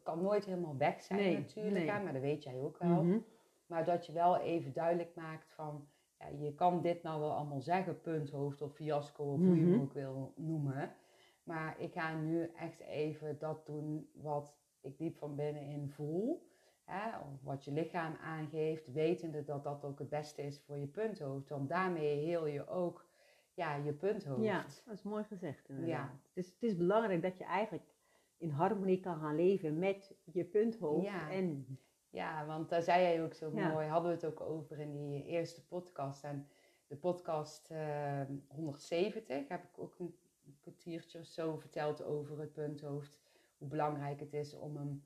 kan 0.03 0.21
nooit 0.21 0.45
helemaal 0.45 0.77
weg 0.77 1.01
zijn 1.01 1.19
Nee, 1.19 1.37
natuurlijk, 1.37 1.85
nee. 1.85 1.89
hè, 1.89 2.03
maar 2.03 2.13
dat 2.13 2.21
weet 2.21 2.43
jij 2.43 2.59
ook 2.61 2.77
wel. 2.77 3.03
Mhm. 3.03 3.19
Maar 3.65 3.85
dat 3.85 4.05
je 4.05 4.11
wel 4.11 4.37
even 4.37 4.73
duidelijk 4.73 5.15
maakt 5.15 5.51
van, 5.53 5.87
ja, 6.19 6.27
je 6.27 6.55
kan 6.55 6.81
dit 6.81 7.03
nou 7.03 7.19
wel 7.19 7.31
allemaal 7.33 7.61
zeggen, 7.61 8.01
punthoofd 8.01 8.61
of 8.61 8.73
fiasco 8.73 9.23
of 9.23 9.39
hoe 9.39 9.55
je 9.55 9.61
Mhm. 9.61 9.71
hem 9.71 9.81
ook 9.81 9.93
wil 9.93 10.33
noemen. 10.35 10.95
Maar 11.43 11.79
ik 11.79 11.93
ga 11.93 12.15
nu 12.15 12.51
echt 12.55 12.79
even 12.79 13.39
dat 13.39 13.65
doen 13.65 14.09
wat 14.13 14.55
ik 14.81 14.97
diep 14.97 15.17
van 15.17 15.35
binnenin 15.35 15.89
voel. 15.89 16.46
Hè, 16.87 17.17
of 17.17 17.43
wat 17.43 17.65
je 17.65 17.71
lichaam 17.71 18.15
aangeeft, 18.21 18.91
wetende 18.91 19.43
dat 19.43 19.63
dat 19.63 19.83
ook 19.83 19.99
het 19.99 20.09
beste 20.09 20.41
is 20.41 20.59
voor 20.59 20.77
je 20.77 20.87
punthoofd. 20.87 21.49
Want 21.49 21.69
daarmee 21.69 22.17
heel 22.17 22.45
je 22.45 22.67
ook 22.67 23.05
ja, 23.53 23.75
je 23.75 23.93
punthoofd. 23.93 24.43
Ja, 24.43 24.65
dat 24.85 24.93
is 24.93 25.03
mooi 25.03 25.23
gezegd 25.23 25.69
inderdaad. 25.69 25.89
Ja. 26.09 26.19
Het, 26.33 26.45
is, 26.45 26.51
het 26.51 26.63
is 26.63 26.77
belangrijk 26.77 27.21
dat 27.21 27.37
je 27.37 27.43
eigenlijk 27.43 27.95
in 28.37 28.49
harmonie 28.49 28.99
kan 28.99 29.19
gaan 29.19 29.35
leven 29.35 29.79
met 29.79 30.15
je 30.23 30.43
punthoofd. 30.43 31.05
Ja. 31.05 31.31
En 31.31 31.79
Ja, 32.09 32.45
want 32.45 32.69
daar 32.69 32.81
zei 32.81 33.01
jij 33.01 33.23
ook 33.23 33.33
zo 33.33 33.51
Ja. 33.53 33.71
mooi, 33.71 33.87
hadden 33.87 34.09
we 34.09 34.15
het 34.15 34.25
ook 34.25 34.41
over 34.41 34.79
in 34.79 34.93
die 34.93 35.25
eerste 35.25 35.65
podcast. 35.65 36.23
En 36.23 36.47
de 36.87 36.95
podcast 36.95 37.71
eh, 37.71 38.21
170 38.47 39.47
heb 39.47 39.63
ik 39.63 39.79
ook 39.79 39.95
een 39.99 40.15
kwartiertje 40.61 41.19
of 41.19 41.25
zo 41.25 41.57
verteld 41.57 42.03
over 42.03 42.39
het 42.39 42.53
punthoofd. 42.53 43.19
Hoe 43.57 43.67
belangrijk 43.67 44.19
het 44.19 44.33
is 44.33 44.53
om 44.53 44.77
hem 44.77 45.03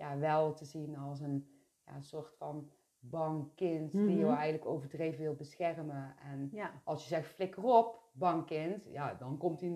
ja, 0.00 0.18
wel 0.18 0.52
te 0.54 0.64
zien 0.64 0.96
als 0.96 1.20
een 1.20 1.48
ja, 1.86 2.00
soort 2.00 2.34
van 2.36 2.70
bang 2.98 3.54
kind 3.54 3.92
die 3.92 4.16
je 4.16 4.24
Mhm. 4.24 4.34
eigenlijk 4.34 4.66
overdreven 4.66 5.22
wil 5.22 5.34
beschermen. 5.34 6.14
En 6.22 6.48
ja, 6.52 6.72
als 6.84 7.02
je 7.02 7.08
zegt 7.08 7.26
flikker 7.28 7.62
op, 7.64 8.02
bang 8.12 8.46
kind, 8.46 8.84
ja, 8.84 9.14
dan 9.14 9.36
komt 9.38 9.60
hij 9.60 9.68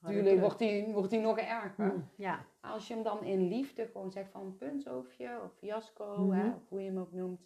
natuurlijk, 0.00 0.40
wordt 0.40 0.58
hij, 0.60 0.90
wordt 0.92 1.10
hij 1.10 1.20
nog 1.20 1.38
erger. 1.38 1.90
Hm, 1.90 2.00
ja, 2.16 2.44
Als 2.60 2.88
je 2.88 2.94
hem 2.94 3.02
dan 3.02 3.24
in 3.24 3.48
liefde 3.48 3.86
gewoon 3.86 4.10
zegt 4.10 4.30
van 4.30 4.56
punthoofdje 4.56 5.40
of 5.44 5.52
fiasco, 5.52 6.16
Mhm. 6.18 6.38
hè, 6.38 6.48
of 6.54 6.68
hoe 6.68 6.80
je 6.80 6.86
hem 6.88 6.98
ook 6.98 7.12
noemt. 7.12 7.40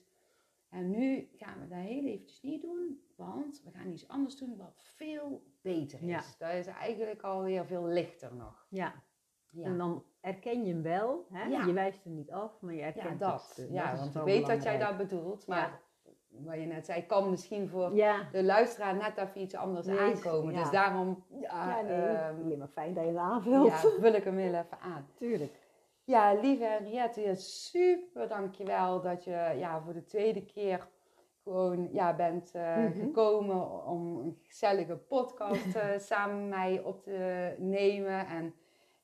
En 0.69 0.91
nu 0.91 1.29
gaan 1.37 1.61
we 1.61 1.69
dat 1.69 1.79
heel 1.79 2.05
eventjes 2.05 2.43
niet 2.43 2.63
doen, 2.63 3.01
want 3.17 3.63
we 3.65 3.71
gaan 3.71 3.91
iets 3.91 4.09
anders 4.09 4.37
doen 4.39 4.57
wat 4.57 4.75
veel 4.97 5.43
beter 5.61 6.03
is. 6.03 6.09
Ja. 6.09 6.23
Dat 6.47 6.55
is 6.55 6.67
eigenlijk 6.67 7.23
alweer 7.23 7.67
veel 7.67 7.85
lichter 7.87 8.35
nog. 8.35 8.67
Ja. 8.71 9.03
Ja, 9.51 9.65
En 9.65 9.79
dan 9.79 10.05
herken 10.27 10.65
je 10.65 10.73
hem 10.73 10.83
wel. 10.83 11.27
Hè? 11.33 11.45
Ja. 11.49 11.65
Je 11.67 11.73
wijst 11.73 12.05
hem 12.05 12.15
niet 12.15 12.31
af, 12.31 12.61
maar 12.61 12.75
je 12.75 12.83
herkent 12.83 13.05
ja 13.05 13.11
het. 13.11 13.19
dat. 13.57 13.67
Ja, 13.71 13.93
is 13.93 13.99
want 13.99 14.15
ik 14.15 14.23
weet 14.23 14.47
dat 14.47 14.63
jij 14.63 14.79
dat 14.79 14.97
bedoelt, 14.97 15.47
maar 15.47 15.81
wat 16.29 16.55
je 16.55 16.61
net 16.67 16.87
zei, 16.87 17.07
kan 17.07 17.31
misschien 17.31 17.69
voor 17.69 17.95
Ja. 17.95 18.29
de 18.33 18.43
luisteraar 18.45 18.95
net 18.97 19.17
even 19.17 19.41
iets 19.41 19.55
anders 19.55 19.87
Nee, 19.87 19.99
aankomen. 19.99 20.53
ja. 20.55 20.61
Dus 20.61 20.71
daarom 20.71 21.25
ja, 21.41 21.79
Ja, 21.79 21.83
nee. 21.83 21.93
ehm, 21.93 22.35
alleen 22.45 22.59
maar 22.59 22.69
fijn 22.69 22.95
dat 22.95 23.03
je 23.05 23.11
het 23.11 23.19
aanvult. 23.19 23.67
ja, 23.69 23.77
vul 23.77 24.13
ik 24.13 24.25
hem 24.25 24.37
heel 24.39 24.55
even 24.55 24.81
aan. 24.81 25.09
Tuurlijk. 25.15 25.65
Ja, 26.05 26.35
lieve 26.41 26.65
Henriette, 26.65 27.21
ja, 27.21 27.35
super 27.35 28.29
dankjewel 28.29 29.01
dat 29.01 29.25
je 29.25 29.55
ja, 29.59 29.81
voor 29.81 29.93
de 29.93 30.05
tweede 30.05 30.45
keer 30.45 30.89
gewoon 31.43 31.89
ja, 31.93 32.15
bent 32.15 32.51
eh, 32.55 32.77
Mhm. 32.77 32.93
gekomen 32.93 33.85
om 33.87 34.17
een 34.19 34.39
gezellige 34.43 34.97
podcast 34.97 35.75
eh, 35.77 35.99
samen 35.99 36.41
met 36.41 36.59
mij 36.59 36.81
op 36.85 37.03
te 37.03 37.55
nemen. 37.59 38.27
En 38.27 38.55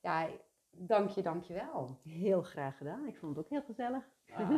ja, 0.00 0.26
dank 0.72 1.10
je, 1.10 1.22
dank 1.22 1.44
je 1.44 1.54
wel. 1.54 1.96
Heel 2.04 2.42
graag 2.42 2.76
gedaan. 2.76 3.06
Ik 3.06 3.16
vond 3.16 3.36
het 3.36 3.44
ook 3.44 3.50
heel 3.50 3.62
gezellig. 3.66 4.08
Ah, 4.34 4.50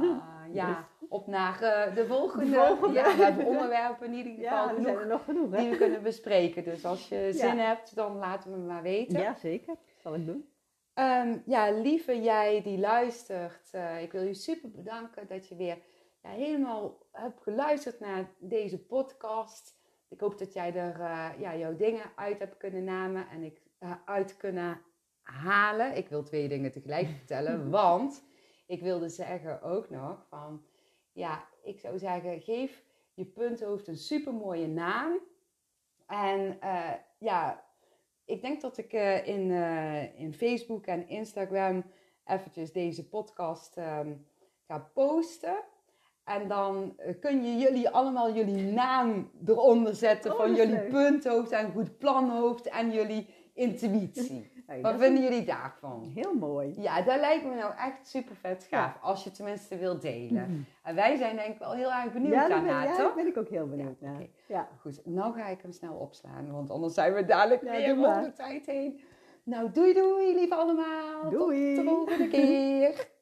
ja, 0.53 0.89
op 1.09 1.27
naar 1.27 1.63
eh, 1.63 1.95
de 1.95 2.07
volgende. 2.07 2.51
De 2.51 2.57
volgende. 2.67 2.95
Ja, 2.95 3.17
we 3.17 3.23
hebben 3.25 3.47
onderwerpen 3.47 4.07
in 4.07 4.13
ieder 4.15 4.33
geval 4.43 4.69
Ja, 4.69 4.75
er 4.75 4.83
zijn 4.83 4.85
genoeg 4.97 5.01
er 5.01 5.07
nog 5.07 5.25
genoeg, 5.25 5.51
hè? 5.51 5.57
die 5.59 5.71
we 5.71 5.77
kunnen 5.77 6.03
bespreken. 6.03 6.65
Dus 6.65 6.85
als 6.85 7.09
je 7.09 7.17
Ja. 7.17 7.33
zin 7.33 7.59
hebt, 7.59 7.95
dan 7.95 8.17
laten 8.17 8.53
we 8.53 8.59
me 8.59 8.65
maar 8.67 8.83
weten. 8.83 9.21
Ja, 9.21 9.35
zeker. 9.35 9.75
Zal 9.97 10.15
ik 10.15 10.27
doen. 10.27 10.49
Ehm, 10.95 11.39
ja, 11.47 11.71
lieve 11.71 12.23
jij 12.23 12.63
die 12.63 12.79
luistert, 12.79 13.69
eh, 13.73 14.03
ik 14.03 14.13
wil 14.13 14.23
je 14.23 14.35
super 14.35 14.71
bedanken 14.71 15.27
dat 15.27 15.49
je 15.49 15.57
weer 15.57 15.79
ja, 16.23 16.31
helemaal 16.31 16.99
hebt 17.13 17.43
geluisterd 17.43 18.01
naar 18.01 18.29
deze 18.39 18.79
podcast. 18.79 19.77
Ik 20.09 20.21
hoop 20.21 20.39
dat 20.39 20.53
jij 20.53 20.75
er 20.75 21.01
eh, 21.01 21.29
ja, 21.39 21.57
jouw 21.57 21.77
dingen 21.77 22.05
uit 22.15 22.39
hebt 22.39 22.57
kunnen 22.57 22.85
namen 22.85 23.29
en 23.29 23.43
ik 23.43 23.63
uit 24.05 24.37
kunnen 24.37 24.81
halen. 25.25 25.97
Ik 25.97 26.09
wil 26.09 26.23
twee 26.23 26.49
dingen 26.49 26.73
tegelijk 26.73 27.09
vertellen, 27.19 27.71
want 27.71 28.25
ik 28.67 28.83
wilde 28.83 29.09
zeggen 29.09 29.63
ook 29.63 29.91
nog 29.91 30.27
van, 30.29 30.65
ja, 31.13 31.49
ik 31.63 31.81
zou 31.81 31.99
zeggen, 31.99 32.41
geef 32.41 32.83
je 33.15 33.25
punthoofd 33.25 33.89
een 33.89 33.97
super 33.97 34.35
mooie 34.35 34.67
naam. 34.67 35.21
En 36.07 36.61
eh, 36.61 36.93
ja, 37.19 37.65
ik 38.25 38.41
denk 38.43 38.61
dat 38.61 38.79
ik 38.79 38.93
eh, 38.93 39.27
in, 39.27 39.51
eh, 39.51 40.21
in 40.21 40.35
Facebook 40.35 40.87
en 40.87 41.09
Instagram 41.09 41.85
eventjes 42.27 42.73
deze 42.73 43.09
podcast 43.09 43.77
ehm, 43.77 44.13
ga 44.67 44.91
posten. 44.95 45.57
En 46.25 46.49
dan 46.49 46.97
kun 47.21 47.45
je 47.45 47.57
jullie 47.59 47.89
allemaal 47.89 48.35
jullie 48.35 48.63
naam 48.73 49.31
eronder 49.47 49.95
zetten 49.95 50.31
Oh, 50.33 50.37
van 50.37 50.55
jullie 50.55 50.75
leuk. 50.75 50.91
punthoofd 50.91 51.51
en 51.51 51.73
goed 51.73 51.99
planhoofd 51.99 52.67
en 52.69 52.93
jullie 52.93 53.27
intuïtie. 53.55 54.53
Hey, 54.67 54.81
Wat 54.81 54.95
vinden 54.99 55.23
jullie 55.23 55.45
daarvan? 55.45 56.11
Heel 56.15 56.35
mooi. 56.35 56.75
Ja, 56.77 57.03
dat 57.03 57.21
lijkt 57.21 57.45
me 57.45 57.55
nou 57.55 57.73
echt 57.77 58.07
super 58.09 58.37
vet 58.37 58.67
gaaf. 58.71 58.99
Als 59.03 59.25
je 59.25 59.31
tenminste 59.31 59.77
wilt 59.77 60.03
delen. 60.03 60.67
En 60.83 60.95
wij 60.95 61.17
zijn 61.17 61.37
denk 61.37 61.53
ik 61.53 61.59
wel 61.59 61.73
heel 61.73 61.93
erg 61.93 62.13
benieuwd 62.13 62.33
ja, 62.33 62.49
daar 62.49 62.63
ben, 62.63 62.69
daarna, 62.69 62.83
ja, 62.83 62.89
toch? 62.91 62.99
daar 63.07 63.15
ben 63.15 63.27
ik 63.27 63.37
ook 63.37 63.49
heel 63.49 63.69
benieuwd 63.69 64.01
Ja, 64.01 64.11
naar. 64.11 64.27
Ja. 64.47 64.69
Goed, 64.81 65.01
nou 65.05 65.35
ga 65.35 65.47
ik 65.47 65.63
hem 65.63 65.73
snel 65.73 65.95
opslaan, 65.95 66.53
want 66.53 66.71
anders 66.71 66.95
zijn 66.95 67.15
we 67.15 67.25
dadelijk 67.25 67.63
Ja, 67.63 67.71
weer 67.71 67.99
over 68.09 68.23
de 68.23 68.33
tijd 68.33 68.67
heen. 68.67 69.01
Nou, 69.43 69.71
doei 69.73 69.93
doei, 69.93 70.35
lieve 70.35 70.55
allemaal. 70.55 71.31
Doei. 71.31 71.75
Tot 71.75 71.85
de 71.85 71.91
volgende 71.91 72.29
keer. 72.29 73.07